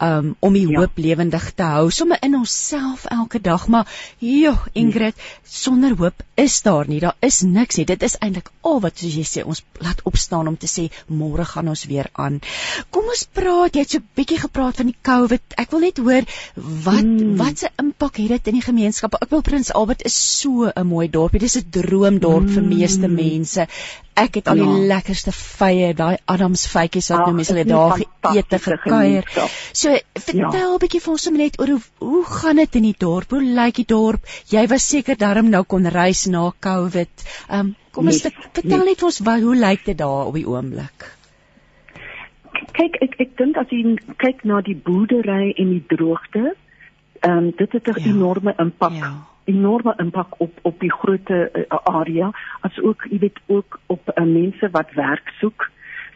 um, 0.01 0.35
om 0.39 0.53
die 0.53 0.67
ja. 0.67 0.79
hoop 0.79 0.97
lewendig 0.97 1.51
te 1.55 1.63
hou 1.63 1.89
sommer 1.91 2.17
in 2.21 2.35
onsself 2.35 3.05
elke 3.05 3.39
dag 3.39 3.67
maar 3.67 3.87
joh 4.19 4.59
Ingrid 4.73 5.15
sonder 5.43 5.95
hoop 5.95 6.23
is 6.35 6.61
daar 6.61 6.87
nie 6.87 6.99
daar 6.99 7.15
is 7.21 7.41
niks 7.45 7.77
nie. 7.77 7.85
Dit 7.85 8.03
is 8.03 8.17
eintlik 8.19 8.49
al 8.65 8.79
wat 8.83 8.97
soos 9.01 9.15
jy 9.15 9.23
sê 9.27 9.43
ons 9.45 9.61
laat 9.83 10.01
opstaan 10.09 10.49
om 10.49 10.57
te 10.57 10.69
sê 10.69 10.87
môre 11.07 11.45
gaan 11.45 11.69
ons 11.71 11.85
weer 11.89 12.09
aan. 12.13 12.39
Kom 12.89 13.09
ons 13.13 13.23
praat, 13.37 13.75
jy 13.75 13.85
het 13.85 13.95
so 13.95 14.01
'n 14.01 14.09
bietjie 14.17 14.39
gepraat 14.41 14.81
van 14.81 14.89
die 14.89 14.97
COVID. 15.09 15.57
Ek 15.57 15.71
wil 15.71 15.85
net 15.85 15.97
hoor 15.97 16.25
wat 16.55 17.03
mm. 17.05 17.37
wat 17.37 17.57
se 17.59 17.69
impak 17.77 18.17
het 18.17 18.29
dit 18.35 18.47
in 18.47 18.59
die 18.59 18.67
gemeenskap? 18.67 19.15
Ek 19.21 19.29
wil 19.29 19.41
Prins 19.41 19.73
Albert 19.73 20.05
is 20.05 20.17
so 20.41 20.71
'n 20.75 20.87
mooi 20.87 21.09
dorpie. 21.09 21.39
Dit 21.39 21.49
is 21.53 21.61
'n 21.61 21.69
droomdorp 21.69 22.47
mm. 22.47 22.53
vir 22.53 22.63
meeste 22.63 23.07
mense. 23.07 23.67
Ek 24.13 24.35
het 24.35 24.47
al 24.51 24.59
die 24.59 24.67
ja. 24.67 24.79
lekkerste 24.91 25.31
vye, 25.31 25.93
daai 25.93 26.17
Adams 26.25 26.67
vytjies 26.67 27.09
wat 27.13 27.25
nou 27.25 27.35
mense 27.35 27.53
hulle 27.53 27.65
daar 27.65 27.95
geëet 28.01 28.53
en 28.57 28.59
gekuier. 28.59 29.25
So 29.71 29.95
vertel 30.13 30.69
'n 30.69 30.75
ja. 30.75 30.81
bietjie 30.83 31.01
vir 31.01 31.11
ons 31.13 31.29
net 31.31 31.59
oor 31.59 31.67
hoe 31.67 31.81
hoe 31.99 32.25
gaan 32.25 32.55
dit 32.55 32.75
in 32.75 32.83
die 32.89 32.97
dorp? 32.97 33.29
Hoe 33.31 33.43
lyk 33.43 33.75
die 33.75 33.87
dorp? 33.87 34.25
Jy 34.49 34.67
was 34.67 34.87
seker 34.87 35.17
darm 35.17 35.49
nou 35.49 35.63
kon 35.63 35.87
reis 35.87 36.25
na 36.25 36.51
COVID. 36.59 37.10
Ehm 37.49 37.59
um, 37.59 37.75
kom 37.91 38.07
ons 38.07 38.23
nee, 38.23 38.33
vertel 38.53 38.77
nee. 38.77 38.85
net 38.93 39.03
ons 39.03 39.19
wat 39.19 39.41
hoe 39.41 39.55
lyk 39.55 39.85
dit 39.85 39.97
daar 39.97 40.29
op 40.29 40.33
die 40.33 40.47
oomblik? 40.47 41.07
Kyk, 42.71 42.95
ek 43.03 43.17
ek 43.19 43.33
dink 43.37 43.57
as 43.57 43.71
jy 43.73 43.95
kyk 44.21 44.43
na 44.47 44.61
die 44.61 44.75
boerdery 44.75 45.51
en 45.57 45.73
die 45.75 45.83
droogte, 45.95 46.53
ehm 47.21 47.37
um, 47.37 47.51
dit 47.57 47.71
het 47.71 47.87
'n 47.87 47.99
Ja. 47.99 48.05
enorme 48.13 48.53
impak 48.57 48.93
Ja. 48.93 49.11
enorme 49.45 49.93
impak 49.97 50.39
op 50.39 50.59
op 50.61 50.79
die 50.79 50.91
groot 50.91 51.29
uh, 51.29 51.45
area 51.83 52.31
as 52.61 52.79
ook 52.79 53.05
jy 53.09 53.19
weet 53.19 53.39
ook 53.47 53.79
op 53.87 54.11
uh, 54.15 54.25
mense 54.25 54.69
wat 54.71 54.91
werk 54.93 55.33
soek. 55.39 55.69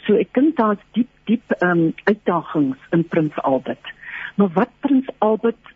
So 0.06 0.16
ek 0.16 0.34
dink 0.34 0.56
daar's 0.56 0.84
diep 0.92 1.10
diep 1.26 1.52
ehm 1.60 1.70
um, 1.72 1.94
uitdagings 2.04 2.78
in 2.92 3.08
Prins 3.08 3.38
Albert. 3.42 3.94
Maar 4.36 4.50
wat 4.54 4.70
Prins 4.80 5.08
Albert 5.18 5.75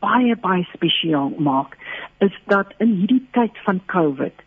baie 0.00 0.36
baie 0.36 0.66
spesiaal 0.74 1.32
maak 1.38 1.76
is 2.26 2.36
dat 2.52 2.72
in 2.78 2.94
hierdie 3.02 3.24
tyd 3.36 3.58
van 3.64 3.80
COVID 3.92 4.46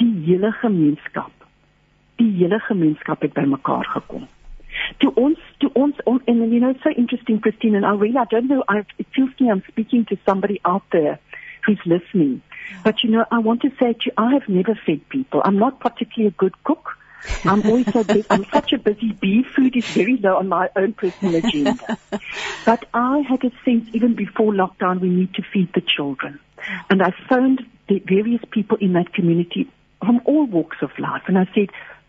die 0.00 0.14
hele 0.26 0.52
gemeenskap 0.62 1.32
die 2.16 2.32
hele 2.38 2.58
gemeenskap 2.64 3.20
het 3.20 3.32
bymekaar 3.36 3.84
gekom. 3.92 4.26
To 4.98 5.10
ons 5.14 5.40
to 5.58 5.70
ons 5.72 5.96
on, 6.04 6.20
and 6.26 6.52
you 6.52 6.60
know 6.60 6.70
it's 6.70 6.82
so 6.82 6.90
interesting 6.90 7.40
Christine 7.40 7.76
and 7.76 7.84
I 7.84 7.94
really 7.96 8.16
I 8.16 8.24
don't 8.28 8.48
know 8.48 8.62
I 8.68 8.84
it 8.98 9.06
feels 9.12 9.30
me 9.40 9.50
I'm 9.50 9.62
speaking 9.68 10.04
to 10.06 10.16
somebody 10.24 10.60
out 10.64 10.84
there 10.90 11.18
who's 11.66 11.80
listening. 11.84 12.42
But 12.84 13.02
you 13.02 13.10
know 13.10 13.24
I 13.30 13.38
want 13.38 13.62
to 13.62 13.70
say 13.80 13.92
to 13.92 14.04
you 14.06 14.12
I 14.16 14.32
have 14.34 14.48
never 14.48 14.78
fed 14.86 15.08
people. 15.08 15.42
I'm 15.44 15.58
not 15.58 15.80
particularly 15.80 16.28
a 16.28 16.38
good 16.38 16.56
cook. 16.64 16.96
I'm 17.44 17.64
always 17.66 17.86
so 17.92 18.02
busy. 18.04 18.26
I'm 18.30 18.44
such 18.52 18.72
a 18.72 18.78
busy 18.78 19.12
bee. 19.12 19.44
Food 19.54 19.76
is 19.76 19.84
very 19.86 20.16
low 20.16 20.36
on 20.36 20.48
my 20.48 20.68
own 20.76 20.92
personal 20.92 21.36
agenda. 21.36 21.98
But 22.64 22.84
I 22.92 23.20
had 23.20 23.44
a 23.44 23.50
sense 23.64 23.88
even 23.92 24.14
before 24.14 24.52
lockdown 24.52 25.00
we 25.00 25.08
need 25.08 25.34
to 25.34 25.42
feed 25.52 25.72
the 25.72 25.80
children. 25.80 26.40
And 26.90 27.00
I 27.02 27.12
phoned 27.28 27.64
the 27.88 28.00
various 28.00 28.42
people 28.50 28.76
in 28.80 28.94
that 28.94 29.12
community 29.12 29.70
from 30.00 30.20
all 30.24 30.46
walks 30.46 30.78
of 30.82 30.90
life 30.98 31.22
and 31.28 31.38
I 31.38 31.46
said, 31.54 31.68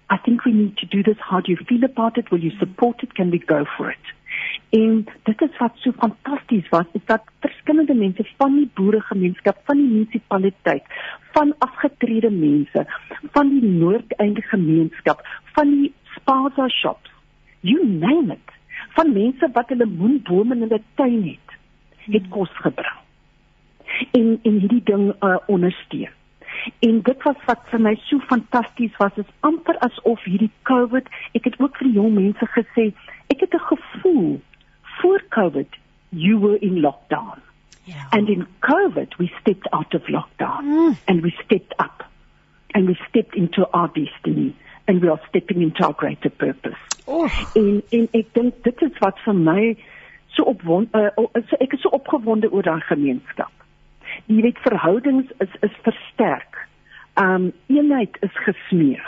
I 0.09 0.17
think 0.17 0.45
we 0.45 0.53
need 0.53 0.77
to 0.77 0.85
do 0.85 1.03
this. 1.03 1.17
How 1.19 1.41
do 1.41 1.51
you 1.51 1.57
feel 1.67 1.83
about 1.83 2.17
it? 2.17 2.31
Will 2.31 2.39
you 2.39 2.51
support 2.57 3.03
it? 3.03 3.13
Can 3.13 3.29
we 3.29 3.39
go 3.39 3.65
for 3.77 3.91
it? 3.91 3.97
En 4.69 5.05
dit 5.23 5.41
is 5.41 5.57
wat 5.57 5.75
so 5.75 5.91
fantasties 5.97 6.69
was, 6.69 6.85
is 6.91 7.05
dat 7.05 7.23
verskillende 7.39 7.93
mense 7.93 8.25
van 8.37 8.55
die 8.55 8.69
boeregemeenskap, 8.73 9.59
van 9.69 9.77
die 9.77 9.87
munisipaliteit, 9.87 10.83
van 11.31 11.53
afgetrede 11.57 12.29
mense, 12.29 12.85
van 13.31 13.49
die 13.49 13.69
noordeinde 13.69 14.41
gemeenskap, 14.41 15.23
van 15.55 15.71
die 15.71 15.93
spaza 16.15 16.67
shops, 16.67 17.11
you 17.59 17.87
name 17.87 18.33
it, 18.33 18.55
van 18.97 19.13
mense 19.13 19.49
wat 19.53 19.69
hulle 19.73 19.85
moenbome 19.85 20.55
in 20.55 20.67
hulle 20.67 20.81
tuin 20.99 21.23
het, 21.23 21.57
het 22.11 22.29
kos 22.33 22.53
gebring. 22.63 23.03
En 24.11 24.39
en 24.43 24.59
hierdie 24.59 24.83
ding 24.83 25.09
uh, 25.23 25.37
ondersteun. 25.47 26.16
En 26.79 27.01
dit 27.01 27.23
was 27.23 27.35
wat 27.45 27.59
vir 27.71 27.81
my 27.81 27.95
so 28.05 28.19
fantasties 28.19 28.97
was, 28.97 29.11
is 29.15 29.31
amper 29.39 29.77
asof 29.79 30.23
hierdie 30.23 30.51
COVID, 30.63 31.07
ek 31.33 31.43
het 31.43 31.59
ook 31.59 31.77
vir 31.77 31.87
die 31.87 31.97
jong 31.99 32.13
mense 32.13 32.47
gesê, 32.55 32.93
ek 33.29 33.39
het 33.39 33.53
'n 33.53 33.67
gevoel 33.73 34.41
voor 35.01 35.23
COVID 35.29 35.67
you 36.09 36.39
were 36.39 36.57
in 36.59 36.79
lockdown. 36.79 37.39
Ja. 37.83 38.07
And 38.09 38.29
in 38.29 38.47
COVID 38.59 39.15
we 39.17 39.27
stepped 39.41 39.71
out 39.71 39.93
of 39.93 40.07
lockdown 40.07 40.63
Mm. 40.65 40.95
and 41.05 41.21
we 41.21 41.29
stepped 41.45 41.73
up 41.79 42.03
and 42.73 42.87
we 42.87 42.95
stepped 43.09 43.35
into 43.35 43.65
our 43.71 43.89
destiny 43.93 44.53
and 44.87 45.01
we 45.01 45.09
are 45.09 45.21
stepping 45.27 45.61
into 45.61 45.83
our 45.83 45.93
greater 45.93 46.29
purpose. 46.29 46.77
Oh, 47.05 47.29
En 47.53 47.81
en 47.89 48.07
ek 48.11 48.33
dink 48.33 48.53
dit 48.63 48.81
is 48.81 48.97
wat 48.99 49.19
vir 49.19 49.33
my 49.35 49.77
so 50.27 50.43
opwond 50.43 50.95
uh, 50.95 51.07
so 51.49 51.55
ek 51.59 51.73
is 51.73 51.81
so 51.81 51.89
opgewonde 51.89 52.51
oor 52.51 52.63
daai 52.63 52.81
gemeenskap. 52.81 53.51
Jy 54.25 54.41
weet 54.41 54.57
verhoudings 54.65 55.31
is 55.39 55.53
is 55.61 55.75
versterk. 55.81 56.67
Um 57.13 57.51
eenheid 57.67 58.17
is 58.21 58.33
gesmee. 58.45 59.01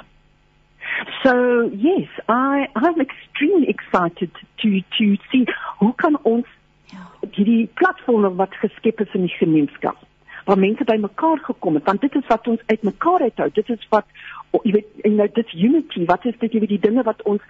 So 1.24 1.34
yes, 1.74 2.10
I 2.28 2.68
I'm 2.76 3.02
extremely 3.02 3.70
excited 3.70 4.32
to 4.62 4.70
to 4.98 5.16
see 5.32 5.46
hoe 5.78 5.94
kan 5.96 6.18
ons 6.22 6.46
ja. 6.86 7.06
hierdie 7.32 7.70
platforms 7.74 8.36
wat 8.36 8.56
geskep 8.56 9.02
is 9.02 9.14
in 9.14 9.28
die 9.28 9.38
gemeenskap 9.38 9.98
waar 10.50 10.60
mense 10.60 10.84
bymekaar 10.84 11.38
gekom 11.38 11.76
het 11.78 11.86
want 11.86 12.02
dit 12.02 12.16
is 12.16 12.28
wat 12.28 12.48
ons 12.48 12.62
uitmekaar 12.66 13.22
uithou 13.22 13.50
dit 13.54 13.70
is 13.70 13.88
wat 13.90 14.06
jy 14.66 14.72
weet 14.72 15.04
en 15.10 15.16
nou 15.22 15.28
dit 15.34 15.52
unity 15.54 16.06
wat 16.10 16.26
is 16.26 16.38
dit 16.42 16.54
jy 16.54 16.62
weet 16.64 16.76
die 16.76 16.86
dinge 16.88 17.04
wat 17.06 17.22
ons 17.34 17.44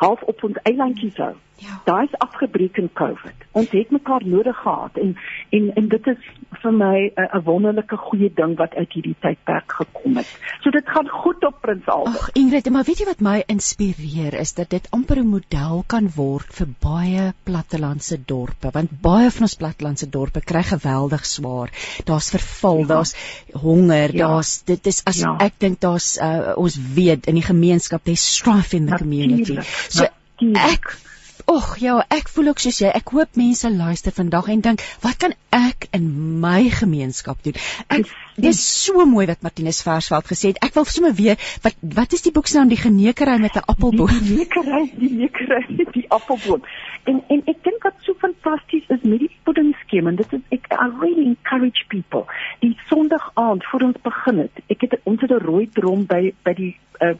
half 0.00 0.22
op 0.32 0.44
ons 0.48 0.62
eilandjies 0.70 1.18
hou 1.20 1.34
Ja. 1.58 1.80
daai 1.84 2.04
is 2.06 2.18
afgebreek 2.18 2.76
in 2.78 2.90
covid 2.94 3.34
ons 3.52 3.70
het 3.70 3.90
mekaar 3.90 4.22
nodig 4.24 4.56
gehad 4.62 4.96
en 5.02 5.16
en 5.50 5.70
en 5.76 5.88
dit 5.88 6.06
is 6.06 6.18
vir 6.62 6.72
my 6.72 7.12
'n 7.16 7.42
wonderlike 7.44 7.96
goeie 7.96 8.30
ding 8.34 8.56
wat 8.58 8.74
uit 8.74 8.92
hierdie 8.92 9.16
tydperk 9.20 9.72
gekom 9.80 10.16
het 10.16 10.26
so 10.62 10.70
dit 10.70 10.86
gaan 10.88 11.08
goed 11.08 11.44
op 11.44 11.60
Prins 11.60 11.86
Albert 11.88 12.16
Ag 12.20 12.30
Ingrid, 12.34 12.70
maar 12.70 12.84
weet 12.84 12.98
jy 12.98 13.06
wat 13.06 13.20
my 13.20 13.42
inspireer 13.46 14.34
is 14.34 14.52
dat 14.54 14.70
dit 14.70 14.88
amper 14.90 15.18
'n 15.18 15.26
model 15.28 15.84
kan 15.86 16.08
word 16.16 16.46
vir 16.54 16.66
baie 16.80 17.32
plattelandse 17.44 18.18
dorpe, 18.26 18.70
want 18.72 18.90
baie 19.02 19.30
van 19.30 19.42
ons 19.42 19.54
plattelandse 19.56 20.08
dorpe 20.10 20.40
kry 20.40 20.62
geweldig 20.62 21.24
swaar. 21.26 21.70
Daar's 22.04 22.30
verval, 22.30 22.78
Ja. 22.78 22.86
daar's 22.86 23.14
honger, 23.52 24.14
Ja. 24.14 24.26
daar's 24.28 24.62
dit 24.64 24.86
is 24.86 25.02
as 25.04 25.20
Ja. 25.20 25.36
ek 25.40 25.52
dink 25.58 25.80
daar's 25.80 26.18
uh, 26.20 26.52
ons 26.56 26.78
weet 26.94 27.26
in 27.26 27.34
die 27.34 27.42
gemeenskap 27.42 28.04
there's 28.04 28.34
strife 28.36 28.76
in 28.76 28.86
the 28.86 28.96
community. 28.96 29.54
Natuurlijk, 29.54 29.66
So 29.88 30.04
natuurlijk. 30.40 30.72
ek 30.72 31.07
Och 31.48 31.78
ja, 31.80 31.94
ek 32.12 32.26
voel 32.28 32.50
ook 32.50 32.60
soos 32.60 32.76
jy. 32.82 32.90
Ek 32.92 33.08
hoop 33.16 33.38
mense 33.40 33.70
luister 33.72 34.12
vandag 34.12 34.50
en 34.52 34.60
dink, 34.66 34.82
wat 35.00 35.16
kan 35.22 35.32
ek 35.56 35.86
in 35.96 36.08
my 36.42 36.66
gemeenskap 36.68 37.40
doen? 37.46 37.56
Ek 37.88 38.10
dis 38.36 38.58
so 38.60 39.06
mooi 39.08 39.24
wat 39.30 39.40
Martinus 39.46 39.80
Versveld 39.86 40.28
gesê 40.28 40.50
het. 40.52 40.60
Ek 40.66 40.76
wil 40.76 40.84
sommer 40.84 41.14
weet 41.16 41.40
wat 41.64 41.78
wat 41.96 42.12
is 42.12 42.26
die 42.26 42.34
boek 42.36 42.50
se 42.52 42.58
naam 42.58 42.68
die 42.68 42.76
genekery 42.76 43.38
met 43.40 43.56
'n 43.56 43.64
appelboom? 43.64 44.12
Die 44.26 44.36
lekery, 44.42 44.82
die 45.00 45.10
lekery, 45.22 45.86
die 45.94 46.04
appelboom. 46.18 46.68
En 47.08 47.22
en 47.32 47.40
ek 47.54 47.64
dink 47.64 47.88
wat 47.88 47.96
so 48.04 48.12
fantasties 48.20 48.84
is 48.92 49.08
met 49.08 49.24
die 49.24 49.30
puddingskema, 49.48 50.12
dit 50.20 50.32
is 50.32 50.44
ek 50.58 50.68
I 50.68 50.90
really 51.00 51.24
encourage 51.32 51.88
people. 51.88 52.26
Die 52.60 52.76
Sondag 52.92 53.30
aand 53.34 53.64
voor 53.64 53.88
ons 53.88 53.96
begin 54.02 54.44
het, 54.44 54.64
ek 54.68 54.84
het 54.84 55.00
ons 55.04 55.20
het 55.20 55.32
'n 55.32 55.40
rooi 55.48 55.64
drom 55.72 56.04
by 56.04 56.34
by 56.44 56.52
die 56.52 56.76
uh, 57.00 57.16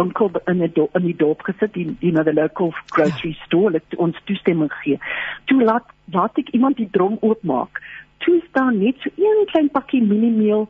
winkel 0.00 0.30
in 0.46 0.62
'n 0.62 0.72
in 0.98 1.06
die 1.06 1.16
dorp 1.16 1.42
gesit, 1.42 1.72
die 1.74 1.96
you 2.00 2.12
know 2.12 2.24
the 2.24 2.34
local 2.34 2.74
grocery 2.96 3.34
ja. 3.36 3.44
store, 3.44 3.72
het 3.72 3.96
ons 3.96 4.16
toestemming 4.24 4.72
gegee. 4.72 4.98
Toe 5.44 5.62
laat 5.62 5.86
laat 6.12 6.38
ek 6.38 6.48
iemand 6.56 6.76
die 6.76 6.88
drom 6.90 7.16
oopmaak. 7.20 7.82
Toe 8.18 8.42
staan 8.48 8.78
net 8.78 8.96
so 8.98 9.10
een 9.16 9.46
klein 9.46 9.70
pakkie 9.70 10.02
mieliemeel 10.02 10.68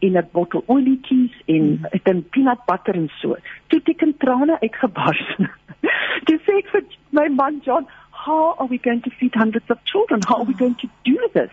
en 0.00 0.16
'n 0.16 0.28
bottel 0.32 0.62
olietjies 0.66 1.34
en 1.46 1.86
ek 1.90 2.04
dink 2.04 2.30
peanut 2.30 2.64
butter 2.66 2.94
en 2.94 3.10
so. 3.20 3.36
Toe 3.66 3.78
het 3.78 3.88
ek 3.88 4.02
in 4.02 4.16
trane 4.16 4.60
uitgebars. 4.60 5.24
Toe 6.26 6.38
sê 6.46 6.56
ek 6.58 6.68
vir 6.72 6.84
my 7.10 7.28
man 7.28 7.60
John, 7.64 7.86
how 8.24 8.54
are 8.58 8.68
we 8.68 8.78
going 8.78 9.02
to 9.02 9.10
feed 9.10 9.34
hundreds 9.34 9.70
of 9.70 9.78
children? 9.84 10.20
How 10.28 10.38
are 10.40 10.48
we 10.48 10.54
going 10.54 10.76
to 10.76 10.88
do 11.04 11.16
this? 11.32 11.52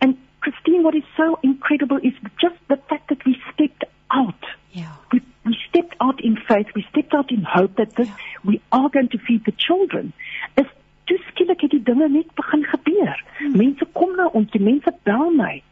And 0.00 0.16
Christine, 0.40 0.82
what 0.82 0.94
is 0.94 1.04
so 1.16 1.38
incredible 1.42 1.98
is 2.02 2.14
just 2.38 2.56
the 2.68 2.78
fact 2.88 3.08
that 3.08 3.24
we 3.24 3.36
stepped 3.52 3.84
out. 4.10 4.44
Ja. 4.70 4.98
We, 5.10 5.22
we 5.44 5.56
stepped 5.68 5.94
out 6.00 6.20
in 6.20 6.36
faith. 6.36 6.68
We 6.74 6.86
stepped 6.90 7.14
out 7.14 7.30
in 7.30 7.42
hope 7.42 7.76
that 7.76 7.94
this 7.96 8.08
we 8.44 8.60
are 8.72 8.88
going 8.88 9.08
to 9.10 9.18
feed 9.18 9.44
the 9.44 9.52
children. 9.52 10.12
Is 10.56 10.66
toe 11.04 11.18
skielik 11.28 11.60
het 11.60 11.70
die 11.70 11.82
dinge 11.82 12.08
net 12.08 12.34
begin 12.34 12.64
gebeur. 12.64 13.24
Hmm. 13.38 13.56
Mense 13.56 13.86
kom 13.92 14.16
na 14.16 14.26
ons, 14.32 14.50
die 14.50 14.62
mense 14.62 14.92
bel 15.04 15.30
my 15.30 15.62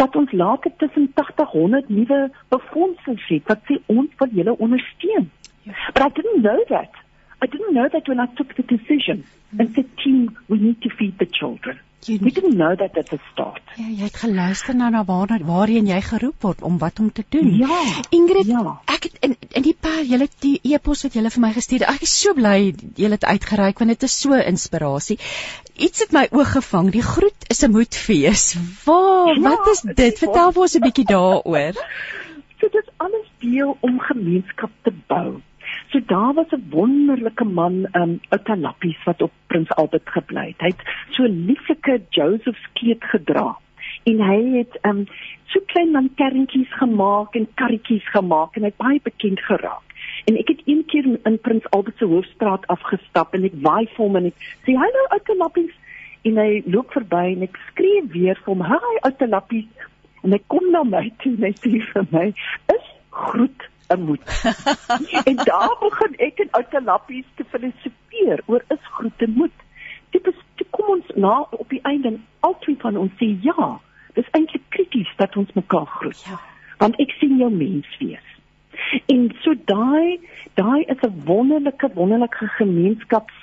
dat 0.00 0.16
ons 0.16 0.32
later 0.32 0.72
tussen 0.76 1.10
80 1.14 1.50
100 1.54 1.88
nuwe 1.88 2.30
befondsings 2.50 3.26
het 3.30 3.44
wat 3.46 3.60
sê 3.68 3.76
ons 3.86 4.14
wil 4.18 4.32
julle 4.40 4.54
ondersteun. 4.58 5.28
But 5.94 6.02
I 6.02 6.08
didn't 6.16 6.42
know 6.42 6.64
that. 6.68 6.90
I 7.42 7.46
didn't 7.46 7.74
know 7.74 7.88
that 7.88 8.08
when 8.08 8.18
I 8.18 8.26
took 8.34 8.54
the 8.56 8.64
decision 8.66 9.24
and 9.58 9.74
said, 9.74 9.86
team, 10.02 10.36
we 10.48 10.58
need 10.58 10.82
to 10.82 10.90
feed 10.90 11.18
the 11.18 11.26
children. 11.26 11.78
Jy, 12.06 12.18
We 12.22 12.30
didn't 12.30 12.54
know 12.54 12.76
that 12.76 12.96
at 12.96 13.08
the 13.10 13.18
start. 13.32 13.60
ja, 13.76 13.84
jy 13.88 14.04
het 14.04 14.16
geluister 14.16 14.74
na 14.74 14.88
na 14.90 15.04
waar 15.04 15.32
waarheen 15.44 15.86
jy 15.86 16.00
geroep 16.00 16.42
word 16.42 16.62
om 16.62 16.78
wat 16.78 17.00
om 17.00 17.12
te 17.12 17.24
doen. 17.28 17.48
Ja, 17.58 17.80
Ingrid, 18.10 18.46
ja. 18.46 18.80
ek 18.86 19.02
het 19.08 19.16
in 19.20 19.36
in 19.50 19.62
die 19.62 19.74
paar 19.80 20.02
julle 20.04 20.28
die 20.40 20.60
e-pos 20.62 21.02
wat 21.02 21.12
julle 21.14 21.30
vir 21.30 21.40
my 21.40 21.52
gestuur 21.52 21.78
het. 21.80 21.88
Ek 21.96 22.02
is 22.02 22.14
so 22.20 22.34
bly 22.34 22.74
julle 22.96 23.18
het 23.18 23.24
uitgereik 23.24 23.78
want 23.78 23.90
dit 23.90 24.02
is 24.02 24.20
so 24.20 24.32
inspirasie. 24.34 25.18
Iets 25.76 26.00
het 26.00 26.12
my 26.12 26.28
oog 26.30 26.52
gevang. 26.52 26.90
Die 26.92 27.02
groet 27.02 27.48
is 27.50 27.62
'n 27.64 27.70
moedfees. 27.70 28.54
Waar, 28.84 29.34
Ja, 29.34 29.40
wat 29.50 29.66
is 29.74 29.80
dit 29.80 29.96
dit? 29.96 30.12
is 30.12 30.18
Vertel 30.18 30.52
vir 30.52 30.62
ons 30.62 30.74
'n 30.76 30.80
bietjie 30.80 31.04
daaroor. 31.04 31.74
So 32.60 32.66
dit 32.68 32.82
is 32.82 32.90
alles 32.96 33.26
deel 33.38 33.76
om 33.80 34.00
gemeenskap 34.00 34.70
te 34.82 34.90
bou. 35.06 35.40
So 35.90 36.00
daar 36.06 36.34
was 36.34 36.50
'n 36.50 36.68
wonderlike 36.70 37.44
man, 37.44 37.88
um 37.92 38.20
Outa 38.28 38.56
Lappies 38.56 39.04
wat 39.04 39.22
op 39.22 39.32
Prins 39.46 39.70
Albert 39.70 40.08
gebly 40.10 40.46
het. 40.46 40.60
Hy 40.60 40.66
het 40.66 40.82
so 41.10 41.22
'n 41.22 41.44
lieflike 41.46 42.00
Joseph's 42.10 42.68
kleed 42.72 43.04
gedra 43.04 43.56
en 44.04 44.20
hy 44.20 44.58
het 44.58 44.78
um 44.82 45.06
so 45.46 45.60
klein 45.66 45.90
lanterntjies 45.90 46.72
gemaak 46.80 47.34
en 47.34 47.48
karretjies 47.54 48.08
gemaak 48.10 48.56
en 48.56 48.62
hy 48.62 48.68
het 48.68 48.76
baie 48.76 49.00
bekend 49.02 49.40
geraak. 49.40 49.86
En 50.24 50.36
ek 50.36 50.48
het 50.48 50.62
een 50.64 50.84
keer 50.86 51.18
in 51.22 51.40
Prins 51.40 51.70
Albert 51.70 51.98
se 51.98 52.04
hoofstraat 52.04 52.66
afgestap 52.66 53.34
en 53.34 53.44
ek 53.44 53.56
waai 53.62 53.86
vir 53.86 54.04
hom 54.04 54.16
en 54.16 54.26
ek 54.26 54.34
sê 54.66 54.76
hallo 54.76 55.06
Outa 55.08 55.34
Lappies 55.34 55.74
en 56.22 56.36
hy 56.36 56.62
loop 56.66 56.92
verby 56.92 57.24
en 57.32 57.42
ek 57.42 57.58
skree 57.70 58.04
weer 58.12 58.36
vir 58.44 58.54
hom, 58.54 58.62
"Hi 58.62 58.94
Outa 59.02 59.26
Lappies." 59.26 59.88
En 60.22 60.32
hy 60.32 60.40
kom 60.46 60.70
na 60.70 60.82
my 60.82 61.12
toe 61.22 61.32
en 61.32 61.42
hy 61.42 61.52
sê 61.52 61.80
vir 61.92 62.06
my, 62.10 62.34
"Is 62.76 62.86
groet 63.10 63.68
'n 63.94 64.02
moed." 64.02 64.22
en 65.28 65.36
daar 65.36 65.76
begin 65.80 66.14
ek 66.28 66.38
en 66.38 66.50
ouke 66.50 66.82
lappies 66.82 67.26
te 67.34 67.44
filosofeer 67.44 68.42
oor 68.46 68.64
is 68.68 68.84
groet 68.96 69.22
'n 69.26 69.30
moed. 69.30 69.58
Dit 70.10 70.26
is 70.26 70.38
toe 70.54 70.66
kom 70.70 70.88
ons 70.96 71.10
na 71.14 71.46
op 71.50 71.68
die 71.68 71.82
einde 71.82 72.08
en 72.08 72.24
al 72.40 72.56
twee 72.58 72.76
van 72.78 72.96
ons 72.96 73.12
sê 73.12 73.28
ja, 73.42 73.80
dis 74.14 74.30
eintlik 74.30 74.62
krities 74.68 75.12
dat 75.16 75.36
ons 75.36 75.52
mekaar 75.52 75.86
groet. 75.86 76.24
Ja. 76.24 76.40
Want 76.78 77.00
ek 77.00 77.10
sien 77.10 77.36
jou 77.38 77.50
mens 77.50 77.96
wees. 77.98 78.26
En 79.06 79.30
so 79.42 79.54
daai 79.64 80.20
daai 80.54 80.82
is 80.82 81.00
'n 81.02 81.22
wonderlike 81.24 81.90
wonderlike 81.94 82.48
gemeenskaps 82.58 83.34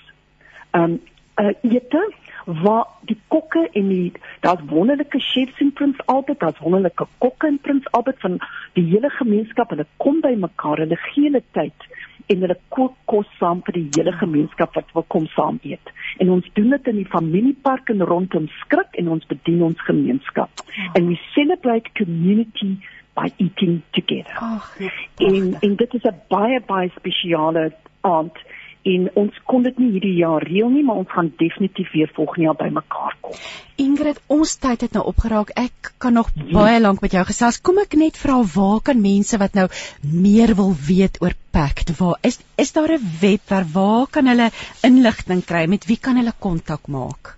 um 0.71 1.01
uh, 1.35 1.53
ete 1.61 2.13
waar 2.45 2.87
die 3.09 3.17
kokke 3.27 3.69
en 3.73 3.89
die 3.89 4.11
daar's 4.45 4.61
wonderlike 4.69 5.19
chefs 5.19 5.59
in 5.59 5.73
Prins 5.73 5.99
Albert, 6.05 6.39
daar's 6.39 6.59
wonderlike 6.59 7.07
kokke 7.17 7.47
in 7.47 7.59
Prins 7.59 7.91
Albert 7.91 8.19
van 8.19 8.39
die 8.73 8.85
hele 8.89 9.09
gemeenskap. 9.09 9.69
Hulle 9.69 9.87
kom 9.97 10.21
by 10.21 10.35
mekaar 10.37 10.83
hulle 10.83 10.99
gee 11.09 11.29
hulle 11.29 11.43
tyd 11.57 11.87
en 12.25 12.41
hulle 12.41 12.57
kook 12.73 12.95
kos 13.09 13.29
saam 13.39 13.61
vir 13.65 13.77
die 13.77 13.87
hele 13.97 14.13
gemeenskap 14.17 14.73
wat 14.77 14.91
wil 14.97 15.05
kom 15.13 15.27
saam 15.35 15.59
eet. 15.63 15.93
En 16.21 16.31
ons 16.37 16.51
doen 16.57 16.73
dit 16.73 16.91
in 16.93 17.01
die 17.01 17.09
familiepark 17.11 17.89
en 17.93 18.05
rondom 18.09 18.47
skrik 18.61 18.97
en 19.01 19.11
ons 19.17 19.25
bedien 19.29 19.61
ons 19.65 19.87
gemeenskap. 19.89 20.65
Ja. 20.65 20.91
And 20.95 21.09
we 21.11 21.19
celebrate 21.33 21.93
community 21.97 22.77
by 23.15 23.29
eating 23.37 23.81
together. 23.91 24.37
Ag, 24.41 24.77
En 25.17 25.55
en 25.61 25.75
dit 25.75 25.93
is 25.93 26.03
'n 26.03 26.21
baie 26.27 26.59
baie 26.67 26.89
spesiale 26.95 27.71
aand 28.01 28.37
en 28.85 29.07
ons 29.21 29.37
kon 29.49 29.63
dit 29.65 29.77
nie 29.81 29.91
hierdie 29.95 30.17
jaar 30.19 30.43
reël 30.45 30.69
nie, 30.69 30.83
maar 30.85 31.01
ons 31.01 31.11
gaan 31.11 31.31
definitief 31.41 31.91
weer 31.95 32.11
volgende 32.13 32.47
jaar 32.47 32.59
bymekaar 32.59 33.15
kom. 33.25 33.37
Ingrid, 33.81 34.19
ons 34.31 34.55
tyd 34.61 34.85
het 34.85 34.93
nou 34.95 35.03
opgeraak. 35.09 35.51
Ek 35.59 35.91
kan 35.99 36.15
nog 36.15 36.29
baie 36.53 36.77
lank 36.79 37.01
met 37.03 37.15
jou 37.17 37.23
gesels. 37.27 37.59
Kom 37.65 37.81
ek 37.81 37.97
net 37.99 38.19
vra 38.19 38.37
waar 38.53 38.83
kan 38.85 39.01
mense 39.01 39.39
wat 39.41 39.57
nou 39.57 39.67
meer 40.01 40.55
wil 40.59 40.75
weet 40.87 41.19
oor 41.25 41.35
Pact, 41.55 41.93
waar 41.99 42.17
is 42.27 42.41
is 42.59 42.73
daar 42.75 42.91
'n 42.97 43.05
webwerf 43.21 43.73
waar 43.73 44.07
kan 44.11 44.27
hulle 44.27 44.51
inligting 44.83 45.43
kry? 45.45 45.65
Met 45.67 45.85
wie 45.87 45.97
kan 45.97 46.17
hulle 46.19 46.33
kontak 46.39 46.87
maak? 46.87 47.34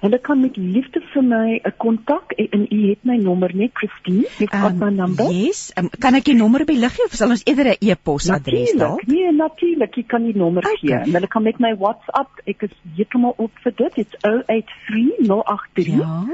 Hulle 0.00 0.18
kan 0.18 0.40
met 0.40 0.56
liefde 0.56 1.00
vir 1.12 1.22
my 1.22 1.60
'n 1.60 1.72
kontak 1.76 2.32
en, 2.32 2.66
u 2.72 2.88
het 2.88 3.04
my 3.04 3.16
nommer 3.16 3.50
net 3.54 3.70
Christine, 3.74 4.24
you've 4.38 4.50
got 4.60 4.74
my 4.78 4.88
number. 4.90 5.26
Yes, 5.30 5.72
um, 5.76 5.90
kan 5.98 6.14
ek 6.14 6.24
die 6.24 6.34
nommer 6.34 6.64
by 6.64 6.72
liggie 6.72 7.04
of 7.04 7.12
sal 7.12 7.30
ons 7.30 7.42
eerder 7.44 7.66
'n 7.74 7.76
e-posadres 7.80 8.72
dalk? 8.76 9.06
Nee, 9.06 9.32
natuurlik, 9.32 9.94
jy 9.96 10.02
kan 10.06 10.22
die 10.24 10.36
nommer 10.36 10.64
Okay. 10.64 10.76
gee. 10.80 10.94
En 10.94 11.12
hulle 11.12 11.26
kan 11.28 11.42
met 11.42 11.58
my 11.58 11.74
WhatsApp, 11.76 12.40
ek 12.46 12.62
is 12.62 12.70
heeltemal 12.96 13.34
op 13.36 13.50
vir 13.62 13.72
dit. 13.76 13.94
Dit's 13.94 14.16
083083 14.22 15.86
Ja. 15.98 16.24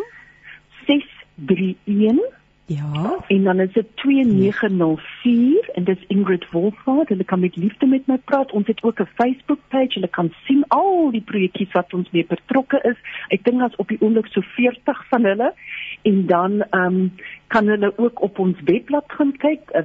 631 0.87 2.21
Ja. 2.69 3.17
en 3.27 3.43
dan 3.43 3.61
is 3.61 3.73
dit 3.73 3.87
2904 3.95 5.71
en 5.73 5.85
dis 5.85 6.05
Ingrid 6.07 6.51
Wolfhard. 6.51 7.09
Hulle 7.09 7.25
kan 7.25 7.41
met 7.41 7.57
liefde 7.57 7.87
met 7.87 8.07
my 8.07 8.19
praat. 8.19 8.53
Ons 8.53 8.67
het 8.67 8.83
ook 8.83 9.01
'n 9.01 9.09
Facebook 9.15 9.59
page. 9.69 9.93
Hulle 9.93 10.09
kan 10.09 10.33
sien 10.45 10.65
al 10.69 11.11
die 11.11 11.21
projekkies 11.21 11.73
wat 11.73 11.93
ons 11.93 12.11
mee 12.11 12.27
betrokke 12.27 12.81
is. 12.83 12.97
Ek 13.29 13.45
dink 13.45 13.59
daar's 13.59 13.77
op 13.77 13.89
die 13.89 14.01
oomblik 14.01 14.27
so 14.27 14.41
40 14.41 15.09
van 15.09 15.25
hulle. 15.25 15.55
En 16.03 16.27
dan 16.27 16.63
ehm 16.71 16.85
um, 16.85 17.13
kan 17.47 17.67
hulle 17.67 17.99
ook 17.99 18.23
op 18.23 18.39
ons 18.39 18.57
webblad 18.65 19.05
gaan 19.07 19.37
kyk, 19.37 19.61
uh, 19.73 19.83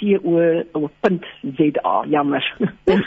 www.pactrust.co.za. 0.00 2.04
Jammer. 2.08 2.56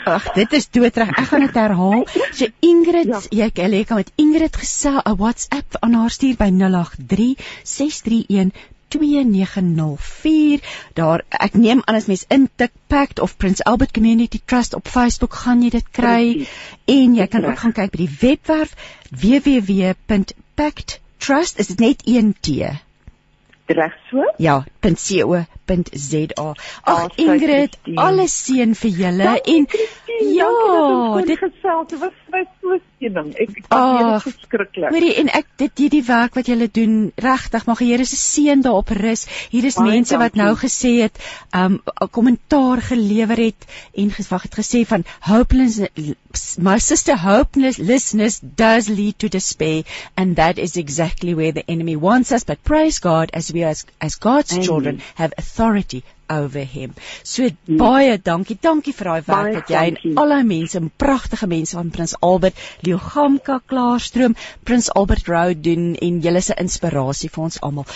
Ag, 0.04 0.32
dit 0.32 0.52
is 0.52 0.70
doodreg. 0.70 1.08
Ek 1.10 1.26
gaan 1.30 1.40
dit 1.46 1.54
herhaal. 1.54 2.06
So 2.32 2.46
Ingrid, 2.60 3.06
Ja. 3.06 3.20
jy 3.30 3.50
jy 3.54 3.84
kan 3.84 3.96
met 3.96 4.12
Ingrid 4.16 4.56
gesel 4.56 5.00
'n 5.04 5.16
WhatsApp 5.16 5.76
aan 5.80 5.92
haar 5.94 6.10
stuur 6.10 6.36
by 6.36 6.50
083 6.50 7.36
631 7.62 8.52
2904 8.94 10.60
daar 10.94 11.22
ek 11.28 11.54
neem 11.54 11.82
aan 11.84 11.94
as 11.98 12.06
mens 12.06 12.24
intik 12.28 12.70
Pact 12.86 13.20
of 13.20 13.36
Prince 13.36 13.64
Albert 13.64 13.90
Community 13.92 14.40
Trust 14.44 14.74
op 14.74 14.88
Facebook 14.88 15.34
gaan 15.34 15.62
jy 15.62 15.70
dit 15.70 15.88
kry 15.90 16.46
en 16.84 17.14
jy 17.18 17.26
kan 17.26 17.44
ook 17.44 17.58
gaan 17.58 17.72
kyk 17.72 17.90
by 17.90 17.96
die 18.04 18.16
webwerf 18.20 18.74
www.pacttrust 19.10 21.58
is 21.58 21.66
dit 21.74 21.80
net 21.80 22.02
1 22.06 22.34
T 22.40 22.48
Reg 23.68 23.92
so? 24.10 24.24
ja 24.38 24.64
.co.za 24.82 26.54
Ag 26.84 27.12
Ingrid 27.16 27.70
Christine. 27.70 28.02
alles 28.02 28.32
seën 28.46 28.74
vir 28.80 28.90
julle 28.90 29.36
en 29.54 29.66
Christine, 30.24 30.34
ja, 30.34 30.44
dankie 30.44 30.72
dat 30.72 30.90
ons 30.90 31.14
kon 31.16 31.26
dit- 31.26 31.38
gesels. 31.38 31.88
Dit 31.88 31.98
was 31.98 32.12
my 32.32 32.42
so 32.60 32.78
skening. 32.96 33.34
Ek 33.34 33.50
ek 33.50 33.64
Ag, 33.68 33.78
waardeer 33.78 34.12
dit 34.12 34.22
verskriklik. 34.32 34.90
Hoorie 34.90 35.14
en 35.22 35.28
ek 35.28 35.46
dit 35.56 35.78
hierdie 35.84 36.02
werk 36.06 36.34
wat 36.34 36.46
julle 36.46 36.68
doen 36.72 37.12
regtig 37.16 37.66
mag 37.66 37.78
die 37.78 37.90
Here 37.92 38.04
se 38.04 38.16
seën 38.16 38.62
daarop 38.62 38.88
rus. 38.88 39.26
Hier 39.50 39.64
is 39.64 39.74
Baie 39.76 39.90
mense 39.90 40.16
wat 40.18 40.32
dankie. 40.34 40.42
nou 40.42 40.54
gesê 40.56 40.92
het 41.02 41.18
um 41.52 41.80
'n 42.02 42.08
kommentaar 42.10 42.80
gelewer 42.82 43.36
het 43.36 43.66
en 43.96 44.10
ges- 44.10 44.28
wag 44.28 44.42
het 44.42 44.54
gesê 44.54 44.84
van 44.86 45.04
hopeless 45.20 45.80
my 46.58 46.78
sister 46.78 47.16
hopelessness 47.16 48.40
does 48.42 48.88
lead 48.88 49.18
to 49.18 49.28
despair 49.28 49.82
and 50.16 50.36
that 50.36 50.58
is 50.58 50.76
exactly 50.76 51.34
where 51.34 51.52
the 51.52 51.62
enemy 51.66 51.96
wants 51.96 52.32
us 52.32 52.44
but 52.44 52.62
praise 52.62 52.98
God 53.00 53.30
as 53.32 53.50
we 53.52 53.64
as 53.64 53.84
as 54.00 54.16
God's 54.18 54.52
Amen. 54.52 54.64
children 54.64 55.00
have 55.14 55.32
authority 55.38 56.02
over 56.28 56.64
him. 56.64 56.94
So 57.22 57.48
baie 57.66 58.18
dankie. 58.18 58.58
Dankie 58.60 58.94
vir 58.96 59.10
daai 59.10 59.22
werk 59.28 59.54
wat 59.60 59.72
jy 59.72 59.84
en 59.90 59.94
dankie. 59.98 60.16
al 60.22 60.34
daai 60.34 60.48
mense, 60.50 60.82
pragtige 61.04 61.48
mense 61.50 61.76
van 61.76 61.90
Prins 61.94 62.16
Albert, 62.20 62.60
Leo 62.82 62.98
Gamka, 62.98 63.60
Klaarstroom, 63.66 64.36
Prins 64.64 64.90
Albert 64.92 65.28
Road 65.28 65.62
doen 65.64 65.94
en 65.94 66.20
julle 66.20 66.42
se 66.42 66.56
inspirasie 66.60 67.30
vir 67.30 67.44
ons 67.48 67.60
almal. 67.60 67.88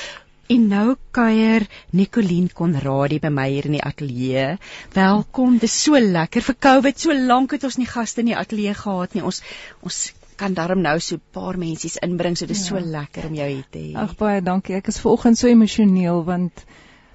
En 0.48 0.62
nou 0.68 0.94
kuier 1.12 1.66
Nicoline 1.92 2.48
Konradi 2.56 3.18
by 3.20 3.28
my 3.28 3.44
hier 3.52 3.66
in 3.68 3.74
die 3.76 3.84
ateljee. 3.84 4.54
Welkom. 4.94 5.58
Dis 5.60 5.74
so 5.84 6.00
lekker 6.00 6.46
vir 6.46 6.56
Covid. 6.68 7.02
So 7.02 7.12
lank 7.12 7.52
het 7.52 7.66
ons 7.68 7.76
nie 7.76 7.88
gaste 7.88 8.24
in 8.24 8.32
die 8.32 8.38
ateljee 8.38 8.72
gehad 8.78 9.16
nie. 9.16 9.26
Ons 9.28 9.42
ons 9.84 10.06
kan 10.40 10.54
darm 10.54 10.80
nou 10.86 10.96
so 11.04 11.16
'n 11.16 11.22
paar 11.36 11.58
mensies 11.58 11.98
inbring. 12.06 12.36
So 12.36 12.46
dis 12.46 12.64
ja. 12.64 12.68
so 12.68 12.80
lekker 12.96 13.26
om 13.28 13.34
jou 13.34 13.48
hier 13.48 13.68
te 13.70 13.78
hê. 13.78 13.94
Ag 14.04 14.16
baie 14.16 14.40
dankie. 14.40 14.76
Ek 14.76 14.88
is 14.88 15.00
vanoggend 15.04 15.38
so 15.38 15.48
emosioneel 15.48 16.24
want 16.24 16.64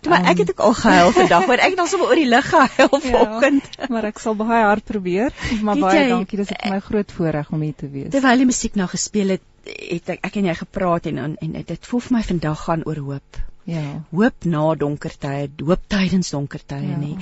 maar 0.09 0.25
ek 0.31 0.37
het 0.43 0.49
ook 0.53 0.59
al 0.59 0.73
gehuil 0.73 1.11
vandag, 1.11 1.45
want 1.45 1.59
ek 1.59 1.69
het 1.75 1.79
al 1.79 1.87
so 1.87 1.97
oor 2.05 2.15
die 2.15 2.27
lig 2.27 2.49
gehuil 2.49 2.99
vanoggend. 3.07 3.69
Ja, 3.79 3.87
maar 3.89 4.05
ek 4.05 4.19
sal 4.19 4.35
baie 4.35 4.63
hard 4.63 4.83
probeer. 4.85 5.31
Maar 5.61 5.77
baie 5.79 6.03
jy, 6.03 6.09
dankie. 6.09 6.37
Dis 6.37 6.47
vir 6.51 6.71
my 6.71 6.79
groot 6.79 7.11
voorreg 7.11 7.49
om 7.51 7.61
hier 7.61 7.75
te 7.75 7.89
wees. 7.89 8.11
Terwyl 8.11 8.37
die 8.37 8.45
musiek 8.49 8.75
nou 8.75 8.87
gespeel 8.87 9.29
het, 9.37 9.41
het 9.65 10.09
ek, 10.09 10.19
ek 10.29 10.35
en 10.35 10.45
jy 10.45 10.53
gepraat 10.59 11.05
en 11.11 11.17
en, 11.17 11.35
en 11.41 11.57
dit 11.65 11.85
voel 11.87 11.99
vir 11.99 12.17
my 12.17 12.23
vandag 12.23 12.63
gaan 12.67 12.83
oor 12.85 13.01
hoop. 13.09 13.41
Ja. 13.65 13.83
Hoop 14.11 14.43
na 14.45 14.75
donker 14.75 15.13
tye, 15.17 15.49
hoop 15.63 15.83
tydens 15.87 16.29
donker 16.35 16.59
tye 16.67 16.81
Ja. 16.89 16.97
nie. 16.97 17.17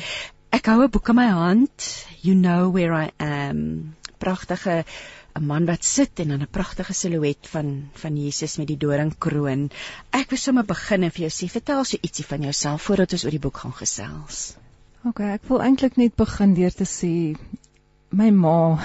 Ek 0.52 0.66
hou 0.68 0.82
'n 0.84 0.90
boek 0.90 1.10
in 1.10 1.16
my 1.16 1.28
hand, 1.30 2.06
You 2.22 2.36
Know 2.36 2.72
Where 2.74 2.94
I 3.06 3.12
Am. 3.24 3.96
Pragtige 4.20 4.84
'n 5.40 5.46
man 5.46 5.66
wat 5.66 5.84
sit 5.84 6.20
en 6.20 6.28
dan 6.34 6.42
'n 6.42 6.52
pragtige 6.52 6.94
silhouet 6.94 7.48
van 7.54 7.90
van 7.94 8.18
Jesus 8.18 8.58
met 8.58 8.68
die 8.68 8.78
doringkroon. 8.78 9.70
Ek 10.12 10.30
wil 10.30 10.38
sommer 10.38 10.66
begin 10.66 11.04
en 11.04 11.12
vir 11.12 11.28
jou 11.28 11.34
sê, 11.38 11.50
vertel 11.52 11.84
so 11.84 11.98
ietsie 12.02 12.26
van 12.26 12.42
jouself 12.42 12.82
voordat 12.82 13.14
ons 13.14 13.26
oor 13.26 13.32
die 13.32 13.46
boek 13.46 13.58
gaan 13.58 13.74
gesels. 13.74 14.56
OK, 15.06 15.20
ek 15.20 15.48
wil 15.50 15.62
eintlik 15.66 15.96
net 15.98 16.16
begin 16.16 16.54
deur 16.54 16.74
te 16.74 16.86
sê 16.86 17.36
my 18.12 18.30
ma 18.30 18.78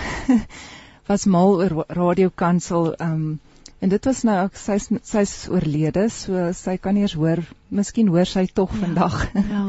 was 1.11 1.27
mal 1.27 1.59
oor 1.61 1.85
radiokansel 1.89 2.95
um 3.01 3.39
en 3.85 3.93
dit 3.93 4.09
was 4.09 4.23
nou 4.25 4.37
sy's 4.57 4.89
sy's 5.05 5.35
oorlede, 5.53 6.09
so 6.11 6.53
sy 6.57 6.77
kan 6.81 6.97
nie 6.97 7.05
eens 7.05 7.17
hoor, 7.21 7.43
miskien 7.69 8.09
hoor 8.09 8.25
sy 8.25 8.47
tog 8.47 8.73
ja. 8.73 8.81
vandag. 8.87 9.19
Ja. 9.35 9.67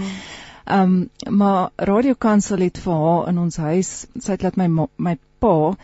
Um 0.78 0.96
maar 1.42 1.70
radiokansel 1.76 2.64
het 2.64 2.80
vir 2.86 3.04
haar 3.04 3.30
in 3.34 3.44
ons 3.44 3.58
huis, 3.58 3.92
sy 4.16 4.32
het 4.38 4.48
laat 4.48 4.58
my 4.62 4.68
ma- 4.80 4.92
my 4.98 5.18
pa 5.44 5.76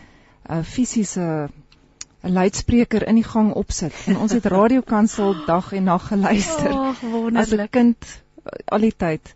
'n 0.48 0.62
fisiese 0.64 1.48
'n 2.24 2.32
luidspreker 2.32 3.06
in 3.08 3.14
die 3.14 3.24
gang 3.24 3.52
opsit 3.54 3.92
en 4.06 4.16
ons 4.16 4.32
het 4.32 4.44
radiokansel 4.46 5.34
dag 5.46 5.72
en 5.72 5.84
nag 5.84 6.06
geluister 6.08 6.70
Ag, 6.70 6.96
as 6.96 7.02
'n 7.02 7.10
wonderlik. 7.10 7.70
kind 7.70 7.96
uh, 8.44 8.50
al 8.66 8.78
die 8.80 8.94
tyd. 8.96 9.34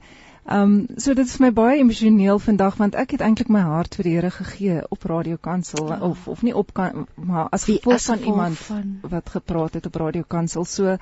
Um 0.50 0.86
so 0.96 1.12
dit 1.14 1.26
is 1.26 1.36
vir 1.36 1.46
my 1.46 1.52
baie 1.52 1.78
emosioneel 1.78 2.38
vandag 2.38 2.76
want 2.76 2.94
ek 2.94 3.10
het 3.10 3.20
eintlik 3.20 3.48
my 3.48 3.60
hart 3.60 3.94
vir 3.94 4.02
die 4.04 4.14
Here 4.14 4.30
gegee 4.30 4.80
op 4.88 5.02
radiokansel 5.04 5.88
Ja. 5.88 5.98
of 6.00 6.28
of 6.28 6.42
nie 6.42 6.54
op 6.56 6.72
kan 6.74 7.06
maar 7.14 7.48
as 7.50 7.64
gevolg 7.64 8.02
van 8.02 8.18
iemand 8.18 8.58
van- 8.58 8.98
wat 9.02 9.28
gepraat 9.30 9.74
het 9.74 9.86
op 9.86 9.94
radiokansel. 9.94 10.64
So 10.64 10.96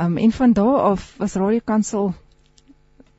um 0.00 0.16
en 0.18 0.32
van 0.32 0.52
daardie 0.52 0.82
af 0.82 1.14
was 1.18 1.34
radiokansel 1.34 2.14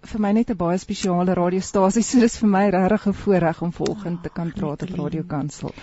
vir 0.04 0.22
my 0.22 0.32
net 0.32 0.50
'n 0.50 0.58
baie 0.58 0.78
spesiale 0.78 1.34
radiostasie. 1.34 2.04
So 2.04 2.20
dis 2.20 2.38
vir 2.38 2.50
my 2.50 2.70
regtig 2.70 3.08
'n 3.08 3.14
voorreg 3.14 3.62
om 3.62 3.72
vanoggend 3.72 4.24
te 4.24 4.30
kan 4.30 4.52
praat 4.52 4.82
op 4.82 4.90
Nicoline. 4.90 5.04
radiokansel. 5.04 5.74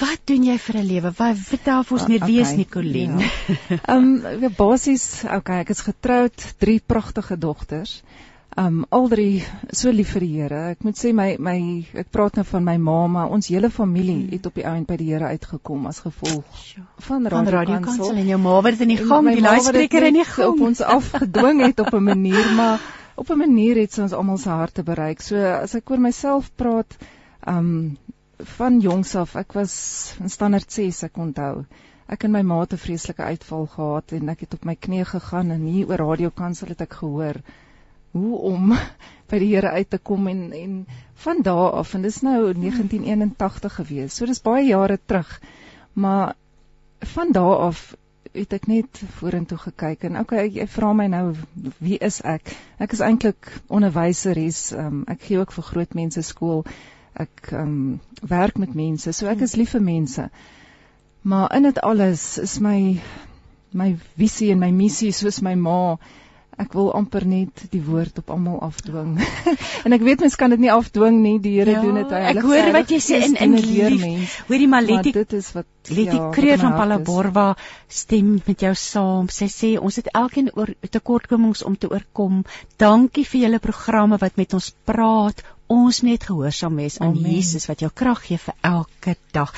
Wat 0.00 0.20
doen 0.24 0.44
jy 0.44 0.58
vir 0.58 0.76
'n 0.76 0.86
lewe? 0.86 1.12
Wat 1.16 1.36
vertel 1.36 1.84
vir 1.84 1.98
ons 1.98 2.08
meer 2.08 2.24
wie 2.26 2.40
is 2.40 2.48
Okay, 2.48 2.56
Nicoline? 2.56 3.18
Ja. 3.18 3.28
Ehm 3.94 4.24
um, 4.26 4.54
basies, 4.56 5.24
okay, 5.24 5.60
ek 5.60 5.70
is 5.70 5.80
getroud, 5.80 6.54
drie 6.58 6.80
pragtige 6.80 7.38
dogters. 7.38 8.02
Um 8.56 8.84
al 8.88 9.08
drie 9.08 9.44
so 9.70 9.90
lief 9.92 10.12
vir 10.16 10.24
die 10.24 10.30
Here. 10.40 10.60
Ek 10.72 10.82
moet 10.82 10.98
sê 10.98 11.12
my 11.14 11.36
my 11.38 11.58
ek 11.94 12.08
praat 12.10 12.38
nou 12.40 12.44
van 12.48 12.64
my 12.64 12.76
ma, 12.76 13.06
maar 13.06 13.30
ons 13.30 13.48
hele 13.52 13.70
familie 13.70 14.28
het 14.32 14.46
op 14.46 14.56
die 14.58 14.64
ouend 14.66 14.88
by 14.88 14.96
die 14.96 15.10
Here 15.12 15.30
uitgekom 15.30 15.86
as 15.86 16.00
gevolg 16.00 16.44
van 16.98 17.28
van 17.28 17.28
Radio 17.28 17.58
radiokansel 17.58 18.08
Kansel. 18.08 18.16
en 18.16 18.32
jou 18.32 18.38
ma 18.38 18.60
wat 18.60 18.78
dit 18.78 18.86
in 18.88 18.94
die 18.96 19.02
gang, 19.04 19.28
die 19.30 19.44
luidspreker 19.44 20.08
in 20.08 20.18
die 20.18 20.24
net 20.24 20.32
gang 20.32 20.48
op 20.48 20.64
ons 20.70 20.80
afgedwing 20.80 21.62
het 21.66 21.80
op 21.80 21.92
'n 21.94 22.04
manier, 22.12 22.50
maar 22.56 22.80
op 23.18 23.30
'n 23.30 23.38
manier 23.38 23.76
het 23.76 23.92
sy 23.92 24.02
ons 24.06 24.12
almal 24.12 24.38
se 24.38 24.48
harte 24.50 24.82
bereik. 24.82 25.20
So 25.20 25.36
as 25.36 25.74
ek 25.74 25.90
oor 25.90 26.00
myself 26.00 26.50
praat, 26.56 26.96
um 27.46 27.98
van 28.38 28.80
jongs 28.80 29.14
af, 29.18 29.34
ek 29.36 29.52
was 29.52 29.72
in 30.20 30.30
standaard 30.30 30.72
6, 30.72 31.02
ek 31.02 31.16
onthou. 31.18 31.64
Ek 32.08 32.24
en 32.24 32.30
my 32.32 32.42
ma 32.42 32.60
het 32.60 32.72
'n 32.72 32.84
vreeslike 32.84 33.22
uitval 33.22 33.66
gehad 33.66 34.12
en 34.12 34.28
ek 34.28 34.40
het 34.40 34.54
op 34.54 34.64
my 34.64 34.74
knieë 34.74 35.04
gegaan 35.04 35.50
en 35.50 35.62
hier 35.62 35.88
oor 35.88 35.98
radiokansel 35.98 36.68
het 36.68 36.80
ek 36.80 36.92
gehoor 37.00 37.42
hoe 38.12 38.38
om 38.38 38.72
by 39.30 39.38
die 39.38 39.54
Here 39.54 39.70
uit 39.70 39.90
te 39.90 39.98
kom 39.98 40.28
en 40.28 40.52
en 40.52 40.86
van 41.24 41.42
daardie 41.42 41.78
af 41.78 41.94
en 41.94 42.02
dis 42.02 42.20
nou 42.22 42.52
1981 42.54 43.74
gewees. 43.74 44.14
So 44.14 44.26
dis 44.26 44.42
baie 44.42 44.66
jare 44.66 44.98
terug. 45.06 45.40
Maar 45.92 46.34
van 47.00 47.32
daardie 47.32 47.66
af 47.66 47.96
het 48.34 48.52
ek 48.52 48.66
net 48.70 49.00
vorentoe 49.18 49.58
gekyk 49.58 50.04
en 50.08 50.18
okay, 50.20 50.46
jy 50.52 50.66
vra 50.70 50.92
my 50.96 51.06
nou 51.12 51.24
wie 51.78 51.98
is 52.04 52.20
ek? 52.26 52.52
Ek 52.78 52.92
is 52.96 53.02
eintlik 53.04 53.50
onderwyseres. 53.68 54.60
Um, 54.72 55.02
ek 55.08 55.28
gee 55.28 55.40
ook 55.40 55.52
vir 55.56 55.66
groot 55.70 55.96
mense 55.98 56.22
skool. 56.26 56.64
Ek 57.18 57.52
um, 57.56 57.98
werk 58.20 58.58
met 58.58 58.74
mense. 58.78 59.12
So 59.12 59.30
ek 59.30 59.42
is 59.46 59.56
lief 59.58 59.74
vir 59.76 59.84
mense. 59.84 60.28
Maar 61.28 61.56
in 61.56 61.68
dit 61.68 61.80
alles 61.84 62.38
is 62.38 62.58
my 62.64 63.00
my 63.76 63.90
visie 64.16 64.52
en 64.52 64.62
my 64.62 64.70
missie 64.72 65.12
soos 65.12 65.42
my 65.44 65.54
ma 65.54 65.98
ek 66.58 66.74
wil 66.74 66.88
amper 66.96 67.24
net 67.28 67.64
die 67.72 67.80
woord 67.84 68.18
op 68.18 68.30
almal 68.34 68.58
afdwing. 68.66 69.16
en 69.84 69.96
ek 69.96 70.04
weet 70.06 70.24
mens 70.24 70.36
kan 70.38 70.50
dit 70.54 70.62
nie 70.64 70.72
afdwing 70.74 71.20
nie, 71.22 71.36
die 71.42 71.54
Here 71.58 71.76
ja, 71.76 71.82
doen 71.84 72.00
dit 72.00 72.14
heilig. 72.14 72.42
Ek 72.42 72.48
hoor 72.50 72.70
wat 72.74 72.94
jy 72.94 73.00
sê 73.04 73.20
in 73.28 73.36
in 73.46 73.56
leer 73.62 73.94
mens. 73.98 74.38
Hoorie 74.48 74.70
maar 74.70 74.86
Letty, 74.86 75.12
dit 75.16 75.36
is 75.38 75.52
wat 75.56 75.68
Letty 75.88 76.18
ja, 76.18 76.30
Kreer 76.34 76.58
van 76.62 76.74
Palaborwa 76.78 77.46
stem 78.00 78.36
met 78.46 78.66
jou 78.66 78.74
saam. 78.78 79.30
Sy 79.32 79.50
sê 79.52 79.74
ons 79.78 80.00
het 80.00 80.10
elkeen 80.14 80.50
oor 80.54 80.74
tekortkomings 80.90 81.62
om 81.68 81.78
te 81.78 81.90
oorkom. 81.92 82.42
Dankie 82.80 83.26
vir 83.28 83.46
julle 83.46 83.62
programme 83.62 84.18
wat 84.20 84.36
met 84.40 84.58
ons 84.58 84.72
praat 84.88 85.46
ons 85.68 86.00
net 86.02 86.24
gehoorsaam 86.24 86.76
wees 86.80 86.98
aan 86.98 87.14
Amen. 87.16 87.30
Jesus 87.36 87.66
wat 87.68 87.80
jou 87.84 87.90
krag 87.94 88.24
gee 88.26 88.40
vir 88.40 88.54
elke 88.66 89.16
dag. 89.36 89.52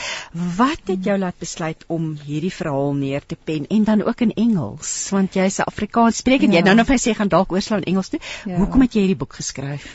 Wat 0.56 0.90
het 0.90 1.04
jou 1.04 1.16
laat 1.18 1.38
besluit 1.38 1.84
om 1.88 2.12
hierdie 2.26 2.52
verhaal 2.52 2.94
neer 2.98 3.26
te 3.26 3.36
pen 3.36 3.66
en 3.66 3.84
dan 3.84 4.02
ook 4.02 4.20
in 4.26 4.34
Engels? 4.34 4.92
Want 5.14 5.34
jy's 5.34 5.58
'n 5.58 5.70
Afrikaans 5.70 6.16
spreker. 6.16 6.48
Ja. 6.48 6.58
Jy 6.58 6.62
nou 6.64 6.74
nog 6.74 6.86
vir 6.86 6.98
sê 6.98 7.14
gaan 7.14 7.28
dalk 7.28 7.52
oorslaan 7.52 7.82
Engels 7.82 8.08
toe. 8.08 8.20
Ja. 8.44 8.56
Hoekom 8.56 8.80
het 8.80 8.92
jy 8.92 9.00
hierdie 9.00 9.20
boek 9.22 9.32
geskryf? 9.32 9.86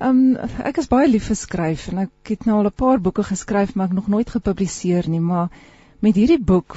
Ehm 0.00 0.36
um, 0.36 0.50
ek 0.64 0.78
is 0.82 0.88
baie 0.88 1.08
lief 1.08 1.26
vir 1.30 1.36
skryf 1.36 1.88
en 1.88 1.98
ek 1.98 2.30
het 2.34 2.46
nou 2.46 2.58
al 2.58 2.66
'n 2.66 2.72
paar 2.72 3.00
boeke 3.00 3.22
geskryf 3.22 3.74
maar 3.74 3.86
ek 3.86 3.94
nog 3.94 4.08
nooit 4.08 4.30
gepubliseer 4.30 5.08
nie, 5.08 5.20
maar 5.20 5.48
met 6.00 6.14
hierdie 6.14 6.42
boek 6.42 6.76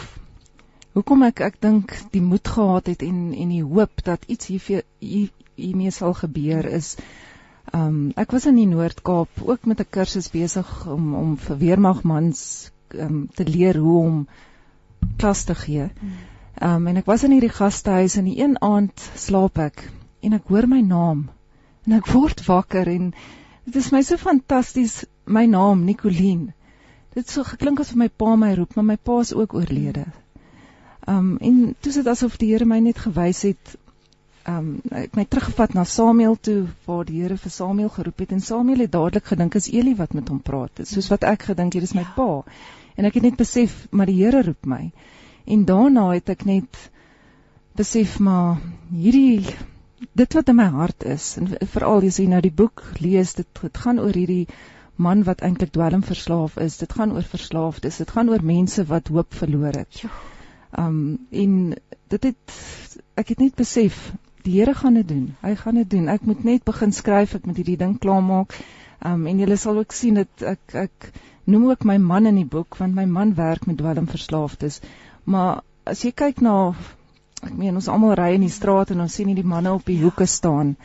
hoekom 0.94 1.24
ek 1.24 1.42
ek 1.42 1.62
dink 1.62 1.94
die 2.12 2.22
moed 2.22 2.48
gehad 2.48 2.88
het 2.88 3.02
en 3.02 3.34
en 3.34 3.50
die 3.50 3.64
hoop 3.64 4.04
dat 4.04 4.24
iets 4.28 4.48
hier 4.48 4.84
hiermee 5.00 5.92
sal 5.92 6.14
gebeur 6.14 6.66
is 6.66 6.96
um, 7.74 8.12
ek 8.16 8.32
was 8.32 8.46
in 8.46 8.56
die 8.56 8.68
Noord-Kaap 8.68 9.42
ook 9.44 9.66
met 9.66 9.80
'n 9.80 9.90
kursus 9.90 10.30
besig 10.32 10.88
om 10.88 11.14
om 11.16 11.38
vir 11.38 11.58
weermagmans 11.58 12.72
um, 12.94 13.30
te 13.34 13.44
leer 13.44 13.78
hoe 13.78 13.98
om 14.04 14.28
klas 15.18 15.44
te 15.44 15.56
gee. 15.56 15.90
Ehm 16.54 16.76
um, 16.76 16.88
en 16.88 16.98
ek 16.98 17.06
was 17.06 17.24
in 17.24 17.32
hierdie 17.32 17.54
gastehuis 17.54 18.16
en 18.18 18.28
een 18.28 18.62
aand 18.62 19.10
slaap 19.16 19.58
ek 19.58 19.92
en 20.22 20.34
ek 20.34 20.48
hoor 20.48 20.68
my 20.68 20.82
naam 20.82 21.30
en 21.86 21.98
ek 21.98 22.08
word 22.12 22.46
wakker 22.48 22.88
en 22.88 23.14
dit 23.66 23.76
is 23.76 23.92
my 23.92 24.02
so 24.02 24.18
fantasties 24.18 25.06
my 25.26 25.46
naam 25.46 25.84
Nicoline. 25.86 26.54
Dit 27.14 27.30
so 27.30 27.44
geklink 27.44 27.80
asof 27.80 27.96
my 27.96 28.10
pa 28.10 28.36
my 28.36 28.54
roep, 28.56 28.76
maar 28.76 28.86
my 28.86 28.98
pa 28.98 29.20
is 29.20 29.34
ook 29.34 29.54
oorlede. 29.54 30.06
Ehm 31.08 31.18
um, 31.18 31.38
en 31.42 31.76
toe 31.80 31.92
sit 31.92 32.08
asof 32.08 32.38
die 32.38 32.52
Here 32.54 32.66
my 32.66 32.80
net 32.80 32.98
gewys 32.98 33.42
het 33.42 33.78
ehm 34.48 34.58
um, 34.58 34.68
ek 34.96 35.16
my 35.20 35.26
teruggevat 35.28 35.74
na 35.76 35.84
Samuel 35.84 36.38
toe 36.40 36.68
waar 36.88 37.06
die 37.08 37.22
Here 37.22 37.36
vir 37.38 37.52
Samuel 37.52 37.90
geroep 37.92 38.22
het 38.24 38.32
en 38.32 38.42
Samuel 38.42 38.86
het 38.86 38.92
dadelik 38.92 39.26
gedink 39.28 39.56
is 39.60 39.68
Eli 39.68 39.96
wat 40.00 40.14
met 40.16 40.30
hom 40.32 40.40
praat. 40.40 40.80
Soos 40.88 41.10
wat 41.12 41.26
ek 41.28 41.50
gedink 41.50 41.74
hier 41.76 41.84
is 41.84 41.96
my 41.98 42.06
pa. 42.16 42.30
En 42.96 43.06
ek 43.10 43.18
het 43.20 43.26
net 43.28 43.36
besef 43.40 43.74
maar 43.92 44.08
die 44.08 44.16
Here 44.22 44.46
roep 44.48 44.66
my. 44.66 44.86
En 45.46 45.66
daarna 45.68 46.06
het 46.14 46.30
ek 46.32 46.46
net 46.48 46.80
besef 47.76 48.20
maar 48.24 48.62
hierdie 48.92 49.44
dit 50.22 50.38
wat 50.38 50.50
in 50.54 50.58
my 50.58 50.68
hart 50.78 51.04
is 51.04 51.26
en 51.42 51.52
veral 51.74 52.08
as 52.08 52.20
jy 52.22 52.28
nou 52.32 52.40
die 52.46 52.54
boek 52.62 52.84
lees 53.04 53.34
dit 53.38 53.62
dit 53.62 53.82
gaan 53.84 54.00
oor 54.00 54.16
hierdie 54.16 54.48
man 54.96 55.26
wat 55.28 55.44
eintlik 55.46 55.74
dwelm 55.76 56.06
verslaaf 56.08 56.56
is. 56.58 56.78
Dit 56.78 56.96
gaan 56.98 57.12
oor 57.14 57.28
verslaafdes. 57.34 58.00
Dit 58.02 58.16
gaan 58.16 58.32
oor 58.32 58.44
mense 58.44 58.86
wat 58.90 59.12
hoop 59.12 59.36
verloor 59.42 59.76
het. 59.84 60.00
Ehm 60.72 60.88
um, 60.88 61.20
en 61.32 61.76
dit 62.16 62.30
het 62.32 62.56
ek 63.20 63.36
het 63.36 63.44
net 63.44 63.60
besef 63.60 64.00
die 64.48 64.58
Here 64.58 64.74
gaan 64.78 65.00
dit 65.00 65.08
doen. 65.08 65.26
Hy 65.44 65.54
gaan 65.60 65.80
dit 65.82 65.90
doen. 65.92 66.10
Ek 66.12 66.26
moet 66.28 66.44
net 66.48 66.66
begin 66.68 66.94
skryf, 66.96 67.36
ek 67.38 67.48
moet 67.50 67.60
hierdie 67.60 67.80
ding 67.80 67.98
klaarmaak. 68.04 68.56
Um 69.06 69.28
en 69.30 69.42
julle 69.44 69.58
sal 69.60 69.78
ook 69.82 69.94
sien 69.94 70.22
dat 70.22 70.46
ek 70.56 70.78
ek 70.88 71.12
noem 71.48 71.70
ook 71.72 71.84
my 71.88 71.98
man 72.02 72.28
in 72.28 72.40
die 72.40 72.48
boek 72.48 72.80
want 72.80 72.96
my 72.96 73.06
man 73.06 73.36
werk 73.36 73.68
met 73.68 73.78
dwelmverslaafdes. 73.80 74.82
Maar 75.24 75.62
as 75.88 76.04
jy 76.04 76.12
kyk 76.12 76.42
na 76.44 76.56
ek 77.44 77.54
meen 77.54 77.78
ons 77.78 77.88
almal 77.92 78.16
ry 78.18 78.34
in 78.36 78.44
die 78.48 78.54
straat 78.54 78.92
en 78.92 79.06
ons 79.06 79.14
sien 79.20 79.30
hierdie 79.30 79.48
manne 79.48 79.72
op 79.76 79.86
die 79.88 80.00
hoeke 80.02 80.26
staan. 80.26 80.76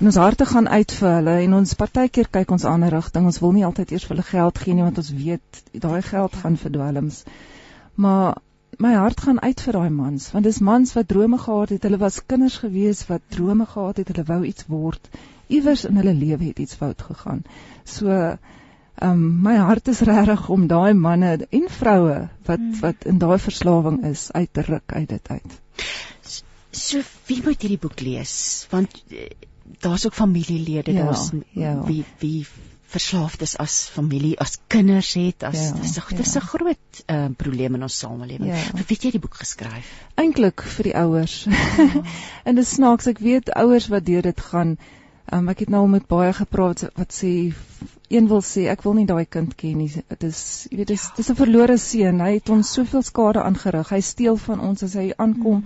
En 0.00 0.08
ons 0.08 0.16
harte 0.16 0.46
gaan 0.48 0.68
uit 0.68 0.92
vir 0.96 1.10
hulle 1.12 1.36
en 1.44 1.56
ons 1.58 1.74
partykeer 1.82 2.30
kyk 2.32 2.54
ons 2.56 2.64
ander 2.64 2.94
rigting. 2.94 3.26
Ons 3.28 3.40
wil 3.42 3.52
nie 3.52 3.66
altyd 3.68 3.92
eers 3.92 4.06
vir 4.08 4.16
hulle 4.16 4.28
geld 4.30 4.62
gee 4.62 4.76
nie 4.76 4.86
want 4.86 5.02
ons 5.02 5.10
weet 5.12 5.64
daai 5.82 6.00
geld 6.06 6.38
gaan 6.42 6.56
vir 6.62 6.74
dwelms. 6.78 7.24
Maar 8.00 8.40
my 8.80 8.94
hart 8.96 9.20
gaan 9.20 9.40
uit 9.44 9.60
vir 9.60 9.76
daai 9.76 9.90
mans 9.94 10.30
want 10.34 10.46
dis 10.48 10.60
mans 10.64 10.94
wat 10.96 11.08
drome 11.08 11.38
gehad 11.38 11.74
het. 11.74 11.82
Hulle 11.86 12.00
was 12.00 12.20
kinders 12.26 12.56
gewees 12.62 13.02
wat 13.08 13.26
drome 13.28 13.66
gehad 13.66 14.00
het. 14.00 14.12
Hulle 14.12 14.24
wou 14.28 14.40
iets 14.48 14.66
word. 14.72 15.10
Iewers 15.50 15.84
in 15.88 16.00
hulle 16.00 16.14
lewe 16.14 16.44
het 16.44 16.62
iets 16.64 16.78
fout 16.80 17.02
gegaan. 17.02 17.42
So 17.84 18.16
um, 19.02 19.42
my 19.42 19.56
hart 19.56 19.88
is 19.88 20.00
regtig 20.08 20.48
om 20.48 20.66
daai 20.70 20.94
manne 20.94 21.36
en 21.50 21.68
vroue 21.68 22.18
wat 22.48 22.58
hmm. 22.58 22.80
wat 22.80 23.04
in 23.12 23.18
daai 23.18 23.38
verslawing 23.38 24.02
is 24.12 24.30
uit 24.32 24.52
te 24.52 24.64
ruk 24.68 24.96
uit 24.96 25.08
dit 25.08 25.30
uit. 25.30 25.60
So 26.70 27.02
wie 27.26 27.40
moet 27.44 27.60
hierdie 27.60 27.80
boek 27.82 28.00
lees? 28.00 28.66
Want 28.70 29.02
eh, 29.08 29.30
daar's 29.80 30.06
ook 30.06 30.14
familielede 30.14 30.92
ja, 30.92 31.04
daar's 31.04 31.30
ja. 31.52 31.76
wie 31.84 32.04
wie 32.18 32.46
verslaafdes 32.90 33.56
as 33.62 33.74
familie, 33.94 34.34
as 34.40 34.58
kinders 34.72 35.12
het, 35.14 35.44
as 35.46 35.58
ja, 35.58 35.72
dis 35.78 35.96
'n 35.98 36.16
dis 36.16 36.34
'n 36.34 36.40
ja. 36.40 36.46
groot 36.46 37.02
uh, 37.06 37.28
probleem 37.36 37.74
in 37.74 37.82
ons 37.82 37.98
samelewing. 37.98 38.50
Ja. 38.50 38.56
Vir 38.56 38.86
wie 38.88 38.96
het 38.96 39.04
jy 39.04 39.10
die 39.16 39.22
boek 39.22 39.36
geskryf? 39.42 39.90
Eintlik 40.14 40.62
vir 40.62 40.90
die 40.90 40.96
ouers. 40.96 41.44
Ja. 41.44 42.02
en 42.48 42.54
dit 42.54 42.66
snaaks, 42.66 43.06
ek 43.06 43.18
weet 43.18 43.52
ouers 43.54 43.86
wat 43.88 44.06
deur 44.06 44.22
dit 44.22 44.40
gaan. 44.40 44.78
Um, 45.32 45.48
ek 45.48 45.62
het 45.62 45.70
nou 45.70 45.84
al 45.84 45.92
met 45.92 46.08
baie 46.10 46.32
gepraat 46.34 46.88
wat 46.96 47.14
sê 47.14 47.54
een 48.10 48.26
wil 48.26 48.42
sê 48.42 48.66
ek 48.66 48.82
wil 48.82 48.94
nie 48.98 49.06
daai 49.06 49.24
kind 49.24 49.54
ken 49.54 49.78
nie. 49.78 49.90
Dit 50.08 50.26
is 50.26 50.66
jy 50.70 50.82
weet 50.82 50.90
dis 50.90 51.06
ja. 51.06 51.14
dis 51.16 51.30
'n 51.30 51.38
verlore 51.38 51.78
seun. 51.78 52.20
Hy 52.20 52.32
het 52.40 52.50
ons 52.50 52.72
soveel 52.72 53.02
skade 53.02 53.42
aangerig. 53.42 53.88
Hy 53.94 54.00
steel 54.00 54.36
van 54.36 54.60
ons 54.60 54.82
as 54.82 54.94
hy 54.94 55.12
aankom. 55.16 55.64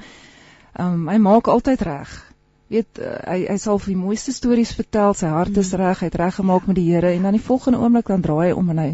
Ehm 0.76 0.92
um, 0.92 1.08
hy 1.08 1.18
maak 1.18 1.48
altyd 1.48 1.80
reg 1.80 2.33
weet 2.74 3.00
uh, 3.00 3.14
hy 3.28 3.38
hy 3.48 3.56
sal 3.62 3.80
vir 3.82 3.94
die 3.94 4.00
mooiste 4.00 4.34
stories 4.34 4.74
vertel, 4.76 5.14
sy 5.16 5.30
hart 5.32 5.56
is 5.60 5.72
mm. 5.72 5.80
reg, 5.80 6.02
hy 6.02 6.10
het 6.10 6.20
reggemaak 6.20 6.68
met 6.70 6.78
die 6.78 6.86
Here 6.90 7.12
en 7.14 7.26
dan 7.28 7.36
die 7.38 7.46
volgende 7.48 7.80
oomblik 7.82 8.12
dan 8.12 8.24
draai 8.24 8.50
hy 8.50 8.54
om 8.58 8.70
en 8.74 8.82
hy 8.82 8.90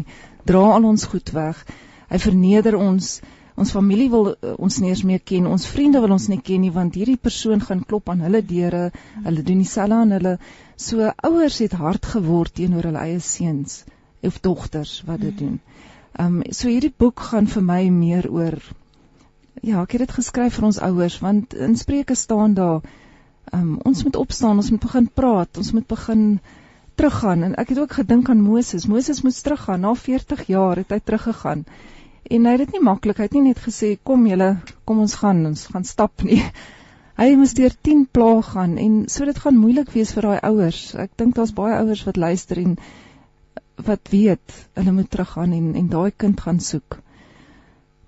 dra 0.47 0.63
al 0.75 0.87
ons 0.89 1.05
goed 1.11 1.31
weg. 1.35 1.61
Hy 2.11 2.19
verneder 2.23 2.77
ons. 2.79 3.13
Ons 3.59 3.73
familie 3.75 4.07
wil 4.09 4.31
uh, 4.31 4.55
ons 4.57 4.79
nie 4.81 4.89
eens 4.93 5.03
meer 5.05 5.21
ken, 5.27 5.49
ons 5.51 5.67
vriende 5.67 6.01
wil 6.01 6.15
ons 6.15 6.27
nie 6.31 6.39
ken 6.41 6.63
nie 6.63 6.73
want 6.73 6.95
hierdie 6.97 7.19
persoon 7.19 7.61
gaan 7.61 7.83
klop 7.87 8.09
aan 8.09 8.23
hulle 8.25 8.41
deure. 8.47 8.89
Hulle 9.25 9.43
doen 9.47 9.61
dieselfde 9.61 10.01
aan 10.01 10.15
hulle. 10.17 10.35
So 10.79 11.11
ouers 11.27 11.59
het 11.61 11.75
hard 11.77 12.07
geword 12.13 12.55
teenoor 12.57 12.89
hulle 12.89 13.03
eie 13.03 13.19
seuns 13.19 13.83
of 14.23 14.39
dogters 14.41 15.01
wat 15.05 15.21
dit 15.25 15.33
mm. 15.33 15.41
doen. 15.41 15.59
Ehm 16.19 16.39
um, 16.41 16.53
so 16.55 16.69
hierdie 16.69 16.93
boek 17.03 17.27
gaan 17.31 17.47
vir 17.47 17.63
my 17.65 17.83
meer 17.89 18.29
oor 18.31 18.57
ja, 19.61 19.81
ek 19.81 19.93
het 19.95 20.05
dit 20.05 20.17
geskryf 20.17 20.57
vir 20.57 20.67
ons 20.71 20.79
ouers 20.81 21.19
want 21.21 21.53
in 21.53 21.77
Spreuke 21.77 22.15
staan 22.17 22.55
daar 22.57 22.81
um, 23.55 23.77
ons 23.85 24.03
moet 24.03 24.15
opstaan, 24.15 24.59
ons 24.61 24.71
moet 24.71 24.83
begin 24.83 25.07
praat, 25.07 25.57
ons 25.57 25.71
moet 25.75 25.87
begin 25.87 26.25
teruggaan 26.99 27.43
en 27.47 27.55
ek 27.61 27.73
het 27.73 27.79
ook 27.81 27.95
gedink 28.01 28.29
aan 28.29 28.43
Moses. 28.43 28.87
Moses 28.87 29.23
moes 29.25 29.41
teruggaan 29.41 29.81
na 29.85 29.93
40 29.95 30.45
jaar 30.51 30.81
het 30.81 30.91
hy 30.91 30.99
teruggegaan. 30.99 31.65
En 32.31 32.45
hy 32.45 32.51
het 32.55 32.63
dit 32.65 32.77
nie 32.77 32.83
maklik, 32.85 33.17
hy 33.17 33.27
het 33.27 33.37
nie 33.37 33.47
net 33.49 33.63
gesê 33.63 33.95
kom 34.03 34.27
julle, 34.29 34.53
kom 34.85 35.01
ons 35.03 35.15
gaan, 35.19 35.45
ons 35.49 35.65
gaan 35.73 35.87
stap 35.87 36.23
nie. 36.27 36.43
Hy 37.21 37.35
moes 37.37 37.51
deur 37.53 37.73
10 37.85 38.05
plaae 38.15 38.41
gaan 38.41 38.77
en 38.81 38.93
so 39.11 39.27
dit 39.27 39.37
gaan 39.37 39.57
moeilik 39.59 39.91
wees 39.93 40.13
vir 40.15 40.25
daai 40.25 40.39
ouers. 40.47 40.79
Ek 40.97 41.11
dink 41.19 41.35
daar's 41.37 41.51
baie 41.53 41.75
ouers 41.77 42.01
wat 42.07 42.17
luister 42.17 42.57
en 42.57 42.77
wat 43.85 44.09
weet 44.09 44.55
hulle 44.79 44.93
moet 44.95 45.09
teruggaan 45.11 45.53
en 45.53 45.67
en 45.77 45.89
daai 45.91 46.09
kind 46.23 46.39
gaan 46.41 46.61
soek. 46.63 46.97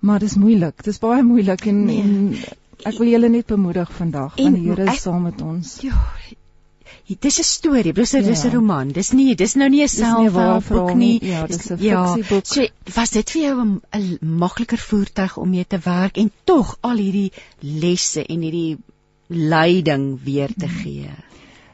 Maar 0.00 0.24
dis 0.24 0.34
moeilik. 0.40 0.82
Dis 0.88 0.98
baie 1.04 1.22
moeilik 1.22 1.66
en 1.70 1.84
nee. 1.84 2.02
en 2.02 2.14
Ek 2.82 2.98
wil 2.98 3.08
julle 3.08 3.28
net 3.28 3.46
bemoedig 3.46 3.92
vandag 3.92 4.34
want 4.36 4.56
die 4.56 4.64
Here 4.68 4.92
is 4.92 5.02
saam 5.02 5.22
met 5.22 5.40
ons. 5.42 5.78
Ja. 5.82 6.00
Dit 7.04 7.24
is 7.24 7.38
'n 7.38 7.44
storie, 7.44 7.92
dis 7.92 8.14
'n 8.14 8.22
dis 8.22 8.44
'n 8.44 8.48
ja. 8.48 8.54
roman. 8.54 8.88
Dis 8.88 9.10
nie 9.12 9.34
dis 9.34 9.54
nou 9.54 9.68
nie 9.68 9.82
'n 9.82 9.88
selfhelpboek 9.88 10.94
nie. 10.94 11.18
Ja, 11.24 11.46
dis 11.46 11.70
'n 11.70 11.76
ja, 11.78 12.14
fiksieboek. 12.14 12.46
So, 12.46 12.66
was 12.94 13.10
dit 13.10 13.30
vir 13.30 13.42
jou 13.42 13.64
'n 13.64 14.18
makliker 14.20 14.78
voertuig 14.78 15.36
om 15.36 15.50
mee 15.50 15.66
te 15.66 15.78
werk 15.78 16.16
en 16.16 16.30
tog 16.44 16.78
al 16.80 16.96
hierdie 16.96 17.32
lesse 17.58 18.26
en 18.26 18.40
hierdie 18.40 18.78
leiding 19.28 20.18
weer 20.24 20.50
te 20.58 20.66
hmm. 20.66 20.78
gee? 20.78 21.10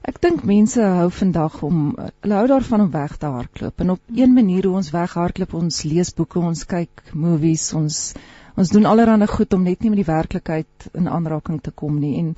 Ek 0.02 0.20
dink 0.20 0.42
mense 0.42 0.82
hou 0.82 1.10
vandag 1.10 1.62
om 1.62 1.96
hulle 2.22 2.34
hou 2.34 2.46
daarvan 2.46 2.80
om 2.80 2.90
weg 2.90 3.16
te 3.16 3.26
hardloop 3.26 3.80
en 3.80 3.90
op 3.90 4.00
een 4.14 4.32
manier 4.32 4.66
hoe 4.66 4.76
ons 4.76 4.90
weghardloop, 4.90 5.54
ons 5.54 5.82
lees 5.82 6.14
boeke, 6.14 6.38
ons 6.38 6.64
kyk 6.64 7.02
movies, 7.12 7.72
ons 7.72 8.14
ons 8.56 8.72
doen 8.74 8.86
allerlei 8.86 9.26
goed 9.30 9.54
om 9.54 9.62
net 9.62 9.82
nie 9.82 9.90
met 9.90 10.02
die 10.02 10.12
werklikheid 10.12 10.90
in 10.94 11.08
aanraking 11.08 11.60
te 11.62 11.70
kom 11.70 11.98
nie 12.00 12.16
en 12.18 12.34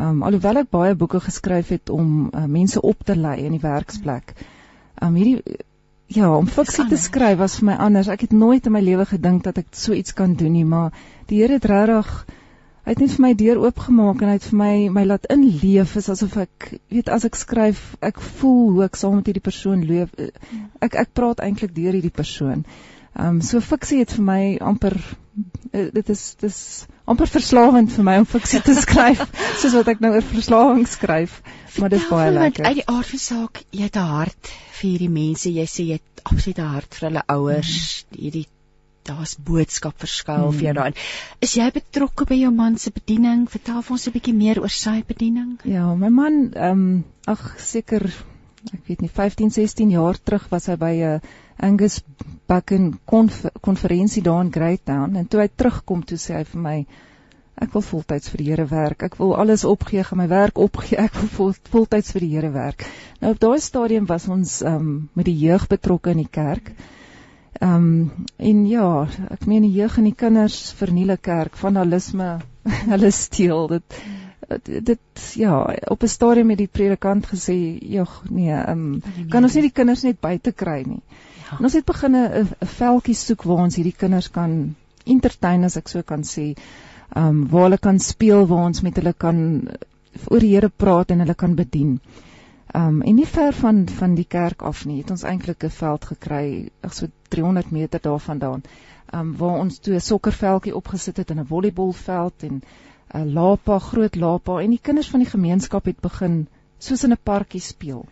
um, 0.00 0.22
alhoewel 0.22 0.62
ek 0.64 0.70
baie 0.70 0.94
boeke 0.94 1.20
geskryf 1.20 1.70
het 1.74 1.90
om 1.90 2.30
uh, 2.32 2.44
mense 2.46 2.80
op 2.80 3.04
te 3.04 3.16
lei 3.16 3.44
in 3.44 3.54
die 3.56 3.62
werksplek. 3.62 4.34
Um 5.02 5.14
hierdie 5.18 5.58
ja, 6.14 6.30
om 6.36 6.46
fiksie 6.46 6.86
te 6.90 6.98
skryf 7.00 7.38
was 7.38 7.58
vir 7.58 7.70
my 7.72 7.76
anders. 7.80 8.08
Ek 8.12 8.26
het 8.26 8.32
nooit 8.32 8.66
in 8.66 8.74
my 8.74 8.82
lewe 8.84 9.06
gedink 9.08 9.44
dat 9.46 9.58
ek 9.62 9.70
so 9.72 9.94
iets 9.96 10.14
kan 10.14 10.34
doen 10.38 10.52
nie, 10.54 10.64
maar 10.64 10.94
die 11.30 11.42
Here 11.42 11.58
het 11.58 11.68
regtig 11.70 12.10
hy 12.84 12.92
het 12.92 13.00
net 13.00 13.14
vir 13.16 13.22
my 13.24 13.32
deur 13.40 13.60
oopgemaak 13.64 14.20
en 14.20 14.28
hy 14.28 14.34
het 14.36 14.46
vir 14.50 14.58
my 14.60 14.72
my 14.92 15.04
laat 15.08 15.28
inleef 15.32 15.94
is 15.96 16.10
asof 16.12 16.34
ek 16.42 16.66
weet 16.92 17.08
as 17.08 17.24
ek 17.24 17.38
skryf 17.40 17.80
ek 18.04 18.20
voel 18.40 18.74
hoe 18.74 18.82
ek 18.84 18.98
saam 19.00 19.16
met 19.18 19.30
hierdie 19.30 19.44
persoon 19.46 19.86
leef 19.88 20.12
ek 20.84 20.98
ek 21.00 21.14
praat 21.16 21.40
eintlik 21.46 21.72
deur 21.76 21.96
hierdie 21.96 22.12
persoon. 22.12 22.66
Ehm 23.14 23.36
um, 23.36 23.42
so 23.46 23.60
fiksie 23.62 24.00
het 24.02 24.12
vir 24.16 24.24
my 24.26 24.40
amper 24.58 24.96
uh, 24.98 25.88
dit 25.94 26.08
is 26.10 26.22
dis 26.40 26.58
amper 27.06 27.30
verslawend 27.30 27.92
vir 27.94 28.06
my 28.06 28.16
om 28.22 28.26
fiksie 28.26 28.62
te 28.64 28.74
skryf 28.84 29.22
soos 29.60 29.76
wat 29.78 29.92
ek 29.92 30.02
nou 30.02 30.14
oor 30.16 30.26
verslawing 30.32 30.86
skryf 30.90 31.36
maar 31.78 31.92
dit 31.92 32.00
is 32.00 32.08
baie 32.10 32.32
lekker. 32.34 32.66
Uit 32.66 32.80
die 32.80 32.88
aard 32.90 33.12
van 33.12 33.22
saak 33.26 33.62
jy 33.70 33.86
het 33.86 34.00
'n 34.00 34.10
hart 34.16 34.50
vir 34.80 34.88
hierdie 34.90 35.12
mense 35.20 35.50
jy 35.50 35.68
sê 35.70 35.86
jy 35.90 36.00
het 36.00 36.24
absoluut 36.24 36.58
'n 36.58 36.74
hart 36.74 36.98
vir 36.98 37.08
hulle 37.08 37.24
ouers 37.36 37.78
mm. 37.78 38.18
hierdie 38.18 38.46
daar's 39.04 39.36
boodskap 39.36 39.98
verskuil 40.00 40.46
hmm. 40.46 40.54
vir 40.56 40.62
jou 40.64 40.70
hmm. 40.72 40.78
daarin. 40.78 40.94
Is 41.44 41.54
jy 41.58 41.66
betrokke 41.74 42.24
by 42.24 42.38
jou 42.40 42.50
man 42.56 42.78
se 42.80 42.90
bediening? 42.90 43.42
Vertel 43.52 43.82
vir 43.84 43.96
ons 43.96 44.06
'n 44.08 44.14
bietjie 44.14 44.32
meer 44.34 44.60
oor 44.62 44.72
sy 44.72 45.02
bediening. 45.06 45.58
Ja, 45.68 45.94
my 45.94 46.08
man 46.08 46.38
ehm 46.54 46.70
um, 46.70 47.04
ag 47.28 47.42
seker 47.60 48.06
ek 48.72 48.88
weet 48.88 49.02
nie 49.04 49.10
15, 49.12 49.50
16 49.50 49.90
jaar 49.92 50.16
terug 50.16 50.48
was 50.50 50.66
hy 50.72 50.76
by 50.80 50.92
'n 50.94 51.14
uh, 51.14 51.20
Angus 51.56 52.02
Buchan 52.46 52.98
konf 53.04 53.44
konferensie 53.60 54.22
daar 54.22 54.44
in 54.44 54.52
Greytown 54.52 55.16
en 55.16 55.28
toe 55.28 55.40
hy 55.40 55.48
terugkom 55.48 56.04
toe 56.04 56.18
sê 56.18 56.38
hy 56.38 56.44
vir 56.44 56.60
my 56.60 56.78
ek 57.54 57.70
wil 57.76 57.84
voltyds 57.86 58.32
vir 58.32 58.42
die 58.42 58.48
Here 58.50 58.66
werk. 58.70 59.04
Ek 59.06 59.14
wil 59.20 59.36
alles 59.38 59.64
opgee, 59.64 60.02
gaan 60.02 60.18
my 60.18 60.26
werk 60.28 60.58
opgee. 60.58 60.98
Ek 60.98 61.14
wil 61.14 61.30
vol, 61.36 61.52
voltyds 61.70 62.12
vir 62.14 62.26
die 62.26 62.32
Here 62.34 62.50
werk. 62.54 62.84
Nou 63.20 63.34
op 63.36 63.40
daai 63.40 63.60
stadium 63.62 64.08
was 64.10 64.26
ons 64.28 64.58
um, 64.66 65.08
met 65.14 65.28
die 65.30 65.38
jeug 65.38 65.68
betrokke 65.70 66.14
in 66.14 66.24
die 66.24 66.30
kerk. 66.30 66.74
Ehm 67.60 67.74
um, 67.76 68.26
en 68.36 68.66
ja, 68.66 68.88
ek 69.30 69.46
meen 69.46 69.62
die 69.62 69.76
jeug 69.78 70.00
en 70.00 70.10
die 70.10 70.18
kinders 70.18 70.58
verniele 70.74 71.16
kerk, 71.16 71.54
vandalisme, 71.56 72.40
hulle 72.92 73.10
steel 73.14 73.68
dit 73.76 74.02
dit 74.64 75.22
ja, 75.40 75.54
op 75.88 76.02
'n 76.02 76.08
stadium 76.08 76.50
het 76.50 76.58
die 76.58 76.68
predikant 76.68 77.26
gesê, 77.26 77.78
"Jog, 77.80 78.22
nee, 78.30 78.52
um, 78.68 79.02
kan 79.30 79.42
ons 79.42 79.54
nie 79.54 79.62
die 79.62 79.72
kinders 79.72 80.02
net 80.02 80.20
buite 80.20 80.52
kry 80.52 80.82
nie." 80.86 81.02
Ja. 81.54 81.60
En 81.60 81.68
ons 81.68 81.76
het 81.78 81.84
begin 81.84 82.16
'n 82.16 82.42
'n 82.42 82.66
veldjie 82.66 83.14
soek 83.14 83.42
waar 83.42 83.62
ons 83.64 83.76
hierdie 83.76 83.96
kinders 83.96 84.30
kan 84.30 84.74
entertain 85.04 85.64
as 85.64 85.76
ek 85.76 85.88
so 85.88 86.02
kan 86.02 86.22
sê. 86.22 86.56
Ehm 87.14 87.26
um, 87.26 87.48
waar 87.48 87.62
hulle 87.62 87.78
kan 87.78 87.98
speel, 87.98 88.46
waar 88.46 88.64
ons 88.64 88.80
met 88.82 88.96
hulle 88.96 89.12
kan 89.12 89.68
oor 90.28 90.40
die 90.40 90.54
Here 90.54 90.68
praat 90.68 91.10
en 91.10 91.18
hulle 91.18 91.34
kan 91.34 91.54
bedien. 91.54 92.00
Um 92.74 93.02
en 93.02 93.14
nie 93.14 93.26
ver 93.26 93.52
van 93.52 93.84
van 93.88 94.14
die 94.14 94.26
kerk 94.28 94.62
af 94.62 94.84
nie, 94.84 94.98
het 95.02 95.10
ons 95.10 95.22
eintlik 95.22 95.64
'n 95.64 95.70
veld 95.70 96.04
gekry, 96.04 96.70
so 96.90 97.06
300 97.28 97.70
meter 97.70 98.00
daarvandaan. 98.00 98.62
Um 99.12 99.36
waar 99.36 99.58
ons 99.58 99.78
toe 99.78 99.94
'n 99.94 100.00
sokkerveldjie 100.00 100.76
opgesit 100.76 101.16
het 101.16 101.30
en 101.30 101.40
'n 101.40 101.46
volleybalveld 101.46 102.42
en 102.42 102.62
'n 103.14 103.32
lapa, 103.32 103.78
groot 103.78 104.16
lapa 104.16 104.60
en 104.60 104.70
die 104.70 104.82
kinders 104.82 105.10
van 105.10 105.20
die 105.20 105.30
gemeenskap 105.30 105.84
het 105.84 106.00
begin 106.00 106.48
soos 106.78 107.04
in 107.04 107.12
'n 107.12 107.22
parkie 107.22 107.60
speel. 107.60 108.06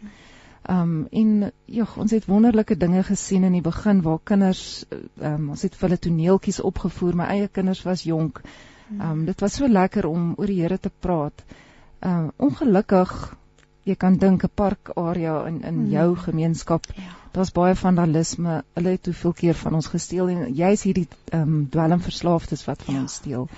Um 0.70 1.06
en 1.10 1.52
ja, 1.66 1.86
ons 1.96 2.10
het 2.10 2.26
wonderlike 2.30 2.76
dinge 2.76 3.02
gesien 3.02 3.44
in 3.44 3.52
die 3.52 3.62
begin 3.62 4.02
waar 4.02 4.20
kinders 4.24 4.84
um 5.20 5.50
ons 5.50 5.62
het 5.62 5.74
vir 5.74 5.88
hulle 5.88 5.98
toneeltjies 5.98 6.60
opgevoer. 6.60 7.16
My 7.16 7.24
eie 7.34 7.48
kinders 7.48 7.82
was 7.82 8.02
jonk. 8.06 8.40
Um 9.00 9.24
dit 9.24 9.40
was 9.40 9.58
so 9.58 9.68
lekker 9.68 10.06
om 10.06 10.34
oor 10.36 10.46
die 10.46 10.60
Here 10.62 10.78
te 10.78 10.90
praat. 11.00 11.44
Um 12.00 12.30
ongelukkig 12.36 13.34
jy 13.82 13.96
kan 13.98 14.16
dink 14.18 14.44
'n 14.44 14.54
parkarea 14.54 15.46
in 15.46 15.62
in 15.62 15.74
hmm. 15.74 15.90
jou 15.90 16.16
gemeenskap. 16.16 16.86
Ja. 16.94 17.10
Daar's 17.32 17.52
baie 17.52 17.74
vandalisme. 17.74 18.62
Hulle 18.74 18.88
het 18.88 19.06
hoeveel 19.06 19.32
keer 19.32 19.54
van 19.54 19.74
ons 19.74 19.86
gesteel 19.86 20.28
en 20.28 20.54
jy's 20.54 20.82
hierdie 20.82 21.08
ehm 21.32 21.42
um, 21.42 21.68
dwelmverslaafdes 21.68 22.64
wat 22.64 22.82
van 22.82 22.94
ja. 22.94 23.00
ons 23.00 23.14
steel. 23.14 23.48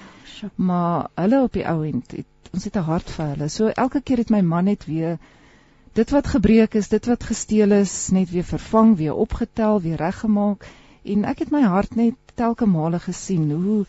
Maar 0.55 1.09
hulle 1.15 1.43
op 1.43 1.53
die 1.53 1.67
ou 1.69 1.85
end 1.87 2.11
het 2.17 2.27
ons 2.55 2.65
het 2.65 2.77
'n 2.77 2.87
hart 2.89 3.11
vir 3.11 3.27
hulle. 3.27 3.49
So 3.49 3.67
elke 3.67 4.01
keer 4.01 4.17
het 4.17 4.31
my 4.31 4.41
man 4.41 4.65
net 4.65 4.87
weer 4.87 5.19
dit 5.95 6.11
wat 6.11 6.27
gebreek 6.27 6.75
is, 6.75 6.89
dit 6.89 7.07
wat 7.07 7.25
gesteel 7.25 7.73
is, 7.73 8.11
net 8.11 8.31
weer 8.31 8.47
vervang, 8.47 8.97
weer 8.97 9.15
opgetel, 9.15 9.81
weer 9.81 9.97
reggemaak 9.97 10.67
en 11.05 11.25
ek 11.25 11.45
het 11.45 11.51
my 11.55 11.63
hart 11.63 11.95
net 11.97 12.15
telke 12.35 12.67
male 12.67 12.99
gesien 12.99 13.51
hoe 13.51 13.85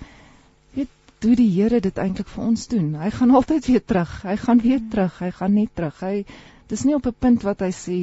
hoe 1.26 1.36
die 1.36 1.49
Here 1.49 1.80
dit 1.82 1.98
eintlik 1.98 2.27
vir 2.30 2.44
ons 2.44 2.68
doen. 2.69 2.94
Hy 2.99 3.10
gaan 3.14 3.32
altyd 3.38 3.65
weer 3.72 3.84
terug. 3.84 4.11
Hy 4.23 4.36
gaan 4.41 4.61
weer 4.61 4.82
terug. 4.91 5.19
Hy 5.23 5.32
gaan 5.34 5.56
net 5.57 5.72
terug. 5.73 5.99
Hy 6.03 6.26
dis 6.69 6.84
nie 6.86 6.95
op 6.95 7.07
'n 7.07 7.15
punt 7.19 7.45
wat 7.48 7.61
hy 7.65 7.72
sê 7.73 7.98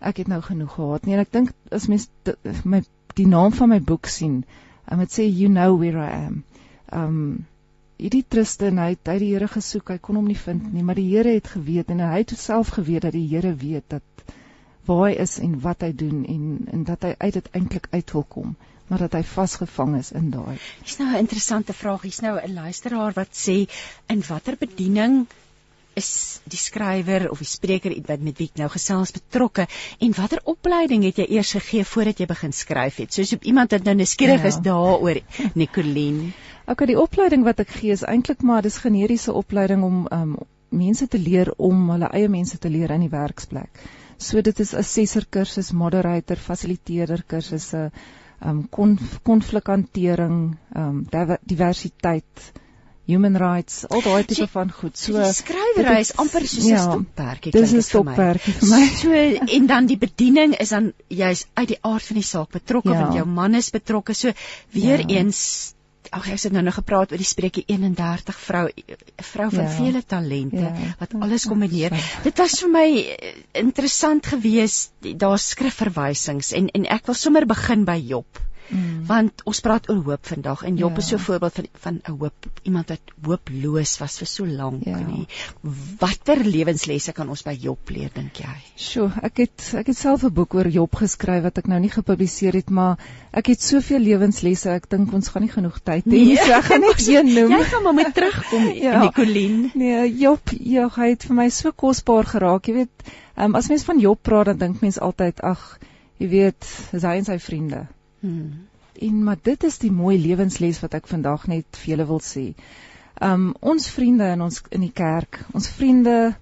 ek 0.00 0.16
het 0.22 0.28
nou 0.28 0.40
genoeg 0.42 0.74
gehad 0.74 1.06
nie. 1.06 1.14
En 1.14 1.20
ek 1.20 1.32
dink 1.32 1.50
as 1.70 1.88
mens 1.88 2.08
my 2.64 2.82
die 3.14 3.26
naam 3.26 3.52
van 3.52 3.68
my 3.68 3.80
boek 3.80 4.06
sien, 4.06 4.44
um, 4.90 4.98
dit 4.98 5.10
sê 5.10 5.24
you 5.26 5.48
know 5.48 5.78
where 5.78 5.98
I 5.98 6.26
am. 6.26 6.44
Um 6.92 7.46
hierdie 7.98 8.24
Tristan 8.28 8.78
hy 8.78 8.90
het 8.94 9.08
uit 9.08 9.20
die 9.22 9.32
Here 9.32 9.48
gesoek. 9.48 9.90
Hy 9.94 9.98
kon 9.98 10.16
hom 10.16 10.26
nie 10.26 10.38
vind 10.38 10.72
nie, 10.72 10.82
maar 10.82 10.98
die 10.98 11.08
Here 11.10 11.34
het 11.36 11.48
geweet 11.54 11.90
en 11.94 12.00
hy 12.00 12.22
het 12.22 12.36
self 12.38 12.74
geweet 12.78 13.02
dat 13.02 13.12
die 13.12 13.26
Here 13.28 13.54
weet 13.54 13.88
dat 13.88 14.02
waar 14.84 15.08
hy 15.08 15.14
is 15.24 15.38
en 15.40 15.60
wat 15.64 15.80
hy 15.80 15.92
doen 15.96 16.24
en 16.28 16.44
en 16.72 16.84
dat 16.84 17.02
hy 17.02 17.14
uit 17.18 17.34
dit 17.38 17.50
eintlik 17.52 17.86
uit 17.92 18.12
wil 18.12 18.26
kom 18.28 18.56
maar 18.88 18.98
dat 18.98 19.14
hy 19.16 19.22
vasgevang 19.24 19.96
is 19.96 20.10
in 20.12 20.28
daai. 20.30 20.58
Dis 20.84 20.98
nou 21.00 21.08
'n 21.10 21.22
interessante 21.24 21.72
vraag. 21.72 22.02
Hier's 22.02 22.20
nou 22.20 22.38
'n 22.38 22.54
luisteraar 22.54 23.12
wat 23.12 23.32
sê 23.32 23.68
in 24.06 24.22
watter 24.28 24.56
bediening 24.60 25.26
is 25.94 26.40
die 26.44 26.58
skrywer 26.58 27.30
of 27.30 27.38
die 27.38 27.48
spreker 27.48 27.94
wat 28.06 28.20
met 28.20 28.38
wie 28.38 28.48
ek 28.50 28.58
nou 28.58 28.68
gesels 28.68 29.14
betrokke 29.14 29.66
en 29.98 30.16
watter 30.16 30.40
opleiding 30.44 31.04
het 31.04 31.16
jy 31.16 31.26
eers 31.28 31.52
gegee 31.52 31.84
voordat 31.84 32.18
jy 32.18 32.26
begin 32.26 32.52
skryf 32.52 32.96
het? 32.96 33.12
Soos 33.12 33.32
iemand 33.40 33.70
wat 33.70 33.84
nou 33.84 33.94
nuuskierig 33.94 34.42
ja. 34.42 34.48
is 34.48 34.56
daaroor, 34.56 35.20
Nicoline. 35.54 36.32
Okay, 36.66 36.86
die 36.86 36.98
opleiding 37.00 37.44
wat 37.44 37.60
ek 37.60 37.70
gee 37.70 37.92
is 37.92 38.02
eintlik 38.02 38.42
maar 38.42 38.62
dis 38.62 38.80
generiese 38.80 39.32
opleiding 39.32 39.84
om 39.84 40.06
um, 40.10 40.34
mense 40.70 41.06
te 41.06 41.18
leer 41.18 41.52
om 41.56 41.90
hulle 41.90 42.08
eie 42.12 42.28
mense 42.28 42.58
te 42.58 42.68
leer 42.68 42.90
in 42.90 43.00
die 43.00 43.12
werksplek. 43.12 43.84
So 44.18 44.40
dit 44.40 44.60
is 44.60 44.72
'n 44.72 44.78
assessor 44.78 45.26
kursus, 45.30 45.72
moderator, 45.72 46.36
fasiliteerder 46.36 47.22
kursusse, 47.26 47.90
uh, 47.90 47.90
um 48.44 48.68
konflikhantering, 49.22 50.56
um 50.76 51.06
diversiteit, 51.46 52.52
human 53.06 53.36
rights, 53.36 53.84
al 53.90 54.02
daai 54.04 54.24
tipe 54.28 54.46
van 54.52 54.70
goed. 54.72 54.96
So 54.98 55.24
skrywery 55.36 55.98
is 56.00 56.14
amper 56.20 56.46
soos 56.48 56.64
'n 56.64 56.72
ja, 56.72 56.82
stopperkie 56.84 57.52
klink 57.52 57.70
dit 57.70 57.70
vir 57.70 57.70
my. 57.70 57.70
Dis 57.70 57.74
'n 57.74 57.88
stopperkie 57.88 58.54
vir 58.58 58.68
my. 58.68 58.82
So 59.02 59.12
en 59.58 59.66
dan 59.66 59.86
die 59.86 59.98
bediening 59.98 60.56
is 60.60 60.70
dan 60.70 60.92
jy's 61.08 61.46
uit 61.54 61.68
die 61.68 61.80
aard 61.82 62.02
van 62.02 62.20
die 62.20 62.28
saak 62.28 62.50
betrokke 62.50 62.90
ja. 62.92 63.00
want 63.02 63.14
jou 63.14 63.26
man 63.26 63.54
is 63.54 63.70
betrokke. 63.70 64.14
So 64.14 64.32
weer 64.72 65.00
ja. 65.00 65.20
eens 65.20 65.73
ag 66.10 66.28
ek 66.28 66.42
het 66.42 66.52
nou 66.52 66.62
nog 66.64 66.74
gepraat 66.74 67.12
oor 67.12 67.20
die 67.20 67.28
spreekie 67.28 67.64
31 67.66 68.38
vrou 68.46 68.64
'n 68.68 69.24
vrou 69.30 69.50
van 69.50 69.64
ja. 69.64 69.70
vele 69.70 70.02
talente 70.04 70.56
ja. 70.56 70.94
wat 70.98 71.14
alles 71.20 71.46
kombineer. 71.46 71.94
Dit 72.22 72.38
was 72.38 72.58
vir 72.60 72.70
my 72.70 72.88
eh, 72.98 73.34
interessant 73.52 74.26
geweest 74.26 74.92
daar 75.00 75.38
skrifverwysings 75.38 76.52
en 76.52 76.68
en 76.68 76.84
ek 76.86 77.06
wil 77.06 77.14
sommer 77.14 77.46
begin 77.46 77.84
by 77.84 77.98
Job. 77.98 78.40
Mm. 78.68 79.04
Want 79.06 79.42
ons 79.44 79.60
praat 79.60 79.88
oor 79.92 80.00
hoop 80.06 80.26
vandag 80.26 80.62
en 80.64 80.76
Job 80.80 80.96
ja. 80.96 81.02
is 81.02 81.08
so 81.08 81.16
'n 81.16 81.24
voorbeeld 81.26 81.54
van 81.54 81.68
van 81.84 82.00
'n 82.04 82.18
hoop 82.18 82.46
iemand 82.62 82.88
wat 82.88 83.12
hooploos 83.22 83.98
was 83.98 84.18
vir 84.18 84.26
so 84.26 84.46
lank 84.46 84.84
ja. 84.84 84.98
nie. 84.98 85.26
Watter 86.00 86.44
lewenslesse 86.44 87.12
kan 87.12 87.28
ons 87.28 87.42
by 87.42 87.56
Job 87.60 87.90
leer 87.90 88.10
dink 88.14 88.36
jy? 88.36 88.56
Sjoe, 88.76 89.10
ek 89.22 89.36
het 89.36 89.74
ek 89.74 89.86
het 89.86 89.96
self 89.96 90.24
'n 90.24 90.32
boek 90.32 90.54
oor 90.54 90.68
Job 90.68 90.94
geskryf 90.94 91.42
wat 91.42 91.58
ek 91.58 91.66
nou 91.66 91.80
nie 91.80 91.90
gepubliseer 91.90 92.54
het, 92.54 92.70
maar 92.70 92.96
ek 93.32 93.46
het 93.46 93.62
soveel 93.62 94.00
lewenslesse, 94.00 94.70
ek 94.70 94.88
dink 94.90 95.12
ons 95.12 95.28
gaan 95.28 95.42
nie 95.42 95.52
genoeg 95.52 95.80
tyd 95.82 96.04
hê 96.06 96.10
nie. 96.10 96.36
So 96.44 96.52
ek 96.52 96.64
gaan 96.70 96.80
net 96.80 97.06
een 97.08 97.32
noem. 97.34 97.52
Jy 97.52 97.64
gaan 97.72 97.82
maar 97.82 97.94
met 97.94 98.14
terugkom, 98.14 98.68
ja. 98.86 99.00
Nicoline. 99.04 99.70
Nee, 99.74 100.08
Job, 100.18 100.54
ja, 100.60 100.88
hy 100.96 101.10
het 101.14 101.26
vir 101.28 101.36
my 101.36 101.48
so 101.50 101.72
kosbaar 101.72 102.24
geraak, 102.24 102.68
jy 102.68 102.74
weet. 102.74 103.12
Um, 103.36 103.56
as 103.58 103.68
mens 103.68 103.84
van 103.84 104.00
Job 104.00 104.22
praat, 104.22 104.52
dan 104.52 104.58
dink 104.58 104.80
mens 104.84 105.00
altyd, 105.02 105.42
ag, 105.42 105.78
jy 106.22 106.28
weet, 106.30 106.70
is 106.94 107.02
hy 107.02 107.18
en 107.18 107.28
sy 107.28 107.38
vriende. 107.42 107.86
Hmm. 108.24 108.66
En 109.04 109.22
maar 109.26 109.40
dit 109.42 109.64
is 109.68 109.78
die 109.82 109.92
mooi 109.92 110.16
lewensles 110.20 110.80
wat 110.80 110.94
ek 110.96 111.10
vandag 111.10 111.46
net 111.50 111.80
vir 111.80 111.94
julle 111.94 112.06
wil 112.08 112.22
sê. 112.24 112.46
Um 113.28 113.50
ons 113.60 113.88
vriende 113.92 114.30
in 114.32 114.42
ons 114.46 114.62
in 114.70 114.86
die 114.86 114.94
kerk, 115.02 115.42
ons 115.52 115.68
vriende 115.78 116.34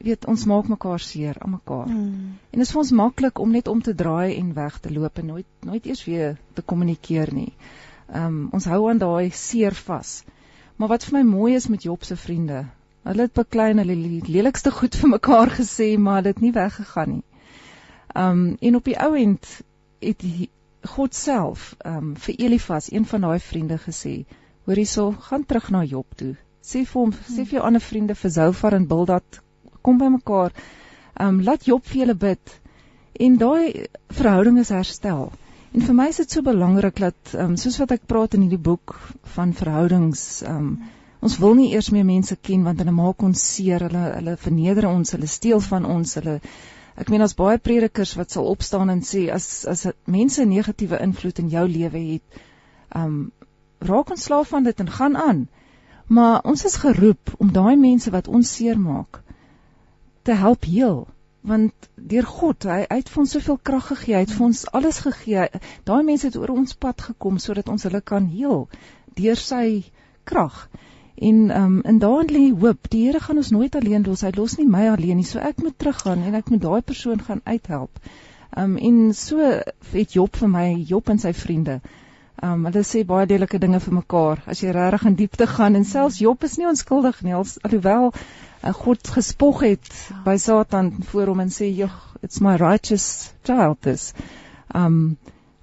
weet 0.00 0.26
ons 0.32 0.44
maak 0.48 0.68
mekaar 0.72 1.00
seer 1.04 1.38
aan 1.40 1.54
mekaar. 1.56 1.86
Hmm. 1.88 2.34
En 2.50 2.58
dit 2.58 2.66
is 2.66 2.72
vir 2.74 2.82
ons 2.82 2.92
maklik 3.02 3.40
om 3.40 3.54
net 3.56 3.70
om 3.72 3.80
te 3.82 3.94
draai 3.94 4.36
en 4.36 4.52
weg 4.56 4.76
te 4.80 4.92
loop 4.92 5.22
en 5.22 5.32
nooit 5.34 5.70
nooit 5.70 5.86
eers 5.86 6.04
weer 6.08 6.36
te 6.58 6.66
kommunikeer 6.74 7.32
nie. 7.34 7.52
Um 8.12 8.50
ons 8.52 8.68
hou 8.68 8.82
aan 8.90 9.00
daai 9.00 9.30
seer 9.30 9.76
vas. 9.86 10.20
Maar 10.76 10.96
wat 10.96 11.08
vir 11.08 11.20
my 11.20 11.24
mooi 11.30 11.54
is 11.54 11.68
met 11.68 11.82
Job 11.88 12.04
se 12.04 12.16
vriende, 12.16 12.64
Hulle 13.08 13.24
het 13.24 13.32
beklein 13.32 13.80
hulle 13.80 13.96
lelikste 14.28 14.70
goed 14.70 14.96
vir 15.00 15.08
mekaar 15.14 15.50
gesê, 15.56 15.94
maar 15.98 16.22
dit 16.22 16.40
nie 16.44 16.52
weggegaan 16.52 17.14
nie. 17.16 17.24
Um 18.14 18.42
en 18.60 18.76
op 18.76 18.84
die 18.84 18.96
ou 19.00 19.14
end 19.16 19.48
het 20.04 20.24
God 20.82 21.14
self 21.14 21.74
um 21.84 22.14
vir 22.16 22.34
Elifas, 22.46 22.92
een 22.92 23.04
van 23.06 23.26
daai 23.26 23.40
vriende 23.40 23.78
gesê, 23.78 24.24
hoor 24.64 24.80
hierso, 24.80 25.10
gaan 25.28 25.44
terug 25.44 25.70
na 25.70 25.84
Job 25.84 26.16
toe. 26.16 26.34
Sê 26.64 26.84
vir 26.86 27.00
hom, 27.00 27.12
sê 27.12 27.44
vir 27.44 27.58
jou 27.58 27.66
ander 27.66 27.84
vriende 27.84 28.14
vir 28.14 28.30
Zoufar 28.30 28.76
en 28.76 28.86
Bildad, 28.88 29.40
kom 29.82 29.98
by 29.98 30.08
mekaar. 30.16 30.56
Um 31.20 31.40
laat 31.44 31.66
Job 31.68 31.84
vir 31.84 32.04
julle 32.04 32.16
bid 32.16 32.56
en 33.20 33.36
daai 33.36 33.86
verhouding 34.16 34.58
is 34.58 34.72
herstel. 34.72 35.30
En 35.72 35.84
vir 35.86 35.94
my 35.94 36.08
is 36.10 36.18
dit 36.22 36.32
so 36.32 36.42
belangrik 36.42 36.98
dat 36.98 37.34
um, 37.38 37.56
soos 37.60 37.76
wat 37.78 37.92
ek 37.94 38.08
praat 38.10 38.34
in 38.34 38.46
hierdie 38.46 38.64
boek 38.70 38.96
van 39.36 39.52
verhoudings, 39.54 40.42
um, 40.48 40.72
ons 41.22 41.36
wil 41.38 41.54
nie 41.58 41.68
eers 41.74 41.92
meer 41.94 42.06
mense 42.08 42.34
ken 42.48 42.64
want 42.66 42.80
hulle 42.82 42.94
maak 42.96 43.22
ons 43.22 43.44
seer, 43.52 43.84
hulle 43.86 44.06
hulle 44.16 44.36
verneder 44.40 44.88
ons, 44.88 45.12
hulle 45.14 45.28
steel 45.30 45.62
van 45.68 45.86
ons, 45.86 46.16
hulle 46.18 46.40
ek 47.00 47.10
meen 47.12 47.24
as 47.24 47.36
baie 47.38 47.58
predikers 47.58 48.14
wat 48.18 48.34
sal 48.34 48.48
opstaan 48.50 48.92
en 48.92 49.00
sê 49.10 49.28
as 49.32 49.64
as 49.72 49.86
mense 50.04 50.42
'n 50.42 50.52
negatiewe 50.52 51.00
invloed 51.00 51.38
in 51.38 51.48
jou 51.48 51.66
lewe 51.68 52.02
het, 52.12 52.40
um 52.94 53.32
raak 53.80 54.10
ontslaaf 54.10 54.48
van 54.48 54.64
dit 54.68 54.80
en 54.80 54.90
gaan 54.90 55.16
aan. 55.16 55.48
Maar 56.06 56.42
ons 56.44 56.64
is 56.64 56.76
geroep 56.76 57.32
om 57.38 57.52
daai 57.52 57.76
mense 57.76 58.10
wat 58.10 58.28
ons 58.28 58.54
seermaak 58.56 59.22
te 60.22 60.32
help 60.32 60.64
heel 60.64 61.08
want 61.40 61.88
deur 61.94 62.26
God, 62.28 62.64
hy, 62.68 62.82
hy 62.90 62.96
het 63.00 63.08
vir 63.08 63.20
ons 63.22 63.30
soveel 63.36 63.58
krag 63.64 63.86
gegee, 63.92 64.14
hy 64.14 64.24
het 64.26 64.32
vir 64.36 64.44
ons 64.44 64.66
alles 64.76 64.98
gegee. 65.00 65.46
Daai 65.88 66.02
mense 66.04 66.26
het 66.28 66.36
oor 66.36 66.52
ons 66.52 66.74
pad 66.76 67.00
gekom 67.00 67.38
sodat 67.40 67.70
ons 67.72 67.86
hulle 67.88 68.02
kan 68.04 68.26
heel 68.28 68.66
deur 69.16 69.40
sy 69.40 69.84
krag. 70.28 70.66
En 71.20 71.50
ehm 71.50 71.62
um, 71.62 71.80
in 71.82 71.98
daarin 71.98 72.30
lê 72.32 72.60
hoop. 72.60 72.90
Die 72.90 73.04
Here 73.06 73.20
gaan 73.20 73.36
ons 73.36 73.50
nooit 73.50 73.74
alleen 73.76 74.04
los. 74.08 74.22
Hy 74.24 74.30
los 74.36 74.56
nie 74.56 74.66
my 74.66 74.86
alleen 74.88 75.18
nie. 75.20 75.26
So 75.28 75.38
ek 75.38 75.58
moet 75.62 75.78
teruggaan 75.78 76.22
en 76.24 76.34
ek 76.38 76.48
moet 76.48 76.62
daai 76.62 76.80
persoon 76.80 77.20
gaan 77.26 77.42
uithelp. 77.44 77.98
Ehm 78.50 78.70
um, 78.70 78.76
en 78.76 79.14
so 79.14 79.50
het 79.92 80.12
Job 80.12 80.36
vir 80.36 80.48
my, 80.48 80.68
Job 80.92 81.12
en 81.12 81.20
sy 81.20 81.32
vriende. 81.36 81.80
Ehm 82.40 82.52
um, 82.52 82.64
hulle 82.70 82.84
sê 82.88 83.02
baie 83.04 83.26
lelike 83.28 83.60
dinge 83.60 83.80
vir 83.84 83.94
mekaar. 83.98 84.40
As 84.46 84.62
jy 84.64 84.72
regtig 84.72 85.04
in 85.10 85.18
diepte 85.18 85.46
gaan 85.46 85.76
en 85.76 85.84
selfs 85.84 86.22
Job 86.24 86.48
is 86.48 86.56
nie 86.56 86.70
onskuldig 86.70 87.20
nie, 87.26 87.34
alhoewel 87.36 88.12
'n 88.62 88.72
God 88.80 89.12
gespog 89.18 89.60
het 89.60 89.92
by 90.24 90.36
Satan 90.36 90.90
voor 91.12 91.34
hom 91.34 91.40
en 91.40 91.52
sê, 91.58 91.68
"Jog, 91.76 92.16
it's 92.22 92.40
my 92.40 92.56
righteous 92.56 93.34
child 93.42 93.82
this." 93.82 94.14
Um 94.74 95.18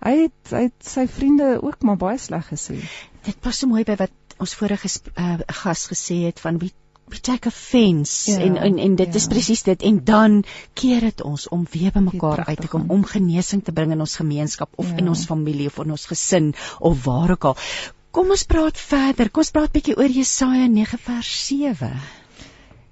hy 0.05 0.15
het 0.21 0.53
hy 0.53 0.61
het 0.69 0.85
sy 0.85 1.07
vriende 1.07 1.57
ook 1.61 1.81
maar 1.81 1.97
baie 1.97 2.17
sleg 2.17 2.45
gesê. 2.53 2.77
Dit 3.25 3.41
pas 3.41 3.57
so 3.57 3.67
mooi 3.67 3.83
by 3.83 3.95
wat 3.95 4.26
ons 4.43 4.53
vorige 4.59 4.89
uh, 5.15 5.37
gas 5.61 5.87
gesê 5.91 6.23
het 6.27 6.39
van 6.43 6.59
wie 6.61 6.73
we 7.07 7.19
take 7.23 7.47
offense 7.47 8.31
ja, 8.31 8.39
en 8.43 8.57
en 8.57 8.77
en 8.77 8.95
dit 8.95 9.07
ja. 9.07 9.15
is 9.15 9.27
presies 9.31 9.63
dit 9.63 9.83
en 9.89 9.99
dan 10.03 10.43
keer 10.73 11.05
dit 11.07 11.21
ons 11.23 11.47
om 11.55 11.63
weer 11.71 11.93
by 11.95 12.03
mekaar 12.03 12.43
uit 12.47 12.59
te 12.61 12.67
kom 12.67 12.89
om 12.91 13.05
genesing 13.07 13.63
te 13.63 13.71
bring 13.71 13.93
in 13.95 14.03
ons 14.03 14.15
gemeenskap 14.19 14.69
of 14.75 14.89
ja. 14.91 14.97
in 14.97 15.07
ons 15.07 15.25
familie 15.25 15.69
of 15.71 15.79
in 15.85 15.95
ons 15.95 16.05
gesin 16.05 16.53
of 16.79 17.05
waar 17.05 17.31
ook 17.31 17.51
al. 17.51 17.57
Kom 18.11 18.31
ons 18.33 18.43
praat 18.43 18.79
verder. 18.81 19.29
Kom 19.29 19.45
ons 19.45 19.53
praat 19.55 19.71
bietjie 19.71 19.95
oor 19.95 20.11
Jesaja 20.11 20.67
9 20.67 20.99
vers 21.05 21.31
7. 21.47 21.91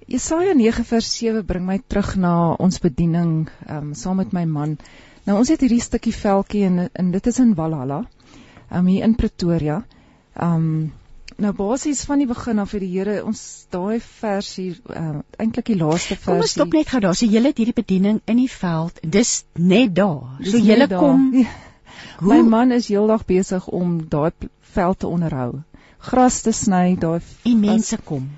Jesaja 0.06 0.54
9 0.54 0.84
vers 0.86 1.08
7 1.18 1.44
bring 1.46 1.66
my 1.66 1.80
terug 1.86 2.14
na 2.16 2.54
ons 2.62 2.78
bediening 2.80 3.48
um, 3.68 3.92
saam 3.94 4.20
met 4.22 4.32
my 4.32 4.44
man. 4.46 4.76
Nou 5.26 5.40
ons 5.40 5.50
het 5.50 5.60
hierdie 5.60 5.82
stukkie 5.82 6.14
veldjie 6.14 6.68
en, 6.68 6.84
en 6.88 7.10
dit 7.10 7.26
is 7.26 7.40
in 7.42 7.56
Valhalla. 7.58 8.04
Um 8.70 8.86
hier 8.86 9.04
in 9.04 9.16
Pretoria. 9.18 9.82
Um 10.38 10.92
nou 11.42 11.52
basies 11.56 12.04
van 12.08 12.22
die 12.22 12.28
begin 12.30 12.58
af 12.62 12.72
het 12.76 12.82
die 12.84 12.90
Here 12.92 13.18
ons 13.24 13.42
daai 13.74 14.00
vers 14.00 14.54
hier 14.56 14.78
uh, 14.90 15.20
eintlik 15.42 15.72
die 15.72 15.78
laaste 15.80 16.16
vers. 16.16 16.24
Kom 16.24 16.42
ons 16.44 16.56
stop 16.56 16.72
net 16.76 16.90
gou 16.92 17.00
daar. 17.04 17.16
So 17.18 17.28
julle 17.28 17.52
het 17.52 17.60
hierdie 17.62 17.76
bediening 17.76 18.20
in 18.24 18.40
die 18.40 18.50
veld. 18.52 19.00
Dis 19.02 19.44
net 19.54 19.94
daar. 19.96 20.38
So 20.44 20.60
julle 20.60 20.88
kom 20.92 21.30
My 22.28 22.40
man 22.42 22.72
is 22.72 22.88
heeldag 22.88 23.26
besig 23.28 23.68
om 23.68 23.98
daai 24.08 24.32
veld 24.76 24.98
te 25.04 25.08
onderhou. 25.08 25.62
Gras 26.08 26.42
te 26.44 26.52
sny, 26.52 26.96
daai 27.00 27.20
en 27.20 27.60
mense 27.60 28.00
kom 28.04 28.28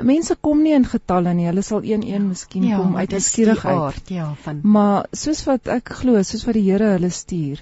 mense 0.00 0.36
kom 0.40 0.62
nie 0.62 0.72
in 0.76 0.86
getalle 0.88 1.34
nie. 1.36 1.46
Hulle 1.50 1.62
sal 1.62 1.84
een 1.84 2.04
een 2.06 2.28
miskien 2.28 2.64
ja, 2.64 2.78
kom 2.80 2.96
uit 2.96 3.14
skierigheid. 3.22 4.08
Ja, 4.08 4.32
van. 4.44 4.60
Maar 4.62 5.06
soos 5.12 5.44
wat 5.44 5.68
ek 5.68 5.92
glo, 6.00 6.22
soos 6.22 6.46
wat 6.48 6.56
die 6.56 6.64
Here 6.70 6.94
hulle 6.94 7.10
stuur, 7.10 7.60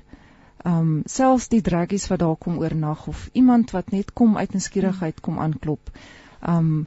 ehm 0.64 0.78
um, 0.78 1.02
selfs 1.06 1.48
die 1.48 1.62
draggies 1.62 2.08
wat 2.10 2.20
daar 2.20 2.36
kom 2.36 2.58
oornag 2.58 3.06
of 3.08 3.28
iemand 3.32 3.70
wat 3.76 3.92
net 3.92 4.12
kom 4.12 4.36
uit 4.36 4.56
skierigheid 4.62 5.20
kom 5.20 5.38
aanklop. 5.38 5.92
Ehm 6.40 6.56
um, 6.56 6.86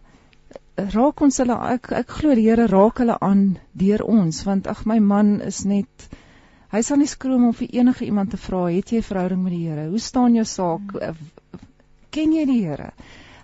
raak 0.75 1.21
ons 1.21 1.37
hulle 1.37 1.55
ek 1.69 1.91
ek 1.91 2.09
glo 2.19 2.35
die 2.35 2.47
Here 2.49 2.67
raak 2.67 2.97
hulle 2.97 3.17
aan 3.21 3.57
deur 3.73 4.03
ons 4.03 4.43
want 4.45 4.67
ag 4.67 4.85
my 4.89 4.99
man 4.99 5.41
is 5.41 5.65
net 5.65 6.07
hy 6.73 6.81
sal 6.81 6.97
nie 6.97 7.09
skroom 7.09 7.45
om 7.49 7.53
vir 7.53 7.75
enige 7.79 8.05
iemand 8.05 8.31
te 8.33 8.37
vra 8.37 8.63
het 8.69 8.91
jy 8.91 8.97
'n 9.01 9.09
verhouding 9.09 9.43
met 9.43 9.53
die 9.53 9.67
Here 9.67 9.89
hoe 9.89 9.99
staan 9.99 10.35
jou 10.35 10.45
saak 10.45 10.95
hmm. 10.97 11.27
ken 12.09 12.33
jy 12.33 12.45
die 12.45 12.61
Here 12.65 12.89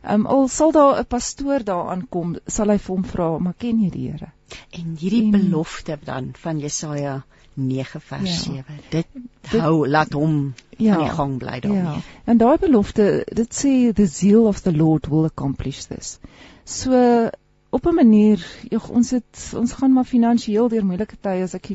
Ehm 0.01 0.21
um, 0.21 0.27
al 0.27 0.47
sal 0.47 0.71
daar 0.71 0.99
'n 0.99 1.05
pastoor 1.05 1.63
daar 1.63 1.89
aankom, 1.91 2.35
sal 2.47 2.69
hy 2.69 2.77
vir 2.77 2.95
hom 2.95 3.03
vra, 3.03 3.37
"Maar 3.37 3.53
ken 3.57 3.81
jy 3.83 3.89
die 3.89 4.11
Here?" 4.11 4.31
En 4.71 4.95
hierdie 4.99 5.23
en, 5.23 5.31
belofte 5.31 5.97
dan 6.05 6.31
van 6.33 6.59
Jesaja 6.59 7.23
9 7.67 8.01
vers 8.01 8.45
ja, 8.45 8.63
7. 8.63 8.79
Dit, 8.89 9.07
dit 9.51 9.61
hou 9.61 9.87
laat 9.87 10.13
hom 10.13 10.53
ja, 10.77 10.95
aan 10.95 11.03
die 11.03 11.15
gang 11.17 11.37
bly 11.41 11.59
daarmee. 11.59 11.83
Ja. 11.83 12.23
En 12.25 12.37
daai 12.37 12.57
belofte, 12.57 13.09
dit 13.25 13.53
sê 13.63 13.93
the 13.93 14.07
zeal 14.07 14.47
of 14.47 14.61
the 14.61 14.75
Lord 14.75 15.07
will 15.07 15.25
accomplish 15.25 15.85
this. 15.91 16.19
So 16.63 17.29
op 17.69 17.85
'n 17.85 17.95
manier, 17.95 18.45
jy, 18.69 18.79
ons 18.89 19.11
het 19.11 19.53
ons 19.55 19.73
gaan 19.73 19.93
maar 19.93 20.05
finansiëel 20.05 20.69
deur 20.69 20.85
moeilike 20.85 21.17
tye 21.21 21.43
as 21.43 21.53
ek 21.53 21.71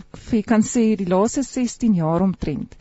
kan 0.46 0.62
sê 0.62 0.96
die 0.96 1.08
laaste 1.08 1.42
16 1.42 1.94
jaar 1.94 2.22
omtrent 2.22 2.76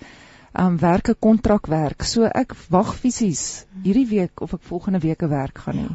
um 0.54 0.78
werk 0.78 1.10
'n 1.10 1.20
kontrakwerk. 1.20 2.04
So 2.04 2.24
ek 2.24 2.56
wag 2.70 2.96
fisies 2.96 3.66
hierdie 3.84 4.08
week 4.08 4.42
of 4.42 4.54
ek 4.54 4.62
volgende 4.62 5.00
week 5.00 5.22
'n 5.24 5.30
werk 5.30 5.58
gaan 5.58 5.78
hê. 5.78 5.90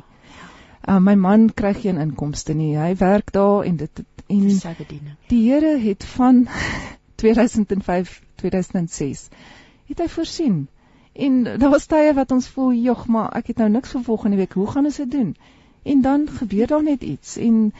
Um 0.88 1.04
my 1.04 1.14
man 1.14 1.50
kry 1.54 1.74
geen 1.74 1.98
inkomste 1.98 2.54
nie. 2.54 2.76
Hy 2.76 2.96
werk 2.96 3.32
daar 3.32 3.64
en 3.64 3.76
dit 3.76 4.04
en 4.26 4.50
sy 4.50 4.74
bediening. 4.78 5.16
Die 5.28 5.50
Here 5.50 5.78
het 5.78 6.04
van 6.04 6.48
2005 7.18 8.22
2006 8.38 9.28
het 9.88 9.98
hy 9.98 10.08
voorsien. 10.12 10.68
En 11.12 11.42
daar 11.44 11.72
was 11.72 11.88
tye 11.90 12.12
wat 12.14 12.30
ons 12.30 12.48
voel, 12.54 12.72
"Jog, 12.72 13.06
maar 13.06 13.32
ek 13.36 13.46
het 13.52 13.56
nou 13.56 13.68
niks 13.70 13.90
vir 13.96 14.02
volgende 14.02 14.36
week. 14.36 14.52
Hoe 14.52 14.70
gaan 14.70 14.84
ons 14.84 14.96
dit 14.96 15.10
doen?" 15.10 15.36
En 15.82 16.00
dan 16.00 16.28
gebeur 16.28 16.66
daar 16.66 16.82
net 16.82 17.02
iets 17.02 17.36
en 17.36 17.72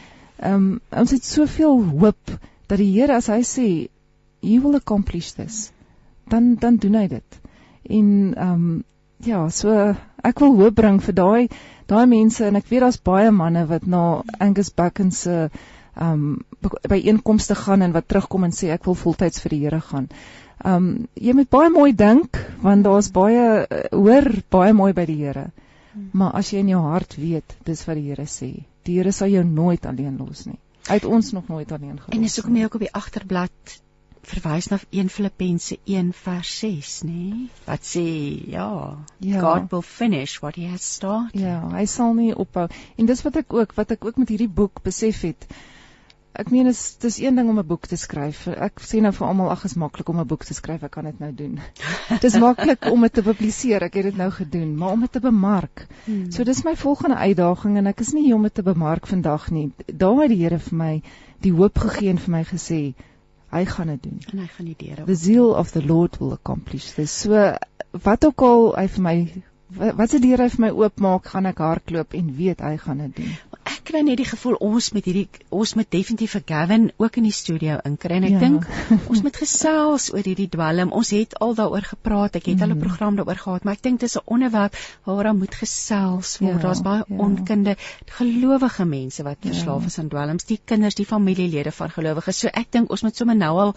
um 0.43 0.79
ons 0.89 1.11
het 1.11 1.25
soveel 1.25 1.83
hoop 1.83 2.37
dat 2.67 2.77
die 2.77 2.91
Here 2.99 3.15
as 3.15 3.27
hy 3.27 3.41
sê, 3.43 3.89
"You 4.39 4.61
will 4.61 4.75
accomplish 4.75 5.31
this." 5.31 5.71
dan 6.29 6.55
dan 6.59 6.75
doen 6.75 6.93
hy 6.93 7.07
dit. 7.07 7.39
En 7.81 8.33
ehm 8.35 8.53
um, 8.53 8.83
ja, 9.17 9.49
so 9.49 9.95
ek 10.23 10.39
wil 10.39 10.55
hoop 10.55 10.75
bring 10.75 11.01
vir 11.03 11.13
daai 11.13 11.47
daai 11.85 12.05
mense 12.07 12.45
en 12.45 12.55
ek 12.55 12.69
weet 12.69 12.85
daar's 12.85 13.01
baie 13.01 13.31
manne 13.31 13.65
wat 13.67 13.85
na 13.85 14.21
Angus 14.39 14.69
Buchan 14.73 15.11
se 15.11 15.31
ehm 15.31 15.77
um, 16.01 16.39
by 16.61 16.99
einkomste 17.11 17.55
gaan 17.55 17.81
en 17.81 17.95
wat 17.95 18.07
terugkom 18.07 18.47
en 18.47 18.55
sê 18.55 18.71
ek 18.75 18.85
wil 18.89 18.97
voltyds 18.99 19.43
vir 19.43 19.55
die 19.55 19.63
Here 19.65 19.81
gaan. 19.91 20.09
Ehm 20.59 20.75
um, 20.75 21.07
jy 21.15 21.33
moet 21.37 21.49
baie 21.49 21.69
mooi 21.71 21.91
dink 21.95 22.39
want 22.63 22.83
daar's 22.87 23.11
baie 23.15 23.43
uh, 23.63 23.83
hoor 23.95 24.31
baie 24.51 24.73
mooi 24.73 24.93
by 24.93 25.05
die 25.09 25.19
Here. 25.23 25.49
Maar 26.11 26.35
as 26.39 26.51
jy 26.53 26.63
in 26.63 26.71
jou 26.71 26.81
hart 26.85 27.15
weet 27.19 27.55
dis 27.67 27.85
wat 27.87 27.99
die 27.99 28.09
Here 28.09 28.27
sê, 28.27 28.51
die 28.87 28.97
Here 28.99 29.11
sal 29.15 29.31
jou 29.33 29.43
nooit 29.43 29.85
alleen 29.85 30.17
los 30.19 30.45
nie. 30.47 30.59
Hy 30.89 30.97
het 30.97 31.05
ons 31.05 31.31
nog 31.35 31.47
nooit 31.47 31.71
alleen 31.71 31.99
gelos. 31.99 32.15
En 32.15 32.25
dis 32.25 32.35
hoekom 32.39 32.57
jy 32.57 32.65
ook 32.65 32.75
op 32.79 32.83
die 32.85 32.93
agterblad 32.97 33.79
verwys 34.29 34.69
na 34.69 34.79
1 34.91 35.09
Filippense 35.09 35.77
1 35.85 36.11
vers 36.13 36.51
6, 36.61 36.93
nê? 37.07 37.49
Wat 37.65 37.85
sê 37.85 38.03
ja, 38.51 38.69
ja, 39.23 39.41
God 39.41 39.71
will 39.71 39.85
finish 39.85 40.39
what 40.43 40.55
he 40.59 40.67
has 40.69 40.85
started. 40.85 41.39
Ja, 41.39 41.61
hy 41.73 41.85
sal 41.89 42.13
nie 42.17 42.31
ophou. 42.35 42.67
En 42.97 43.09
dis 43.09 43.23
wat 43.25 43.39
ek 43.41 43.53
ook 43.53 43.75
wat 43.79 43.95
ek 43.95 44.05
ook 44.05 44.21
met 44.21 44.33
hierdie 44.33 44.51
boek 44.61 44.83
besef 44.85 45.23
het. 45.27 45.47
Ek 46.33 46.51
meen 46.53 46.69
is 46.69 46.95
dis 47.01 47.17
een 47.19 47.35
ding 47.35 47.49
om 47.49 47.59
'n 47.59 47.67
boek 47.67 47.87
te 47.87 47.97
skryf. 47.97 48.47
Ek 48.47 48.79
sê 48.79 49.01
nou 49.01 49.11
vir 49.11 49.27
almal 49.27 49.49
ag 49.51 49.65
is 49.65 49.73
maklik 49.73 50.09
om 50.09 50.19
'n 50.19 50.27
boek 50.27 50.43
te 50.45 50.53
skryf. 50.53 50.83
Ek 50.83 50.91
kan 50.91 51.05
dit 51.05 51.19
nou 51.19 51.33
doen. 51.33 51.59
Dis 52.25 52.37
maklik 52.37 52.85
om 52.91 53.01
dit 53.01 53.13
te 53.13 53.23
publiseer. 53.23 53.83
Ek 53.83 53.93
het 53.93 54.03
dit 54.03 54.17
nou 54.17 54.29
gedoen, 54.31 54.75
maar 54.77 54.91
om 54.91 55.01
dit 55.01 55.11
te 55.11 55.19
bemark. 55.19 55.87
Hmm. 56.05 56.31
So 56.31 56.43
dis 56.43 56.63
my 56.63 56.75
volgende 56.75 57.15
uitdaging 57.15 57.77
en 57.77 57.87
ek 57.87 57.99
is 57.99 58.13
nie 58.13 58.23
hier 58.23 58.35
om 58.35 58.43
dit 58.43 58.53
te 58.53 58.63
bemark 58.63 59.07
vandag 59.07 59.51
nie. 59.51 59.71
Daar 59.85 60.21
het 60.21 60.29
die 60.29 60.43
Here 60.43 60.59
vir 60.59 60.77
my 60.77 61.01
die 61.41 61.51
hoop 61.51 61.77
gegee 61.77 62.09
en 62.09 62.17
vir 62.17 62.31
my 62.31 62.43
gesê, 62.43 62.93
hy 63.49 63.65
gaan 63.65 63.87
dit 63.87 64.03
doen 64.03 64.19
en 64.31 64.41
hy 64.43 64.47
gaan 64.53 64.69
die 64.69 64.77
deure 64.77 65.05
the 65.05 65.15
zeal 65.17 65.55
of 65.57 65.71
the 65.71 65.81
lord 65.81 66.17
will 66.21 66.33
accomplish 66.35 66.91
this 66.97 67.13
so 67.23 67.53
wat 68.05 68.25
ook 68.25 68.41
al 68.45 68.67
hy 68.77 68.85
vir 68.95 69.05
my 69.05 69.15
wat 69.77 70.09
se 70.09 70.19
deur 70.19 70.37
hy 70.41 70.49
vir 70.49 70.61
my 70.65 70.69
oopmaak 70.71 71.25
gaan 71.27 71.45
ek 71.45 71.57
hardloop 71.57 72.13
en 72.13 72.35
weet 72.35 72.59
hy 72.61 72.77
gaan 72.77 72.97
dit 72.97 73.15
doen 73.15 73.35
ek 73.69 73.83
kry 73.85 74.01
net 74.01 74.17
die 74.17 74.25
gevoel 74.25 74.55
ons 74.65 74.91
met 74.93 75.05
hierdie 75.05 75.27
ons 75.53 75.75
moet 75.77 75.89
definitief 75.91 76.31
vir 76.31 76.43
Gavin 76.45 76.91
ook 76.97 77.17
in 77.17 77.23
die 77.23 77.31
studio 77.31 77.77
inkry 77.85 78.15
en 78.17 78.23
ek 78.23 78.31
Ja. 78.31 78.39
dink 78.39 78.65
ons 79.09 79.21
moet 79.23 79.35
gesels 79.37 80.09
oor 80.13 80.23
hierdie 80.25 80.49
dwelm. 80.49 80.91
Ons 80.91 81.09
het 81.11 81.35
al 81.39 81.53
daaroor 81.55 81.81
gepraat. 81.85 82.35
Ek 82.35 82.45
het 82.45 82.61
al 82.61 82.69
'n 82.69 82.77
Mhm. 82.77 82.79
program 82.85 83.15
daaroor 83.15 83.35
gehad, 83.37 83.63
maar 83.63 83.73
ek 83.73 83.81
dink 83.83 83.99
dis 83.99 84.15
'n 84.17 84.21
onderwerp 84.25 84.73
waaroor 85.05 85.23
daar 85.23 85.35
moet 85.35 85.55
gesels 85.55 86.37
word. 86.39 86.53
Ja, 86.53 86.59
Daar's 86.61 86.81
baie 86.81 87.03
ja. 87.07 87.15
onkunde, 87.17 87.75
gelowige 88.05 88.85
mense 88.85 89.23
wat 89.23 89.37
Ja. 89.41 89.49
verslaaf 89.51 89.85
is 89.85 89.99
aan 89.99 90.07
dwelms, 90.09 90.45
die 90.45 90.59
kinders, 90.65 90.95
die 90.95 91.05
familielede 91.05 91.71
van 91.71 91.89
gelowiges. 91.89 92.39
So 92.39 92.47
ek 92.47 92.71
dink 92.71 92.89
ons 92.91 93.01
moet 93.03 93.15
sommer 93.15 93.35
nou 93.35 93.57
al 93.59 93.75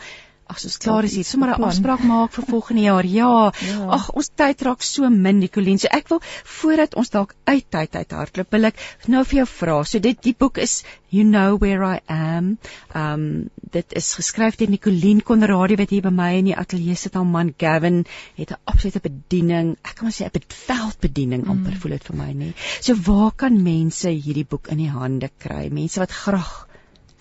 As 0.53 0.67
ons 0.69 0.79
klaar 0.85 1.07
is, 1.09 1.15
hier 1.17 1.25
sommer 1.25 1.53
'n 1.53 1.65
afspraak 1.69 2.03
maak 2.05 2.33
vir 2.37 2.45
volgende 2.49 2.83
jaar. 2.83 3.07
Ja. 3.07 3.53
Ja. 3.67 3.87
Ag, 3.97 4.11
ons 4.13 4.29
tyd 4.29 4.63
raak 4.63 4.83
so 4.83 5.09
min, 5.11 5.39
Nicoline. 5.39 5.79
So 5.79 5.89
ek 5.91 6.09
wil 6.09 6.21
voordat 6.59 6.95
ons 6.95 7.11
dalk 7.11 7.35
uit 7.45 7.65
tyd 7.71 7.97
uit 7.97 8.13
hardloop, 8.13 8.51
wil 8.51 8.65
ek 8.71 8.83
nou 9.09 9.25
vir 9.25 9.39
jou 9.43 9.47
vra. 9.47 9.77
So 9.85 9.99
dit 9.99 10.23
die 10.23 10.35
boek 10.39 10.59
is 10.59 10.83
You 11.11 11.25
Know 11.25 11.59
Where 11.61 11.85
I 11.85 12.01
Am. 12.09 12.59
Um 12.95 13.51
dit 13.73 13.95
is 13.97 14.15
geskryf 14.15 14.57
deur 14.61 14.69
Nicoline 14.69 15.25
Conradie 15.25 15.79
wat 15.81 15.91
hier 15.91 16.03
by 16.03 16.13
my 16.13 16.33
in 16.39 16.51
die 16.51 16.57
ateljee 16.57 16.97
sit. 16.97 17.15
Haar 17.15 17.25
man 17.25 17.55
Gavin 17.59 18.05
het 18.37 18.51
'n 18.51 18.61
absolute 18.65 19.01
bediening. 19.01 19.77
Ek 19.85 19.97
kan 19.97 20.05
maar 20.05 20.13
sê 20.13 20.29
'n 20.29 20.45
veldbediening 20.67 21.49
amper 21.49 21.77
voel 21.81 21.97
dit 21.97 22.05
vir 22.05 22.17
my, 22.17 22.33
nê. 22.33 22.53
So 22.81 22.95
waar 22.95 23.33
kan 23.33 23.63
mense 23.63 24.09
hierdie 24.09 24.49
boek 24.49 24.69
in 24.69 24.79
die 24.79 24.91
hande 24.91 25.31
kry? 25.39 25.69
Mense 25.71 26.01
wat 26.01 26.11
graag 26.11 26.69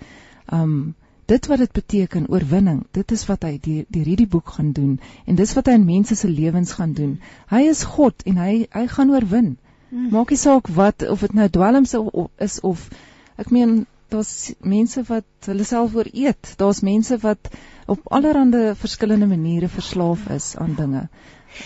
Um 0.52 0.94
dit 1.26 1.46
wat 1.46 1.58
dit 1.58 1.72
beteken 1.72 2.28
oorwinning, 2.30 2.84
dit 2.92 3.12
is 3.12 3.24
wat 3.26 3.42
hy 3.42 3.58
deur 3.62 3.84
deur 3.88 4.04
hierdie 4.04 4.28
boek 4.34 4.48
gaan 4.58 4.72
doen 4.72 5.00
en 5.26 5.34
dis 5.34 5.54
wat 5.54 5.66
hy 5.66 5.72
in 5.72 5.86
mense 5.86 6.14
se 6.14 6.28
lewens 6.28 6.72
gaan 6.72 6.92
doen. 6.92 7.20
Hy 7.50 7.62
is 7.70 7.82
God 7.84 8.22
en 8.26 8.36
hy 8.36 8.66
hy 8.70 8.86
gaan 8.86 9.10
oorwin. 9.10 9.56
Maak 9.90 10.30
nie 10.30 10.38
saak 10.38 10.68
wat 10.68 11.02
of 11.08 11.20
dit 11.20 11.34
nou 11.34 11.48
dwelms 11.48 11.96
is 12.38 12.60
of 12.60 12.88
ek 13.36 13.50
meen 13.50 13.86
daar's 14.08 14.52
mense 14.60 15.02
wat 15.08 15.48
hulle 15.48 15.64
self 15.64 15.94
ooreet. 15.94 16.52
Daar's 16.56 16.82
mense 16.82 17.18
wat 17.24 17.50
op 17.86 18.00
allerlei 18.04 18.74
verskillende 18.74 19.26
maniere 19.26 19.68
verslaaf 19.68 20.28
is 20.28 20.56
aan 20.56 20.74
dinge. 20.76 21.08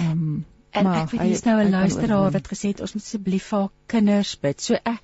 Um 0.01 0.45
En 0.71 0.85
maar 0.87 1.03
ek 1.03 1.11
weet 1.11 1.27
hier's 1.27 1.43
nou 1.47 1.57
'n 1.63 1.71
luisteraar 1.71 2.31
wat 2.31 2.49
gesê 2.49 2.71
het 2.75 2.81
ons 2.81 2.95
moet 2.95 3.03
asseblief 3.03 3.49
vir 3.51 3.59
haar 3.59 3.71
kinders 3.87 4.37
bid. 4.41 4.61
So 4.61 4.75
ek 4.75 5.03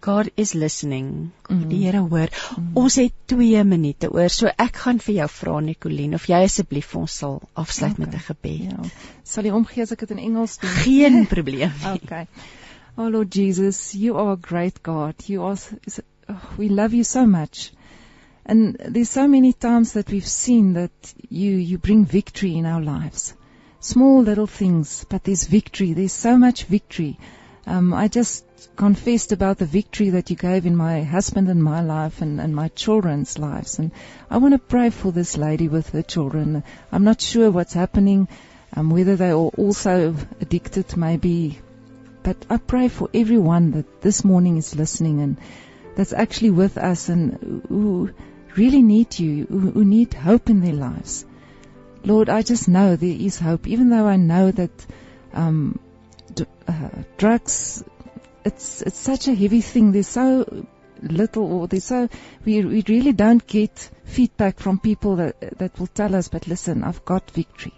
God 0.00 0.28
is 0.36 0.52
listening. 0.52 1.32
Mm. 1.48 1.68
Die 1.70 1.78
Here 1.84 2.00
hoor. 2.04 2.28
Ons 2.74 2.96
het 3.00 3.12
2 3.32 3.64
minute 3.64 4.10
oor. 4.12 4.28
So 4.28 4.46
ek 4.46 4.76
gaan 4.84 4.98
vir 5.00 5.14
jou 5.14 5.28
vra 5.28 5.60
Nicoline 5.60 6.14
of 6.14 6.26
jy 6.28 6.42
asseblief 6.44 6.90
vir 6.92 7.00
ons 7.00 7.16
sal 7.22 7.40
afsluit 7.54 7.92
Okay. 7.92 8.04
met 8.04 8.14
'n 8.14 8.24
gebed. 8.26 8.60
Ja. 8.62 8.90
Sal 9.24 9.44
jy 9.44 9.52
omgee 9.52 9.82
as 9.82 9.92
ek 9.92 10.00
dit 10.00 10.10
in 10.10 10.18
Engels 10.18 10.58
doen? 10.58 10.70
Geen 10.70 11.26
probleem. 11.26 11.72
Okay. 11.96 12.26
Oh 12.98 13.08
Lord 13.08 13.32
Jesus, 13.32 13.94
you 13.94 14.16
are 14.16 14.32
a 14.32 14.36
great 14.36 14.82
God. 14.82 15.14
You 15.26 15.44
are 15.44 15.56
oh, 16.28 16.42
we 16.58 16.68
love 16.68 16.94
you 16.94 17.04
so 17.04 17.26
much. 17.26 17.72
And 18.44 18.76
there's 18.78 19.10
so 19.10 19.26
many 19.28 19.52
times 19.52 19.92
that 19.92 20.10
we've 20.10 20.28
seen 20.28 20.74
that 20.74 21.14
you 21.28 21.56
you 21.56 21.78
bring 21.78 22.04
victory 22.04 22.54
in 22.56 22.66
our 22.66 22.82
lives. 22.82 23.34
Small 23.80 24.22
little 24.22 24.46
things, 24.46 25.04
but 25.08 25.24
there's 25.24 25.44
victory. 25.44 25.92
There's 25.92 26.12
so 26.12 26.36
much 26.36 26.64
victory. 26.64 27.18
Um, 27.66 27.92
I 27.92 28.08
just 28.08 28.44
confessed 28.76 29.32
about 29.32 29.58
the 29.58 29.66
victory 29.66 30.10
that 30.10 30.30
you 30.30 30.36
gave 30.36 30.66
in 30.66 30.76
my 30.76 31.02
husband 31.02 31.48
and 31.48 31.62
my 31.62 31.82
life 31.82 32.22
and, 32.22 32.40
and 32.40 32.54
my 32.54 32.68
children's 32.68 33.38
lives. 33.38 33.78
And 33.78 33.90
I 34.30 34.38
want 34.38 34.54
to 34.54 34.58
pray 34.58 34.90
for 34.90 35.12
this 35.12 35.36
lady 35.36 35.68
with 35.68 35.90
her 35.90 36.02
children. 36.02 36.62
I'm 36.92 37.04
not 37.04 37.20
sure 37.20 37.50
what's 37.50 37.72
happening, 37.72 38.28
um, 38.74 38.90
whether 38.90 39.16
they 39.16 39.30
are 39.30 39.34
also 39.34 40.14
addicted, 40.40 40.96
maybe. 40.96 41.58
But 42.22 42.46
I 42.48 42.56
pray 42.58 42.88
for 42.88 43.10
everyone 43.12 43.72
that 43.72 44.00
this 44.00 44.24
morning 44.24 44.56
is 44.56 44.76
listening 44.76 45.20
and 45.20 45.38
that's 45.96 46.12
actually 46.12 46.50
with 46.50 46.78
us 46.78 47.08
and 47.08 47.62
who 47.68 48.10
really 48.56 48.82
need 48.82 49.18
you, 49.18 49.46
who, 49.46 49.70
who 49.70 49.84
need 49.84 50.14
hope 50.14 50.50
in 50.50 50.60
their 50.60 50.74
lives. 50.74 51.24
Lord, 52.06 52.28
I 52.28 52.42
just 52.42 52.68
know 52.68 52.94
there 52.94 53.08
is 53.10 53.40
hope, 53.40 53.66
even 53.66 53.88
though 53.90 54.06
I 54.06 54.14
know 54.14 54.52
that 54.52 54.86
um, 55.32 55.80
d- 56.32 56.46
uh, 56.68 56.88
drugs, 57.18 57.82
it's 58.44 58.80
it's 58.82 58.98
such 58.98 59.26
a 59.26 59.34
heavy 59.34 59.60
thing. 59.60 59.90
There's 59.90 60.06
so 60.06 60.66
little, 61.02 61.52
or 61.52 61.66
there's 61.66 61.84
so 61.84 62.08
we 62.44 62.64
we 62.64 62.84
really 62.86 63.12
don't 63.12 63.44
get 63.44 63.90
feedback 64.04 64.60
from 64.60 64.78
people 64.78 65.16
that 65.16 65.58
that 65.58 65.80
will 65.80 65.88
tell 65.88 66.14
us. 66.14 66.28
But 66.28 66.46
listen, 66.46 66.84
I've 66.84 67.04
got 67.04 67.32
victory, 67.32 67.74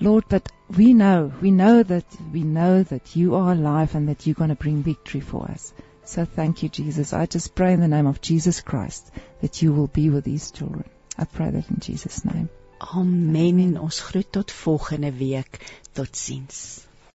Lord. 0.00 0.24
But 0.28 0.50
we 0.76 0.92
know, 0.92 1.32
we 1.40 1.52
know 1.52 1.84
that 1.84 2.06
we 2.32 2.42
know 2.42 2.82
that 2.82 3.14
you 3.14 3.36
are 3.36 3.52
alive 3.52 3.94
and 3.94 4.08
that 4.08 4.26
you're 4.26 4.34
going 4.34 4.50
to 4.50 4.56
bring 4.56 4.82
victory 4.82 5.20
for 5.20 5.44
us. 5.44 5.72
So 6.02 6.24
thank 6.24 6.64
you, 6.64 6.68
Jesus. 6.68 7.12
I 7.12 7.26
just 7.26 7.54
pray 7.54 7.72
in 7.72 7.80
the 7.80 7.94
name 7.96 8.08
of 8.08 8.20
Jesus 8.20 8.60
Christ 8.62 9.12
that 9.42 9.62
you 9.62 9.72
will 9.72 9.86
be 9.86 10.10
with 10.10 10.24
these 10.24 10.50
children. 10.50 10.90
I 11.16 11.24
pray 11.24 11.50
that 11.50 11.70
in 11.70 11.78
Jesus' 11.78 12.24
name. 12.24 12.48
Amen. 12.78 13.80
Ons 13.80 14.00
groet 14.00 14.32
tot 14.32 14.52
volgende 14.52 15.12
week. 15.12 15.80
Totsiens. 15.92 16.86